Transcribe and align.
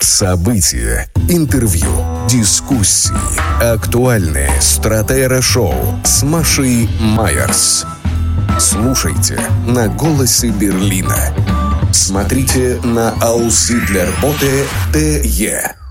События, 0.00 1.08
интервью, 1.28 1.88
дискуссии, 2.28 3.12
актуальные 3.62 4.50
стратера-шоу 4.60 5.74
с 6.04 6.22
Машей 6.22 6.88
Майерс. 7.00 7.86
Слушайте 8.58 9.40
на 9.66 9.88
«Голосе 9.88 10.48
Берлина». 10.48 11.34
Смотрите 11.92 12.80
на 12.82 13.10
Ауслидлерботе 13.20 14.66
ТЕ. 14.92 15.83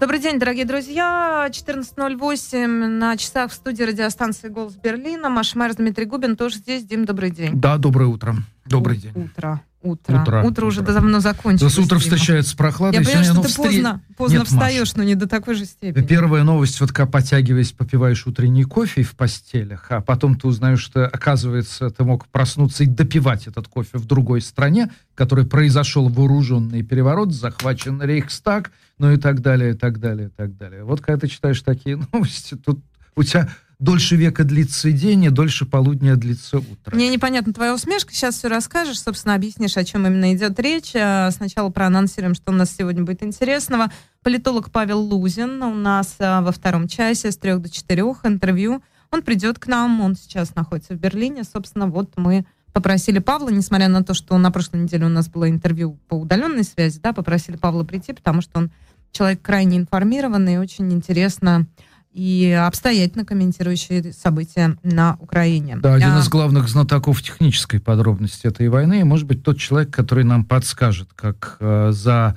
Добрый 0.00 0.20
день, 0.20 0.38
дорогие 0.38 0.64
друзья. 0.64 1.48
14.08 1.50 2.66
на 2.86 3.16
часах 3.16 3.50
в 3.50 3.54
студии 3.54 3.82
радиостанции 3.82 4.48
«Голос 4.48 4.74
Берлина». 4.76 5.28
Маша 5.28 5.58
Майерс, 5.58 5.76
Дмитрий 5.76 6.04
Губин 6.04 6.36
тоже 6.36 6.56
здесь. 6.58 6.84
Дим, 6.84 7.04
добрый 7.04 7.30
день. 7.32 7.50
Да, 7.54 7.78
доброе 7.78 8.06
утро. 8.06 8.36
Добрый 8.64 8.96
У- 8.98 9.00
день. 9.00 9.12
Утро. 9.14 9.60
Утро. 9.80 10.20
Утро, 10.22 10.42
Утро 10.44 10.66
уже 10.66 10.82
утро. 10.82 10.92
давно 10.92 11.20
закончилось. 11.20 11.76
Нас 11.76 11.84
утро 11.84 11.98
Дима. 11.98 12.00
встречает 12.00 12.46
с 12.46 12.52
прохладой. 12.54 13.00
Я 13.00 13.06
понимаю, 13.06 13.24
что 13.32 13.42
ты 13.42 13.48
встре- 13.48 13.62
поздно, 13.64 14.00
поздно 14.16 14.38
Нет, 14.38 14.46
встаешь, 14.48 14.94
но 14.96 15.02
не 15.04 15.14
до 15.14 15.28
такой 15.28 15.54
же 15.54 15.64
степени. 15.66 16.04
Первая 16.04 16.42
новость, 16.42 16.80
вот 16.80 16.90
когда 16.92 17.10
потягиваясь, 17.10 17.72
попиваешь 17.72 18.26
утренний 18.26 18.64
кофе 18.64 19.02
в 19.02 19.14
постелях, 19.16 19.86
а 19.90 20.00
потом 20.00 20.36
ты 20.36 20.46
узнаешь, 20.48 20.80
что, 20.80 21.06
оказывается, 21.06 21.90
ты 21.90 22.02
мог 22.04 22.26
проснуться 22.26 22.84
и 22.84 22.86
допивать 22.86 23.46
этот 23.46 23.68
кофе 23.68 23.98
в 23.98 24.04
другой 24.06 24.40
стране, 24.42 24.90
в 25.12 25.16
которой 25.16 25.46
произошел 25.46 26.08
вооруженный 26.08 26.82
переворот, 26.82 27.32
захвачен 27.32 28.02
Рейхстаг, 28.02 28.72
ну 28.98 29.12
и 29.12 29.16
так 29.16 29.40
далее, 29.40 29.72
и 29.72 29.74
так 29.74 29.98
далее, 29.98 30.28
и 30.28 30.30
так 30.30 30.56
далее. 30.56 30.84
Вот 30.84 31.00
когда 31.00 31.20
ты 31.20 31.28
читаешь 31.28 31.60
такие 31.62 31.96
новости, 32.12 32.54
тут 32.56 32.80
у 33.16 33.22
тебя 33.22 33.48
дольше 33.78 34.16
века 34.16 34.44
длится 34.44 34.90
день, 34.90 35.24
и 35.24 35.30
дольше 35.30 35.64
полудня 35.64 36.16
длится 36.16 36.58
утро. 36.58 36.94
Мне 36.94 37.10
непонятна 37.10 37.52
твоя 37.52 37.74
усмешка. 37.74 38.12
Сейчас 38.12 38.36
все 38.36 38.48
расскажешь, 38.48 39.00
собственно, 39.00 39.34
объяснишь, 39.34 39.76
о 39.76 39.84
чем 39.84 40.06
именно 40.06 40.34
идет 40.34 40.58
речь. 40.58 40.92
А, 40.96 41.30
Сначала 41.30 41.70
проанонсируем, 41.70 42.34
что 42.34 42.52
у 42.52 42.54
нас 42.54 42.74
сегодня 42.76 43.04
будет 43.04 43.22
интересного. 43.22 43.90
Политолог 44.22 44.70
Павел 44.70 45.00
Лузин 45.00 45.62
у 45.62 45.74
нас 45.74 46.16
а, 46.18 46.42
во 46.42 46.52
втором 46.52 46.88
часе 46.88 47.30
с 47.30 47.38
трех 47.38 47.62
до 47.62 47.70
четырех 47.70 48.24
интервью. 48.24 48.82
Он 49.10 49.22
придет 49.22 49.58
к 49.58 49.66
нам, 49.68 50.00
он 50.00 50.16
сейчас 50.16 50.54
находится 50.54 50.94
в 50.94 50.98
Берлине. 50.98 51.44
Собственно, 51.44 51.86
вот 51.86 52.12
мы 52.16 52.44
попросили 52.72 53.18
Павла, 53.20 53.48
несмотря 53.48 53.88
на 53.88 54.04
то, 54.04 54.12
что 54.12 54.36
на 54.38 54.50
прошлой 54.50 54.82
неделе 54.82 55.06
у 55.06 55.08
нас 55.08 55.28
было 55.28 55.48
интервью 55.48 55.98
по 56.08 56.14
удаленной 56.14 56.64
связи, 56.64 57.00
да, 57.00 57.12
попросили 57.12 57.56
Павла 57.56 57.84
прийти, 57.84 58.12
потому 58.12 58.42
что 58.42 58.58
он 58.58 58.70
человек 59.12 59.42
крайне 59.42 59.78
информированный 59.78 60.58
очень 60.58 60.92
интересно 60.92 61.66
и 62.12 62.50
обстоятельно 62.50 63.24
комментирующий 63.24 64.12
события 64.12 64.76
на 64.82 65.16
Украине. 65.20 65.76
Да, 65.76 65.94
один 65.94 66.14
А, 66.14 66.20
из 66.20 66.28
главных 66.28 66.68
знатоков 66.68 67.22
технической 67.22 67.80
подробности 67.80 68.46
этой 68.46 68.68
войны, 68.68 69.00
и, 69.00 69.04
может 69.04 69.26
быть, 69.26 69.44
тот 69.44 69.58
человек, 69.58 69.90
который 69.90 70.24
нам 70.24 70.44
подскажет, 70.44 71.10
как 71.14 71.58
э, 71.60 71.90
за 71.92 72.36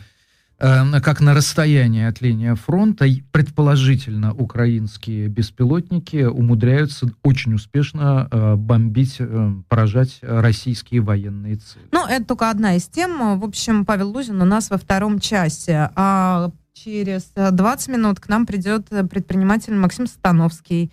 э, 0.60 1.02
как 1.02 1.20
на 1.22 1.34
расстоянии 1.34 2.04
от 2.04 2.22
линии 2.22 2.54
фронта 2.54 3.08
предположительно 3.32 4.34
украинские 4.34 5.28
беспилотники 5.30 6.26
умудряются 6.26 7.10
очень 7.24 7.56
успешно 7.56 8.28
э, 8.30 8.56
бомбить, 8.58 9.16
э, 9.18 9.54
поражать 9.68 10.20
российские 10.22 11.02
военные 11.02 11.56
цели. 11.56 11.86
Ну, 11.92 12.06
это 12.06 12.26
только 12.26 12.52
одна 12.52 12.76
из 12.76 12.86
тем. 12.86 13.40
В 13.40 13.44
общем, 13.44 13.86
Павел 13.86 14.12
Лузин 14.12 14.40
у 14.40 14.46
нас 14.46 14.70
во 14.70 14.78
втором 14.78 15.20
часе. 15.20 15.90
А 15.96 16.52
через 16.84 17.32
э, 17.36 17.52
20 17.52 17.88
минут 17.90 18.20
к 18.20 18.28
нам 18.30 18.46
придет 18.46 18.88
э, 18.92 19.04
предприниматель 19.04 19.74
Максим 19.74 20.08
Становский. 20.08 20.92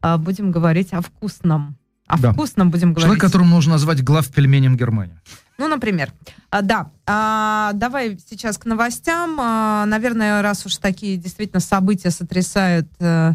А, 0.00 0.18
Будем 0.18 0.50
говорить 0.50 0.92
о 0.92 1.00
вкусном. 1.00 1.76
О 2.06 2.18
Да. 2.18 2.32
вкусном 2.32 2.70
будем 2.70 2.88
говорить. 2.92 3.04
Человек, 3.04 3.20
которого 3.22 3.46
нужно 3.46 3.72
назвать 3.72 4.02
глав 4.02 4.28
пельменем 4.28 4.76
Германии. 4.76 5.18
Ну, 5.58 5.68
например. 5.68 6.12
А, 6.50 6.62
да. 6.62 6.90
А, 7.06 7.72
давай 7.74 8.18
сейчас 8.28 8.58
к 8.58 8.64
новостям. 8.64 9.38
А, 9.40 9.86
наверное, 9.86 10.42
раз 10.42 10.66
уж 10.66 10.76
такие 10.78 11.16
действительно 11.16 11.60
события 11.60 12.10
сотрясают 12.10 12.88
э, 12.98 13.34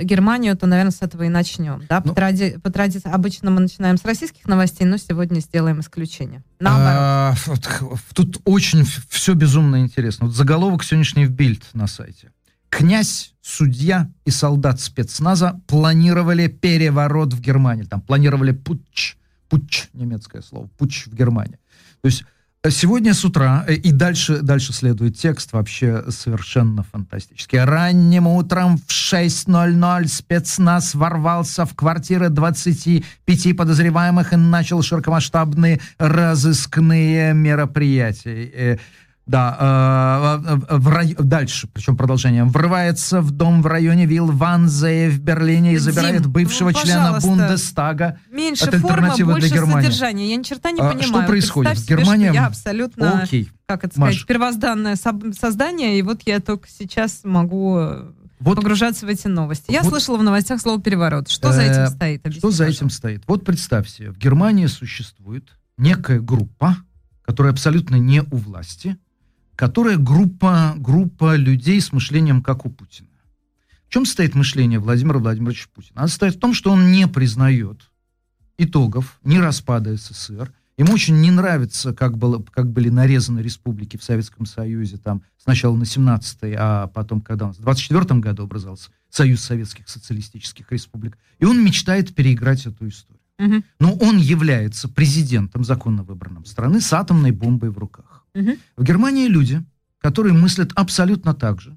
Германию, 0.00 0.56
то, 0.56 0.66
наверное, 0.66 0.90
с 0.92 1.02
этого 1.02 1.22
и 1.24 1.28
начнем. 1.28 1.82
Да? 1.88 2.00
По, 2.00 2.08
Ну. 2.08 2.14
тради- 2.14 2.58
по 2.60 2.70
традиции 2.70 3.10
обычно 3.10 3.50
мы 3.50 3.60
начинаем 3.60 3.96
с 3.96 4.04
российских 4.04 4.46
новостей, 4.46 4.84
но 4.86 4.96
сегодня 4.96 5.40
сделаем 5.40 5.80
исключение. 5.80 6.42
Наоборот. 6.60 6.88
А, 6.98 7.34
тут 8.14 8.40
очень 8.44 8.84
все 9.08 9.34
безумно 9.34 9.80
интересно. 9.80 10.26
Вот 10.26 10.34
заголовок 10.34 10.82
сегодняшний 10.84 11.26
в 11.26 11.30
Бильд 11.30 11.62
на 11.74 11.86
сайте. 11.86 12.30
Князь, 12.70 13.34
судья 13.40 14.10
и 14.24 14.30
солдат 14.30 14.80
спецназа 14.80 15.60
планировали 15.68 16.48
переворот 16.48 17.32
в 17.32 17.40
Германии. 17.40 17.84
Там 17.84 18.00
планировали 18.00 18.50
путч. 18.50 19.16
Путч, 19.48 19.84
немецкое 19.92 20.42
слово. 20.42 20.66
Путч 20.76 21.06
в 21.06 21.14
Германии. 21.14 21.58
То 22.02 22.06
есть 22.06 22.24
сегодня 22.70 23.12
с 23.12 23.24
утра, 23.24 23.64
э, 23.68 23.74
и 23.74 23.92
дальше, 23.92 24.40
дальше 24.40 24.72
следует 24.72 25.18
текст 25.18 25.52
вообще 25.52 26.04
совершенно 26.08 26.82
фантастический. 26.82 27.62
Ранним 27.62 28.26
утром 28.26 28.78
в 28.78 28.90
6.00 28.90 30.06
спецназ 30.06 30.94
ворвался 30.94 31.66
в 31.66 31.74
квартиры 31.74 32.30
25 32.30 33.56
подозреваемых 33.56 34.32
и 34.32 34.36
начал 34.36 34.82
широкомасштабные 34.82 35.80
разыскные 35.98 37.34
мероприятия. 37.34 38.78
Э, 39.26 39.30
Да, 39.30 40.40
э, 40.44 40.60
э, 40.68 40.76
в 40.76 40.88
рай- 40.88 41.16
дальше, 41.18 41.66
причем 41.72 41.96
продолжение. 41.96 42.44
Врывается 42.44 43.20
в 43.22 43.30
дом 43.30 43.62
в 43.62 43.66
районе 43.66 44.04
Вилл 44.06 44.30
Ванзее 44.30 45.08
в 45.08 45.18
Берлине 45.20 45.70
и 45.72 45.78
Дим, 45.78 45.80
забирает 45.80 46.26
бывшего 46.26 46.70
ну, 46.70 46.78
члена. 46.82 47.18
Бундестага. 47.20 48.18
Меньше 48.30 48.64
от 48.66 48.74
форма, 48.74 48.88
альтернативы 48.96 49.32
для 49.34 49.40
больше 49.40 49.54
Германии. 49.54 49.86
содержания. 49.86 50.30
Я 50.30 50.36
ни 50.36 50.42
черта 50.42 50.70
не 50.72 50.80
А, 50.80 50.90
понимаю. 50.90 51.02
что 51.08 51.22
происходит? 51.22 51.72
Представь 51.72 52.00
В 52.00 52.04
себе, 52.16 52.30
я 52.34 52.46
абсолютно, 52.46 53.22
Окей. 53.22 53.48
как 53.66 53.84
это 53.84 53.98
Маш. 53.98 54.10
сказать, 54.14 54.26
первозданное 54.26 54.94
соб- 54.94 55.32
создание, 55.32 55.98
и 55.98 56.02
вот 56.02 56.20
я 56.26 56.40
только 56.40 56.68
сейчас 56.68 57.20
могу 57.24 57.78
э, 57.78 58.10
Вот 58.40 58.56
погружаться 58.56 59.06
в 59.06 59.08
эти 59.08 59.26
новости. 59.26 59.72
Я 59.72 59.80
Вот- 59.82 59.88
слышала 59.90 60.18
в 60.18 60.22
новостях 60.22 60.60
слово 60.60 60.82
переворот. 60.82 61.30
Что 61.30 61.50
за 61.50 61.62
Э, 61.62 61.70
этим 61.72 61.94
стоит? 61.96 62.20
Объясни, 62.26 62.40
Что 62.40 62.50
за 62.50 62.66
этим 62.66 62.90
стоит? 62.90 63.22
Вот 63.26 63.42
представь 63.46 63.88
себе, 63.88 64.10
в 64.10 64.18
Германии 64.18 64.66
существует 64.66 65.48
некая 65.78 66.20
группа, 66.20 66.76
которая 67.22 67.54
абсолютно 67.54 67.96
не 67.96 68.20
у 68.20 68.36
власти, 68.36 68.98
которая 69.56 69.96
группа, 69.96 70.74
группа 70.76 71.36
людей 71.36 71.80
с 71.80 71.92
мышлением, 71.92 72.42
как 72.42 72.66
у 72.66 72.70
Путина. 72.70 73.08
В 73.86 73.90
чем 73.90 74.06
стоит 74.06 74.34
мышление 74.34 74.78
Владимира 74.78 75.18
Владимировича 75.18 75.68
Путина? 75.72 76.00
Оно 76.00 76.08
стоит 76.08 76.36
в 76.36 76.40
том, 76.40 76.54
что 76.54 76.72
он 76.72 76.90
не 76.90 77.06
признает 77.06 77.90
итогов 78.58 79.18
ни 79.22 79.38
распада 79.38 79.96
СССР. 79.96 80.52
Ему 80.76 80.92
очень 80.94 81.20
не 81.20 81.30
нравится, 81.30 81.94
как, 81.94 82.18
было, 82.18 82.42
как 82.42 82.72
были 82.72 82.88
нарезаны 82.88 83.38
республики 83.40 83.96
в 83.96 84.02
Советском 84.02 84.44
Союзе 84.44 84.96
там, 84.96 85.22
сначала 85.36 85.76
на 85.76 85.84
17-й, 85.84 86.56
а 86.58 86.88
потом, 86.88 87.20
когда 87.20 87.46
нас 87.46 87.58
в 87.58 87.62
24 87.62 88.18
году 88.18 88.42
образовался 88.42 88.90
Союз 89.08 89.40
Советских 89.42 89.88
Социалистических 89.88 90.72
Республик. 90.72 91.16
И 91.38 91.44
он 91.44 91.64
мечтает 91.64 92.12
переиграть 92.14 92.66
эту 92.66 92.88
историю. 92.88 93.20
Мгм, 93.38 93.64
Но 93.80 93.94
он 93.94 94.18
является 94.18 94.88
президентом 94.88 95.64
законно 95.64 96.02
выбранным 96.02 96.44
страны 96.44 96.80
с 96.80 96.92
атомной 96.92 97.32
бомбой 97.32 97.70
в 97.70 97.78
руках. 97.78 98.13
Мгм. 98.34 98.56
В 98.76 98.82
Германии 98.82 99.26
люди, 99.26 99.64
которые 99.98 100.32
мыслят 100.34 100.72
абсолютно 100.74 101.34
так 101.34 101.60
же, 101.60 101.76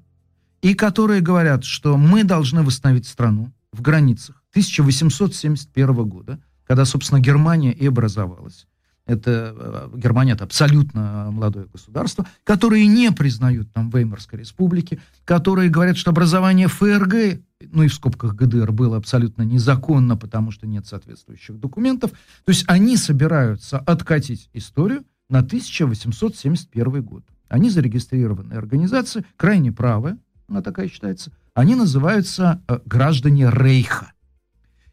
и 0.60 0.74
которые 0.74 1.20
говорят, 1.20 1.64
что 1.64 1.96
мы 1.96 2.24
должны 2.24 2.62
восстановить 2.62 3.06
страну 3.06 3.52
в 3.72 3.80
границах 3.80 4.42
1871 4.50 6.04
года, 6.04 6.40
когда, 6.66 6.84
собственно, 6.84 7.20
Германия 7.20 7.72
и 7.72 7.86
образовалась. 7.86 8.66
Это, 9.06 9.54
э, 9.56 9.88
Германия 9.96 10.32
это 10.32 10.44
абсолютно 10.44 11.30
молодое 11.30 11.66
государство, 11.66 12.26
которые 12.44 12.86
не 12.86 13.10
признают 13.10 13.72
там 13.72 13.88
Веймарской 13.88 14.38
республики, 14.40 15.00
которые 15.24 15.70
говорят, 15.70 15.96
что 15.96 16.10
образование 16.10 16.68
ФРГ, 16.68 17.40
ну 17.72 17.84
и 17.84 17.88
в 17.88 17.94
скобках 17.94 18.34
ГДР, 18.34 18.70
было 18.70 18.98
абсолютно 18.98 19.42
незаконно, 19.42 20.18
потому 20.18 20.50
что 20.50 20.66
нет 20.66 20.86
соответствующих 20.86 21.58
документов. 21.58 22.10
То 22.44 22.52
есть 22.52 22.64
они 22.68 22.98
собираются 22.98 23.78
откатить 23.78 24.50
историю 24.52 25.04
на 25.28 25.40
1871 25.40 27.02
год. 27.02 27.24
Они 27.48 27.70
зарегистрированные 27.70 28.58
организации, 28.58 29.24
крайне 29.36 29.72
правые, 29.72 30.18
она 30.48 30.62
такая 30.62 30.88
считается. 30.88 31.30
Они 31.54 31.74
называются 31.74 32.62
э, 32.68 32.78
граждане 32.86 33.50
Рейха. 33.50 34.12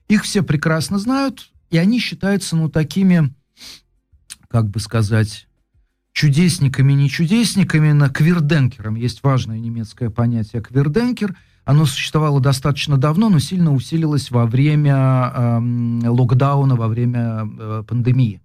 Их 0.07 0.23
все 0.23 0.43
прекрасно 0.43 0.99
знают, 0.99 1.51
и 1.69 1.77
они 1.77 1.99
считаются, 1.99 2.55
ну, 2.55 2.69
такими, 2.69 3.33
как 4.49 4.69
бы 4.69 4.79
сказать, 4.79 5.47
чудесниками, 6.11 6.93
не 6.93 7.09
чудесниками, 7.09 7.91
на 7.91 8.09
квирденкером. 8.09 8.95
Есть 8.95 9.23
важное 9.23 9.59
немецкое 9.59 10.09
понятие 10.09 10.61
квирденкер. 10.61 11.35
Оно 11.63 11.85
существовало 11.85 12.39
достаточно 12.39 12.97
давно, 12.97 13.29
но 13.29 13.39
сильно 13.39 13.73
усилилось 13.73 14.29
во 14.29 14.45
время 14.45 15.31
эм, 15.35 15.99
локдауна, 16.05 16.75
во 16.75 16.87
время 16.87 17.49
э, 17.59 17.83
пандемии. 17.87 18.41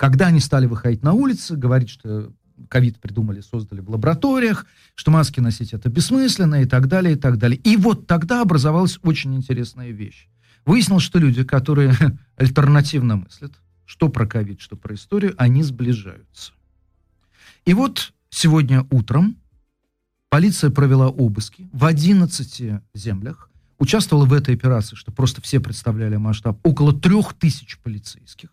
Когда 0.00 0.28
они 0.28 0.40
стали 0.40 0.64
выходить 0.64 1.02
на 1.02 1.12
улицы, 1.12 1.56
говорить, 1.56 1.90
что 1.90 2.32
ковид 2.70 2.98
придумали, 2.98 3.42
создали 3.42 3.80
в 3.80 3.90
лабораториях, 3.90 4.64
что 4.94 5.10
маски 5.10 5.40
носить 5.40 5.74
это 5.74 5.90
бессмысленно 5.90 6.62
и 6.62 6.64
так 6.64 6.88
далее, 6.88 7.16
и 7.16 7.18
так 7.18 7.36
далее. 7.36 7.60
И 7.64 7.76
вот 7.76 8.06
тогда 8.06 8.40
образовалась 8.40 8.98
очень 9.02 9.34
интересная 9.34 9.90
вещь. 9.90 10.30
Выяснилось, 10.64 11.02
что 11.02 11.18
люди, 11.18 11.44
которые 11.44 11.92
альтернативно 12.36 13.16
мыслят, 13.16 13.52
что 13.84 14.08
про 14.08 14.26
ковид, 14.26 14.62
что 14.62 14.74
про 14.74 14.94
историю, 14.94 15.34
они 15.36 15.62
сближаются. 15.62 16.52
И 17.66 17.74
вот 17.74 18.14
сегодня 18.30 18.86
утром 18.90 19.36
полиция 20.30 20.70
провела 20.70 21.08
обыски 21.08 21.68
в 21.74 21.84
11 21.84 22.80
землях, 22.94 23.50
участвовала 23.78 24.24
в 24.24 24.32
этой 24.32 24.54
операции, 24.54 24.96
что 24.96 25.12
просто 25.12 25.42
все 25.42 25.60
представляли 25.60 26.16
масштаб, 26.16 26.58
около 26.62 26.98
трех 26.98 27.34
тысяч 27.34 27.78
полицейских. 27.80 28.48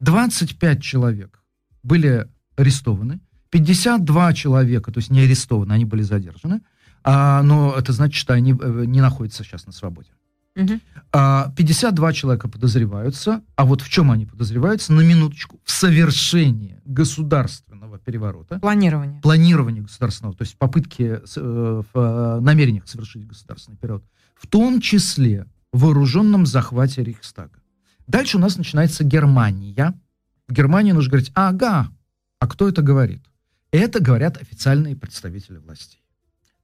25 0.00 0.82
человек 0.82 1.42
были 1.82 2.28
арестованы, 2.56 3.20
52 3.50 4.32
человека, 4.34 4.92
то 4.92 4.98
есть 4.98 5.10
не 5.10 5.20
арестованы, 5.20 5.72
они 5.72 5.84
были 5.84 6.02
задержаны, 6.02 6.60
а, 7.02 7.42
но 7.42 7.74
это 7.76 7.92
значит, 7.92 8.16
что 8.16 8.34
они 8.34 8.52
э, 8.52 8.84
не 8.86 9.00
находятся 9.00 9.42
сейчас 9.42 9.66
на 9.66 9.72
свободе. 9.72 10.10
Угу. 10.56 10.80
А, 11.12 11.52
52 11.56 12.12
человека 12.12 12.48
подозреваются, 12.48 13.42
а 13.56 13.64
вот 13.64 13.82
в 13.82 13.88
чем 13.88 14.10
они 14.10 14.26
подозреваются? 14.26 14.92
На 14.92 15.00
минуточку, 15.00 15.60
в 15.64 15.70
совершении 15.70 16.80
государственного 16.84 17.98
переворота. 17.98 18.58
Планирование. 18.58 19.20
Планирование 19.22 19.82
государственного, 19.82 20.36
то 20.36 20.42
есть 20.42 20.56
попытки, 20.56 21.20
э, 21.36 21.82
в 21.92 21.98
э, 21.98 22.40
намерениях 22.40 22.88
совершить 22.88 23.26
государственный 23.26 23.76
переворот. 23.76 24.04
В 24.34 24.46
том 24.46 24.80
числе 24.80 25.46
в 25.72 25.84
вооруженном 25.84 26.46
захвате 26.46 27.04
Рейхстага. 27.04 27.59
Дальше 28.10 28.38
у 28.38 28.40
нас 28.40 28.56
начинается 28.56 29.04
Германия. 29.04 29.94
В 30.48 30.52
Германии 30.52 30.90
нужно 30.90 31.12
говорить, 31.12 31.30
ага, 31.34 31.92
а 32.40 32.48
кто 32.48 32.68
это 32.68 32.82
говорит? 32.82 33.22
Это 33.70 34.02
говорят 34.02 34.36
официальные 34.42 34.96
представители 34.96 35.58
властей. 35.58 36.02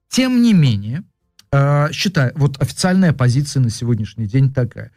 Тем 0.09 0.41
не 0.41 0.53
менее, 0.53 1.03
э, 1.53 1.89
считаю, 1.93 2.33
вот 2.35 2.61
официальная 2.61 3.13
позиция 3.13 3.61
на 3.61 3.69
сегодняшний 3.69 4.27
день 4.27 4.53
такая. 4.53 4.91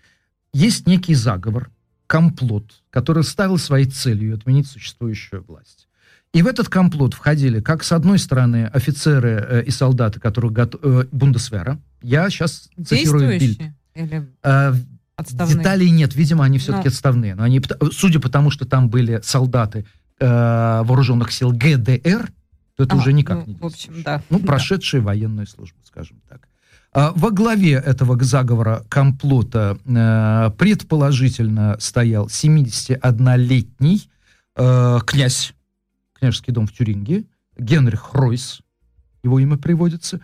Есть 0.52 0.88
некий 0.88 1.14
заговор, 1.14 1.70
комплот, 2.08 2.82
который 2.90 3.22
ставил 3.22 3.56
своей 3.56 3.86
целью 3.86 4.34
отменить 4.34 4.66
существующую 4.66 5.44
власть. 5.44 5.86
И 6.32 6.42
в 6.42 6.48
этот 6.48 6.68
комплот 6.68 7.14
входили, 7.14 7.60
как 7.60 7.84
с 7.84 7.92
одной 7.92 8.18
стороны, 8.18 8.66
офицеры 8.66 9.46
э, 9.48 9.64
и 9.66 9.70
солдаты, 9.70 10.18
которые 10.18 10.50
готов... 10.50 10.80
э, 10.82 11.06
Бундесвера. 11.12 11.80
Я 12.02 12.28
сейчас 12.28 12.68
цитирую 12.84 13.38
Бильд. 13.38 13.60
Или... 13.94 14.28
Э, 14.42 14.74
Отставные. 15.20 15.56
Деталей 15.56 15.90
нет, 15.90 16.14
видимо, 16.14 16.44
они 16.44 16.58
все-таки 16.58 16.88
Но... 16.88 16.90
отставные. 16.90 17.34
Но 17.34 17.42
они, 17.42 17.60
судя 17.92 18.20
по 18.20 18.28
тому, 18.28 18.50
что 18.50 18.64
там 18.64 18.88
были 18.88 19.20
солдаты 19.22 19.86
э, 20.18 20.82
вооруженных 20.84 21.32
сил 21.32 21.52
ГДР, 21.52 22.32
то 22.76 22.84
это 22.84 22.94
а, 22.94 22.98
уже 22.98 23.12
никак 23.12 23.38
ну, 23.38 23.46
не 23.46 23.54
В 23.56 23.66
общем, 23.66 24.02
да. 24.02 24.22
Ну, 24.30 24.40
прошедшие 24.40 25.00
да. 25.00 25.08
военную 25.08 25.46
службу, 25.46 25.78
скажем 25.84 26.20
так. 26.28 26.48
А, 26.92 27.12
во 27.14 27.30
главе 27.30 27.72
этого 27.72 28.22
заговора 28.24 28.84
комплота 28.88 29.78
э, 29.84 30.50
предположительно 30.56 31.76
стоял 31.78 32.26
71-летний 32.26 34.10
э, 34.56 34.98
князь, 35.06 35.54
княжеский 36.14 36.52
дом 36.52 36.66
в 36.66 36.72
Тюринге, 36.72 37.24
Генрих 37.56 38.14
Ройс, 38.14 38.60
его 39.22 39.38
имя 39.38 39.56
приводится, 39.56 40.20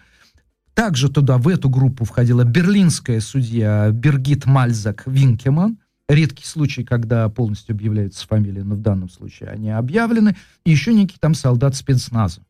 также 0.77 1.09
туда, 1.09 1.39
в 1.39 1.49
эту 1.49 1.71
группу 1.71 2.05
входила 2.05 2.45
берлинская 2.45 3.21
судья 3.21 3.91
Бергит 3.91 4.45
Мальзак 4.45 5.05
Винкеман. 5.07 5.79
Редкий 6.07 6.45
случай, 6.45 6.85
когда 6.85 7.29
полностью 7.31 7.75
объявляются 7.75 8.27
фамилии, 8.27 8.61
но 8.61 8.75
в 8.75 8.81
данном 8.81 9.09
случае 9.09 9.49
они 9.49 9.71
объявлены. 9.71 10.37
И 10.67 10.71
еще 10.71 10.93
некий 10.93 11.17
там 11.19 11.35
солдат 11.35 11.75
спецназа. 11.77 12.43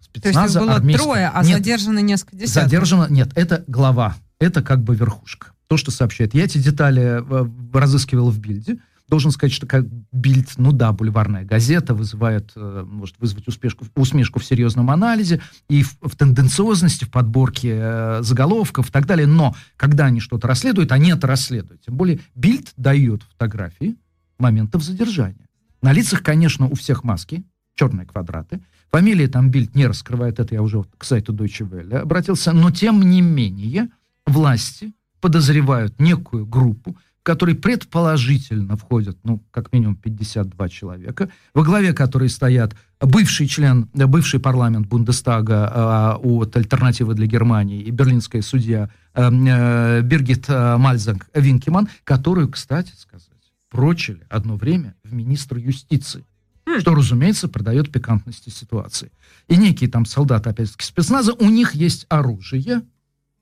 Спецназа 0.00 0.60
То 0.60 0.64
есть 0.64 0.78
их 0.78 0.82
было 0.82 0.98
трое, 0.98 1.30
а 1.32 1.44
нет, 1.44 1.58
задержано 1.58 1.98
несколько 1.98 2.36
десятков? 2.36 2.62
Задержано, 2.70 3.06
нет, 3.10 3.30
это 3.34 3.62
глава. 3.66 4.16
Это 4.40 4.62
как 4.62 4.82
бы 4.82 4.96
верхушка. 4.96 5.48
То, 5.68 5.76
что 5.76 5.90
сообщает. 5.90 6.34
Я 6.34 6.44
эти 6.44 6.56
детали 6.56 7.22
э, 7.22 7.78
разыскивал 7.78 8.30
в 8.30 8.38
Бильде 8.38 8.78
должен 9.12 9.30
сказать, 9.30 9.52
что 9.52 9.66
как 9.66 9.84
Бильд, 10.10 10.54
ну 10.56 10.72
да, 10.72 10.90
бульварная 10.90 11.44
газета 11.44 11.92
вызывает, 11.92 12.50
э, 12.56 12.86
может 12.88 13.14
вызвать 13.18 13.46
успешку, 13.46 13.84
усмешку 13.94 14.40
в 14.40 14.44
серьезном 14.44 14.90
анализе 14.90 15.42
и 15.68 15.82
в, 15.82 15.98
в 16.00 16.16
тенденциозности, 16.16 17.04
в 17.04 17.10
подборке 17.10 17.76
э, 17.78 18.22
заголовков 18.22 18.88
и 18.88 18.90
так 18.90 19.04
далее. 19.04 19.26
Но 19.26 19.54
когда 19.76 20.06
они 20.06 20.20
что-то 20.20 20.48
расследуют, 20.48 20.92
они 20.92 21.10
это 21.10 21.26
расследуют. 21.26 21.82
Тем 21.82 21.94
более 21.94 22.20
Бильд 22.34 22.72
дает 22.78 23.22
фотографии 23.24 23.96
моментов 24.38 24.82
задержания. 24.82 25.46
На 25.82 25.92
лицах, 25.92 26.22
конечно, 26.22 26.66
у 26.66 26.74
всех 26.74 27.04
маски, 27.04 27.44
черные 27.74 28.06
квадраты. 28.06 28.62
Фамилии 28.90 29.26
там 29.26 29.50
Бильд 29.50 29.74
не 29.74 29.86
раскрывает, 29.86 30.40
это 30.40 30.54
я 30.54 30.62
уже 30.62 30.84
к 30.96 31.04
сайту 31.04 31.34
Deutsche 31.34 31.68
Welle 31.68 31.98
обратился. 31.98 32.54
Но 32.54 32.70
тем 32.70 33.02
не 33.02 33.20
менее 33.20 33.90
власти 34.26 34.94
подозревают 35.20 36.00
некую 36.00 36.46
группу, 36.46 36.96
в 37.22 37.24
который 37.24 37.54
предположительно 37.54 38.76
входят, 38.76 39.16
ну, 39.22 39.40
как 39.52 39.72
минимум 39.72 39.94
52 39.94 40.68
человека, 40.68 41.30
во 41.54 41.62
главе 41.62 41.92
которой 41.92 42.28
стоят 42.28 42.74
бывший 43.00 43.46
член, 43.46 43.88
бывший 43.94 44.40
парламент 44.40 44.88
Бундестага 44.88 46.18
э, 46.20 46.26
от 46.26 46.56
«Альтернативы 46.56 47.14
для 47.14 47.26
Германии» 47.26 47.80
и 47.80 47.92
берлинская 47.92 48.42
судья 48.42 48.90
э, 49.14 49.30
э, 49.30 50.00
Бергит 50.02 50.46
э, 50.48 50.76
Мальзанг 50.76 51.28
Винкеман, 51.32 51.88
которую, 52.02 52.48
кстати 52.48 52.92
сказать, 52.96 53.28
прочили 53.70 54.26
одно 54.28 54.56
время 54.56 54.96
в 55.04 55.12
министр 55.12 55.58
юстиции 55.58 56.24
хм. 56.66 56.80
что, 56.80 56.92
разумеется, 56.92 57.46
придает 57.46 57.92
пикантности 57.92 58.50
ситуации. 58.50 59.12
И 59.46 59.56
некие 59.56 59.88
там 59.88 60.06
солдаты, 60.06 60.50
опять-таки, 60.50 60.84
спецназа, 60.84 61.34
у 61.34 61.48
них 61.48 61.74
есть 61.74 62.04
оружие, 62.08 62.82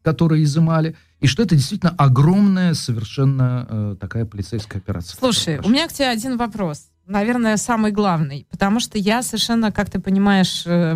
которое 0.03 0.43
изымали, 0.43 0.97
и 1.20 1.26
что 1.26 1.43
это 1.43 1.55
действительно 1.55 1.94
огромная 1.96 2.75
совершенно 2.75 3.67
э, 3.69 3.96
такая 4.00 4.25
полицейская 4.25 4.81
операция. 4.81 5.17
Слушай, 5.19 5.58
у 5.62 5.69
меня 5.69 5.87
к 5.87 5.93
тебе 5.93 6.08
один 6.08 6.37
вопрос. 6.37 6.87
Наверное, 7.06 7.56
самый 7.56 7.93
главный. 7.93 8.46
Потому 8.50 8.81
что 8.81 8.96
я 8.96 9.22
совершенно, 9.22 9.72
как 9.72 9.90
ты 9.90 10.00
понимаешь, 10.00 10.62
э, 10.64 10.94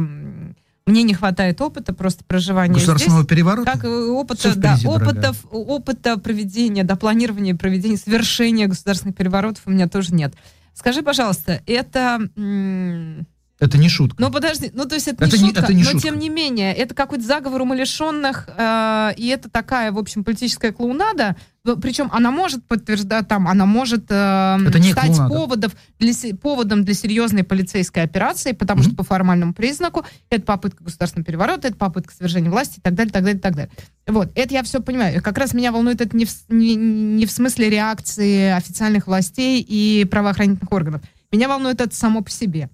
мне 0.87 1.03
не 1.03 1.15
хватает 1.15 1.61
опыта 1.61 1.93
просто 1.93 2.25
проживания 2.25 2.75
Государственного 2.75 3.23
здесь, 3.23 3.31
переворота? 3.31 3.73
Как 3.73 3.85
опыта, 3.85 4.55
да, 4.56 4.79
опыта, 4.85 5.35
опыта 5.50 6.19
проведения, 6.19 6.85
да, 6.85 6.97
планирования, 6.97 7.55
проведения, 7.55 7.97
совершения 7.97 8.67
государственных 8.67 9.17
переворотов 9.17 9.62
у 9.67 9.71
меня 9.71 9.88
тоже 9.88 10.15
нет. 10.15 10.35
Скажи, 10.73 11.03
пожалуйста, 11.03 11.62
это... 11.67 12.29
М- 12.37 13.26
это 13.61 13.79
не 13.79 13.89
шутка. 13.89 14.17
Ну 14.21 14.31
подожди, 14.31 14.71
ну 14.75 14.85
то 14.85 14.97
есть 14.97 15.06
это, 15.06 15.25
это 15.25 15.39
не 15.39 15.47
шутка, 15.47 15.62
это 15.62 15.73
не 15.73 15.83
но 15.85 15.91
шутка. 15.91 16.09
тем 16.09 16.19
не 16.19 16.29
менее, 16.29 16.75
это 16.75 16.93
какой-то 16.95 17.25
заговор 17.25 17.62
умалишенных, 17.62 18.49
э, 18.49 19.12
и 19.17 19.29
это 19.29 19.49
такая, 19.49 19.93
в 19.93 19.99
общем, 19.99 20.25
политическая 20.25 20.73
клоунада, 20.73 21.37
причем 21.81 22.11
она 22.12 22.33
может 22.33 22.67
подтверждать, 22.67 23.29
там, 23.29 23.47
она 23.47 23.65
может 23.65 24.06
э, 24.11 24.59
это 24.67 24.79
не 24.81 24.91
стать 24.91 25.17
поводов 25.17 25.73
для, 26.01 26.12
поводом 26.37 26.85
для 26.85 26.95
серьезной 26.95 27.45
полицейской 27.45 28.03
операции, 28.03 28.53
потому 28.53 28.81
mm-hmm. 28.81 28.87
что 28.87 28.97
по 28.97 29.05
формальному 29.05 29.55
признаку 29.55 30.05
это 30.31 30.45
попытка 30.45 30.83
государственного 30.83 31.25
переворота, 31.25 31.69
это 31.69 31.76
попытка 31.76 32.12
свержения 32.12 32.50
власти 32.50 32.81
и 32.81 32.83
так 32.83 32.95
далее, 32.95 33.12
так 33.12 33.23
далее, 33.23 33.40
так 33.40 33.55
далее. 33.55 33.73
Вот, 34.09 34.33
это 34.35 34.52
я 34.52 34.64
все 34.64 34.81
понимаю. 34.81 35.23
Как 35.23 35.38
раз 35.38 35.55
меня 35.55 35.71
волнует 35.71 36.00
это 36.00 36.14
не 36.17 36.25
в, 36.25 36.31
не, 36.49 36.75
не 36.75 37.25
в 37.25 37.31
смысле 37.31 37.71
реакции 37.71 38.50
официальных 38.50 39.07
властей 39.07 39.64
и 39.67 40.05
правоохранительных 40.05 40.71
органов. 40.73 41.02
Меня 41.31 41.49
волнует 41.49 41.81
это 41.81 41.95
само 41.95 42.21
по 42.21 42.31
себе 42.31 42.69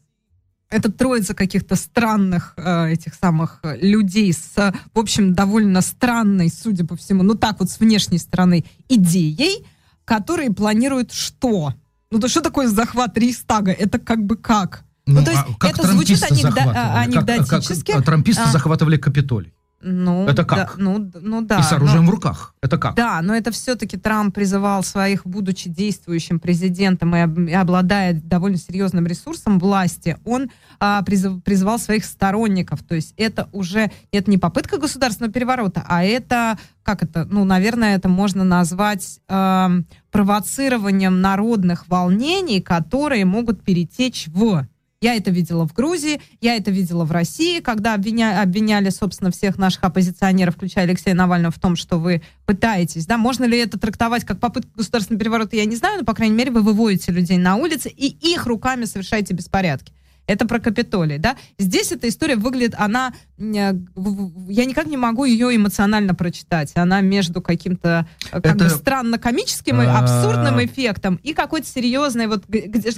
это 0.71 0.91
троица 0.91 1.35
каких-то 1.35 1.77
странных 1.77 2.55
э, 2.57 2.93
этих 2.93 3.15
самых 3.15 3.59
э, 3.63 3.77
людей 3.81 4.33
с, 4.33 4.73
в 4.95 4.99
общем, 4.99 5.35
довольно 5.35 5.81
странной, 5.81 6.49
судя 6.49 6.87
по 6.87 6.97
всему, 6.97 7.23
ну 7.23 7.35
так 7.35 7.59
вот 7.59 7.71
с 7.71 7.81
внешней 7.81 8.19
стороны 8.19 8.65
идеей, 8.89 9.67
которые 10.05 10.53
планируют 10.53 11.13
что? 11.13 11.75
Ну 12.11 12.19
то 12.19 12.29
что 12.29 12.41
такое 12.41 12.69
захват 12.69 13.19
Рейхстага? 13.19 13.73
Это 13.73 13.99
как 13.99 14.25
бы 14.25 14.37
как? 14.37 14.85
Ну, 15.07 15.21
ну 15.21 15.25
то 15.25 15.33
есть 15.33 15.43
а 15.49 15.55
как 15.59 15.73
это 15.73 15.89
звучит 15.89 16.23
анекдо- 16.23 16.95
анекдотически. 16.95 17.93
Как, 17.93 17.97
как 17.97 18.07
трамписты 18.07 18.43
а, 18.43 18.53
захватывали 18.53 18.97
Капитолий. 18.97 19.53
Ну, 19.83 20.27
это 20.27 20.45
как? 20.45 20.59
Да, 20.59 20.71
ну, 20.77 21.11
ну 21.21 21.41
да. 21.41 21.59
И 21.59 21.63
с 21.63 21.73
оружием 21.73 22.05
но, 22.05 22.11
в 22.11 22.15
руках. 22.15 22.55
Это 22.63 22.77
как? 22.77 22.95
Да, 22.97 23.23
но 23.23 23.35
это 23.35 23.51
все-таки 23.51 23.97
Трамп 23.97 24.35
призывал 24.35 24.83
своих, 24.83 25.27
будучи 25.27 25.71
действующим 25.71 26.39
президентом 26.39 27.17
и, 27.17 27.51
и 27.51 27.55
обладая 27.55 28.13
довольно 28.13 28.59
серьезным 28.59 29.07
ресурсом 29.07 29.59
власти, 29.59 30.19
он 30.25 30.51
а, 30.79 31.03
призыв, 31.03 31.43
призывал 31.43 31.79
своих 31.79 32.05
сторонников. 32.05 32.83
То 32.83 32.95
есть 32.95 33.15
это 33.17 33.49
уже 33.53 33.91
это 34.13 34.31
не 34.31 34.37
попытка 34.37 34.77
государственного 34.77 35.33
переворота, 35.33 35.85
а 35.89 36.05
это 36.05 36.59
как 36.83 37.03
это, 37.03 37.25
ну, 37.31 37.45
наверное, 37.45 37.97
это 37.97 38.09
можно 38.09 38.43
назвать 38.43 39.21
э, 39.29 39.69
провоцированием 40.11 41.21
народных 41.21 41.87
волнений, 41.89 42.61
которые 42.61 43.25
могут 43.25 43.63
перетечь 43.63 44.27
в 44.29 44.67
я 45.03 45.15
это 45.15 45.31
видела 45.31 45.67
в 45.67 45.73
Грузии, 45.73 46.21
я 46.43 46.57
это 46.57 46.71
видела 46.71 47.07
в 47.07 47.13
России, 47.13 47.61
когда 47.61 47.95
обвиня, 47.95 48.43
обвиняли, 48.43 48.91
собственно, 48.91 49.31
всех 49.31 49.57
наших 49.57 49.83
оппозиционеров, 49.83 50.57
включая 50.57 50.85
Алексея 50.85 51.15
Навального, 51.15 51.51
в 51.51 51.59
том, 51.59 51.75
что 51.75 51.99
вы 51.99 52.21
пытаетесь, 52.45 53.07
да, 53.07 53.17
можно 53.17 53.45
ли 53.45 53.57
это 53.57 53.79
трактовать 53.79 54.25
как 54.25 54.41
попытку 54.41 54.71
государственного 54.77 55.21
переворота, 55.21 55.57
я 55.57 55.65
не 55.65 55.77
знаю, 55.77 56.01
но, 56.01 56.05
по 56.05 56.13
крайней 56.13 56.35
мере, 56.35 56.51
вы 56.51 56.61
выводите 56.61 57.13
людей 57.13 57.39
на 57.39 57.57
улицы 57.57 57.89
и 57.89 58.09
их 58.31 58.45
руками 58.45 58.85
совершаете 58.85 59.33
беспорядки. 59.33 59.95
Это 60.27 60.47
про 60.47 60.61
Капитолий, 60.61 61.19
да? 61.19 61.37
Здесь 61.59 61.93
эта 61.93 62.09
история 62.09 62.37
выглядит, 62.37 62.75
она, 62.79 63.13
э, 63.39 63.43
я 63.43 64.65
никак 64.65 64.87
не 64.87 64.97
могу 64.97 65.25
ее 65.25 65.55
эмоционально 65.55 66.15
прочитать. 66.15 66.73
Она 66.75 67.01
между 67.01 67.43
каким-то 67.43 68.07
э, 68.31 68.41
как 68.41 68.57
это... 68.57 68.65
бы 68.65 68.71
странно-комическим 68.71 69.83
и 69.83 69.87
а. 69.87 69.99
абсурдным 69.99 70.65
эффектом 70.65 71.17
и 71.23 71.33
какой-то 71.33 71.67
серьезной, 71.67 72.27
вот 72.27 72.45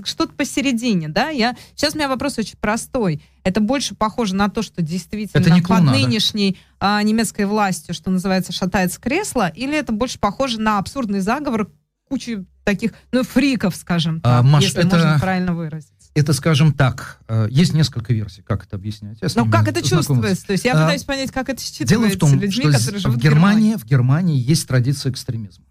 что-то 0.05 0.33
посередине, 0.35 1.09
да? 1.09 1.31
Я... 1.31 1.57
Сейчас 1.75 1.95
у 1.95 1.99
меня 1.99 2.09
вопрос 2.09 2.39
очень 2.39 2.59
простой. 2.61 3.23
Это 3.45 3.61
больше 3.61 3.95
похоже 3.95 4.35
на 4.35 4.49
то, 4.49 4.63
что 4.63 4.83
действительно 4.83 5.41
это 5.41 5.51
не 5.51 5.63
под 5.63 5.83
нынешней 5.83 6.59
а, 6.79 7.03
немецкой 7.03 7.47
властью, 7.47 7.95
что 7.95 8.11
называется, 8.11 8.53
шатается 8.53 9.01
кресло, 9.01 9.49
или 9.49 9.77
это 9.77 9.93
больше 9.93 10.19
похоже 10.19 10.61
на 10.61 10.79
абсурдный 10.79 11.21
заговор 11.21 11.71
кучи 12.09 12.45
таких, 12.65 12.93
ну, 13.11 13.23
фриков, 13.23 13.75
скажем 13.75 14.21
а, 14.23 14.29
так, 14.29 14.41
а, 14.41 14.43
Маш, 14.43 14.65
если 14.65 14.81
это... 14.81 14.97
можно 14.97 15.19
правильно 15.19 15.55
выразить. 15.55 15.89
Это, 16.15 16.35
скажем 16.35 16.75
так, 16.75 17.21
э, 17.27 17.49
есть 17.51 17.73
несколько 17.73 18.13
версий, 18.13 18.43
как 18.43 18.67
это 18.67 18.77
объяснять. 18.77 19.19
Ну, 19.35 19.51
как 19.51 19.67
это 19.69 19.83
чувствуется? 19.83 20.47
То 20.47 20.53
есть 20.53 20.65
я 20.65 20.73
а, 20.73 20.85
пытаюсь 20.85 21.05
понять, 21.05 21.31
как 21.31 21.49
это 21.49 21.61
считывается 21.63 21.87
Дело 21.87 22.07
в 22.09 22.19
том, 22.19 22.35
людьми, 22.35 22.65
что 22.65 22.73
которые 22.73 23.01
живут 23.01 23.17
в 23.17 23.21
Германии, 23.21 23.75
в 23.77 23.77
Германии. 23.77 23.77
В 23.77 23.85
Германии 23.87 24.39
есть 24.39 24.69
традиция 24.69 25.11
экстремизма. 25.11 25.65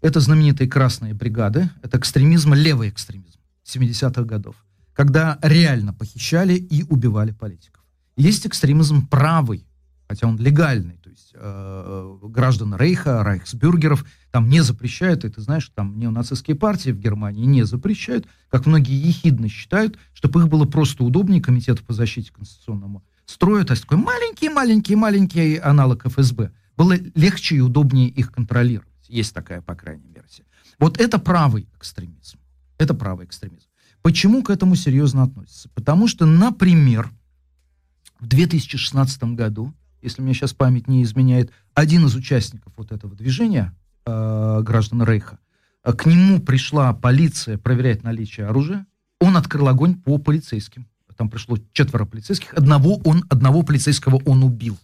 Это 0.00 0.20
знаменитые 0.20 0.68
красные 0.68 1.12
бригады, 1.12 1.70
это 1.82 1.98
экстремизм, 1.98 2.54
левый 2.54 2.88
экстремизм 2.88 3.38
70-х 3.66 4.22
годов, 4.22 4.54
когда 4.94 5.38
реально 5.42 5.92
похищали 5.92 6.54
и 6.54 6.84
убивали 6.84 7.32
политиков. 7.32 7.82
Есть 8.16 8.46
экстремизм 8.46 9.08
правый, 9.08 9.66
хотя 10.08 10.28
он 10.28 10.38
легальный, 10.38 10.99
то 11.10 11.14
есть 11.14 11.32
э, 11.34 12.18
граждан 12.22 12.76
Рейха, 12.76 13.24
рейхсбюргеров 13.24 14.06
там 14.30 14.48
не 14.48 14.62
запрещают, 14.62 15.24
и 15.24 15.28
ты 15.28 15.40
знаешь, 15.40 15.68
там 15.74 15.98
неонацистские 15.98 16.56
партии 16.56 16.90
в 16.90 16.98
Германии 17.00 17.44
не 17.46 17.64
запрещают, 17.64 18.28
как 18.48 18.66
многие 18.66 18.94
ехидно 18.94 19.48
считают, 19.48 19.98
чтобы 20.12 20.40
их 20.40 20.48
было 20.48 20.66
просто 20.66 21.02
удобнее 21.02 21.42
Комитету 21.42 21.84
по 21.84 21.92
защите 21.92 22.32
конституционному 22.32 23.04
строя, 23.26 23.64
то 23.64 23.72
есть 23.72 23.82
такой 23.82 23.98
маленький-маленький-маленький 23.98 25.56
аналог 25.56 26.06
ФСБ. 26.06 26.52
Было 26.76 26.94
легче 27.16 27.56
и 27.56 27.60
удобнее 27.60 28.08
их 28.08 28.30
контролировать. 28.30 28.88
Есть 29.08 29.34
такая, 29.34 29.62
по 29.62 29.74
крайней 29.74 30.06
мере. 30.06 30.22
Вот 30.78 31.00
это 31.00 31.18
правый 31.18 31.66
экстремизм. 31.76 32.38
Это 32.78 32.94
правый 32.94 33.26
экстремизм. 33.26 33.66
Почему 34.02 34.44
к 34.44 34.50
этому 34.50 34.76
серьезно 34.76 35.24
относятся? 35.24 35.68
Потому 35.70 36.06
что, 36.06 36.24
например, 36.24 37.10
в 38.20 38.28
2016 38.28 39.24
году 39.34 39.74
если 40.02 40.22
мне 40.22 40.34
сейчас 40.34 40.52
память 40.52 40.88
не 40.88 41.02
изменяет, 41.02 41.50
один 41.74 42.06
из 42.06 42.14
участников 42.14 42.72
вот 42.76 42.92
этого 42.92 43.14
движения, 43.14 43.74
э, 44.06 44.60
граждан 44.62 45.02
Рейха, 45.02 45.38
э, 45.84 45.92
к 45.92 46.06
нему 46.06 46.40
пришла 46.40 46.92
полиция 46.92 47.58
проверять 47.58 48.02
наличие 48.02 48.46
оружия, 48.46 48.86
он 49.20 49.36
открыл 49.36 49.68
огонь 49.68 49.96
по 49.96 50.18
полицейским. 50.18 50.86
Там 51.16 51.28
пришло 51.28 51.58
четверо 51.74 52.06
полицейских, 52.06 52.54
одного, 52.54 52.98
он, 53.04 53.26
одного 53.28 53.62
полицейского 53.62 54.22
он 54.24 54.42
убил. 54.42 54.78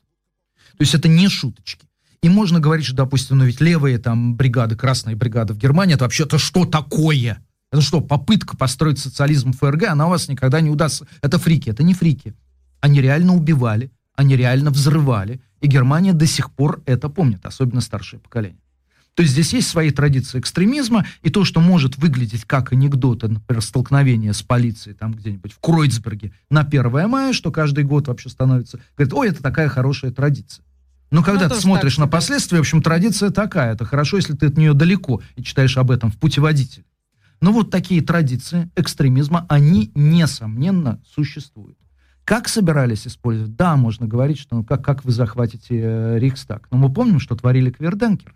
То 0.73 0.83
есть 0.83 0.95
это 0.95 1.09
не 1.09 1.31
шуточки. 1.31 1.87
И 2.21 2.29
можно 2.29 2.61
говорить, 2.61 2.85
что, 2.85 2.97
допустим, 2.97 3.39
ну 3.39 3.45
ведь 3.45 3.63
левые 3.63 3.99
там 3.99 4.37
бригады, 4.37 4.77
красные 4.77 5.17
бригады 5.17 5.55
в 5.55 5.59
Германии, 5.59 5.95
это 5.95 6.05
вообще-то 6.05 6.37
что 6.37 6.67
такое? 6.67 7.43
Это 7.73 7.81
что, 7.81 8.03
попытка 8.03 8.55
построить 8.55 8.99
социализм 8.99 9.53
в 9.53 9.57
ФРГ, 9.57 9.85
она 9.85 10.09
у 10.09 10.11
вас 10.11 10.29
никогда 10.29 10.61
не 10.61 10.69
удастся. 10.69 11.07
Это 11.23 11.39
фрики, 11.39 11.71
это 11.71 11.83
не 11.83 11.95
фрики. 11.95 12.35
Они 12.81 13.01
реально 13.01 13.35
убивали, 13.35 13.91
они 14.17 14.37
реально 14.37 14.71
взрывали, 14.71 15.41
и 15.61 15.67
Германия 15.67 16.13
до 16.13 16.27
сих 16.27 16.51
пор 16.51 16.83
это 16.87 17.09
помнит, 17.09 17.45
особенно 17.47 17.81
старшее 17.81 18.21
поколение. 18.21 18.61
То 19.15 19.23
есть 19.23 19.33
здесь 19.33 19.55
есть 19.55 19.69
свои 19.69 19.91
традиции 19.91 20.39
экстремизма, 20.39 21.07
и 21.23 21.31
то, 21.31 21.45
что 21.47 21.61
может 21.61 21.97
выглядеть 21.97 22.45
как 22.45 22.73
анекдоты, 22.73 23.29
например, 23.29 23.63
столкновение 23.63 24.35
с 24.35 24.43
полицией 24.43 24.95
там 24.95 25.15
где-нибудь 25.15 25.53
в 25.53 25.59
Кройцберге 25.59 26.33
на 26.51 26.61
1 26.61 27.09
мая, 27.09 27.33
что 27.33 27.51
каждый 27.51 27.85
год 27.85 28.09
вообще 28.09 28.29
становится, 28.29 28.79
говорит, 28.95 29.15
ой, 29.15 29.29
это 29.29 29.43
такая 29.43 29.71
хорошая 29.71 30.11
традиция. 30.11 30.67
Но 31.11 31.23
когда 31.23 31.49
ну, 31.49 31.55
ты 31.55 31.61
смотришь 31.61 31.97
так, 31.97 32.05
на 32.05 32.09
последствия, 32.09 32.59
в 32.59 32.63
общем, 32.63 32.83
традиция 32.83 33.31
такая. 33.31 33.73
Это 33.73 33.87
хорошо, 33.87 34.19
если 34.19 34.35
ты 34.35 34.47
от 34.47 34.59
нее 34.59 34.75
далеко 34.75 35.23
и 35.37 35.43
читаешь 35.43 35.79
об 35.79 35.91
этом 35.91 36.11
в 36.11 36.19
путеводителе. 36.19 36.85
Но 37.41 37.53
вот 37.53 37.71
такие 37.71 38.03
традиции 38.03 38.71
экстремизма, 38.77 39.47
они, 39.49 39.91
несомненно, 39.95 41.01
существуют. 41.15 41.79
Как 42.27 42.49
собирались 42.49 43.07
использовать? 43.07 43.55
Да, 43.55 43.77
можно 43.77 44.09
говорить, 44.09 44.39
что 44.39 44.57
ну, 44.57 44.65
как, 44.65 44.85
как 44.85 45.05
вы 45.05 45.13
захватите 45.13 45.81
э, 45.81 46.19
Рейхстаг. 46.19 46.67
Но 46.73 46.77
мы 46.77 46.93
помним, 46.93 47.21
что 47.21 47.37
творили 47.37 47.71
кверденкеры. 47.71 48.35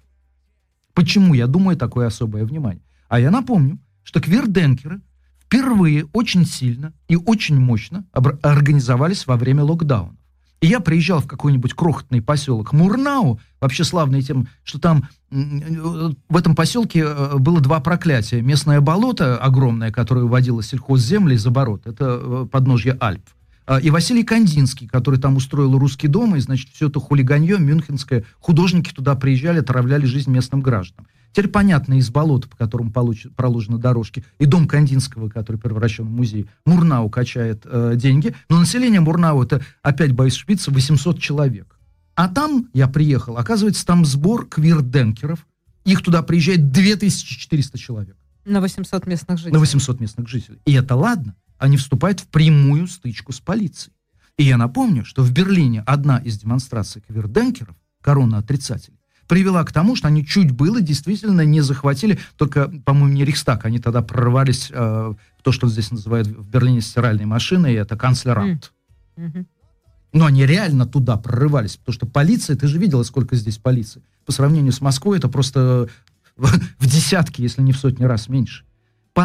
Почему, 0.95 1.35
я 1.35 1.49
думаю, 1.49 1.77
такое 1.77 2.07
особое 2.07 2.45
внимание? 2.45 2.85
А 3.09 3.19
я 3.19 3.33
напомню, 3.33 3.81
что 4.05 4.21
кверденкеры 4.21 5.01
впервые 5.41 6.07
очень 6.13 6.47
сильно 6.47 6.93
и 7.09 7.17
очень 7.17 7.59
мощно 7.59 8.05
организовались 8.13 9.27
во 9.27 9.37
время 9.37 9.65
локдауна. 9.65 10.17
И 10.61 10.69
я 10.69 10.79
приезжал 10.79 11.19
в 11.19 11.27
какой-нибудь 11.27 11.75
крохотный 11.75 12.23
поселок 12.23 12.73
Мурнау, 12.73 13.41
вообще 13.61 13.83
славный 13.83 14.23
тем, 14.23 14.47
что 14.63 14.79
там 14.79 15.09
в 15.31 16.37
этом 16.37 16.55
поселке 16.55 17.01
э, 17.01 17.39
было 17.39 17.61
два 17.61 17.81
проклятия. 17.81 18.41
Местное 18.41 18.81
болото 18.81 19.37
огромное, 19.37 19.91
которое 19.91 20.27
уводило 20.27 20.63
сельхозземли 20.63 21.35
из 21.35 21.45
оборот, 21.45 21.89
это 21.89 22.21
э, 22.23 22.47
подножье 22.49 22.97
Альп. 23.01 23.25
А, 23.71 23.79
и 23.79 23.89
Василий 23.91 24.25
Кандинский, 24.25 24.89
который 24.89 25.21
там 25.21 25.37
устроил 25.37 25.79
русский 25.79 26.09
дом, 26.09 26.35
и, 26.35 26.41
значит, 26.41 26.71
все 26.71 26.89
это 26.89 26.99
хулиганье 26.99 27.57
мюнхенское, 27.61 28.25
художники 28.41 28.93
туда 28.93 29.15
приезжали, 29.15 29.61
отравляли 29.61 30.07
жизнь 30.07 30.29
местным 30.29 30.61
гражданам. 30.61 31.07
Теперь 31.31 31.47
понятно, 31.47 31.95
из 31.95 32.11
болота, 32.11 32.49
по 32.49 32.57
которому 32.57 32.91
получ, 32.91 33.29
проложены 33.37 33.79
дорожки, 33.79 34.25
и 34.41 34.47
дом 34.47 34.67
Кандинского, 34.67 35.29
который 35.29 35.59
превращен 35.59 36.05
в 36.05 36.11
музей, 36.11 36.49
Мурнау 36.67 37.09
качает 37.11 37.63
э, 37.65 37.93
деньги, 37.95 38.35
но 38.49 38.59
население 38.59 39.01
Мурнау, 39.01 39.41
это, 39.41 39.63
опять 39.83 40.11
боюсь 40.11 40.35
шпица, 40.35 40.73
800 40.73 41.21
человек. 41.21 41.79
А 42.17 42.27
там, 42.27 42.71
я 42.75 42.89
приехал, 42.89 43.37
оказывается, 43.37 43.87
там 43.87 44.05
сбор 44.05 44.49
квирденкеров, 44.49 45.47
их 45.85 46.03
туда 46.03 46.23
приезжает 46.23 46.73
2400 46.73 47.79
человек. 47.79 48.17
На 48.45 48.61
800 48.61 49.07
местных 49.07 49.39
жителей. 49.39 49.53
На 49.53 49.61
800 49.61 50.01
местных 50.01 50.29
жителей. 50.29 50.59
И 50.65 50.73
это 50.73 50.97
ладно 50.97 51.37
они 51.61 51.77
вступают 51.77 52.21
в 52.21 52.27
прямую 52.27 52.89
стычку 52.89 53.33
с 53.33 53.41
полицией. 53.41 53.95
И 54.37 54.45
я 54.45 54.57
напомню, 54.57 55.05
что 55.05 55.23
в 55.23 55.31
Берлине 55.31 55.83
одна 55.87 56.19
из 56.19 56.39
демонстраций 56.39 57.03
кверденкеров, 57.07 57.77
корона 58.01 58.39
отрицателей, 58.39 58.99
привела 59.29 59.63
к 59.63 59.71
тому, 59.71 59.95
что 59.95 60.09
они 60.09 60.27
чуть 60.27 60.51
было 60.51 60.81
действительно 60.81 61.43
не 61.43 61.61
захватили, 61.61 62.19
только, 62.37 62.69
по-моему, 62.85 63.15
не 63.15 63.25
Рейхстаг, 63.25 63.65
они 63.67 63.79
тогда 63.79 64.03
прорвались 64.03 64.71
э, 64.73 64.75
в 64.75 65.43
то, 65.43 65.53
что 65.53 65.69
здесь 65.69 65.91
называют 65.91 66.27
в 66.27 66.49
Берлине 66.49 66.81
стиральной 66.81 67.27
машиной, 67.27 67.75
и 67.75 67.77
это 67.77 67.97
канцлерамт. 67.97 68.73
Mm. 69.17 69.47
Но 70.13 70.25
они 70.25 70.47
реально 70.47 70.87
туда 70.87 71.17
прорывались, 71.17 71.77
потому 71.77 71.95
что 71.95 72.07
полиция, 72.07 72.57
ты 72.57 72.67
же 72.67 72.79
видела, 72.79 73.05
сколько 73.05 73.37
здесь 73.37 73.59
полиции. 73.59 74.03
По 74.25 74.33
сравнению 74.33 74.73
с 74.73 74.81
Москвой 74.81 75.19
это 75.19 75.29
просто 75.29 75.89
в 76.37 76.87
десятки, 76.87 77.43
если 77.43 77.63
не 77.63 77.73
в 77.73 77.77
сотни 77.77 78.05
раз 78.05 78.29
меньше. 78.29 78.65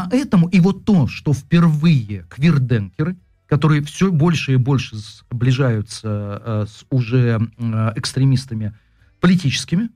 Поэтому 0.09 0.47
и 0.47 0.59
вот 0.59 0.85
то, 0.85 1.07
что 1.07 1.33
впервые 1.33 2.25
квирденкеры, 2.29 3.17
которые 3.47 3.81
все 3.83 4.11
больше 4.11 4.53
и 4.53 4.57
больше 4.57 4.95
сближаются 4.95 6.41
э, 6.43 6.65
с 6.67 6.85
уже 6.89 7.39
э, 7.57 7.91
экстремистами 7.95 8.73
политическими, 9.19 9.89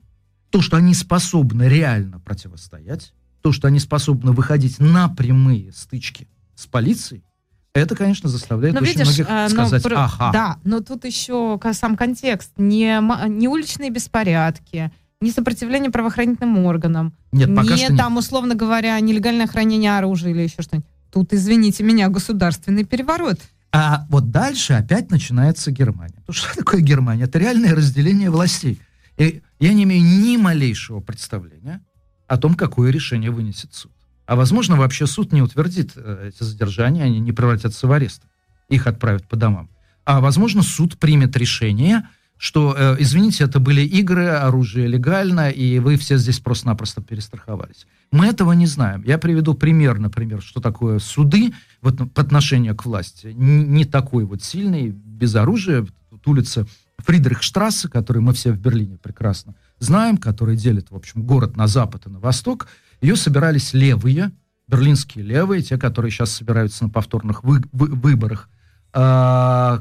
то, 0.50 0.60
что 0.60 0.76
они 0.76 0.94
способны 0.94 1.68
реально 1.68 2.20
противостоять, 2.20 3.12
то, 3.42 3.52
что 3.52 3.68
они 3.68 3.78
способны 3.78 4.32
выходить 4.32 4.78
на 4.80 5.08
прямые 5.08 5.72
стычки 5.72 6.28
с 6.54 6.66
полицией, 6.66 7.24
это, 7.72 7.94
конечно, 7.94 8.28
заставляет 8.28 8.74
но, 8.74 8.80
очень 8.80 8.92
видишь, 8.92 9.06
многих 9.06 9.26
э, 9.30 9.48
сказать 9.48 9.84
но, 9.84 9.96
«ага». 9.96 10.32
Да, 10.32 10.58
но 10.64 10.80
тут 10.80 11.04
еще 11.04 11.58
сам 11.72 11.96
контекст. 11.96 12.52
Не, 12.56 13.00
не 13.28 13.46
уличные 13.46 13.90
беспорядки, 13.90 14.90
не 15.20 15.30
сопротивление 15.30 15.90
правоохранительным 15.90 16.64
органам, 16.64 17.14
нет, 17.32 17.54
пока 17.54 17.74
не 17.74 17.84
что 17.84 17.96
там, 17.96 18.14
нет. 18.14 18.22
условно 18.22 18.54
говоря, 18.54 18.98
нелегальное 19.00 19.46
хранение 19.46 19.96
оружия 19.96 20.30
или 20.30 20.42
еще 20.42 20.62
что-нибудь. 20.62 20.88
Тут, 21.12 21.32
извините 21.32 21.82
меня, 21.82 22.08
государственный 22.08 22.84
переворот. 22.84 23.38
А 23.72 24.06
вот 24.08 24.30
дальше 24.30 24.72
опять 24.72 25.10
начинается 25.10 25.70
Германия. 25.70 26.22
Ну 26.26 26.32
что 26.32 26.56
такое 26.56 26.80
Германия? 26.80 27.24
Это 27.24 27.38
реальное 27.38 27.74
разделение 27.74 28.30
властей. 28.30 28.80
И 29.16 29.42
я 29.58 29.74
не 29.74 29.84
имею 29.84 30.02
ни 30.02 30.36
малейшего 30.36 31.00
представления 31.00 31.82
о 32.26 32.36
том, 32.38 32.54
какое 32.54 32.90
решение 32.90 33.30
вынесет 33.30 33.74
суд. 33.74 33.92
А 34.26 34.36
возможно, 34.36 34.76
вообще 34.76 35.06
суд 35.06 35.32
не 35.32 35.42
утвердит 35.42 35.92
э, 35.96 36.30
эти 36.32 36.42
задержания, 36.42 37.04
они 37.04 37.20
не 37.20 37.32
превратятся 37.32 37.86
в 37.86 37.92
арест. 37.92 38.22
Их 38.68 38.86
отправят 38.86 39.28
по 39.28 39.36
домам. 39.36 39.68
А 40.04 40.20
возможно, 40.20 40.62
суд 40.62 40.98
примет 40.98 41.36
решение, 41.36 42.08
что, 42.40 42.74
э, 42.74 42.96
извините, 42.98 43.44
это 43.44 43.60
были 43.60 43.82
игры, 43.82 44.28
оружие 44.28 44.86
легально, 44.86 45.50
и 45.50 45.78
вы 45.78 45.98
все 45.98 46.16
здесь 46.16 46.40
просто-напросто 46.40 47.02
перестраховались. 47.02 47.86
Мы 48.12 48.28
этого 48.28 48.52
не 48.52 48.64
знаем. 48.64 49.02
Я 49.04 49.18
приведу 49.18 49.52
пример, 49.52 49.98
например, 49.98 50.40
что 50.40 50.58
такое 50.62 51.00
суды 51.00 51.52
вот, 51.82 51.98
по 52.14 52.22
отношению 52.22 52.74
к 52.74 52.86
власти. 52.86 53.26
Не, 53.34 53.62
не 53.64 53.84
такой 53.84 54.24
вот 54.24 54.42
сильный, 54.42 54.88
без 54.88 55.34
оружия. 55.34 55.86
Тут 56.08 56.26
улица 56.26 56.66
Фридрихштрассе, 56.96 57.90
которую 57.90 58.22
мы 58.22 58.32
все 58.32 58.52
в 58.52 58.58
Берлине 58.58 58.96
прекрасно 58.96 59.54
знаем, 59.78 60.16
которая 60.16 60.56
делит, 60.56 60.90
в 60.90 60.96
общем, 60.96 61.22
город 61.24 61.58
на 61.58 61.66
запад 61.66 62.06
и 62.06 62.10
на 62.10 62.20
восток. 62.20 62.68
Ее 63.02 63.16
собирались 63.16 63.74
левые, 63.74 64.30
берлинские 64.66 65.26
левые, 65.26 65.60
те, 65.60 65.76
которые 65.76 66.10
сейчас 66.10 66.32
собираются 66.32 66.84
на 66.84 66.90
повторных 66.90 67.44
вы, 67.44 67.60
вы, 67.72 67.88
выборах, 67.88 68.48
э, 68.94 68.98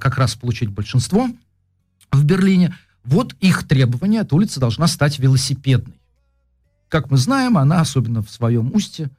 как 0.02 0.18
раз 0.18 0.36
получить 0.36 0.70
большинство 0.70 1.30
в 2.12 2.24
Берлине, 2.24 2.76
вот 3.04 3.36
их 3.40 3.68
требование, 3.68 4.22
эта 4.22 4.36
улица 4.36 4.60
должна 4.60 4.88
стать 4.88 5.20
велосипедной. 5.20 6.00
Как 6.90 7.12
мы 7.12 7.18
знаем, 7.18 7.58
она, 7.58 7.82
особенно 7.82 8.22
в 8.22 8.30
своем 8.30 8.72
устье, 8.74 9.10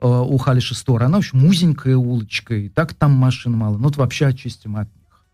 э, 0.00 0.06
у 0.06 0.36
Халиша 0.38 0.74
Стора, 0.74 1.06
она, 1.06 1.16
в 1.16 1.20
общем, 1.20 1.44
узенькая 1.44 1.96
улочка, 1.96 2.54
и 2.54 2.68
так 2.68 2.94
там 2.94 3.12
машин 3.12 3.52
мало. 3.52 3.76
Ну, 3.76 3.84
вот 3.84 3.96
вообще 3.96 4.26
очистим 4.26 4.76
от 4.76 4.88
них. 4.94 5.24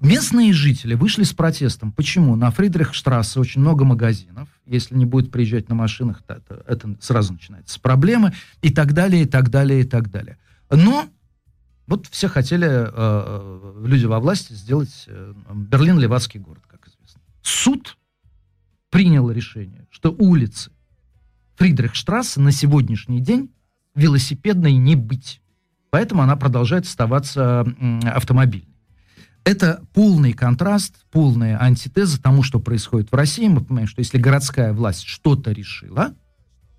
Местные 0.00 0.52
жители 0.52 0.94
вышли 0.94 1.24
с 1.24 1.32
протестом. 1.32 1.90
Почему? 1.90 2.36
На 2.36 2.50
Фридрихштрассе 2.52 3.40
очень 3.40 3.60
много 3.60 3.84
магазинов. 3.84 4.48
Если 4.64 4.94
не 4.94 5.04
будет 5.04 5.32
приезжать 5.32 5.68
на 5.68 5.74
машинах, 5.74 6.22
то 6.22 6.34
это, 6.34 6.64
это 6.68 6.96
сразу 7.00 7.32
начинается 7.32 7.80
проблемы 7.80 8.32
и 8.62 8.70
так 8.70 8.92
далее, 8.92 9.22
и 9.22 9.26
так 9.26 9.50
далее, 9.50 9.80
и 9.80 9.84
так 9.84 10.10
далее. 10.10 10.38
Но 10.70 11.08
вот 11.88 12.06
все 12.06 12.28
хотели, 12.28 12.68
э, 12.68 13.82
люди 13.82 14.04
во 14.04 14.20
власти, 14.20 14.52
сделать 14.52 15.04
э, 15.06 15.32
Берлин 15.54 15.98
левацкий 15.98 16.38
город, 16.38 16.62
как 16.68 16.86
известно. 16.86 17.22
Суд 17.42 17.96
принял 18.90 19.30
решение, 19.30 19.86
что 19.90 20.14
улицы 20.18 20.70
Фридрихштрассе 21.56 22.40
на 22.40 22.52
сегодняшний 22.52 23.20
день 23.20 23.50
велосипедной 23.94 24.74
не 24.74 24.96
быть. 24.96 25.40
Поэтому 25.88 26.22
она 26.22 26.36
продолжает 26.36 26.84
оставаться 26.84 27.66
автомобильной. 28.04 28.68
Это 29.44 29.82
полный 29.94 30.34
контраст, 30.34 30.94
полная 31.10 31.58
антитеза 31.58 32.20
тому, 32.20 32.42
что 32.42 32.60
происходит 32.60 33.10
в 33.10 33.14
России. 33.14 33.48
Мы 33.48 33.62
понимаем, 33.62 33.88
что 33.88 34.00
если 34.00 34.18
городская 34.18 34.74
власть 34.74 35.04
что-то 35.06 35.52
решила, 35.52 36.14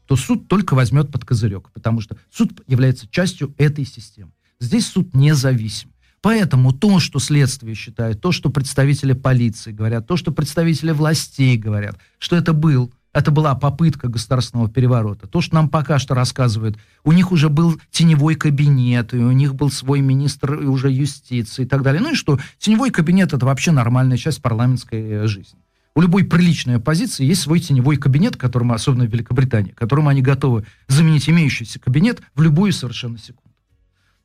то 0.05 0.15
суд 0.15 0.47
только 0.47 0.75
возьмет 0.75 1.11
под 1.11 1.25
козырек, 1.25 1.71
потому 1.71 1.99
что 1.99 2.15
суд 2.31 2.61
является 2.67 3.07
частью 3.07 3.55
этой 3.57 3.85
системы. 3.85 4.31
Здесь 4.59 4.87
суд 4.87 5.15
независим. 5.15 5.91
Поэтому 6.21 6.73
то, 6.73 6.99
что 6.99 7.19
следствие 7.19 7.75
считает, 7.75 8.19
то, 8.19 8.31
что 8.31 8.49
представители 8.49 9.13
полиции 9.13 9.71
говорят, 9.71 10.05
то, 10.05 10.17
что 10.17 10.31
представители 10.31 10.91
властей 10.91 11.57
говорят, 11.57 11.97
что 12.17 12.35
это 12.35 12.51
был 12.53 12.91
это 13.11 13.31
была 13.31 13.55
попытка 13.55 14.07
государственного 14.07 14.69
переворота. 14.69 15.27
То, 15.27 15.41
что 15.41 15.55
нам 15.55 15.69
пока 15.69 15.97
что 15.97 16.13
рассказывают, 16.13 16.77
у 17.03 17.11
них 17.11 17.31
уже 17.31 17.49
был 17.49 17.79
теневой 17.89 18.35
кабинет, 18.35 19.13
и 19.13 19.17
у 19.17 19.31
них 19.31 19.55
был 19.55 19.71
свой 19.71 20.01
министр 20.01 20.55
и 20.61 20.65
уже 20.65 20.91
юстиции 20.91 21.63
и 21.63 21.65
так 21.65 21.81
далее. 21.81 22.01
Ну 22.01 22.11
и 22.11 22.15
что, 22.15 22.39
теневой 22.59 22.91
кабинет 22.91 23.33
это 23.33 23.45
вообще 23.45 23.71
нормальная 23.71 24.17
часть 24.17 24.41
парламентской 24.41 25.01
э, 25.01 25.27
жизни. 25.27 25.59
У 25.95 26.01
любой 26.01 26.23
приличной 26.23 26.75
оппозиции 26.75 27.25
есть 27.25 27.41
свой 27.41 27.59
теневой 27.59 27.97
кабинет, 27.97 28.37
которому, 28.37 28.73
особенно 28.73 29.05
в 29.05 29.11
Великобритании, 29.11 29.71
которому 29.71 30.09
они 30.09 30.21
готовы 30.21 30.65
заменить 30.87 31.27
имеющийся 31.27 31.79
кабинет 31.79 32.21
в 32.35 32.41
любую 32.43 32.71
совершенно 32.73 33.17
секунду. 33.17 33.48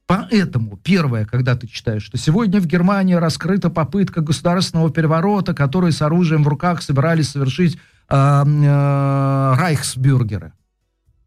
Поэтому, 0.07 0.77
первое, 0.77 1.25
когда 1.25 1.57
ты 1.57 1.67
читаешь, 1.67 2.03
что 2.03 2.19
сегодня 2.19 2.61
в 2.61 2.67
Германии 2.67 3.15
раскрыта 3.15 3.71
попытка 3.71 4.21
государственного 4.21 4.91
переворота, 4.91 5.55
который 5.55 5.93
с 5.93 6.03
оружием 6.03 6.45
в 6.45 6.49
руках 6.49 6.83
собирались 6.83 7.31
совершить 7.31 7.79
э, 8.11 9.55
райхсбюргеры. 9.59 10.53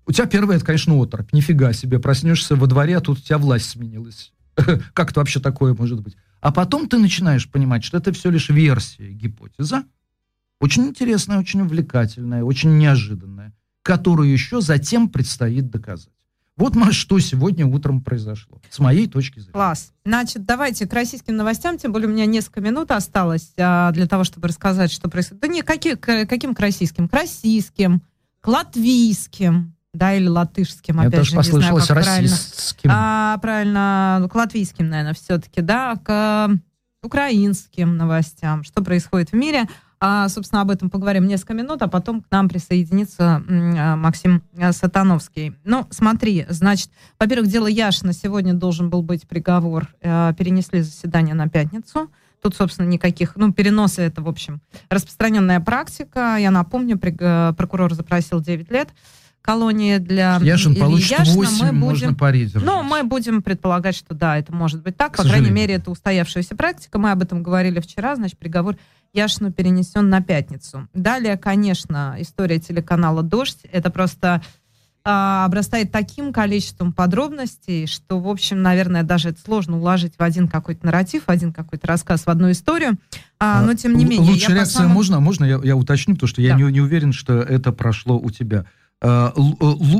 У 0.06 0.12
тебя 0.12 0.28
первое, 0.28 0.58
это, 0.58 0.66
конечно, 0.66 0.96
отрок. 0.96 1.34
Нифига 1.34 1.74
себе, 1.74 2.00
проснешься 2.00 2.56
во 2.56 2.68
дворе, 2.68 2.98
а 2.98 3.02
тут 3.02 3.18
у 3.18 3.22
тебя 3.22 3.40
власть 3.40 3.72
сменилась. 3.72 4.32
как 4.94 5.12
это 5.12 5.20
вообще 5.20 5.40
такое 5.40 5.74
может 5.74 6.02
быть? 6.02 6.16
А 6.40 6.52
потом 6.52 6.88
ты 6.88 6.98
начинаешь 6.98 7.50
понимать, 7.50 7.84
что 7.84 7.98
это 7.98 8.14
все 8.14 8.30
лишь 8.30 8.50
версия, 8.50 9.10
гипотеза, 9.10 9.86
очень 10.60 10.88
интересная, 10.88 11.40
очень 11.40 11.62
увлекательная, 11.62 12.44
очень 12.44 12.78
неожиданная, 12.78 13.54
которую 13.82 14.32
еще 14.32 14.62
затем 14.62 15.10
предстоит 15.10 15.70
доказать. 15.70 16.14
Вот, 16.58 16.74
что 16.92 17.20
сегодня 17.20 17.68
утром 17.68 18.02
произошло, 18.02 18.60
с 18.70 18.80
моей 18.80 19.08
точки 19.08 19.40
зрения. 19.40 19.54
Класс. 19.54 19.94
Значит, 20.04 20.46
давайте 20.46 20.88
к 20.88 20.94
российским 20.94 21.36
новостям, 21.36 21.78
тем 21.78 21.94
более 21.94 22.10
у 22.10 22.12
меня 22.12 22.26
несколько 22.26 22.62
минут 22.62 22.90
осталось 22.92 23.54
а, 23.58 23.92
для 23.92 24.08
того, 24.08 24.24
чтобы 24.24 24.48
рассказать, 24.48 24.92
что 24.92 25.08
происходит. 25.08 25.42
Да 25.42 25.48
не, 25.48 25.62
какие, 25.62 25.94
к, 25.94 26.26
каким 26.26 26.56
к 26.56 26.60
российским? 26.60 27.08
К 27.08 27.14
российским, 27.14 28.02
к 28.42 28.48
латвийским, 28.48 29.76
да, 29.94 30.16
или 30.16 30.28
латышским, 30.28 31.00
опять 31.00 31.14
Я 31.14 31.24
же, 31.24 31.32
тоже 31.32 31.36
послышалось 31.36 31.86
знаю, 31.86 32.06
российским. 32.06 32.90
Правильно. 32.90 33.34
А, 33.34 33.38
правильно, 33.38 34.28
к 34.32 34.36
латвийским, 34.36 34.90
наверное, 34.90 35.14
все-таки, 35.14 35.62
да, 35.62 35.96
к 36.04 36.50
украинским 37.04 37.98
новостям, 37.98 38.64
что 38.64 38.82
происходит 38.84 39.32
в 39.32 39.36
мире. 39.36 39.66
А, 40.00 40.30
собственно, 40.30 40.62
об 40.62 40.70
этом 40.70 40.90
поговорим 40.90 41.26
несколько 41.28 41.54
минут, 41.54 41.82
а 41.82 41.88
потом 41.88 42.22
к 42.22 42.26
нам 42.30 42.50
присоединится 42.50 43.44
а, 43.48 43.96
Максим 43.96 44.44
а, 44.58 44.72
Сатановский. 44.72 45.56
Ну, 45.64 45.88
смотри, 45.90 46.46
значит, 46.50 46.90
во-первых, 47.20 47.50
дело 47.50 47.68
Яшина. 47.68 48.14
Сегодня 48.14 48.54
должен 48.54 48.90
был 48.90 49.02
быть 49.02 49.28
приговор. 49.28 49.88
А, 50.04 50.34
перенесли 50.34 50.82
заседание 50.82 51.34
на 51.34 51.50
пятницу. 51.50 52.12
Тут, 52.44 52.56
собственно, 52.56 52.88
никаких, 52.88 53.36
ну, 53.36 53.52
переносы 53.52 54.04
это, 54.04 54.22
в 54.22 54.28
общем, 54.30 54.62
распространенная 54.90 55.60
практика. 55.60 56.38
Я 56.40 56.52
напомню, 56.52 57.00
прокурор 57.00 57.94
запросил 57.94 58.40
9 58.40 58.72
лет 58.72 58.90
колонии 59.48 59.98
для 59.98 60.40
Яшин 60.42 60.76
получит 60.76 61.20
Яшина, 61.20 61.36
8, 61.38 61.52
мы 61.52 61.68
будем, 61.68 61.80
можно 61.80 62.14
парить. 62.14 62.54
Ну, 62.54 62.84
мы 62.84 63.04
будем 63.04 63.42
предполагать, 63.42 63.96
что 63.96 64.14
да, 64.14 64.38
это 64.38 64.54
может 64.54 64.84
быть 64.84 64.98
так. 64.98 65.14
К 65.14 65.18
По 65.18 65.24
крайней 65.24 65.52
мере, 65.52 65.76
это 65.76 65.90
устоявшаяся 65.90 66.54
практика. 66.58 67.00
Мы 67.00 67.12
об 67.12 67.24
этом 67.24 67.44
говорили 67.44 67.80
вчера, 67.80 68.18
значит, 68.18 68.38
приговор 68.38 68.76
Яшину 69.14 69.52
перенесен 69.52 70.10
на 70.10 70.22
пятницу. 70.22 70.88
Далее, 70.94 71.38
конечно, 71.38 72.16
история 72.20 72.60
телеканала 72.60 73.24
«Дождь». 73.24 73.60
Это 73.72 73.90
просто 73.90 74.42
а, 75.10 75.46
обрастает 75.46 75.92
таким 75.92 76.34
количеством 76.34 76.92
подробностей, 76.92 77.88
что, 77.88 78.20
в 78.20 78.28
общем, 78.28 78.62
наверное, 78.62 79.04
даже 79.04 79.30
это 79.30 79.40
сложно 79.40 79.78
уложить 79.78 80.16
в 80.18 80.22
один 80.22 80.50
какой-то 80.50 80.86
нарратив, 80.86 81.24
в 81.28 81.30
один 81.30 81.54
какой-то 81.54 81.88
рассказ, 81.88 82.26
в 82.26 82.30
одну 82.30 82.52
историю. 82.52 82.98
А, 83.40 83.62
но, 83.62 83.74
тем 83.74 83.98
не 83.98 84.04
менее... 84.04 84.30
Лучшая 84.30 84.58
реакция 84.58 84.80
самому... 84.80 84.96
можно? 84.96 85.20
Можно 85.22 85.46
я, 85.46 85.62
я 85.64 85.78
уточню, 85.78 86.16
потому 86.16 86.28
что 86.28 86.42
да. 86.42 86.48
я 86.50 86.56
не, 86.56 86.64
не 86.64 86.82
уверен, 86.82 87.14
что 87.14 87.36
это 87.36 87.72
прошло 87.72 88.20
у 88.20 88.30
тебя. 88.32 88.66
Uh, 89.00 89.32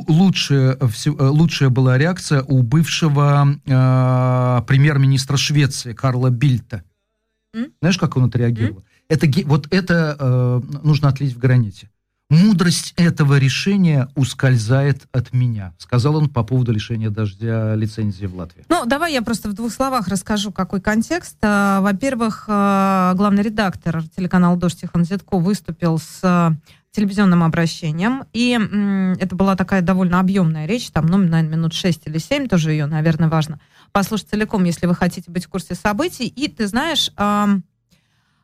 лучшая, 0.08 0.76
лучшая 1.06 1.70
была 1.70 2.00
реакция 2.00 2.42
у 2.42 2.64
бывшего 2.64 3.48
uh, 3.66 4.66
премьер-министра 4.66 5.38
Швеции 5.38 5.94
Карла 5.94 6.32
Бильта. 6.32 6.84
Знаешь, 7.80 7.98
как 7.98 8.18
он 8.18 8.26
отреагировал? 8.26 8.84
Это, 9.10 9.28
вот 9.46 9.68
это 9.72 10.16
э, 10.20 10.62
нужно 10.84 11.10
отлить 11.10 11.34
в 11.34 11.40
граните. 11.40 11.90
Мудрость 12.30 12.94
этого 12.98 13.38
решения 13.38 14.10
ускользает 14.16 15.08
от 15.14 15.32
меня, 15.32 15.74
сказал 15.78 16.18
он 16.18 16.28
по 16.28 16.44
поводу 16.44 16.74
лишения 16.74 17.10
дождя 17.10 17.74
лицензии 17.76 18.26
в 18.26 18.36
Латвии. 18.36 18.66
Ну, 18.68 18.86
давай 18.86 19.14
я 19.14 19.22
просто 19.22 19.48
в 19.48 19.54
двух 19.54 19.72
словах 19.72 20.10
расскажу, 20.10 20.52
какой 20.52 20.82
контекст. 20.82 21.38
Э, 21.42 21.80
во-первых, 21.80 22.46
э, 22.50 23.14
главный 23.16 23.44
редактор 23.44 24.04
телеканала 24.16 24.58
«Дождь» 24.58 24.82
Тихон 24.82 25.06
Зетко 25.06 25.38
выступил 25.38 26.00
с 26.00 26.58
телевизионным 26.92 27.44
обращением, 27.44 28.24
и 28.34 28.60
это 29.20 29.36
была 29.36 29.56
такая 29.56 29.84
довольно 29.84 30.20
объемная 30.20 30.66
речь, 30.66 30.90
там, 30.90 31.06
ну, 31.06 31.18
наверное, 31.18 31.58
минут 31.58 31.74
6 31.74 32.08
или 32.08 32.18
7, 32.18 32.48
тоже 32.48 32.72
ее, 32.72 32.88
наверное, 32.88 33.30
важно 33.30 33.60
послушать 33.92 34.30
целиком, 34.30 34.64
если 34.64 34.88
вы 34.88 34.96
хотите 34.96 35.30
быть 35.30 35.46
в 35.46 35.50
курсе 35.50 35.76
событий. 35.76 36.26
И, 36.26 36.48
ты 36.48 36.66
знаешь, 36.66 37.12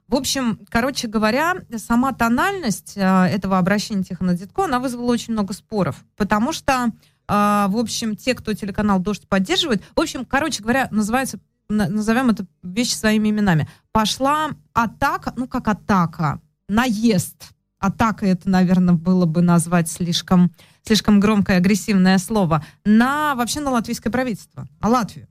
в 0.08 0.16
общем, 0.16 0.60
короче 0.70 1.08
говоря, 1.08 1.56
сама 1.78 2.14
тональность 2.14 2.94
э, 2.96 3.02
этого 3.02 3.58
обращения 3.58 4.04
Тихона 4.04 4.34
Дедко, 4.36 4.66
она 4.66 4.80
вызвала 4.80 5.12
очень 5.12 5.34
много 5.34 5.54
споров, 5.54 6.04
потому 6.18 6.54
что, 6.54 6.88
э, 6.88 6.92
в 7.28 7.78
общем, 7.78 8.16
те, 8.16 8.34
кто 8.34 8.54
телеканал 8.54 9.00
«Дождь» 9.00 9.28
поддерживает, 9.28 9.82
в 9.96 10.00
общем, 10.00 10.26
короче 10.26 10.62
говоря, 10.62 10.88
называется, 10.92 11.40
назовем 11.70 12.30
это 12.30 12.46
вещи 12.62 12.94
своими 12.94 13.30
именами, 13.30 13.68
пошла 13.92 14.52
атака, 14.74 15.34
ну 15.36 15.48
как 15.48 15.68
атака, 15.68 16.42
наезд. 16.68 17.50
Атака 17.80 18.26
это, 18.26 18.50
наверное, 18.50 18.94
было 18.94 19.26
бы 19.26 19.42
назвать 19.42 19.90
слишком, 19.90 20.52
слишком 20.84 21.20
громкое, 21.20 21.58
агрессивное 21.58 22.18
слово, 22.18 22.64
на 22.86 23.36
вообще 23.36 23.60
на 23.60 23.72
латвийское 23.72 24.12
правительство, 24.12 24.68
на 24.80 24.90
Латвию. 24.90 25.28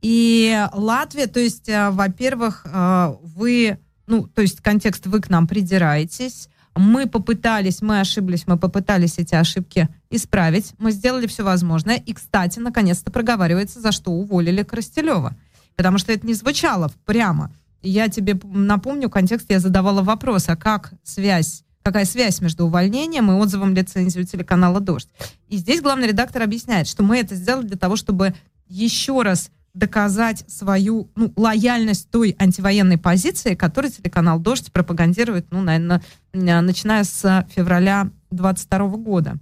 И 0.00 0.66
Латвия, 0.72 1.26
то 1.26 1.40
есть, 1.40 1.68
э, 1.68 1.90
во-первых, 1.90 2.64
э, 2.64 3.14
вы, 3.22 3.78
ну, 4.06 4.26
то 4.26 4.42
есть 4.42 4.60
контекст 4.60 5.06
вы 5.06 5.20
к 5.20 5.28
нам 5.28 5.46
придираетесь, 5.46 6.48
мы 6.76 7.06
попытались, 7.06 7.82
мы 7.82 8.00
ошиблись, 8.00 8.46
мы 8.46 8.56
попытались 8.56 9.18
эти 9.18 9.34
ошибки 9.34 9.88
исправить, 10.10 10.74
мы 10.78 10.92
сделали 10.92 11.26
все 11.26 11.42
возможное, 11.42 11.96
и, 11.96 12.12
кстати, 12.12 12.60
наконец-то 12.60 13.10
проговаривается, 13.10 13.80
за 13.80 13.90
что 13.90 14.12
уволили 14.12 14.62
Коростелева, 14.62 15.36
потому 15.74 15.98
что 15.98 16.12
это 16.12 16.26
не 16.26 16.34
звучало 16.34 16.92
прямо. 17.04 17.52
Я 17.82 18.08
тебе 18.08 18.38
напомню, 18.44 19.10
контекст 19.10 19.46
я 19.50 19.60
задавала 19.60 20.02
вопрос, 20.02 20.48
а 20.48 20.56
как 20.56 20.92
связь 21.02 21.64
какая 21.82 22.04
связь 22.04 22.42
между 22.42 22.66
увольнением 22.66 23.30
и 23.30 23.34
отзывом 23.34 23.74
лицензии 23.74 24.22
телеканала 24.22 24.78
«Дождь». 24.78 25.08
И 25.48 25.56
здесь 25.56 25.80
главный 25.80 26.08
редактор 26.08 26.42
объясняет, 26.42 26.86
что 26.86 27.02
мы 27.02 27.18
это 27.18 27.34
сделали 27.34 27.66
для 27.66 27.78
того, 27.78 27.96
чтобы 27.96 28.34
еще 28.68 29.22
раз 29.22 29.50
доказать 29.78 30.44
свою 30.48 31.10
ну, 31.14 31.32
лояльность 31.36 32.10
той 32.10 32.36
антивоенной 32.38 32.98
позиции, 32.98 33.54
которую 33.54 33.92
телеканал 33.92 34.38
«Дождь» 34.40 34.72
пропагандирует, 34.72 35.46
ну, 35.50 35.60
наверное, 35.60 36.02
начиная 36.32 37.04
с 37.04 37.46
февраля 37.54 38.10
22 38.30 38.88
года. 38.96 39.36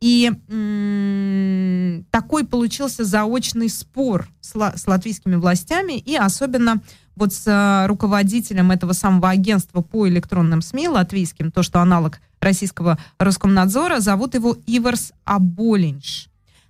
И 0.00 0.30
такой 2.12 2.44
получился 2.44 3.04
заочный 3.04 3.68
спор 3.68 4.28
с, 4.40 4.54
с 4.54 4.86
латвийскими 4.86 5.34
властями 5.34 5.98
и 5.98 6.14
особенно 6.14 6.80
вот 7.16 7.34
с 7.34 7.44
а, 7.48 7.88
руководителем 7.88 8.70
этого 8.70 8.92
самого 8.92 9.30
агентства 9.30 9.82
по 9.82 10.08
электронным 10.08 10.62
СМИ 10.62 10.88
латвийским, 10.88 11.50
то, 11.50 11.64
что 11.64 11.80
аналог 11.80 12.20
российского 12.40 12.96
Роскомнадзора, 13.18 13.98
зовут 13.98 14.34
его 14.34 14.56
Иварс 14.66 15.12
Аболинш. 15.24 16.28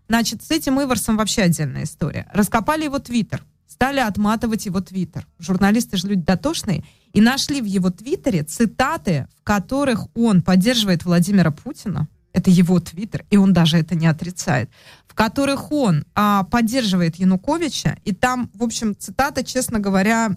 Значит, 0.08 0.42
с 0.42 0.50
этим 0.50 0.80
Иварсом 0.82 1.16
вообще 1.16 1.42
отдельная 1.42 1.84
история. 1.84 2.26
Раскопали 2.32 2.84
его 2.84 2.98
твиттер, 2.98 3.44
стали 3.66 4.00
отматывать 4.00 4.66
его 4.66 4.80
твиттер. 4.80 5.26
Журналисты 5.38 5.96
же 5.96 6.08
люди 6.08 6.22
дотошные, 6.22 6.84
и 7.12 7.20
нашли 7.20 7.60
в 7.60 7.64
его 7.64 7.90
твиттере 7.90 8.42
цитаты, 8.42 9.28
в 9.38 9.44
которых 9.44 10.06
он 10.14 10.42
поддерживает 10.42 11.04
Владимира 11.04 11.50
Путина, 11.50 12.08
это 12.32 12.50
его 12.50 12.78
твиттер, 12.80 13.24
и 13.30 13.36
он 13.36 13.52
даже 13.52 13.78
это 13.78 13.94
не 13.94 14.06
отрицает, 14.06 14.70
в 15.06 15.14
которых 15.14 15.72
он 15.72 16.04
а, 16.14 16.44
поддерживает 16.44 17.16
Януковича, 17.16 17.98
и 18.04 18.12
там, 18.12 18.50
в 18.54 18.62
общем, 18.62 18.94
цитата, 18.96 19.42
честно 19.42 19.80
говоря, 19.80 20.36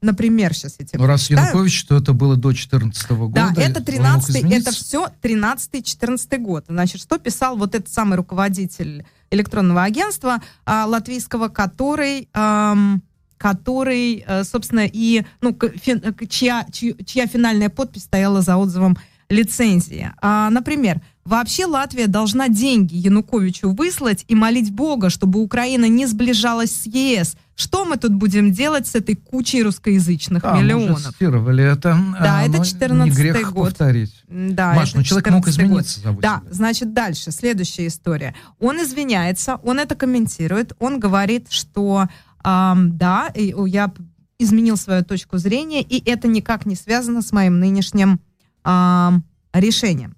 например, 0.00 0.54
сейчас 0.54 0.76
я 0.78 0.86
тебе 0.86 0.98
Ну, 0.98 1.06
раз 1.06 1.30
Янукович, 1.30 1.84
то 1.84 1.96
это 1.96 2.12
было 2.12 2.36
до 2.36 2.52
14 2.52 3.10
года. 3.10 3.52
Да, 3.54 3.62
это 3.62 3.82
13 3.82 4.44
это 4.52 4.70
все 4.72 5.08
13-14 5.22 6.38
год. 6.38 6.64
Значит, 6.68 7.00
что 7.00 7.18
писал 7.18 7.56
вот 7.56 7.74
этот 7.74 7.88
самый 7.88 8.16
руководитель 8.16 9.04
электронного 9.30 9.82
агентства 9.82 10.40
а, 10.64 10.86
латвийского, 10.86 11.48
который... 11.48 12.28
Ам, 12.32 13.02
который, 13.38 14.24
э, 14.26 14.42
собственно, 14.42 14.84
и, 14.84 15.24
ну, 15.40 15.56
чья, 16.28 16.66
чья 16.72 17.26
финальная 17.28 17.68
подпись 17.68 18.02
стояла 18.02 18.42
за 18.42 18.56
отзывом 18.56 18.98
лицензии. 19.28 20.10
А, 20.20 20.50
например, 20.50 21.00
вообще 21.28 21.66
Латвия 21.66 22.06
должна 22.06 22.48
деньги 22.48 22.96
Януковичу 22.96 23.70
выслать 23.70 24.24
и 24.28 24.34
молить 24.34 24.72
Бога, 24.72 25.10
чтобы 25.10 25.40
Украина 25.40 25.86
не 25.86 26.06
сближалась 26.06 26.72
с 26.72 26.86
ЕС. 26.86 27.36
Что 27.54 27.84
мы 27.84 27.96
тут 27.96 28.14
будем 28.14 28.52
делать 28.52 28.86
с 28.86 28.94
этой 28.94 29.16
кучей 29.16 29.62
русскоязычных 29.62 30.42
да, 30.42 30.58
миллионов? 30.58 31.04
Мы 31.20 31.62
это. 31.62 31.98
Да, 32.20 32.40
а, 32.40 32.46
это 32.46 32.64
14 32.64 33.04
не 33.04 33.10
грех 33.10 33.52
год. 33.52 33.70
повторить. 33.70 34.14
Да, 34.28 34.74
Маш, 34.74 34.94
ну 34.94 35.02
человек 35.02 35.30
мог 35.30 35.48
измениться 35.48 36.00
год. 36.10 36.20
Да, 36.20 36.42
значит, 36.50 36.94
дальше, 36.94 37.30
следующая 37.30 37.88
история. 37.88 38.34
Он 38.58 38.80
извиняется, 38.82 39.56
он 39.64 39.80
это 39.80 39.96
комментирует, 39.96 40.72
он 40.78 41.00
говорит, 41.00 41.48
что 41.50 42.08
эм, 42.44 42.96
да, 42.96 43.32
я 43.34 43.92
изменил 44.38 44.76
свою 44.76 45.04
точку 45.04 45.38
зрения, 45.38 45.82
и 45.82 46.08
это 46.08 46.28
никак 46.28 46.64
не 46.64 46.76
связано 46.76 47.22
с 47.22 47.32
моим 47.32 47.58
нынешним 47.58 48.20
э, 48.64 49.10
решением. 49.52 50.14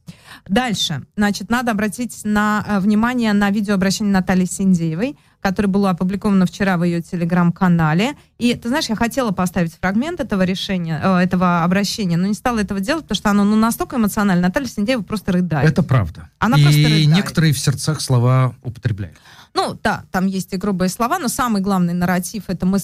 Дальше, 0.49 1.03
значит, 1.17 1.51
надо 1.51 1.73
обратить 1.73 2.21
на, 2.25 2.65
э, 2.67 2.81
внимание 2.81 3.33
на 3.33 3.51
видеообращение 3.51 4.13
Натальи 4.13 4.47
Синдеевой, 4.47 5.17
которое 5.41 5.69
было 5.69 5.91
опубликовано 5.91 6.47
вчера 6.47 6.77
в 6.77 6.85
ее 6.85 7.01
телеграм-канале. 7.01 8.15
И, 8.39 8.55
ты 8.55 8.69
знаешь, 8.69 8.89
я 8.89 8.97
хотела 8.97 9.31
поставить 9.31 9.75
фрагмент 9.75 10.21
этого 10.21 10.43
решения, 10.43 11.01
э, 11.03 11.19
этого 11.19 11.65
обращения, 11.65 12.17
но 12.17 12.27
не 12.27 12.35
стала 12.35 12.59
этого 12.59 12.81
делать, 12.81 13.05
потому 13.05 13.17
что 13.17 13.31
оно 13.31 13.45
ну, 13.45 13.57
настолько 13.57 13.97
эмоционально. 13.97 14.49
Наталья 14.49 14.69
Синдеева 14.69 15.03
просто 15.03 15.33
рыдает. 15.33 15.71
Это 15.71 15.83
правда. 15.83 16.29
Она 16.39 16.59
и 16.59 16.63
просто 16.63 16.83
рыдает. 16.83 17.09
некоторые 17.09 17.53
в 17.53 17.59
сердцах 17.59 18.01
слова 18.01 18.55
употребляют. 18.63 19.17
Ну, 19.55 19.79
да, 19.83 20.05
там 20.13 20.27
есть 20.27 20.53
и 20.53 20.57
грубые 20.57 20.89
слова, 20.89 21.19
но 21.19 21.29
самый 21.29 21.61
главный 21.61 21.93
нарратив 21.93 22.45
это, 22.47 22.67
мы, 22.67 22.79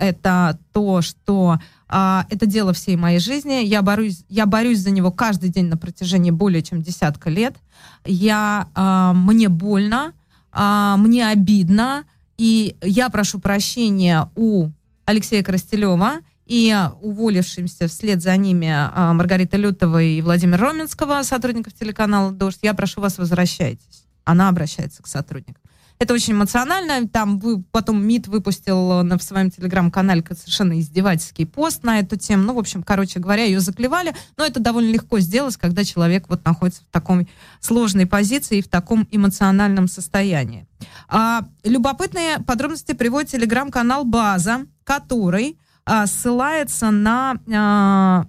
это 0.00 0.58
то, 0.72 1.02
что 1.02 1.58
а, 1.88 2.26
это 2.30 2.46
дело 2.46 2.72
всей 2.72 2.96
моей 2.96 3.18
жизни. 3.18 3.64
Я 3.64 3.82
борюсь, 3.82 4.24
я 4.28 4.46
борюсь 4.46 4.78
за 4.78 4.90
него 4.90 5.10
каждый 5.10 5.50
день 5.50 5.66
на 5.66 5.76
протяжении 5.76 6.30
более 6.30 6.62
чем 6.62 6.82
десятка 6.82 7.30
лет. 7.30 7.56
Я, 8.04 8.68
а, 8.74 9.12
мне 9.14 9.48
больно, 9.48 10.12
а, 10.52 10.96
мне 10.96 11.28
обидно, 11.28 12.04
и 12.36 12.76
я 12.82 13.08
прошу 13.08 13.38
прощения 13.38 14.30
у 14.36 14.70
Алексея 15.04 15.42
Коростелева 15.42 16.20
и 16.46 16.74
уволившимся 17.02 17.88
вслед 17.88 18.22
за 18.22 18.36
ними 18.36 18.68
а, 18.70 19.12
Маргарита 19.12 19.56
Лютова 19.56 20.02
и 20.02 20.20
Владимир 20.22 20.58
Роменского, 20.60 21.22
сотрудников 21.22 21.74
телеканала 21.74 22.32
«Дождь», 22.32 22.60
я 22.62 22.74
прошу 22.74 23.00
вас, 23.00 23.18
возвращайтесь. 23.18 24.04
Она 24.24 24.48
обращается 24.48 25.02
к 25.02 25.06
сотрудникам. 25.06 25.62
Это 25.98 26.14
очень 26.14 26.34
эмоционально. 26.34 27.08
Там 27.08 27.40
потом 27.72 28.04
МИД 28.06 28.28
выпустил 28.28 29.02
на, 29.02 29.18
в 29.18 29.22
своем 29.22 29.50
телеграм-канале 29.50 30.24
совершенно 30.30 30.78
издевательский 30.78 31.46
пост 31.46 31.82
на 31.82 31.98
эту 31.98 32.16
тему. 32.16 32.44
Ну, 32.44 32.54
в 32.54 32.58
общем, 32.58 32.82
короче 32.82 33.18
говоря, 33.18 33.44
ее 33.44 33.60
заклевали. 33.60 34.14
Но 34.36 34.44
это 34.44 34.60
довольно 34.60 34.90
легко 34.90 35.18
сделать, 35.18 35.56
когда 35.56 35.84
человек 35.84 36.26
вот 36.28 36.44
находится 36.44 36.82
в 36.82 36.92
такой 36.92 37.28
сложной 37.60 38.06
позиции 38.06 38.58
и 38.58 38.62
в 38.62 38.68
таком 38.68 39.08
эмоциональном 39.10 39.88
состоянии. 39.88 40.66
А, 41.08 41.44
любопытные 41.64 42.38
подробности 42.46 42.92
приводит 42.92 43.30
телеграм-канал 43.30 44.04
«База», 44.04 44.66
который 44.84 45.58
а, 45.84 46.06
ссылается 46.06 46.90
на, 46.90 47.38
а, 47.52 48.26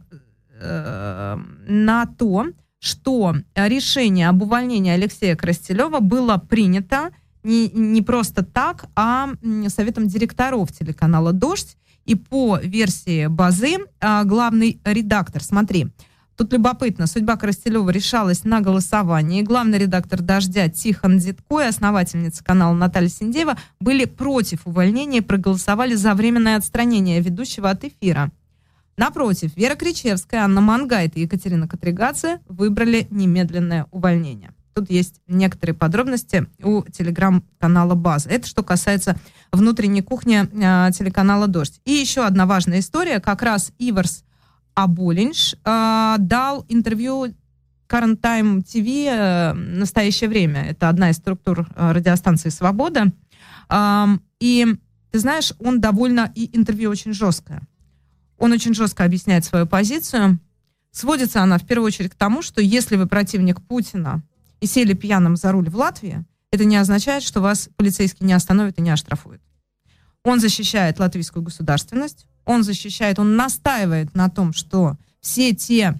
а, 0.61 1.39
на 1.67 2.05
то, 2.05 2.47
что 2.79 3.35
решение 3.53 4.29
об 4.29 4.41
увольнении 4.41 4.91
Алексея 4.91 5.35
Крастелева 5.35 5.99
было 5.99 6.37
принято 6.37 7.11
не, 7.43 7.69
не 7.69 8.01
просто 8.01 8.43
так, 8.43 8.85
а 8.95 9.29
советом 9.67 10.07
директоров 10.07 10.71
телеканала 10.71 11.33
«Дождь». 11.33 11.77
И 12.05 12.15
по 12.15 12.57
версии 12.57 13.27
базы 13.27 13.77
а, 13.99 14.23
главный 14.23 14.79
редактор, 14.83 15.43
смотри, 15.43 15.89
Тут 16.39 16.53
любопытно, 16.53 17.05
судьба 17.05 17.35
Коростелева 17.35 17.89
решалась 17.89 18.45
на 18.45 18.61
голосовании. 18.61 19.41
Главный 19.41 19.77
редактор 19.77 20.21
«Дождя» 20.21 20.69
Тихон 20.69 21.19
Зитко 21.19 21.59
и 21.59 21.65
основательница 21.65 22.45
канала 22.45 22.73
Наталья 22.73 23.09
Синдеева 23.09 23.57
были 23.81 24.05
против 24.05 24.65
увольнения 24.65 25.17
и 25.17 25.21
проголосовали 25.21 25.95
за 25.95 26.13
временное 26.13 26.55
отстранение 26.55 27.19
ведущего 27.19 27.69
от 27.69 27.83
эфира. 27.83 28.31
Напротив, 28.95 29.51
Вера 29.57 29.75
Кричевская, 29.75 30.45
Анна 30.45 30.61
Мангайт 30.61 31.17
и 31.17 31.23
Екатерина 31.23 31.67
Катригадзе 31.67 32.39
выбрали 32.47 33.07
немедленное 33.11 33.87
увольнение. 33.91 34.53
Тут 34.79 34.89
есть 34.89 35.19
некоторые 35.27 35.75
подробности 35.75 36.47
у 36.63 36.83
телеграм-канала 36.83 37.95
«База». 37.95 38.29
Это 38.29 38.47
что 38.47 38.63
касается 38.63 39.17
внутренней 39.51 40.01
кухни 40.01 40.39
э, 40.39 40.91
телеканала 40.93 41.47
«Дождь». 41.47 41.81
И 41.83 41.91
еще 41.91 42.25
одна 42.25 42.45
важная 42.45 42.79
история. 42.79 43.19
Как 43.19 43.41
раз 43.41 43.73
Иварс 43.77 44.23
Аболинш 44.75 45.55
э, 45.65 46.15
дал 46.19 46.65
интервью 46.69 47.25
Current 47.89 48.21
Time 48.21 48.63
TV 48.63 49.07
э, 49.09 49.53
«Настоящее 49.53 50.29
время». 50.29 50.69
Это 50.69 50.87
одна 50.87 51.09
из 51.09 51.17
структур 51.17 51.67
э, 51.75 51.91
радиостанции 51.91 52.47
«Свобода». 52.47 53.11
Э, 53.69 54.05
и, 54.39 54.65
ты 55.11 55.19
знаешь, 55.19 55.51
он 55.59 55.81
довольно... 55.81 56.31
И 56.35 56.55
интервью 56.57 56.89
очень 56.89 57.11
жесткое. 57.11 57.63
Он 58.37 58.53
очень 58.53 58.73
жестко 58.73 59.03
объясняет 59.03 59.43
свою 59.43 59.67
позицию. 59.67 60.39
Сводится 60.91 61.43
она 61.43 61.57
в 61.57 61.65
первую 61.65 61.87
очередь 61.87 62.11
к 62.11 62.15
тому, 62.15 62.41
что 62.41 62.61
если 62.61 62.95
вы 62.95 63.07
противник 63.07 63.61
Путина, 63.61 64.23
и 64.59 64.65
сели 64.65 64.93
пьяным 64.93 65.35
за 65.35 65.51
руль 65.51 65.69
в 65.69 65.75
Латвии, 65.75 66.25
это 66.51 66.65
не 66.65 66.77
означает, 66.77 67.23
что 67.23 67.41
вас 67.41 67.69
полицейский 67.75 68.25
не 68.25 68.33
остановит 68.33 68.77
и 68.79 68.81
не 68.81 68.89
оштрафует. 68.89 69.41
Он 70.23 70.39
защищает 70.39 70.99
латвийскую 70.99 71.43
государственность, 71.43 72.25
он 72.45 72.63
защищает, 72.63 73.19
он 73.19 73.35
настаивает 73.35 74.15
на 74.15 74.29
том, 74.29 74.53
что 74.53 74.97
все 75.21 75.53
те 75.53 75.95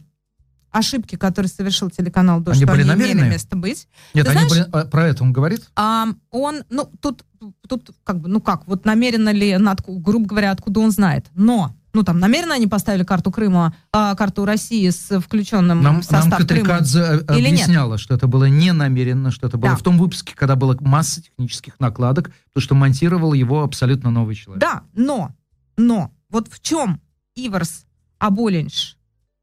ошибки, 0.72 1.15
которые 1.15 1.50
совершил 1.50 1.89
телеканал 1.89 2.41
«Дождь», 2.41 2.58
они, 2.58 2.65
были 2.65 2.82
они 2.82 2.89
намеренные? 2.89 3.24
имели 3.24 3.34
место 3.34 3.56
быть. 3.56 3.88
Нет, 4.13 4.26
Ты 4.26 4.32
они 4.32 4.48
знаешь, 4.48 4.67
были, 4.67 4.84
а, 4.84 4.86
про 4.86 5.08
это 5.08 5.24
он 5.24 5.34
говорит? 5.34 5.69
А, 5.76 6.08
он, 6.32 6.63
ну, 6.69 6.91
тут, 7.02 7.26
тут 7.67 7.91
как 8.04 8.19
бы, 8.19 8.30
ну 8.30 8.39
как, 8.39 8.67
вот 8.67 8.86
намеренно 8.86 9.32
ли, 9.32 9.58
грубо 9.88 10.28
говоря, 10.28 10.52
откуда 10.52 10.80
он 10.80 10.91
знает. 10.91 11.26
Но 11.34 11.76
ну 11.93 12.04
там 12.04 12.19
намеренно 12.19 12.56
они 12.56 12.67
поставили 12.67 13.04
карту 13.04 13.32
Крыма, 13.32 13.73
а, 13.91 14.15
карту 14.15 14.45
России 14.45 14.89
с 14.89 15.19
включенным 15.19 15.82
нам, 15.82 16.02
в 16.02 16.04
состав 16.04 16.28
нам 16.28 16.39
Катрикадзе 16.41 17.19
Крыма, 17.19 17.47
объясняла, 17.49 17.97
что 17.97 18.13
это 18.15 18.28
было 18.28 18.45
не 18.45 18.71
намеренно, 18.73 19.32
что 19.32 19.47
это 19.47 19.58
было 19.58 19.71
Да. 19.71 19.78
в 19.78 19.84
том 19.84 19.97
выпуске, 19.97 20.34
когда 20.36 20.56
была 20.56 20.75
масса 20.80 21.21
технических 21.21 21.80
накладок, 21.80 22.32
то, 22.54 22.60
что 22.60 22.75
монтировал 22.75 23.34
его 23.34 23.63
абсолютно 23.63 24.12
новый 24.12 24.36
человек. 24.36 24.62
Да, 24.62 24.84
но, 24.93 25.32
но, 25.78 26.12
вот 26.30 26.47
в 26.52 26.62
чем 26.62 27.02
Иварс 27.36 27.86
Аболинш 28.19 28.97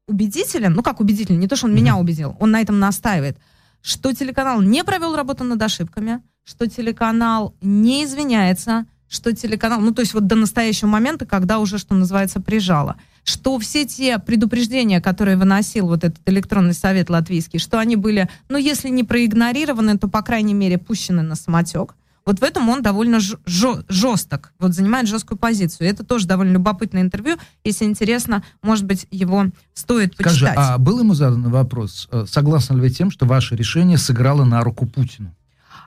убедителен, 0.07 0.73
ну 0.73 0.83
как 0.83 0.99
убедителен, 1.01 1.39
не 1.39 1.47
то, 1.47 1.55
что 1.55 1.67
он 1.67 1.75
меня 1.75 1.97
убедил, 1.97 2.37
он 2.39 2.51
на 2.51 2.61
этом 2.61 2.79
настаивает, 2.79 3.37
что 3.81 4.13
телеканал 4.13 4.61
не 4.61 4.83
провел 4.83 5.15
работу 5.15 5.43
над 5.43 5.61
ошибками, 5.61 6.21
что 6.43 6.67
телеканал 6.67 7.55
не 7.61 8.05
извиняется, 8.05 8.85
что 9.09 9.33
телеканал, 9.33 9.79
ну 9.79 9.93
то 9.93 10.01
есть 10.01 10.13
вот 10.13 10.27
до 10.27 10.35
настоящего 10.35 10.87
момента, 10.87 11.25
когда 11.25 11.59
уже, 11.59 11.77
что 11.77 11.95
называется, 11.95 12.41
прижало, 12.41 12.97
что 13.23 13.57
все 13.59 13.85
те 13.85 14.19
предупреждения, 14.19 15.01
которые 15.01 15.37
выносил 15.37 15.87
вот 15.87 16.03
этот 16.03 16.21
электронный 16.25 16.73
совет 16.73 17.09
латвийский, 17.09 17.59
что 17.59 17.79
они 17.79 17.95
были, 17.95 18.29
ну 18.49 18.57
если 18.57 18.89
не 18.89 19.03
проигнорированы, 19.03 19.97
то, 19.97 20.07
по 20.07 20.21
крайней 20.21 20.53
мере, 20.53 20.77
пущены 20.77 21.21
на 21.21 21.35
самотек. 21.35 21.95
Вот 22.27 22.41
в 22.41 22.43
этом 22.43 22.67
он 22.67 22.81
довольно 22.81 23.19
жесток, 23.21 24.51
вот 24.59 24.73
занимает 24.73 25.07
жесткую 25.07 25.37
позицию. 25.37 25.87
Это 25.87 26.03
тоже 26.03 26.27
довольно 26.27 26.51
любопытное 26.51 27.01
интервью. 27.01 27.37
Если 27.63 27.85
интересно, 27.85 28.43
может 28.61 28.83
быть, 28.83 29.07
его 29.11 29.45
стоит 29.73 30.13
Скажи, 30.13 30.45
почитать. 30.45 30.57
а 30.57 30.77
был 30.77 30.99
ему 30.99 31.13
задан 31.13 31.49
вопрос, 31.49 32.09
э, 32.11 32.25
согласны 32.27 32.73
ли 32.73 32.81
вы 32.81 32.89
тем, 32.89 33.11
что 33.11 33.25
ваше 33.25 33.55
решение 33.55 33.97
сыграло 33.97 34.43
на 34.43 34.59
руку 34.59 34.85
Путину? 34.85 35.33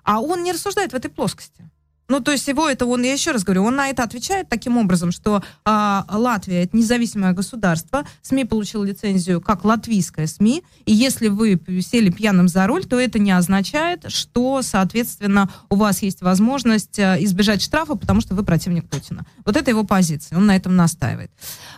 А 0.02 0.20
он 0.20 0.42
не 0.42 0.52
рассуждает 0.52 0.92
в 0.92 0.94
этой 0.94 1.11
плоскости. 1.11 1.62
Ну, 2.10 2.18
то 2.18 2.32
есть 2.32 2.48
его 2.48 2.68
это, 2.68 2.86
он, 2.86 3.04
я 3.04 3.12
еще 3.12 3.30
раз 3.30 3.44
говорю, 3.44 3.62
он 3.62 3.76
на 3.76 3.88
это 3.88 4.02
отвечает 4.02 4.48
таким 4.48 4.76
образом, 4.76 5.12
что 5.12 5.44
а, 5.64 6.04
Латвия 6.10 6.64
это 6.64 6.76
независимое 6.76 7.32
государство, 7.32 8.04
СМИ 8.22 8.46
получил 8.46 8.82
лицензию 8.82 9.40
как 9.40 9.64
латвийская 9.64 10.26
СМИ, 10.26 10.64
и 10.86 10.92
если 10.92 11.28
вы 11.28 11.60
сели 11.80 12.10
пьяным 12.10 12.48
за 12.48 12.66
руль, 12.66 12.84
то 12.84 12.98
это 12.98 13.20
не 13.20 13.30
означает, 13.30 14.06
что, 14.08 14.60
соответственно, 14.62 15.50
у 15.68 15.76
вас 15.76 16.02
есть 16.02 16.20
возможность 16.20 16.98
а, 16.98 17.16
избежать 17.22 17.62
штрафа, 17.62 17.94
потому 17.94 18.20
что 18.20 18.34
вы 18.34 18.42
противник 18.42 18.88
Путина. 18.88 19.24
Вот 19.44 19.56
это 19.56 19.70
его 19.70 19.84
позиция, 19.84 20.36
он 20.36 20.46
на 20.46 20.56
этом 20.56 20.74
настаивает. 20.74 21.30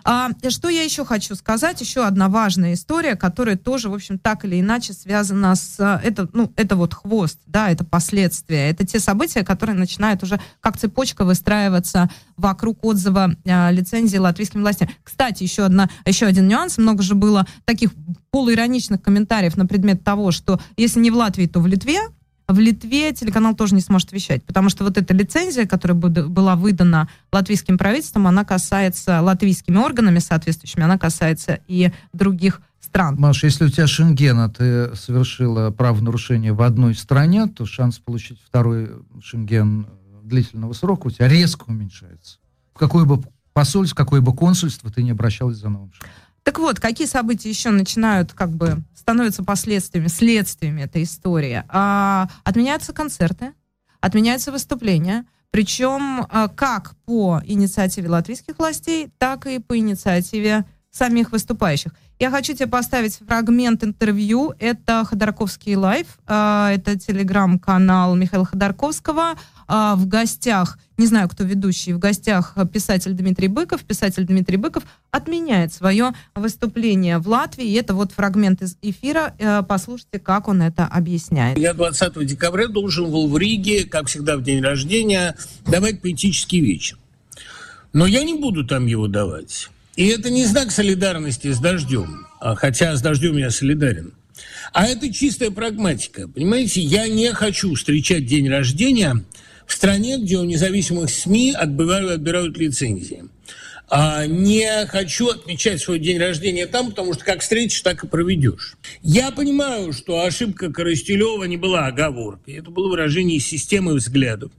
А, 0.02 0.30
что 0.48 0.70
я 0.70 0.82
еще 0.82 1.04
хочу 1.04 1.34
сказать? 1.34 1.78
Еще 1.82 2.06
одна 2.06 2.30
важная 2.30 2.72
история, 2.72 3.16
которая 3.16 3.58
тоже, 3.58 3.90
в 3.90 3.94
общем, 3.94 4.18
так 4.18 4.46
или 4.46 4.58
иначе 4.58 4.94
связана 4.94 5.54
с... 5.54 6.00
Это, 6.02 6.26
ну, 6.32 6.50
это 6.56 6.76
вот 6.76 6.94
хвост, 6.94 7.38
да, 7.44 7.70
это 7.70 7.84
последствия, 7.84 8.70
это 8.70 8.86
те 8.86 8.98
события, 8.98 9.44
которые 9.44 9.76
начинают 9.76 10.21
уже 10.22 10.40
как 10.60 10.76
цепочка 10.76 11.24
выстраиваться 11.24 12.08
вокруг 12.36 12.84
отзыва 12.84 13.34
э, 13.44 13.72
лицензии 13.72 14.16
латвийским 14.18 14.60
властям. 14.60 14.88
Кстати, 15.02 15.42
еще, 15.42 15.64
одна, 15.64 15.88
еще 16.04 16.26
один 16.26 16.48
нюанс. 16.48 16.78
Много 16.78 17.02
же 17.02 17.14
было 17.14 17.46
таких 17.64 17.90
полуироничных 18.30 19.02
комментариев 19.02 19.56
на 19.56 19.66
предмет 19.66 20.02
того, 20.04 20.30
что 20.30 20.60
если 20.76 21.00
не 21.00 21.10
в 21.10 21.16
Латвии, 21.16 21.46
то 21.46 21.60
в 21.60 21.66
Литве. 21.66 22.00
В 22.48 22.58
Литве 22.58 23.12
телеканал 23.12 23.54
тоже 23.54 23.74
не 23.74 23.80
сможет 23.80 24.12
вещать, 24.12 24.44
потому 24.44 24.68
что 24.68 24.84
вот 24.84 24.98
эта 24.98 25.14
лицензия, 25.14 25.64
которая 25.64 25.96
была 25.96 26.56
выдана 26.56 27.08
латвийским 27.32 27.78
правительством, 27.78 28.26
она 28.26 28.44
касается 28.44 29.22
латвийскими 29.22 29.78
органами 29.78 30.18
соответствующими, 30.18 30.82
она 30.82 30.98
касается 30.98 31.60
и 31.66 31.92
других 32.12 32.60
стран. 32.80 33.16
Маша, 33.18 33.46
если 33.46 33.64
у 33.64 33.68
тебя 33.68 33.86
шенген, 33.86 34.38
а 34.38 34.48
ты 34.50 34.94
совершила 34.96 35.70
правонарушение 35.70 36.52
в 36.52 36.60
одной 36.62 36.94
стране, 36.94 37.46
то 37.46 37.64
шанс 37.64 37.98
получить 37.98 38.38
второй 38.44 38.90
шенген 39.22 39.86
длительного 40.32 40.72
срока 40.72 41.06
у 41.06 41.10
тебя 41.10 41.28
резко 41.28 41.64
уменьшается. 41.68 42.38
В 42.74 42.78
какое 42.78 43.04
бы 43.04 43.22
посольство, 43.52 43.94
какое 43.94 44.20
бы 44.20 44.34
консульство 44.34 44.90
ты 44.90 45.02
не 45.02 45.10
обращалась 45.10 45.58
за 45.58 45.68
новым 45.68 45.92
шагом. 45.92 46.10
Так 46.42 46.58
вот, 46.58 46.80
какие 46.80 47.06
события 47.06 47.48
еще 47.48 47.70
начинают, 47.70 48.32
как 48.32 48.50
бы, 48.50 48.82
становятся 48.96 49.44
последствиями, 49.44 50.08
следствиями 50.08 50.82
этой 50.82 51.04
истории? 51.04 51.62
А, 51.68 52.28
отменяются 52.42 52.92
концерты, 52.92 53.52
отменяются 54.00 54.50
выступления, 54.50 55.24
причем 55.50 56.26
а, 56.28 56.48
как 56.48 56.96
по 57.04 57.40
инициативе 57.44 58.08
латвийских 58.08 58.58
властей, 58.58 59.10
так 59.18 59.46
и 59.46 59.60
по 59.60 59.78
инициативе 59.78 60.64
самих 60.90 61.30
выступающих. 61.30 61.92
Я 62.18 62.30
хочу 62.30 62.54
тебе 62.54 62.68
поставить 62.68 63.18
фрагмент 63.18 63.82
интервью. 63.82 64.54
Это 64.60 65.04
Ходорковский 65.04 65.74
live. 65.74 66.06
А, 66.26 66.70
это 66.72 66.98
телеграм-канал 66.98 68.14
Михаила 68.14 68.44
Ходорковского. 68.44 69.34
А, 69.74 69.96
в 69.96 70.06
гостях, 70.06 70.78
не 70.98 71.06
знаю, 71.06 71.30
кто 71.30 71.44
ведущий, 71.44 71.94
в 71.94 71.98
гостях 71.98 72.58
писатель 72.70 73.14
Дмитрий 73.14 73.48
Быков. 73.48 73.82
Писатель 73.84 74.26
Дмитрий 74.26 74.58
Быков 74.58 74.82
отменяет 75.10 75.72
свое 75.72 76.12
выступление 76.34 77.16
в 77.16 77.26
Латвии. 77.26 77.64
И 77.64 77.72
это 77.72 77.94
вот 77.94 78.12
фрагмент 78.12 78.60
из 78.60 78.76
эфира. 78.82 79.34
Э, 79.38 79.62
послушайте, 79.66 80.18
как 80.18 80.48
он 80.48 80.60
это 80.60 80.84
объясняет. 80.84 81.56
Я 81.56 81.72
20 81.72 82.26
декабря 82.26 82.68
должен 82.68 83.10
был 83.10 83.28
в 83.28 83.38
Риге, 83.38 83.84
как 83.84 84.08
всегда 84.08 84.36
в 84.36 84.42
день 84.42 84.60
рождения, 84.60 85.36
давать 85.66 86.02
поэтический 86.02 86.60
вечер. 86.60 86.98
Но 87.94 88.04
я 88.04 88.24
не 88.24 88.34
буду 88.34 88.66
там 88.66 88.84
его 88.84 89.08
давать. 89.08 89.70
И 89.96 90.06
это 90.06 90.28
не 90.28 90.44
знак 90.44 90.70
солидарности 90.70 91.50
с 91.50 91.58
дождем, 91.58 92.26
а 92.42 92.56
хотя 92.56 92.94
с 92.94 93.00
дождем 93.00 93.38
я 93.38 93.50
солидарен. 93.50 94.12
А 94.74 94.84
это 94.84 95.10
чистая 95.10 95.50
прагматика. 95.50 96.28
Понимаете, 96.28 96.82
я 96.82 97.08
не 97.08 97.32
хочу 97.32 97.74
встречать 97.74 98.26
день 98.26 98.50
рождения 98.50 99.24
в 99.66 99.72
стране, 99.72 100.18
где 100.18 100.38
у 100.38 100.44
независимых 100.44 101.10
СМИ 101.10 101.52
отбывают, 101.52 102.10
отбирают 102.10 102.56
лицензии. 102.56 103.24
А 103.94 104.26
не 104.26 104.86
хочу 104.86 105.28
отмечать 105.28 105.80
свой 105.82 105.98
день 105.98 106.18
рождения 106.18 106.66
там, 106.66 106.90
потому 106.90 107.12
что 107.12 107.24
как 107.24 107.42
встретишь, 107.42 107.82
так 107.82 108.02
и 108.04 108.06
проведешь. 108.06 108.76
Я 109.02 109.30
понимаю, 109.30 109.92
что 109.92 110.22
ошибка 110.22 110.72
Коростелева 110.72 111.44
не 111.44 111.58
была 111.58 111.88
оговоркой. 111.88 112.54
Это 112.54 112.70
было 112.70 112.88
выражение 112.88 113.38
системы 113.38 113.94
взглядов. 113.94 114.50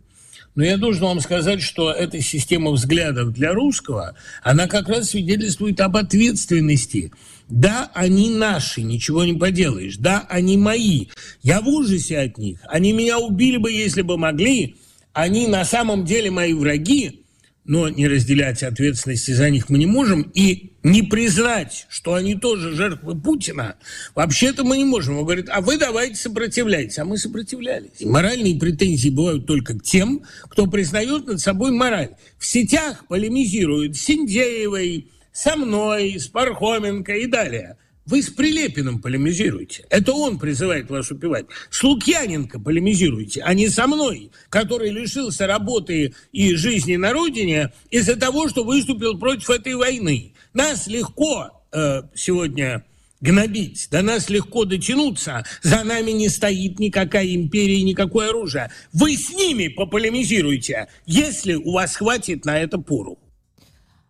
Но 0.55 0.63
я 0.63 0.77
должен 0.77 1.03
вам 1.03 1.19
сказать, 1.19 1.63
что 1.63 1.91
эта 1.91 2.21
система 2.21 2.71
взглядов 2.71 3.33
для 3.33 3.53
русского, 3.53 4.15
она 4.43 4.67
как 4.67 4.87
раз 4.87 5.09
свидетельствует 5.09 5.81
об 5.81 5.97
ответственности. 5.97 7.11
Да, 7.49 7.89
они 7.95 8.29
наши, 8.29 8.83
ничего 8.83 9.23
не 9.23 9.33
поделаешь. 9.33 9.97
Да, 9.97 10.25
они 10.29 10.57
мои. 10.57 11.07
Я 11.41 11.61
в 11.61 11.67
ужасе 11.67 12.19
от 12.19 12.37
них. 12.37 12.59
Они 12.67 12.93
меня 12.93 13.17
убили 13.17 13.57
бы, 13.57 13.71
если 13.71 14.03
бы 14.03 14.17
могли. 14.17 14.75
Они 15.13 15.47
на 15.47 15.63
самом 15.63 16.05
деле 16.05 16.31
мои 16.31 16.53
враги 16.53 17.23
но 17.65 17.87
не 17.87 18.07
разделять 18.07 18.61
ответственности 18.61 19.31
за 19.31 19.49
них 19.49 19.69
мы 19.69 19.77
не 19.77 19.85
можем, 19.85 20.31
и 20.33 20.73
не 20.83 21.01
признать, 21.01 21.85
что 21.89 22.13
они 22.13 22.35
тоже 22.35 22.73
жертвы 22.75 23.19
Путина, 23.19 23.77
вообще-то 24.15 24.63
мы 24.63 24.77
не 24.77 24.85
можем. 24.85 25.17
Он 25.17 25.23
говорит, 25.23 25.47
а 25.49 25.61
вы 25.61 25.77
давайте 25.77 26.15
сопротивляйтесь. 26.15 26.99
А 26.99 27.05
мы 27.05 27.17
сопротивлялись. 27.17 27.91
И 27.99 28.05
моральные 28.05 28.59
претензии 28.59 29.09
бывают 29.09 29.47
только 29.47 29.79
к 29.79 29.83
тем, 29.83 30.23
кто 30.43 30.67
признает 30.67 31.27
над 31.27 31.39
собой 31.39 31.71
мораль. 31.71 32.15
В 32.37 32.45
сетях 32.45 33.05
полемизируют 33.07 33.95
с 33.95 34.01
Синдеевой, 34.01 35.07
со 35.31 35.55
мной, 35.55 36.19
с 36.19 36.27
Пархоменко 36.27 37.13
и 37.13 37.27
далее. 37.27 37.77
Вы 38.05 38.21
с 38.21 38.29
Прилепиным 38.29 39.01
полемизируете. 39.01 39.85
Это 39.89 40.11
он 40.11 40.37
призывает 40.37 40.89
вас 40.89 41.09
убивать. 41.11 41.45
С 41.69 41.81
Лукьяненко 41.83 42.59
полемизируете, 42.59 43.41
а 43.43 43.53
не 43.53 43.69
со 43.69 43.87
мной, 43.87 44.31
который 44.49 44.89
лишился 44.89 45.47
работы 45.47 46.13
и 46.33 46.55
жизни 46.55 46.97
на 46.97 47.13
родине 47.13 47.71
из-за 47.91 48.17
того, 48.17 48.49
что 48.49 48.65
выступил 48.65 49.17
против 49.17 49.49
этой 49.49 49.75
войны. 49.75 50.33
Нас 50.53 50.87
легко 50.87 51.63
э, 51.71 52.01
сегодня 52.13 52.83
гнобить, 53.21 53.87
до 53.89 54.01
нас 54.01 54.29
легко 54.29 54.65
дотянуться, 54.65 55.45
за 55.61 55.83
нами 55.85 56.11
не 56.11 56.27
стоит 56.27 56.79
никакая 56.79 57.33
империя 57.33 57.81
никакое 57.83 58.29
оружие. 58.29 58.69
Вы 58.91 59.15
с 59.15 59.29
ними 59.29 59.69
пополемизируете, 59.69 60.89
если 61.05 61.53
у 61.53 61.71
вас 61.71 61.95
хватит 61.95 62.43
на 62.43 62.59
это 62.59 62.77
пору. 62.79 63.17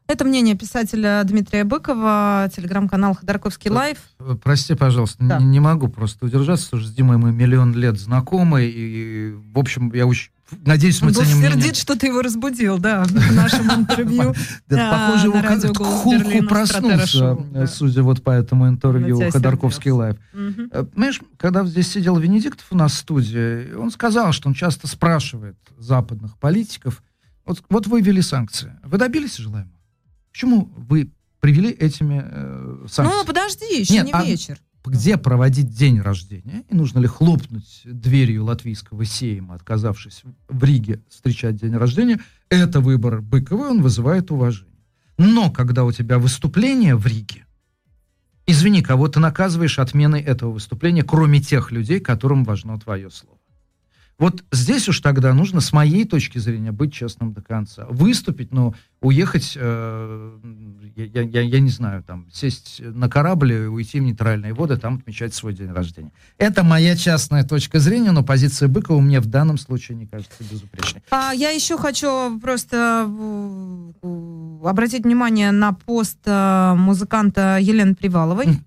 Это 0.07 0.25
мнение 0.25 0.55
писателя 0.55 1.21
Дмитрия 1.23 1.63
Быкова, 1.63 2.49
телеграм-канал 2.55 3.15
Ходорковский 3.15 3.69
э, 3.69 3.73
live. 3.73 3.97
Прости, 4.43 4.75
пожалуйста, 4.75 5.23
да. 5.23 5.39
не, 5.39 5.45
не 5.45 5.59
могу 5.59 5.87
просто 5.87 6.25
удержаться, 6.25 6.65
потому 6.65 6.83
что 6.83 6.91
с 6.91 6.95
Димой 6.95 7.17
мы 7.17 7.31
миллион 7.31 7.73
лет 7.73 7.97
знакомы, 7.97 8.65
и, 8.65 9.33
в 9.53 9.59
общем, 9.59 9.91
я 9.93 10.05
очень 10.05 10.29
Надеюсь, 10.65 11.01
мы 11.01 11.07
Он 11.07 11.13
ценим 11.13 11.41
был 11.41 11.49
сердит, 11.49 11.75
что 11.75 11.95
ты 11.95 12.07
его 12.07 12.21
разбудил, 12.21 12.77
да, 12.77 13.03
в 13.05 13.35
нашем 13.35 13.71
интервью. 13.79 14.35
Похоже, 14.67 15.27
его 15.27 15.41
к 15.41 16.47
проснулся, 16.47 17.37
э, 17.53 17.65
судя 17.67 18.03
вот 18.03 18.23
по 18.23 18.31
этому 18.31 18.67
интервью 18.67 19.31
Ходорковский 19.31 19.91
live. 19.91 20.17
Э, 20.33 20.83
понимаешь, 20.83 21.21
когда 21.37 21.65
здесь 21.65 21.91
сидел 21.91 22.17
Венедиктов 22.17 22.65
у 22.71 22.75
нас 22.75 22.93
в 22.93 22.97
студии, 22.97 23.73
он 23.73 23.89
сказал, 23.91 24.31
что 24.31 24.49
он 24.49 24.53
часто 24.53 24.87
спрашивает 24.87 25.57
западных 25.77 26.37
политиков, 26.37 27.01
вот, 27.45 27.63
вот 27.69 27.87
вы 27.87 28.01
ввели 28.01 28.21
санкции, 28.21 28.73
вы 28.83 28.97
добились 28.97 29.37
желаемого? 29.37 29.72
Почему 30.33 30.71
вы 30.75 31.11
привели 31.39 31.69
этими 31.69 32.23
э, 32.25 32.85
санкциями? 32.87 33.19
Ну, 33.19 33.25
подожди, 33.25 33.79
еще 33.79 33.93
Нет, 33.93 34.07
не 34.07 34.11
а 34.11 34.23
вечер. 34.23 34.59
Где 34.83 35.15
проводить 35.17 35.69
день 35.69 36.01
рождения? 36.01 36.63
И 36.69 36.75
нужно 36.75 36.99
ли 36.99 37.07
хлопнуть 37.07 37.81
дверью 37.85 38.45
латвийского 38.45 39.05
сейма, 39.05 39.53
отказавшись 39.53 40.23
в 40.49 40.63
Риге 40.63 41.01
встречать 41.07 41.55
день 41.55 41.75
рождения? 41.75 42.19
Это 42.49 42.81
выбор 42.81 43.21
Быкова, 43.21 43.69
он 43.69 43.81
вызывает 43.81 44.31
уважение. 44.31 44.73
Но 45.19 45.51
когда 45.51 45.85
у 45.85 45.91
тебя 45.91 46.17
выступление 46.17 46.95
в 46.95 47.05
Риге, 47.05 47.45
извини, 48.47 48.81
кого 48.81 49.07
ты 49.07 49.19
наказываешь 49.19 49.77
отменой 49.77 50.21
этого 50.21 50.51
выступления, 50.51 51.03
кроме 51.03 51.39
тех 51.41 51.71
людей, 51.71 51.99
которым 51.99 52.43
важно 52.43 52.79
твое 52.79 53.11
слово. 53.11 53.37
Вот 54.19 54.43
здесь 54.51 54.87
уж 54.87 54.99
тогда 54.99 55.33
нужно, 55.33 55.59
с 55.59 55.73
моей 55.73 56.05
точки 56.05 56.37
зрения, 56.37 56.71
быть 56.71 56.93
честным 56.93 57.33
до 57.33 57.41
конца. 57.41 57.85
Выступить, 57.89 58.51
но 58.51 58.75
уехать, 59.03 59.53
э, 59.55 60.31
я, 60.95 61.21
я, 61.21 61.41
я 61.41 61.59
не 61.59 61.69
знаю, 61.69 62.03
там, 62.03 62.25
сесть 62.31 62.81
на 62.81 63.09
корабль 63.09 63.53
и 63.53 63.65
уйти 63.65 63.99
в 63.99 64.03
нейтральные 64.03 64.53
воды, 64.53 64.77
там 64.77 64.95
отмечать 64.95 65.33
свой 65.33 65.53
день 65.53 65.71
рождения. 65.71 66.11
Это 66.37 66.63
моя 66.63 66.95
частная 66.95 67.43
точка 67.43 67.79
зрения, 67.79 68.11
но 68.11 68.23
позиция 68.23 68.69
Быкова 68.69 69.01
мне 69.01 69.19
в 69.19 69.25
данном 69.25 69.57
случае 69.57 69.97
не 69.97 70.07
кажется 70.07 70.43
безупречной. 70.49 71.03
А 71.11 71.33
я 71.33 71.49
еще 71.49 71.77
хочу 71.77 72.39
просто 72.39 73.09
обратить 74.63 75.03
внимание 75.03 75.51
на 75.51 75.73
пост 75.73 76.19
э, 76.25 76.73
музыканта 76.75 77.57
Елены 77.59 77.95
Приваловой. 77.95 78.45
Mm. 78.45 78.59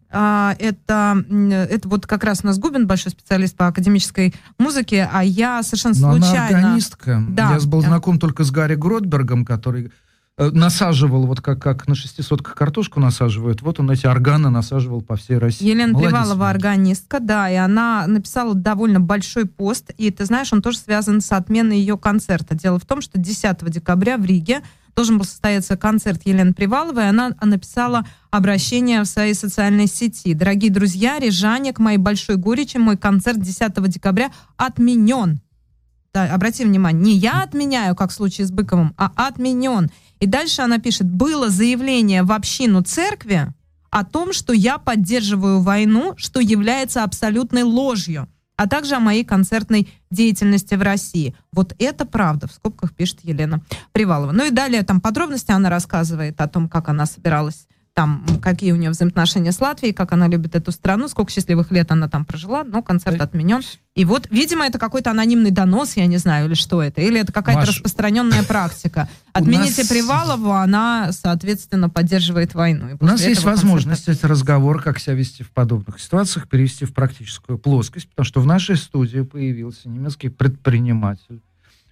Это, 0.58 1.24
это 1.70 1.88
вот 1.88 2.06
как 2.06 2.24
раз 2.24 2.40
у 2.42 2.46
нас 2.46 2.58
Губин, 2.58 2.86
большой 2.86 3.12
специалист 3.12 3.54
по 3.54 3.66
академической 3.66 4.34
музыке, 4.58 5.10
а 5.12 5.22
я 5.22 5.62
совершенно 5.62 5.94
Но 5.98 6.12
случайно... 6.12 6.46
она 6.46 6.58
органистка. 6.58 7.22
Да. 7.28 7.54
Я 7.54 7.66
был 7.66 7.82
знаком 7.82 8.18
только 8.18 8.44
с 8.44 8.50
Гарри 8.50 8.76
Гротбергом, 8.76 9.44
который 9.44 9.86
Э, 9.86 10.05
насаживал, 10.38 11.26
вот 11.26 11.40
как, 11.40 11.62
как 11.62 11.88
на 11.88 11.94
шестисотках 11.94 12.54
картошку 12.54 13.00
насаживают, 13.00 13.62
вот 13.62 13.80
он 13.80 13.90
эти 13.90 14.06
органы 14.06 14.50
насаживал 14.50 15.00
по 15.00 15.16
всей 15.16 15.38
России. 15.38 15.66
Елена 15.66 15.92
Молодец, 15.92 16.10
Привалова 16.10 16.50
органистка, 16.50 17.20
да, 17.20 17.50
и 17.50 17.54
она 17.54 18.06
написала 18.06 18.54
довольно 18.54 19.00
большой 19.00 19.46
пост, 19.46 19.92
и 19.96 20.10
ты 20.10 20.26
знаешь, 20.26 20.52
он 20.52 20.60
тоже 20.60 20.78
связан 20.78 21.22
с 21.22 21.32
отменой 21.32 21.78
ее 21.78 21.96
концерта. 21.96 22.54
Дело 22.54 22.78
в 22.78 22.84
том, 22.84 23.00
что 23.00 23.18
10 23.18 23.64
декабря 23.70 24.18
в 24.18 24.26
Риге 24.26 24.60
должен 24.94 25.16
был 25.16 25.24
состояться 25.24 25.76
концерт 25.76 26.22
Елены 26.24 26.52
Приваловой, 26.52 27.04
и 27.04 27.08
она 27.08 27.32
написала 27.42 28.04
обращение 28.30 29.02
в 29.02 29.06
своей 29.06 29.34
социальной 29.34 29.86
сети. 29.86 30.34
Дорогие 30.34 30.70
друзья, 30.70 31.18
рижане, 31.18 31.72
к 31.72 31.78
моей 31.78 31.98
большой 31.98 32.36
горечи, 32.36 32.76
мой 32.76 32.98
концерт 32.98 33.40
10 33.40 33.88
декабря 33.88 34.30
отменен. 34.58 35.40
Да, 36.16 36.32
обрати 36.32 36.64
внимание, 36.64 37.02
не 37.02 37.12
я 37.18 37.42
отменяю, 37.42 37.94
как 37.94 38.10
в 38.10 38.14
случае 38.14 38.46
с 38.46 38.50
Быковым, 38.50 38.94
а 38.96 39.12
отменен. 39.16 39.90
И 40.20 40.26
дальше 40.26 40.62
она 40.62 40.78
пишет, 40.78 41.10
было 41.10 41.50
заявление 41.50 42.22
в 42.22 42.32
общину 42.32 42.82
церкви 42.82 43.52
о 43.90 44.04
том, 44.04 44.32
что 44.32 44.52
я 44.52 44.78
поддерживаю 44.78 45.60
войну, 45.60 46.14
что 46.16 46.40
является 46.40 47.04
абсолютной 47.04 47.62
ложью, 47.62 48.28
а 48.56 48.66
также 48.66 48.94
о 48.94 49.00
моей 49.00 49.24
концертной 49.24 49.88
деятельности 50.10 50.74
в 50.74 50.82
России. 50.82 51.34
Вот 51.52 51.74
это 51.78 52.06
правда, 52.06 52.48
в 52.48 52.52
скобках 52.52 52.94
пишет 52.94 53.20
Елена 53.22 53.62
Привалова. 53.92 54.32
Ну 54.32 54.46
и 54.46 54.50
далее 54.50 54.82
там 54.82 55.00
подробности 55.00 55.50
она 55.50 55.70
рассказывает 55.70 56.40
о 56.40 56.48
том, 56.48 56.68
как 56.68 56.88
она 56.88 57.06
собиралась 57.06 57.66
там, 57.96 58.22
какие 58.42 58.72
у 58.72 58.76
нее 58.76 58.90
взаимоотношения 58.90 59.52
с 59.52 59.60
Латвией, 59.60 59.94
как 59.94 60.12
она 60.12 60.28
любит 60.28 60.54
эту 60.54 60.70
страну, 60.70 61.08
сколько 61.08 61.32
счастливых 61.32 61.70
лет 61.70 61.90
она 61.90 62.10
там 62.10 62.26
прожила, 62.26 62.62
но 62.62 62.82
концерт 62.82 63.18
отменен. 63.22 63.62
И 63.94 64.04
вот, 64.04 64.28
видимо, 64.30 64.66
это 64.66 64.78
какой-то 64.78 65.12
анонимный 65.12 65.50
донос, 65.50 65.96
я 65.96 66.04
не 66.04 66.18
знаю, 66.18 66.46
или 66.46 66.54
что 66.54 66.82
это, 66.82 67.00
или 67.00 67.18
это 67.18 67.32
какая-то 67.32 67.60
Маш... 67.60 67.68
распространенная 67.70 68.42
практика. 68.48 69.08
Отмените 69.32 69.80
нас... 69.80 69.88
Привалову, 69.88 70.52
она, 70.52 71.10
соответственно, 71.12 71.88
поддерживает 71.88 72.52
войну. 72.52 72.98
У 73.00 73.06
нас 73.06 73.22
есть 73.22 73.44
возможность 73.44 74.04
концерта... 74.04 74.26
этот 74.26 74.30
разговор, 74.30 74.82
как 74.82 74.98
себя 74.98 75.14
вести 75.14 75.42
в 75.42 75.50
подобных 75.50 75.98
ситуациях, 75.98 76.50
перевести 76.50 76.84
в 76.84 76.92
практическую 76.92 77.56
плоскость, 77.56 78.10
потому 78.10 78.26
что 78.26 78.42
в 78.42 78.46
нашей 78.46 78.76
студии 78.76 79.20
появился 79.20 79.88
немецкий 79.88 80.28
предприниматель, 80.28 81.40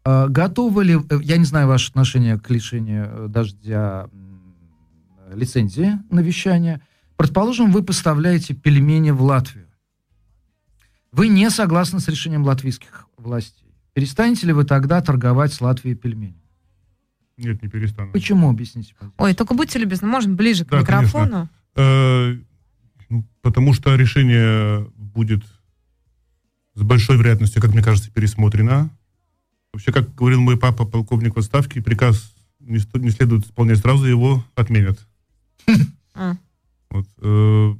А, 0.06 0.30
готовы 0.30 0.86
ли, 0.86 0.96
э, 0.96 1.20
я 1.24 1.36
не 1.36 1.44
знаю 1.44 1.68
ваше 1.68 1.90
отношение 1.90 2.40
к 2.40 2.50
лишению 2.50 3.10
э, 3.12 3.28
дождя 3.28 4.08
лицензии 5.34 6.00
на 6.10 6.22
вещание. 6.22 6.80
Предположим, 7.18 7.74
вы 7.74 7.84
поставляете 7.84 8.54
пельмени 8.54 9.12
в 9.12 9.22
Латвию. 9.24 9.68
Вы 11.12 11.28
не 11.28 11.50
согласны 11.50 12.00
с 12.00 12.08
решением 12.08 12.46
латвийских 12.46 13.08
властей. 13.18 13.76
Перестанете 13.92 14.48
ли 14.48 14.54
вы 14.54 14.64
тогда 14.64 15.02
торговать 15.02 15.52
с 15.52 15.60
Латвией 15.60 15.96
пельменями? 15.96 16.41
Нет, 17.38 17.62
не 17.62 17.70
перестану. 17.70 18.12
Почему, 18.12 18.50
объясните, 18.50 18.94
пожалуйста. 18.94 19.24
Ой, 19.24 19.34
только 19.34 19.54
будьте 19.54 19.80
любезны, 19.80 20.08
можно 20.08 20.34
ближе 20.34 20.66
к 20.66 20.70
да, 20.70 20.82
микрофону? 20.82 21.50
Э, 21.76 22.36
ну, 23.10 23.26
потому 23.42 23.74
что 23.74 23.96
решение 23.96 24.88
будет 24.96 25.44
с 26.76 26.82
большой 26.84 27.18
вероятностью, 27.18 27.62
как 27.62 27.74
мне 27.74 27.84
кажется, 27.84 28.12
пересмотрено. 28.12 28.90
Вообще, 29.74 29.92
как 29.92 30.14
говорил 30.16 30.42
мой 30.42 30.58
папа, 30.58 30.86
полковник 30.86 31.36
в 31.36 31.40
отставке, 31.40 31.82
приказ 31.82 32.34
не, 32.60 32.80
не 33.00 33.10
следует 33.10 33.46
исполнять 33.46 33.80
сразу, 33.80 34.06
его 34.06 34.44
отменят. 34.56 35.00
А. 36.14 36.36
Вот. 36.90 37.08
Э, 37.22 37.74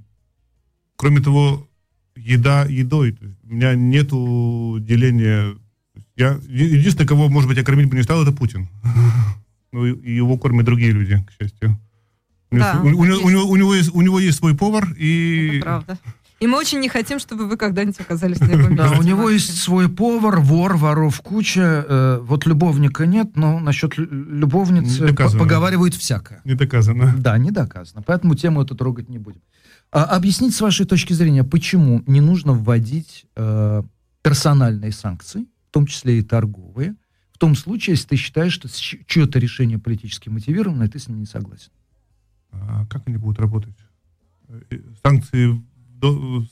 кроме 0.96 1.20
того, 1.20 1.68
еда 2.16 2.64
едой. 2.64 3.18
У 3.44 3.54
меня 3.54 3.76
нету 3.76 4.78
деления. 4.80 5.54
Я, 6.16 6.40
единственное, 6.48 7.08
кого, 7.08 7.28
может 7.28 7.50
быть, 7.50 7.58
я 7.58 7.64
кормить 7.66 7.90
бы 7.90 7.98
не 7.98 8.04
стал, 8.04 8.24
это 8.24 8.32
Путин. 8.32 8.70
Ну, 9.72 9.86
и 9.86 10.16
его 10.16 10.38
кормят 10.38 10.66
другие 10.66 10.92
люди, 10.92 11.24
к 11.28 11.32
счастью. 11.32 11.80
Да, 12.52 12.82
у, 12.84 12.88
у, 12.88 12.90
у, 12.90 13.06
него, 13.06 13.46
у, 13.48 13.56
него 13.56 13.74
есть, 13.74 13.92
у 13.94 14.02
него 14.02 14.20
есть 14.20 14.40
свой 14.40 14.56
повар, 14.56 14.94
и... 14.98 15.58
Это 15.58 15.66
правда. 15.66 15.98
И 16.42 16.48
мы 16.48 16.58
очень 16.58 16.80
не 16.80 16.90
хотим, 16.90 17.20
чтобы 17.20 17.48
вы 17.48 17.56
когда-нибудь 17.56 18.00
оказались 18.00 18.40
на 18.40 18.46
его 18.46 18.68
месте. 18.68 18.76
Да, 18.76 18.98
у 18.98 19.04
него 19.04 19.30
есть 19.30 19.56
свой 19.62 19.88
повар, 19.88 20.40
вор, 20.40 20.76
воров 20.76 21.22
куча. 21.22 21.86
Э, 21.88 22.20
вот 22.20 22.48
любовника 22.48 23.06
нет, 23.06 23.36
но 23.36 23.60
насчет 23.60 23.96
любовницы 23.96 25.14
поговаривают 25.14 25.94
всякое. 25.94 26.42
Не 26.44 26.56
доказано. 26.56 27.14
Да, 27.16 27.38
не 27.38 27.52
доказано. 27.52 28.02
Поэтому 28.02 28.34
тему 28.34 28.64
эту 28.64 28.76
трогать 28.76 29.08
не 29.08 29.20
будем. 29.20 29.42
А, 29.92 30.06
объяснить 30.06 30.56
с 30.56 30.62
вашей 30.62 30.88
точки 30.88 31.14
зрения, 31.14 31.44
почему 31.44 32.02
не 32.08 32.22
нужно 32.22 32.54
вводить 32.54 33.26
э, 33.36 33.84
персональные 34.24 34.94
санкции, 34.94 35.46
в 35.70 35.74
том 35.74 35.86
числе 35.86 36.20
и 36.20 36.22
торговые, 36.24 36.96
том 37.42 37.56
случае, 37.56 37.96
если 37.96 38.10
ты 38.10 38.16
считаешь, 38.18 38.54
что 38.54 38.70
чье-то 38.70 39.40
решение 39.40 39.80
политически 39.80 40.30
мотивировано, 40.30 40.84
и 40.84 40.88
ты 40.88 41.00
с 41.00 41.08
ним 41.08 41.20
не 41.20 41.26
согласен. 41.26 41.72
А 42.52 42.86
как 42.86 43.08
они 43.08 43.18
будут 43.18 43.40
работать? 43.40 43.74
Э, 44.48 44.60
санкции, 45.04 45.60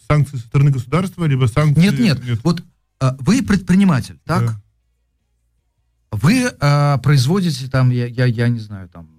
санкции 0.08 0.38
со 0.38 0.48
стороны 0.48 0.72
государства, 0.72 1.26
либо 1.26 1.46
санкции... 1.46 1.80
Нет, 1.80 2.00
нет, 2.00 2.26
нет. 2.26 2.40
вот 2.44 2.64
а, 3.00 3.16
вы 3.20 3.44
предприниматель, 3.44 4.20
так? 4.26 4.48
Да. 4.48 4.62
Вы 6.10 6.52
а, 6.60 6.98
производите 6.98 7.70
там, 7.70 7.92
я, 7.92 8.08
я, 8.08 8.26
я 8.26 8.48
не 8.48 8.60
знаю, 8.60 8.90
там, 8.90 9.19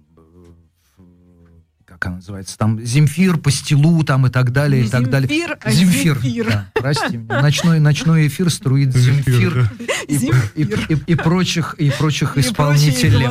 как 2.01 2.07
она 2.07 2.15
называется, 2.15 2.57
там, 2.57 2.83
земфир, 2.83 3.37
пастилу, 3.37 4.03
там, 4.03 4.25
и 4.25 4.31
так 4.31 4.51
далее, 4.51 4.85
и 4.85 4.89
так 4.89 5.11
далее. 5.11 5.29
Земфир, 5.29 5.59
а 5.61 5.71
земфир. 5.71 6.15
земфир. 6.19 6.47
Да, 6.47 6.71
прости 6.73 7.17
меня. 7.17 7.41
Ночной, 7.41 7.79
ночной 7.79 8.27
эфир 8.27 8.49
струит 8.49 8.91
земфир, 8.95 9.71
и, 10.07 10.15
и, 10.15 10.63
и, 10.63 10.97
и, 11.05 11.15
прочих, 11.15 11.75
и 11.75 11.91
прочих 11.91 12.37
и 12.37 12.41
исполнителей. 12.41 13.27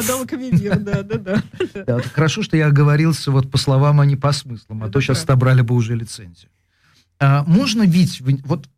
да, 0.79 1.03
да, 1.03 1.19
да. 1.19 1.43
да 1.85 2.01
хорошо, 2.15 2.43
что 2.45 2.57
я 2.57 2.69
оговорился 2.69 3.33
вот 3.33 3.51
по 3.51 3.59
словам, 3.59 3.99
а 3.99 4.07
не 4.07 4.15
по 4.15 4.31
смыслам, 4.31 4.85
а 4.85 4.87
Это 4.87 4.93
то 4.93 5.01
сейчас 5.01 5.25
отобрали 5.25 5.63
бы 5.63 5.75
уже 5.75 5.97
лицензию. 5.97 6.51
А, 7.19 7.43
можно 7.49 7.83
ведь, 7.83 8.21
вот 8.21 8.69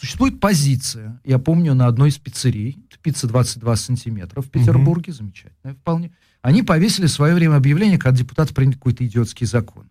существует 0.00 0.40
позиция, 0.40 1.20
я 1.24 1.38
помню, 1.38 1.74
на 1.74 1.86
одной 1.86 2.08
из 2.08 2.18
пиццерий, 2.18 2.84
пицца 3.02 3.28
22 3.28 3.76
сантиметра 3.76 4.42
в 4.42 4.50
Петербурге, 4.50 5.12
угу. 5.12 5.18
замечательная 5.18 5.74
вполне, 5.74 6.10
они 6.48 6.62
повесили 6.62 7.06
в 7.06 7.10
свое 7.10 7.34
время 7.34 7.56
объявление, 7.56 7.98
когда 7.98 8.16
депутаты 8.16 8.54
приняли 8.54 8.74
какой-то 8.74 9.04
идиотский 9.04 9.46
закон. 9.46 9.90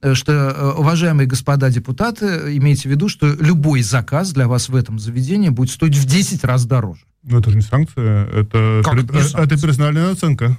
Э, 0.00 0.14
что, 0.14 0.32
э, 0.32 0.72
уважаемые 0.72 1.26
господа 1.26 1.68
депутаты, 1.68 2.56
имейте 2.56 2.88
в 2.88 2.92
виду, 2.92 3.10
что 3.10 3.28
любой 3.28 3.82
заказ 3.82 4.32
для 4.32 4.48
вас 4.48 4.70
в 4.70 4.74
этом 4.74 4.98
заведении 4.98 5.50
будет 5.50 5.70
стоить 5.70 5.94
в 5.94 6.06
10 6.06 6.44
раз 6.44 6.64
дороже. 6.64 7.02
Но 7.22 7.40
это 7.40 7.50
же 7.50 7.56
не 7.56 7.62
санкция, 7.62 8.24
это, 8.26 8.80
как 8.82 8.94
это, 9.04 9.12
санкция? 9.22 9.42
это 9.42 9.60
персональная 9.60 10.10
оценка. 10.10 10.56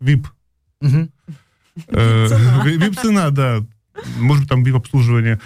ВИП. 0.00 0.26
Э, 0.80 1.08
ВИП-цена, 2.64 3.28
да. 3.28 3.58
Может, 4.18 4.48
там 4.48 4.64
ВИП-обслуживание. 4.64 5.38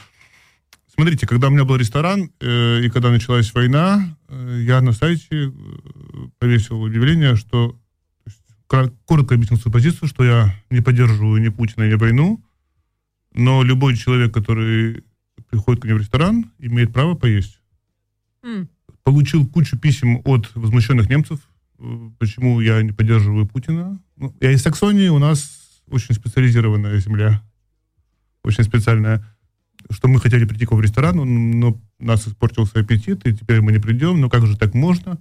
Смотрите, 0.95 1.27
когда 1.27 1.49
у 1.49 1.51
меня 1.51 1.65
был 1.65 1.77
ресторан, 1.77 2.31
и 2.41 2.91
когда 2.93 3.11
началась 3.11 3.53
война, 3.55 4.17
я 4.29 4.81
на 4.81 4.93
сайте 4.93 5.53
повесил 6.39 6.85
объявление, 6.85 7.35
что 7.35 7.77
коротко 8.69 9.35
объяснил 9.35 9.59
свою 9.59 9.73
позицию, 9.73 10.09
что 10.09 10.25
я 10.25 10.55
не 10.71 10.81
поддерживаю 10.81 11.41
ни 11.41 11.49
Путина, 11.49 11.89
ни 11.89 11.95
войну, 11.95 12.43
но 13.35 13.63
любой 13.63 13.97
человек, 13.97 14.33
который 14.33 15.05
приходит 15.49 15.83
к 15.83 15.85
мне 15.85 15.95
в 15.95 15.99
ресторан, 15.99 16.51
имеет 16.59 16.93
право 16.93 17.15
поесть. 17.15 17.61
Mm. 18.45 18.69
Получил 19.05 19.47
кучу 19.47 19.79
писем 19.79 20.21
от 20.25 20.55
возмущенных 20.55 21.09
немцев, 21.09 21.41
э, 21.79 22.11
почему 22.19 22.61
я 22.61 22.83
не 22.83 22.93
поддерживаю 22.93 23.47
Путина. 23.47 23.99
Ну, 24.17 24.35
я 24.41 24.53
из 24.53 24.63
Саксонии, 24.63 25.09
у 25.09 25.19
нас 25.19 25.83
очень 25.89 26.15
специализированная 26.15 26.99
земля, 26.99 27.43
очень 28.45 28.65
специальная, 28.65 29.25
что 29.91 30.09
мы 30.09 30.21
хотели 30.21 30.45
прийти 30.45 30.67
к 30.67 30.73
в 30.73 30.81
ресторан, 30.81 31.17
но 31.17 31.71
у 31.71 32.05
нас 32.05 32.29
испортился 32.29 32.81
аппетит, 32.81 33.27
и 33.27 33.35
теперь 33.35 33.63
мы 33.63 33.73
не 33.73 33.79
придем, 33.79 34.21
ну 34.21 34.29
как 34.29 34.47
же 34.47 34.59
так 34.59 34.75
можно? 34.75 35.19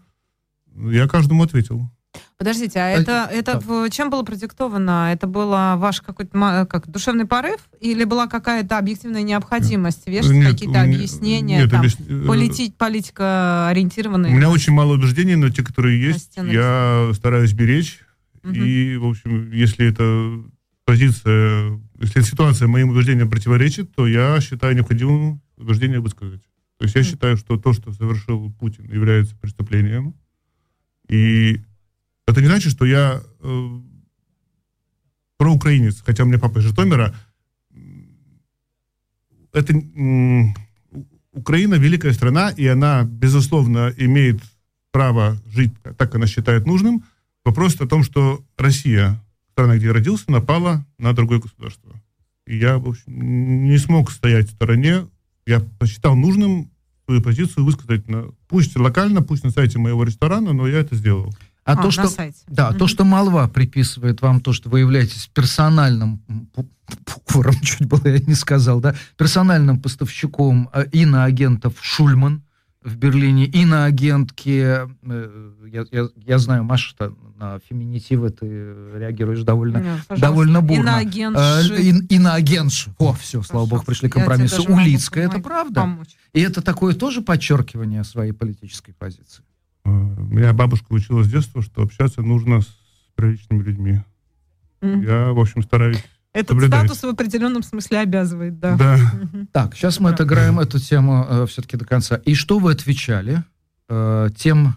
Я 0.75 1.07
каждому 1.07 1.43
ответил. 1.43 1.89
Подождите, 2.37 2.79
а 2.79 2.89
это, 2.89 3.27
это 3.31 3.59
в, 3.59 3.89
чем 3.89 4.11
было 4.11 4.21
продиктовано? 4.21 5.11
Это 5.11 5.25
было 5.25 5.73
ваш 5.77 6.01
какой-то 6.01 6.67
как, 6.69 6.87
душевный 6.87 7.25
порыв 7.25 7.59
или 7.79 8.03
была 8.03 8.27
какая-то 8.27 8.77
объективная 8.77 9.23
необходимость 9.23 10.07
вешать 10.07 10.43
какие-то 10.45 10.81
объяснения, 10.81 11.57
нет, 11.61 11.71
там, 11.71 11.79
объяс... 11.79 11.95
Э, 12.07 12.25
полити... 12.27 12.71
политика 12.77 13.69
ориентированная? 13.69 14.31
У 14.31 14.35
меня 14.35 14.51
очень 14.51 14.71
мало 14.73 14.93
убеждений, 14.93 15.35
но 15.35 15.49
те, 15.49 15.63
которые 15.63 15.99
есть, 15.99 16.37
я 16.37 17.09
стараюсь 17.13 17.53
беречь. 17.53 18.01
Угу. 18.43 18.53
И, 18.53 18.97
в 18.97 19.05
общем, 19.05 19.51
если 19.51 19.89
это 19.89 20.43
позиция, 20.85 21.79
если 21.99 22.21
ситуация 22.21 22.67
моим 22.67 22.91
убеждениям 22.91 23.29
противоречит, 23.29 23.93
то 23.95 24.07
я 24.07 24.39
считаю 24.41 24.75
необходимым 24.75 25.41
убеждение 25.57 25.99
высказать. 25.99 26.43
То 26.77 26.83
есть 26.83 26.95
я 26.95 27.03
считаю, 27.03 27.35
что 27.35 27.57
то, 27.57 27.73
что 27.73 27.91
совершил 27.91 28.53
Путин, 28.59 28.85
является 28.85 29.35
преступлением. 29.35 30.13
И 31.09 31.61
это 32.27 32.41
не 32.41 32.47
значит, 32.47 32.71
что 32.73 32.85
я 32.85 33.23
э, 33.41 33.79
проукраинец, 35.37 36.03
хотя 36.05 36.23
у 36.23 36.27
меня 36.27 36.39
папа 36.39 36.59
из 36.59 36.63
Житомира. 36.63 37.15
Это 39.53 39.73
э, 39.73 40.43
Украина 41.31 41.75
великая 41.75 42.13
страна, 42.13 42.49
и 42.49 42.67
она, 42.67 43.03
безусловно, 43.03 43.93
имеет 43.97 44.41
право 44.91 45.41
жить 45.47 45.71
так, 45.81 45.97
как 45.97 46.15
она 46.15 46.27
считает 46.27 46.65
нужным. 46.65 47.03
Вопрос 47.45 47.79
о 47.79 47.87
том, 47.87 48.03
что 48.03 48.43
Россия, 48.57 49.23
страна, 49.51 49.77
где 49.77 49.87
я 49.87 49.93
родился, 49.93 50.29
напала 50.31 50.85
на 50.97 51.13
другое 51.13 51.39
государство. 51.39 51.93
И 52.45 52.57
я, 52.57 52.77
в 52.77 52.89
общем, 52.89 53.67
не 53.67 53.77
смог 53.77 54.11
стоять 54.11 54.49
в 54.49 54.53
стороне. 54.53 55.07
Я 55.45 55.61
посчитал 55.79 56.15
нужным 56.15 56.69
свою 57.05 57.21
позицию 57.21 57.63
высказать, 57.63 58.07
на, 58.09 58.31
пусть 58.47 58.75
локально, 58.75 59.21
пусть 59.21 59.43
на 59.43 59.51
сайте 59.51 59.79
моего 59.79 60.03
ресторана, 60.03 60.51
но 60.51 60.67
я 60.67 60.79
это 60.79 60.95
сделал. 60.95 61.33
А, 61.67 61.73
а 61.73 61.81
то, 61.83 61.91
что, 61.91 62.07
сайте. 62.07 62.37
Да, 62.47 62.69
mm-hmm. 62.69 62.77
то, 62.77 62.87
что 62.87 63.03
молва 63.03 63.47
приписывает 63.49 64.21
вам 64.21 64.39
то, 64.39 64.53
что 64.53 64.69
вы 64.69 64.79
являетесь 64.79 65.29
персональным 65.33 66.21
поваром, 67.25 67.55
чуть 67.61 67.85
было 67.85 68.01
я 68.05 68.19
не 68.19 68.35
сказал, 68.35 68.79
да, 68.79 68.95
персональным 69.17 69.81
поставщиком 69.81 70.69
э, 70.73 70.85
иноагентов 70.93 71.75
Шульман 71.81 72.41
в 72.81 72.95
Берлине, 72.95 73.47
иноагентки, 73.47 74.87
э, 75.03 75.51
я, 75.69 75.85
я, 75.91 76.07
я 76.15 76.37
знаю, 76.37 76.63
Маша, 76.63 76.95
на 77.35 77.59
феминитивы 77.69 78.29
ты 78.29 78.47
реагируешь 78.95 79.41
довольно, 79.43 79.79
Нет, 79.79 80.19
довольно 80.21 80.61
бурно. 80.61 81.01
Иноагентши. 81.01 81.73
Э, 81.73 81.81
ин, 81.81 82.05
иноагентши. 82.05 82.95
О, 82.97 83.11
все, 83.11 83.43
слава 83.43 83.65
богу, 83.65 83.83
пришли 83.83 84.07
к 84.07 84.13
компромиссу. 84.13 84.63
Улицкая, 84.71 85.27
это 85.27 85.39
правда? 85.39 85.81
Помочь. 85.81 86.15
И 86.31 86.39
это 86.39 86.61
такое 86.61 86.93
тоже 86.93 87.21
подчеркивание 87.21 88.05
своей 88.05 88.31
политической 88.31 88.93
позиции. 88.93 89.43
Меня 89.89 90.53
бабушка 90.53 90.87
учила 90.89 91.23
с 91.23 91.29
детства, 91.29 91.61
что 91.61 91.83
общаться 91.83 92.21
нужно 92.21 92.61
с 92.61 92.67
приличными 93.15 93.63
людьми. 93.63 94.01
Mm. 94.81 95.05
Я, 95.05 95.33
в 95.33 95.39
общем, 95.39 95.63
стараюсь 95.63 96.03
этот 96.33 96.49
соблюдать. 96.49 96.85
статус 96.85 97.03
в 97.03 97.07
определенном 97.07 97.63
смысле 97.63 97.99
обязывает, 97.99 98.59
да. 98.59 98.75
Да. 98.75 98.97
Так, 99.51 99.75
сейчас 99.75 99.99
мы 99.99 100.11
отыграем 100.11 100.59
эту 100.59 100.79
тему 100.79 101.25
э, 101.27 101.45
все-таки 101.47 101.77
до 101.77 101.85
конца. 101.85 102.17
И 102.17 102.35
что 102.35 102.59
вы 102.59 102.73
отвечали 102.73 103.43
э, 103.89 104.29
тем 104.37 104.75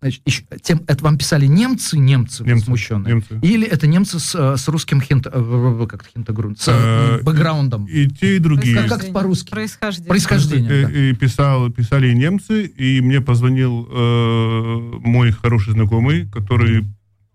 значит, 0.00 0.22
еще, 0.24 0.44
тем, 0.62 0.82
это 0.86 1.04
вам 1.04 1.18
писали 1.18 1.46
немцы, 1.46 1.98
немцы, 1.98 2.42
немцы 2.44 2.64
смущенные? 2.64 3.14
Немцы. 3.14 3.38
Или 3.42 3.66
это 3.66 3.86
немцы 3.86 4.18
с, 4.18 4.34
э, 4.34 4.56
с 4.56 4.66
русским 4.68 5.00
хинт, 5.00 5.26
э, 5.26 5.86
как 5.88 6.06
хинтегрунд, 6.06 6.58
с 6.58 6.68
э, 6.68 7.22
бэкграундом? 7.22 7.86
И 7.86 8.08
те, 8.08 8.36
и 8.36 8.38
другие. 8.38 8.74
Как, 8.74 9.00
как 9.00 9.12
по-русски? 9.12 9.50
Происхождение. 9.50 10.08
Происхождение, 10.08 10.68
да. 10.86 10.90
И, 10.90 11.10
и 11.10 11.14
писал, 11.14 11.70
писали 11.70 12.08
и 12.08 12.14
немцы, 12.14 12.64
и 12.64 13.00
мне 13.02 13.20
позвонил 13.20 13.86
э, 13.90 14.98
мой 15.04 15.32
хороший 15.32 15.74
знакомый, 15.74 16.26
который 16.30 16.86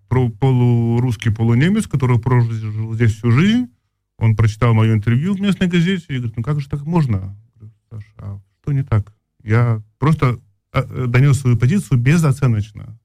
про, 0.07 0.29
полурусский, 0.29 1.31
полунемец, 1.31 1.85
который 1.87 2.19
прожил 2.19 2.93
здесь 2.95 3.15
всю 3.15 3.31
жизнь. 3.31 3.67
Он 4.17 4.35
прочитал 4.35 4.73
мое 4.73 4.93
интервью 4.93 5.35
в 5.35 5.41
местной 5.41 5.67
газете 5.67 6.05
и 6.09 6.15
говорит, 6.15 6.37
ну 6.37 6.43
как 6.43 6.59
же 6.59 6.67
так 6.67 6.85
можно? 6.85 7.35
Саша, 7.91 8.05
а 8.17 8.39
что 8.61 8.71
не 8.71 8.83
так? 8.83 9.13
Я 9.43 9.81
просто 9.99 10.37
Э, 10.37 10.37
донес 10.73 11.39
свою 11.39 11.57
позицию 11.57 11.99
безоценочно. 11.99 12.97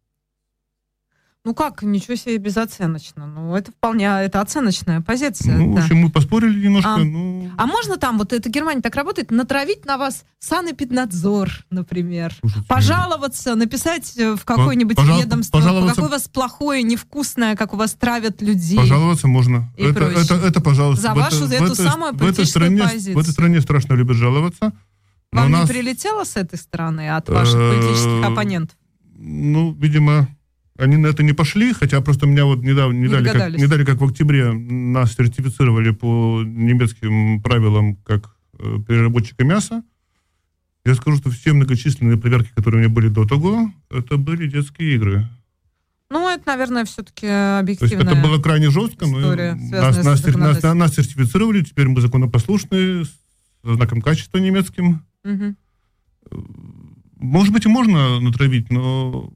Ну 1.44 1.54
как, 1.54 1.82
ничего 1.82 2.14
себе 2.14 2.36
безоценочно. 2.36 3.26
Ну, 3.26 3.56
это 3.56 3.72
вполне, 3.72 4.04
это 4.04 4.42
оценочная 4.42 5.00
позиция. 5.00 5.56
Ну, 5.56 5.74
да. 5.74 5.80
в 5.80 5.84
общем, 5.84 5.96
мы 5.96 6.10
поспорили 6.10 6.66
немножко. 6.66 6.96
А, 6.96 6.98
ну... 6.98 7.50
а 7.56 7.66
можно 7.66 7.96
там, 7.96 8.18
вот 8.18 8.34
это 8.34 8.50
Германия 8.50 8.82
так 8.82 8.94
работает, 8.94 9.30
натравить 9.30 9.86
на 9.86 9.96
вас 9.96 10.24
санэпиднадзор, 10.40 11.48
например, 11.70 12.34
Слушайте, 12.40 12.66
пожаловаться, 12.68 13.54
написать 13.54 14.14
в 14.14 14.44
какое-нибудь 14.44 14.96
пожал... 14.96 15.20
ведомство, 15.22 15.56
пожаловаться... 15.56 15.94
какое 15.94 16.08
у 16.08 16.12
вас 16.12 16.28
плохое, 16.28 16.82
невкусное, 16.82 17.56
как 17.56 17.72
у 17.72 17.78
вас 17.78 17.94
травят 17.94 18.42
людей. 18.42 18.76
Пожаловаться 18.76 19.26
можно. 19.26 19.72
И 19.78 19.84
это, 19.84 20.04
это, 20.04 20.34
это, 20.34 20.60
пожалуйста. 20.60 21.02
За 21.02 21.14
вашу, 21.14 21.46
за 21.46 21.54
эту 21.54 21.74
самую 21.74 22.12
в 22.14 22.22
этой 22.26 22.44
стране, 22.44 22.82
позицию. 22.82 23.14
В 23.14 23.20
этой 23.20 23.30
стране 23.30 23.60
страшно 23.62 23.94
любят 23.94 24.16
жаловаться. 24.16 24.72
Вам 25.32 25.50
нас... 25.50 25.68
не 25.68 25.74
прилетело 25.74 26.24
с 26.24 26.36
этой 26.36 26.58
стороны 26.58 27.10
от 27.10 27.28
ваших 27.28 27.54
политических 27.54 28.24
оппонентов? 28.24 28.76
Ну, 29.16 29.72
видимо, 29.74 30.28
они 30.78 30.96
на 30.96 31.08
это 31.08 31.22
не 31.22 31.32
пошли, 31.32 31.72
хотя 31.72 32.00
просто 32.00 32.26
меня 32.26 32.44
вот 32.44 32.62
недавно 32.62 32.94
не, 32.94 33.02
не, 33.02 33.08
дали, 33.08 33.28
как, 33.28 33.56
не 33.56 33.66
дали, 33.66 33.84
как 33.84 34.00
в 34.00 34.04
октябре, 34.04 34.52
нас 34.52 35.14
сертифицировали 35.14 35.90
по 35.90 36.42
немецким 36.44 37.42
правилам 37.42 37.96
как 37.96 38.36
э, 38.58 38.78
переработчика 38.86 39.44
мяса. 39.44 39.82
Я 40.84 40.94
скажу, 40.94 41.18
что 41.18 41.30
все 41.30 41.52
многочисленные 41.52 42.16
проверки, 42.16 42.50
которые 42.54 42.78
у 42.78 42.84
меня 42.84 42.94
были 42.94 43.08
до 43.08 43.26
того, 43.26 43.72
это 43.90 44.16
были 44.16 44.46
детские 44.46 44.94
игры. 44.94 45.28
Ну, 46.10 46.26
это, 46.26 46.44
наверное, 46.46 46.84
все-таки 46.86 47.26
объективная 47.26 47.98
То 47.98 48.04
есть 48.04 48.12
это 48.12 48.22
было 48.26 48.40
крайне 48.40 48.70
жестко, 48.70 49.04
история, 49.04 49.54
но 49.54 49.76
нас, 49.76 50.02
нас, 50.02 50.24
нас, 50.24 50.62
нас 50.62 50.94
сертифицировали, 50.94 51.62
теперь 51.62 51.88
мы 51.88 52.00
законопослушные, 52.00 53.04
с 53.04 53.10
знаком 53.62 54.00
качества 54.00 54.38
немецким. 54.38 55.04
Угу. 55.28 55.54
Может 57.16 57.52
быть, 57.52 57.66
и 57.66 57.68
можно 57.68 58.20
натравить, 58.20 58.70
но 58.70 59.32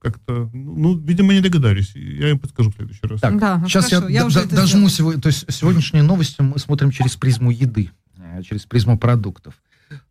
как-то, 0.00 0.50
ну, 0.52 0.98
видимо, 0.98 1.32
не 1.32 1.40
догадались. 1.40 1.94
Я 1.94 2.30
им 2.30 2.38
подскажу 2.38 2.70
в 2.70 2.74
следующий 2.74 3.06
раз. 3.06 3.20
Так, 3.20 3.38
да, 3.38 3.62
сейчас 3.66 3.88
хорошо, 3.88 4.08
я, 4.08 4.20
я 4.20 4.26
уже 4.26 4.44
дожму 4.46 4.88
сегодня, 4.88 5.20
то 5.20 5.28
есть 5.28 5.50
сегодняшние 5.50 6.02
новости 6.02 6.42
мы 6.42 6.58
смотрим 6.58 6.90
через 6.90 7.16
призму 7.16 7.50
еды, 7.50 7.90
э, 8.18 8.42
через 8.42 8.66
призму 8.66 8.98
продуктов. 8.98 9.54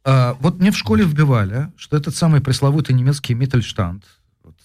А, 0.03 0.36
вот 0.39 0.59
мне 0.59 0.71
в 0.71 0.78
школе 0.78 1.05
вбивали, 1.05 1.71
что 1.78 1.95
этот 1.95 2.15
самый 2.15 2.41
пресловутый 2.41 2.95
немецкий 2.95 3.36
Mittelstand, 3.36 4.03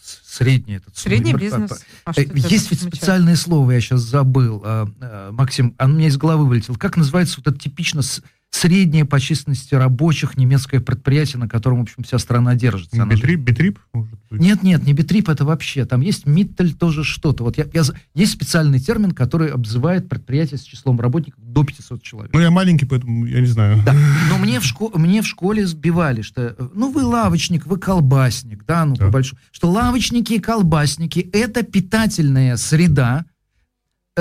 средний 0.02 0.76
этот 0.76 0.96
средний 0.96 1.32
суммер, 1.32 1.40
бизнес. 1.40 1.84
А 2.04 2.12
есть 2.16 2.70
ведь 2.70 2.80
специальное 2.80 3.36
слово, 3.36 3.72
я 3.72 3.80
сейчас 3.80 4.00
забыл, 4.00 4.62
а, 4.64 4.88
а, 5.00 5.32
Максим, 5.32 5.74
оно 5.78 5.94
у 5.94 5.96
меня 5.98 6.09
из 6.09 6.16
головы 6.16 6.46
вылетел. 6.46 6.76
Как 6.76 6.96
называется 6.96 7.36
вот 7.38 7.48
это 7.48 7.59
типично 7.59 8.02
среднее 8.51 9.05
по 9.05 9.20
численности 9.20 9.74
рабочих 9.74 10.36
немецкое 10.36 10.80
предприятие, 10.80 11.38
на 11.38 11.49
котором, 11.49 11.78
в 11.78 11.82
общем, 11.82 12.03
вся 12.03 12.18
страна 12.18 12.55
держится. 12.55 13.05
Betrieb, 13.05 13.40
Betrieb, 13.40 13.78
может 13.92 14.18
быть? 14.30 14.40
Нет, 14.40 14.62
нет, 14.62 14.84
не 14.84 14.92
Betrieb, 14.92 15.28
это 15.28 15.44
вообще. 15.44 15.84
Там 15.84 16.01
есть 16.01 16.26
Mittel 16.26 16.74
тоже 16.74 17.05
что-то. 17.05 17.44
Вот 17.44 17.59
я, 17.59 17.66
я, 17.72 17.82
есть 18.14 18.32
специальный 18.32 18.80
термин, 18.80 19.12
который 19.12 19.51
обзывает 19.51 20.09
предприятие 20.09 20.59
с 20.59 20.62
числом 20.62 21.01
работников 21.01 21.42
до 21.44 21.64
500 21.64 22.03
человек. 22.03 22.32
Ну, 22.32 22.40
я 22.40 22.51
маленький, 22.51 22.86
поэтому 22.86 23.26
я 23.26 23.40
не 23.40 23.46
знаю. 23.46 23.82
Да, 23.84 23.94
но 24.30 24.38
мне 24.38 24.61
в, 24.61 24.64
шко 24.64 24.90
мне 24.99 25.22
в 25.22 25.26
школе 25.26 25.66
сбивали, 25.66 26.22
что, 26.22 26.57
ну, 26.74 26.90
вы 26.90 27.05
лавочник, 27.05 27.66
вы 27.66 27.78
колбасник, 27.78 28.64
да, 28.66 28.84
ну, 28.84 28.96
да. 28.96 29.07
по 29.07 29.12
большому, 29.12 29.40
что 29.53 29.70
лавочники 29.70 30.34
и 30.34 30.38
колбасники– 30.40 31.20
это 31.32 31.62
питательная 31.62 32.57
среда, 32.57 33.24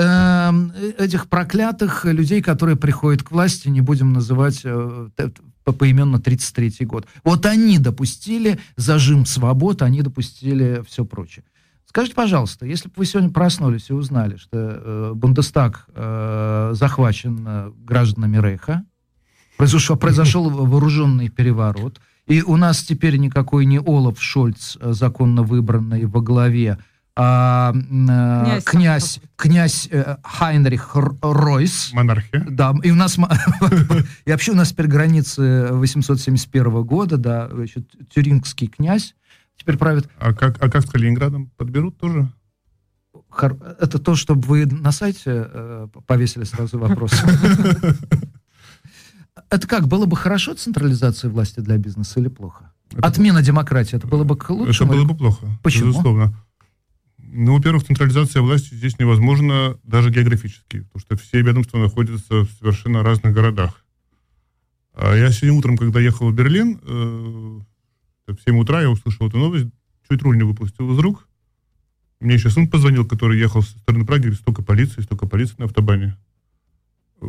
Эм, 0.00 0.72
этих 0.96 1.28
проклятых 1.28 2.04
людей, 2.04 2.40
которые 2.40 2.76
приходят 2.76 3.24
к 3.24 3.32
власти, 3.32 3.66
не 3.66 3.80
будем 3.80 4.12
называть 4.12 4.60
э, 4.62 5.08
поименно 5.64 6.20
33 6.20 6.86
год. 6.86 7.08
Вот 7.24 7.44
они 7.46 7.78
допустили 7.78 8.60
зажим 8.76 9.26
свобод, 9.26 9.82
они 9.82 10.02
допустили 10.02 10.84
все 10.86 11.04
прочее. 11.04 11.44
Скажите, 11.84 12.14
пожалуйста, 12.14 12.64
если 12.64 12.86
бы 12.86 12.94
вы 12.98 13.06
сегодня 13.06 13.30
проснулись 13.30 13.90
и 13.90 13.92
узнали, 13.92 14.36
что 14.36 14.50
э, 14.52 15.12
Бундестаг 15.16 15.88
э, 15.92 16.70
захвачен 16.74 17.44
э, 17.44 17.72
гражданами 17.84 18.36
Рейха, 18.40 18.84
произошел, 19.56 19.96
произошел 19.96 20.48
вооруженный 20.48 21.28
переворот, 21.28 22.00
и 22.28 22.42
у 22.42 22.56
нас 22.56 22.84
теперь 22.84 23.16
никакой 23.16 23.64
не 23.64 23.80
Олаф 23.80 24.22
Шольц, 24.22 24.76
э, 24.80 24.92
законно 24.92 25.42
выбранный 25.42 26.04
во 26.04 26.20
главе, 26.20 26.78
а, 27.20 27.72
князь, 27.72 28.64
князь, 28.64 29.20
князь 29.34 29.88
э, 29.90 30.18
Хайнрих 30.22 30.94
Ройс. 31.20 31.92
Монархия. 31.92 32.46
Да, 32.48 32.72
и 32.84 32.92
у 32.92 32.94
нас, 32.94 33.18
и 34.24 34.30
вообще 34.30 34.52
у 34.52 34.54
нас 34.54 34.70
теперь 34.70 34.86
границы 34.86 35.66
871 35.72 36.84
года, 36.84 37.16
да, 37.16 37.48
значит, 37.52 37.90
тюрингский 38.08 38.68
князь, 38.68 39.16
теперь 39.56 39.76
правит. 39.76 40.08
А 40.20 40.32
как, 40.32 40.62
а 40.62 40.70
как 40.70 40.86
с 40.86 40.88
Калининградом? 40.88 41.50
Подберут 41.56 41.98
тоже? 41.98 42.30
Это 43.40 43.98
то, 43.98 44.14
чтобы 44.14 44.42
вы 44.42 44.66
на 44.66 44.92
сайте 44.92 45.48
э, 45.52 45.88
повесили 46.06 46.44
сразу 46.44 46.78
вопрос. 46.78 47.12
Это 49.50 49.66
как, 49.66 49.88
было 49.88 50.06
бы 50.06 50.16
хорошо 50.16 50.54
централизация 50.54 51.30
власти 51.30 51.58
для 51.58 51.78
бизнеса 51.78 52.20
или 52.20 52.28
плохо? 52.28 52.70
Отмена 53.02 53.42
демократии, 53.42 53.96
это 53.96 54.06
было 54.06 54.24
бы 54.24 54.36
к 54.36 54.48
лучшему? 54.50 54.92
Это 54.92 55.00
было 55.00 55.08
бы 55.08 55.16
плохо. 55.16 55.46
Почему? 55.62 55.90
Безусловно. 55.90 56.34
Ну, 57.40 57.54
во-первых, 57.54 57.84
централизация 57.84 58.42
власти 58.42 58.74
здесь 58.74 58.98
невозможна 58.98 59.78
даже 59.84 60.10
географически, 60.10 60.80
потому 60.80 61.00
что 61.00 61.16
все 61.16 61.40
ведомства 61.40 61.78
находятся 61.78 62.40
в 62.40 62.50
совершенно 62.58 63.04
разных 63.04 63.32
городах. 63.32 63.84
А 64.92 65.14
я 65.14 65.30
сегодня 65.30 65.56
утром, 65.56 65.76
когда 65.76 66.00
ехал 66.00 66.28
в 66.28 66.34
Берлин, 66.34 66.80
э, 66.82 68.32
в 68.32 68.38
7 68.44 68.58
утра 68.58 68.80
я 68.80 68.90
услышал 68.90 69.28
эту 69.28 69.38
новость, 69.38 69.66
чуть 70.10 70.20
руль 70.22 70.36
не 70.36 70.42
выпустил 70.42 70.92
из 70.92 70.98
рук. 70.98 71.28
Мне 72.18 72.34
еще 72.34 72.50
сын 72.50 72.68
позвонил, 72.68 73.06
который 73.06 73.38
ехал 73.38 73.62
со 73.62 73.78
стороны 73.78 74.04
Праги, 74.04 74.22
говорит, 74.22 74.40
столько 74.40 74.64
полиции, 74.64 75.02
столько 75.02 75.26
полиции 75.28 75.54
на 75.58 75.66
автобане. 75.66 76.16
Э, 77.20 77.26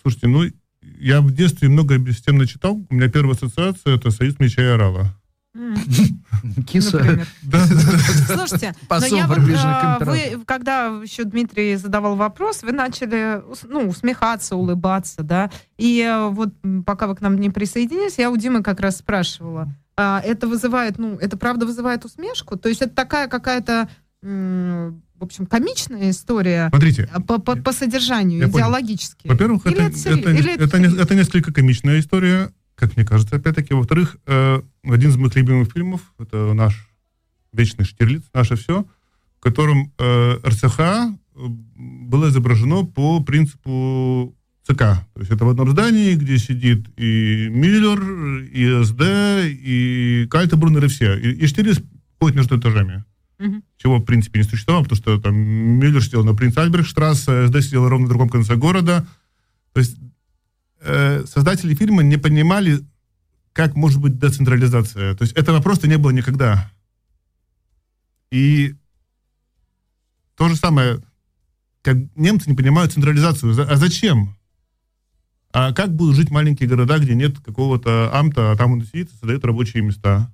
слушайте, 0.00 0.26
ну, 0.26 0.44
я 0.80 1.20
в 1.20 1.30
детстве 1.34 1.68
много 1.68 1.98
бессистемно 1.98 2.46
читал. 2.46 2.82
У 2.88 2.94
меня 2.94 3.10
первая 3.10 3.34
ассоциация— 3.34 3.94
это 3.96 4.10
«Союз 4.10 4.38
меча 4.38 4.62
и 4.62 4.68
орала». 4.68 5.14
Киса. 6.66 6.98
Слушайте, 8.26 8.74
но 8.88 9.06
я 9.06 9.26
вот, 9.26 9.38
а, 9.56 9.98
вы, 10.00 10.42
когда 10.46 10.86
еще 11.02 11.24
Дмитрий 11.24 11.76
задавал 11.76 12.16
вопрос, 12.16 12.62
вы 12.62 12.72
начали 12.72 13.42
ну, 13.68 13.88
усмехаться, 13.88 14.56
улыбаться, 14.56 15.22
да, 15.22 15.50
и 15.76 16.00
э, 16.00 16.28
вот 16.28 16.50
пока 16.86 17.06
вы 17.06 17.16
к 17.16 17.20
нам 17.20 17.38
не 17.38 17.50
присоединились, 17.50 18.18
я 18.18 18.30
у 18.30 18.36
Димы 18.36 18.62
как 18.62 18.80
раз 18.80 18.96
спрашивала, 18.98 19.68
а, 19.96 20.22
это 20.24 20.46
вызывает, 20.46 20.98
ну, 20.98 21.16
это 21.16 21.36
правда 21.36 21.66
вызывает 21.66 22.04
усмешку? 22.06 22.56
То 22.56 22.70
есть 22.70 22.80
это 22.80 22.94
такая 22.94 23.28
какая-то 23.28 23.88
в 24.22 25.24
общем, 25.24 25.46
комичная 25.46 26.10
история 26.10 26.68
Смотрите, 26.70 27.08
по, 27.26 27.38
по, 27.40 27.56
по 27.56 27.72
содержанию, 27.72 28.48
идеологически. 28.48 29.26
Во-первых, 29.26 29.66
это, 29.66 29.82
это, 29.82 30.10
это, 30.10 30.30
это, 30.76 31.02
это 31.02 31.14
несколько 31.14 31.52
комичная 31.52 31.98
история, 31.98 32.52
как 32.82 32.96
мне 32.96 33.06
кажется, 33.06 33.36
опять-таки. 33.36 33.74
Во-вторых, 33.74 34.16
э, 34.26 34.60
один 34.82 35.10
из 35.10 35.16
моих 35.16 35.36
любимых 35.36 35.70
фильмов, 35.72 36.00
это 36.18 36.52
наш 36.52 36.88
«Вечный 37.52 37.84
Штирлиц», 37.84 38.24
«Наше 38.34 38.56
все», 38.56 38.84
в 39.38 39.40
котором 39.40 39.92
э, 39.98 40.38
РЦХ 40.44 40.80
э, 40.80 41.12
было 41.36 42.28
изображено 42.28 42.84
по 42.84 43.22
принципу 43.22 44.34
ЦК. 44.64 44.78
То 44.78 45.20
есть 45.20 45.30
это 45.30 45.44
в 45.44 45.50
одном 45.50 45.70
здании, 45.70 46.16
где 46.16 46.38
сидит 46.38 46.88
и 46.96 47.48
Миллер, 47.52 48.00
и 48.52 48.82
СД, 48.82 49.00
и 49.46 50.26
Кальтебруннер, 50.28 50.84
и 50.84 50.88
все. 50.88 51.16
И, 51.16 51.34
и 51.34 51.46
Штирлиц 51.46 51.80
ходит 52.20 52.34
между 52.34 52.58
этажами. 52.58 53.04
Угу. 53.38 53.62
Чего, 53.76 53.98
в 53.98 54.04
принципе, 54.04 54.40
не 54.40 54.44
существовало, 54.44 54.82
потому 54.82 54.98
что 55.00 55.20
там 55.20 55.36
Мюллер 55.36 56.02
сидел 56.02 56.24
на 56.24 56.34
принц 56.34 56.56
Альбрехштрассе, 56.58 57.46
СД 57.46 57.62
сидел 57.62 57.88
ровно 57.88 58.06
в 58.06 58.08
другом 58.08 58.28
конце 58.28 58.56
города. 58.56 59.06
То 59.72 59.78
есть 59.78 59.96
э, 60.82 61.24
создатели 61.26 61.74
фильма 61.74 62.02
не 62.02 62.16
понимали, 62.16 62.80
как 63.52 63.74
может 63.74 64.00
быть 64.00 64.18
децентрализация. 64.18 65.14
То 65.14 65.22
есть 65.22 65.34
этого 65.36 65.60
просто 65.60 65.88
не 65.88 65.98
было 65.98 66.10
никогда. 66.10 66.70
И 68.30 68.74
то 70.36 70.48
же 70.48 70.56
самое, 70.56 71.00
как 71.82 71.96
немцы 72.16 72.48
не 72.48 72.56
понимают 72.56 72.92
централизацию. 72.92 73.54
А 73.70 73.76
зачем? 73.76 74.36
А 75.52 75.72
как 75.72 75.94
будут 75.94 76.16
жить 76.16 76.30
маленькие 76.30 76.68
города, 76.68 76.98
где 76.98 77.14
нет 77.14 77.38
какого-то 77.40 78.10
амта, 78.12 78.52
а 78.52 78.56
там 78.56 78.72
он 78.72 78.84
сидит 78.84 79.08
и 79.10 79.16
создает 79.16 79.44
рабочие 79.44 79.82
места? 79.82 80.32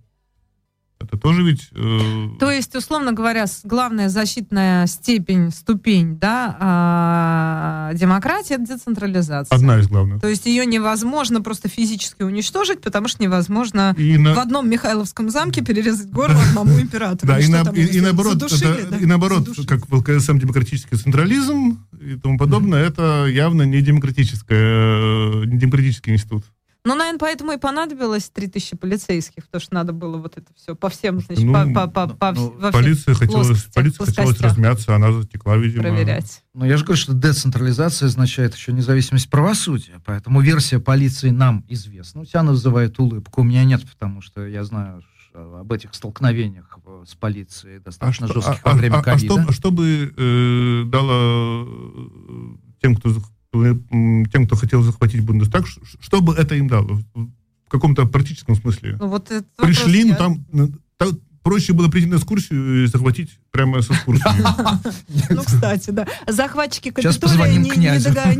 Это 1.01 1.17
тоже 1.17 1.45
ведь... 1.45 1.69
Э... 1.73 2.29
То 2.41 2.51
есть, 2.51 2.75
условно 2.75 3.13
говоря, 3.13 3.47
главная 3.63 4.09
защитная 4.09 4.87
степень, 4.87 5.51
ступень, 5.53 6.19
да, 6.19 6.57
а, 6.59 7.93
демократии— 7.95 8.55
это 8.57 8.67
децентрализация. 8.67 9.55
Одна 9.55 9.79
из 9.79 9.87
главных. 9.87 10.21
То 10.21 10.29
есть 10.29 10.47
ее 10.47 10.67
невозможно 10.67 11.41
просто 11.41 11.69
физически 11.69 12.23
уничтожить, 12.23 12.81
потому 12.81 13.07
что 13.07 13.23
невозможно 13.23 13.95
и 13.97 14.19
на... 14.19 14.35
в 14.35 14.39
одном 14.39 14.69
Михайловском 14.69 15.31
замке 15.31 15.63
перерезать 15.63 16.11
горло 16.11 16.41
одному 16.51 16.81
императору. 16.81 17.33
Да, 17.33 17.39
и, 17.39 17.47
на, 17.47 17.63
и, 17.71 17.99
и 17.99 18.01
наоборот, 18.01 18.43
это, 18.43 18.97
и 18.97 19.07
наоборот 19.07 19.49
как 19.67 19.89
в 19.89 19.95
ЛКСМ 19.95 20.39
демократический 20.39 20.97
централизм 20.97 21.79
и 22.01 22.17
тому 22.17 22.39
подобное, 22.39 22.85
это 22.85 23.27
явно 23.27 23.63
не 23.63 23.81
демократическое, 23.83 25.47
не 25.47 25.59
демократический 25.59 26.13
институт. 26.13 26.45
Ну, 26.85 26.95
наверное, 26.95 27.18
поэтому 27.18 27.53
и 27.53 27.59
понадобилось 27.59 28.31
3000 28.31 28.76
полицейских, 28.76 29.45
потому 29.47 29.61
что 29.61 29.74
надо 29.74 29.93
было 29.93 30.16
вот 30.16 30.39
это 30.39 30.47
все 30.55 30.74
по 30.74 30.89
всем, 30.89 31.20
значит, 31.20 31.45
ну, 31.45 31.53
по, 31.53 31.87
по, 31.87 32.07
по, 32.07 32.14
по, 32.14 32.33
ну, 32.33 32.51
во 32.59 32.72
полиция 32.72 33.14
хотелось, 33.14 33.64
полиция 33.74 34.07
хотелось 34.07 34.41
размяться, 34.41 34.95
она 34.95 35.12
затекла, 35.12 35.57
видимо. 35.57 35.83
Проверять. 35.83 36.45
Но 36.55 36.64
я 36.64 36.76
же 36.76 36.85
говорю, 36.85 37.01
что 37.01 37.12
децентрализация 37.12 38.07
означает 38.07 38.55
еще 38.55 38.72
независимость 38.72 39.29
правосудия, 39.29 40.01
поэтому 40.05 40.41
версия 40.41 40.79
полиции 40.79 41.31
нам 41.31 41.64
известна. 41.68 42.22
У 42.22 42.24
тебя 42.24 42.41
она 42.41 42.53
вызывает 42.53 42.99
улыбку, 42.99 43.43
у 43.43 43.45
меня 43.45 43.64
нет, 43.64 43.83
потому 43.89 44.22
что 44.22 44.47
я 44.47 44.64
знаю 44.64 45.03
об 45.35 45.72
этих 45.72 45.95
столкновениях 45.95 46.79
с 47.07 47.14
полицией 47.14 47.81
достаточно 47.81 48.26
а 48.26 48.33
жестких 48.33 48.61
а, 48.62 48.70
во 48.70 48.76
время 48.76 48.97
а, 48.97 49.03
ковида. 49.03 49.35
А, 49.35 49.39
а 49.39 49.43
что, 49.45 49.53
что 49.53 49.70
бы 49.70 50.12
э, 50.16 50.85
дало 50.87 51.66
э, 51.66 52.57
тем, 52.83 52.97
кто 52.97 53.11
тем, 53.53 54.47
кто 54.47 54.57
хотел 54.57 54.83
захватить 54.83 55.23
Бундестаг, 55.23 55.67
что 55.67 56.21
бы 56.21 56.35
это 56.35 56.55
им 56.55 56.69
дало? 56.69 57.01
В 57.15 57.71
каком-то 57.71 58.07
практическом 58.07 58.57
смысле. 58.57 58.97
Ну, 58.99 59.09
вот 59.09 59.31
Пришли, 59.57 60.05
ну 60.05 60.17
там, 60.17 60.45
ну, 60.53 60.73
там 60.97 61.19
проще 61.43 61.73
было 61.73 61.89
прийти 61.89 62.09
на 62.09 62.17
экскурсию 62.17 62.85
и 62.85 62.87
захватить 62.87 63.39
прямо 63.51 63.81
с 63.83 63.91
экскурсии. 63.91 64.25
Ну, 65.31 65.43
кстати, 65.43 65.91
да. 65.91 66.07
Захватчики 66.27 66.91
Капитолия 66.91 68.35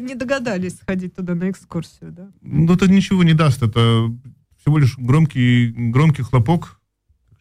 не 0.00 0.14
догадались 0.14 0.76
сходить 0.76 1.14
туда 1.14 1.34
на 1.34 1.50
экскурсию, 1.50 2.12
да? 2.12 2.30
Ну, 2.42 2.74
это 2.74 2.88
ничего 2.88 3.22
не 3.22 3.34
даст. 3.34 3.62
Это 3.62 4.10
всего 4.60 4.78
лишь 4.78 4.96
громкий, 4.98 5.72
громкий 5.92 6.22
хлопок, 6.22 6.80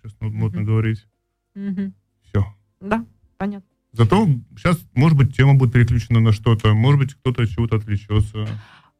сейчас 0.01 0.13
модно 0.19 0.63
говорить. 0.63 1.05
Все. 1.53 2.45
Да, 2.81 3.05
понятно. 3.37 3.67
Зато 3.93 4.27
сейчас, 4.57 4.79
может 4.95 5.17
быть, 5.17 5.35
тема 5.35 5.53
будет 5.53 5.71
переключена 5.71 6.19
на 6.19 6.31
что-то, 6.31 6.73
может 6.73 6.99
быть, 6.99 7.13
кто-то 7.13 7.43
от 7.43 7.49
чего-то 7.49 7.75
отвлечется. 7.77 8.47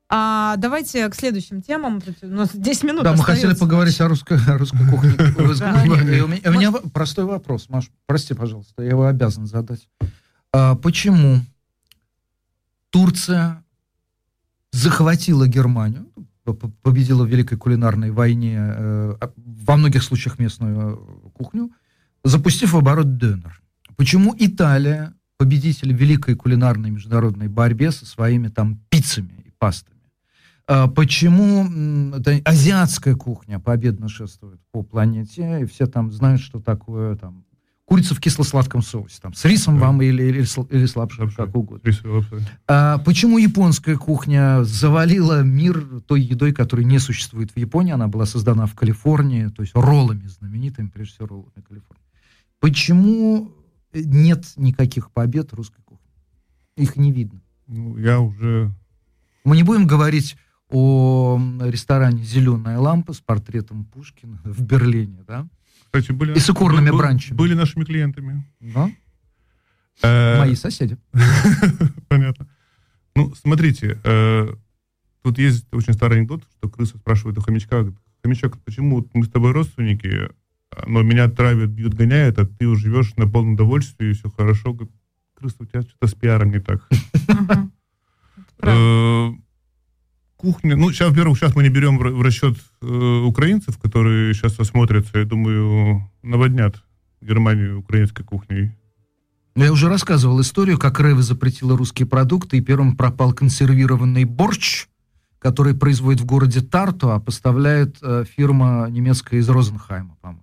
А 0.08 0.58
давайте 0.58 1.10
к 1.10 1.16
следующим 1.16 1.64
темам. 1.64 2.00
У 2.22 2.28
нас 2.28 2.52
10 2.54 2.84
минут 2.84 3.04
Да, 3.04 3.16
мы 3.16 3.24
хотели 3.24 3.56
поговорить 3.56 4.00
о 4.00 4.08
русской, 4.08 4.38
о 4.48 4.60
русской 4.60 4.88
кухне. 4.88 5.12
У 6.46 6.52
меня 6.52 6.72
простой 6.94 7.26
вопрос, 7.26 7.68
Маш, 7.70 7.90
прости, 8.06 8.36
пожалуйста, 8.36 8.84
я 8.84 8.90
его 8.90 9.08
обязан 9.08 9.48
задать. 9.48 9.90
А 10.52 10.76
почему 10.76 11.40
Турция 12.92 13.64
захватила 14.72 15.48
Германию, 15.48 16.06
победила 16.84 17.24
в 17.24 17.28
Великой 17.28 17.58
кулинарной 17.58 18.12
войне, 18.12 18.58
э, 18.60 19.18
во 19.36 19.78
многих 19.78 20.04
случаях 20.04 20.38
местную 20.38 21.24
э, 21.26 21.30
кухню, 21.34 21.72
запустив 22.24 22.74
в 22.74 22.78
оборот 22.78 23.18
донор? 23.18 23.63
Почему 23.96 24.36
Италия, 24.38 25.14
победитель 25.38 25.94
великой 25.94 26.36
кулинарной 26.36 26.90
международной 26.90 27.48
борьбе 27.48 27.92
со 27.92 28.06
своими 28.06 28.48
там 28.48 28.80
пиццами 28.90 29.44
и 29.46 29.52
пастами? 29.58 29.94
А 30.66 30.88
почему 30.88 32.16
это 32.16 32.40
азиатская 32.46 33.16
кухня 33.16 33.60
победно 33.60 34.08
шествует 34.08 34.62
по 34.72 34.82
планете, 34.82 35.62
и 35.62 35.66
все 35.66 35.88
там 35.88 36.12
знают, 36.12 36.42
что 36.42 36.60
такое 36.60 37.16
там 37.18 37.46
курица 37.86 38.16
в 38.16 38.22
кисло-сладком 38.22 38.82
соусе, 38.82 39.20
там, 39.22 39.34
с 39.34 39.44
рисом 39.46 39.78
да. 39.78 39.88
вам 39.88 40.02
или, 40.02 40.24
или, 40.24 40.46
или 40.70 40.86
с 40.86 40.96
лапшой, 40.96 41.30
как 41.32 41.56
угодно. 41.56 41.88
Рис, 41.88 42.02
а, 42.68 42.98
почему 43.00 43.38
японская 43.38 43.98
кухня 43.98 44.64
завалила 44.64 45.44
мир 45.44 46.02
той 46.08 46.22
едой, 46.22 46.54
которая 46.54 46.86
не 46.86 47.00
существует 47.00 47.52
в 47.52 47.58
Японии, 47.58 47.92
она 47.92 48.08
была 48.08 48.26
создана 48.26 48.66
в 48.66 48.74
Калифорнии, 48.74 49.48
то 49.48 49.62
есть 49.62 49.74
роллами 49.76 50.28
знаменитыми, 50.28 50.88
прежде 50.88 51.16
всего 51.16 51.28
роллами 51.28 51.62
Калифорнии. 51.68 52.04
Почему 52.60 53.52
нет 53.94 54.46
никаких 54.56 55.12
побед 55.12 55.54
русской 55.54 55.82
кухни. 55.84 56.10
Их 56.76 56.96
не 56.96 57.12
видно. 57.12 57.42
Ну, 57.68 57.98
я 57.98 58.20
уже... 58.20 58.72
Мы 59.44 59.56
не 59.56 59.64
будем 59.64 59.88
говорить 59.88 60.38
о 60.70 61.40
ресторане 61.62 62.24
«Зеленая 62.24 62.80
лампа» 62.80 63.14
с 63.14 63.20
портретом 63.20 63.86
Пушкина 63.86 64.42
в 64.44 64.62
Берлине, 64.62 65.24
да? 65.28 65.48
Кстати, 65.86 66.12
были, 66.12 66.36
и 66.36 66.40
с 66.40 66.50
икорными 66.50 66.90
был, 66.90 66.98
бранчами. 66.98 67.38
Были 67.38 67.54
нашими 67.54 67.84
клиентами. 67.84 68.44
Да? 68.60 68.90
Э, 70.02 70.40
Мои 70.40 70.56
соседи. 70.56 70.98
Понятно. 72.08 72.48
Ну, 73.16 73.34
смотрите, 73.36 74.00
э, 74.04 74.48
тут 75.22 75.38
есть 75.38 75.72
очень 75.72 75.94
старый 75.94 76.18
анекдот, 76.18 76.44
что 76.58 76.70
крыса 76.70 76.98
спрашивает 76.98 77.38
у 77.38 77.42
хомячка, 77.42 77.86
хомячок, 78.24 78.58
почему 78.64 79.08
мы 79.14 79.26
с 79.26 79.30
тобой 79.30 79.52
родственники, 79.52 80.30
но 80.88 81.02
меня 81.02 81.30
травят, 81.30 81.70
бьют, 81.70 81.94
гоняют, 81.94 82.40
а 82.40 82.46
ты 82.46 82.76
живешь 82.76 83.16
на 83.16 83.28
полном 83.28 83.56
довольстве, 83.56 84.12
и 84.12 84.14
все 84.14 84.30
хорошо. 84.30 84.78
Крыса, 85.36 85.58
у 85.60 85.66
тебя 85.66 85.82
что-то 85.82 86.08
с 86.08 86.14
пиаром 86.14 86.52
не 86.52 86.60
так. 86.60 86.88
Э, 88.66 89.30
кухня... 90.38 90.78
Ну, 90.78 90.90
сейчас, 90.92 91.10
во-первых, 91.10 91.38
сейчас 91.38 91.54
мы 91.54 91.64
не 91.64 91.70
берем 91.70 91.98
в 91.98 92.22
расчет 92.22 92.56
э, 92.82 92.86
украинцев, 92.86 93.78
которые 93.78 94.34
сейчас 94.34 94.58
осмотрятся, 94.58 95.20
я 95.20 95.26
думаю, 95.26 96.10
наводнят 96.22 96.82
Германию 97.20 97.80
украинской 97.80 98.24
кухней. 98.24 98.72
Я 99.56 99.72
уже 99.72 99.88
рассказывал 99.88 100.42
историю, 100.42 100.80
как 100.80 101.00
Рэва 101.00 101.22
запретила 101.22 101.78
русские 101.78 102.08
продукты, 102.08 102.58
и 102.58 102.62
первым 102.62 102.96
пропал 102.98 103.34
консервированный 103.34 104.24
борщ, 104.24 104.88
который 105.40 105.76
производит 105.76 106.22
в 106.22 106.26
городе 106.26 106.62
Тарту, 106.62 107.12
а 107.12 107.20
поставляет 107.20 107.98
э, 108.02 108.24
фирма 108.26 108.88
немецкая 108.90 109.38
из 109.38 109.50
Розенхайма, 109.50 110.18
по-моему. 110.22 110.43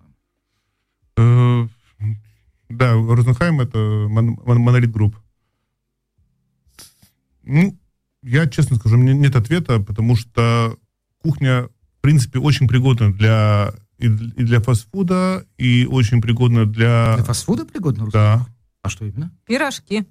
Да, 2.69 2.93
Розенхайм 2.93 3.59
это 3.59 3.77
мон, 4.09 4.39
мон, 4.45 4.59
монолит 4.59 4.91
групп. 4.91 5.17
Ну, 7.43 7.77
я 8.23 8.47
честно 8.47 8.77
скажу, 8.77 8.95
у 8.95 8.99
меня 8.99 9.13
нет 9.13 9.35
ответа, 9.35 9.79
потому 9.79 10.15
что 10.15 10.77
кухня, 11.17 11.67
в 11.97 12.01
принципе, 12.01 12.39
очень 12.39 12.67
пригодна 12.67 13.11
для 13.11 13.73
и, 13.97 14.05
и 14.07 14.43
для 14.43 14.59
фастфуда, 14.61 15.45
и 15.57 15.85
очень 15.85 16.21
пригодна 16.21 16.65
для... 16.65 17.15
Для 17.15 17.25
фастфуда 17.25 17.65
пригодна 17.65 18.05
русская? 18.05 18.37
Да. 18.37 18.47
А 18.81 18.89
что 18.89 19.05
именно? 19.05 19.31
Пирожки. 19.45 20.05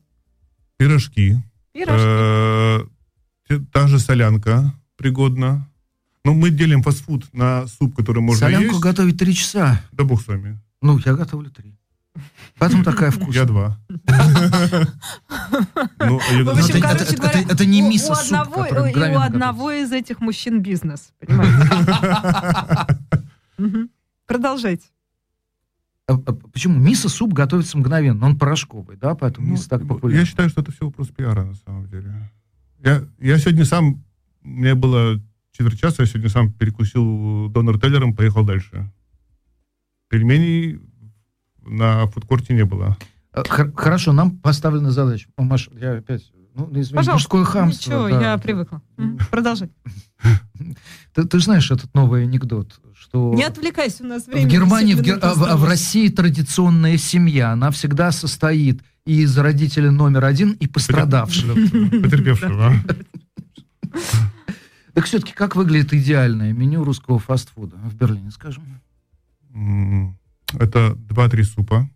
Пирожки. 0.77 1.37
Пирожки. 1.73 2.87
Э, 3.49 3.59
та 3.73 3.89
же 3.89 3.99
солянка 3.99 4.73
пригодна. 4.97 5.69
Ну, 6.25 6.35
мы 6.35 6.51
делим 6.51 6.83
фастфуд 6.83 7.33
на 7.33 7.67
суп, 7.67 7.97
который 7.97 8.23
можно 8.23 8.47
Солянку 8.47 8.75
есть. 8.75 8.81
готовить 8.81 9.19
три 9.19 9.35
часа. 9.35 9.83
Да 9.93 10.05
бог 10.05 10.23
с 10.23 10.29
вами. 10.29 10.61
Ну, 10.83 10.99
я 11.05 11.15
готовлю 11.15 11.51
три. 11.51 11.77
Поэтому 12.59 12.85
такая 12.85 13.11
вкусная. 13.11 13.43
Я 13.43 13.45
два. 13.45 13.79
Ну, 15.99 16.19
это 16.19 17.65
не 17.67 17.83
мисо 17.83 18.15
суп, 18.15 18.57
у 18.57 18.63
одного 19.19 19.71
из 19.71 19.93
этих 19.93 20.21
мужчин 20.21 20.63
бизнес, 20.63 21.13
понимаете? 21.19 22.99
Продолжайте. 24.27 24.87
А, 26.11 26.15
а 26.15 26.33
почему? 26.33 26.79
Мисо-суп 26.79 27.33
готовится 27.33 27.79
мгновенно, 27.79 28.27
он 28.27 28.37
порошковый, 28.39 28.97
да, 28.97 29.15
поэтому 29.15 29.47
ну, 29.47 29.53
мисо 29.53 29.69
так 29.69 29.87
популярен. 29.87 30.21
Я 30.21 30.27
считаю, 30.27 30.49
что 30.49 30.61
это 30.61 30.73
все 30.73 30.87
вопрос 30.87 31.09
пиара, 31.09 31.45
на 31.45 31.55
самом 31.55 31.89
деле. 31.89 32.13
Я, 32.83 33.05
я 33.21 33.39
сегодня 33.39 33.65
сам, 33.65 34.03
мне 34.43 34.75
было 34.75 35.21
четверть 35.53 35.81
часа, 35.81 36.03
я 36.03 36.07
сегодня 36.07 36.29
сам 36.29 36.53
перекусил 36.53 37.49
донор 37.51 37.79
Теллером, 37.81 38.17
поехал 38.17 38.45
дальше. 38.45 38.91
Пельменей 40.11 40.81
на 41.65 42.07
фудкорте 42.09 42.53
не 42.53 42.65
было. 42.65 42.99
Э, 43.33 43.43
хорошо, 43.75 44.13
нам 44.13 44.33
поставлена 44.33 44.91
задача. 44.91 45.29
О, 45.37 45.43
Маша, 45.45 45.71
я 45.81 45.93
опять... 45.93 46.31
Ну, 46.53 46.69
извини, 46.73 46.97
Пожалуйста, 46.97 47.13
мужское 47.13 47.45
хамство. 47.45 47.91
Ничего, 47.91 48.09
да. 48.09 48.33
я 48.33 48.39
привыкла. 48.39 48.83
Продолжай. 49.31 49.71
Ты, 51.15 51.25
ты 51.25 51.39
знаешь 51.41 51.71
этот 51.71 51.95
новый 51.95 52.25
анекдот, 52.25 52.81
что... 52.95 53.33
Не 53.35 53.45
отвлекайся, 53.45 54.05
у 54.05 54.07
нас 54.07 54.27
время. 54.27 54.47
В 54.47 54.51
Германии, 54.51 54.95
в, 54.95 55.03
Гер... 55.03 55.19
а, 55.23 55.35
в, 55.35 55.45
а 55.45 55.57
в 55.57 55.65
России 55.65 56.09
традиционная 56.09 56.99
семья, 56.99 57.53
она 57.53 57.71
всегда 57.71 58.13
состоит 58.13 58.83
из 59.07 59.37
родителя 59.39 59.91
номер 59.91 60.25
один 60.25 60.53
и 60.53 60.67
пострадавшего. 60.67 61.55
Потерпевшего. 61.55 62.75
Так 64.93 65.05
все-таки 65.05 65.33
как 65.33 65.55
выглядит 65.55 65.95
идеальное 65.95 66.53
меню 66.53 66.83
русского 66.83 67.21
фастфуда 67.21 67.77
в 67.77 67.95
Берлине, 67.95 68.33
скажем? 68.33 68.65
Это 70.53 70.95
два-три 70.95 71.43
супа. 71.43 71.89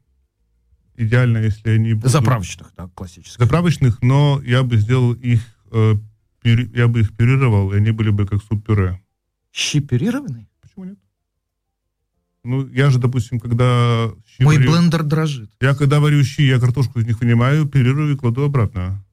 Идеально, 0.96 1.38
если 1.38 1.70
они 1.70 1.94
будут... 1.94 2.12
Заправочных, 2.12 2.72
да, 2.76 2.88
классических. 2.94 3.38
Заправочных, 3.38 4.00
но 4.02 4.40
я 4.44 4.62
бы 4.62 4.76
сделал 4.76 5.12
их, 5.12 5.40
э, 5.72 5.94
пюри, 6.40 6.70
я 6.72 6.86
бы 6.86 7.00
их 7.00 7.16
пюрировал, 7.16 7.72
и 7.72 7.76
они 7.76 7.90
были 7.90 8.10
бы 8.10 8.26
как 8.26 8.42
суп-пюре. 8.42 9.00
Щи 9.50 9.80
пюрированные? 9.80 10.46
Почему 10.60 10.84
нет? 10.84 10.98
Ну, 12.44 12.68
я 12.68 12.90
же, 12.90 13.00
допустим, 13.00 13.40
когда... 13.40 14.10
Мой 14.38 14.56
варю, 14.58 14.70
блендер 14.70 15.02
дрожит. 15.02 15.50
Я 15.60 15.74
когда 15.74 15.98
варю 15.98 16.22
щи, 16.22 16.42
я 16.42 16.60
картошку 16.60 17.00
из 17.00 17.06
них 17.06 17.20
вынимаю, 17.20 17.66
пюрирую 17.66 18.14
и 18.14 18.16
кладу 18.16 18.44
обратно. 18.44 19.04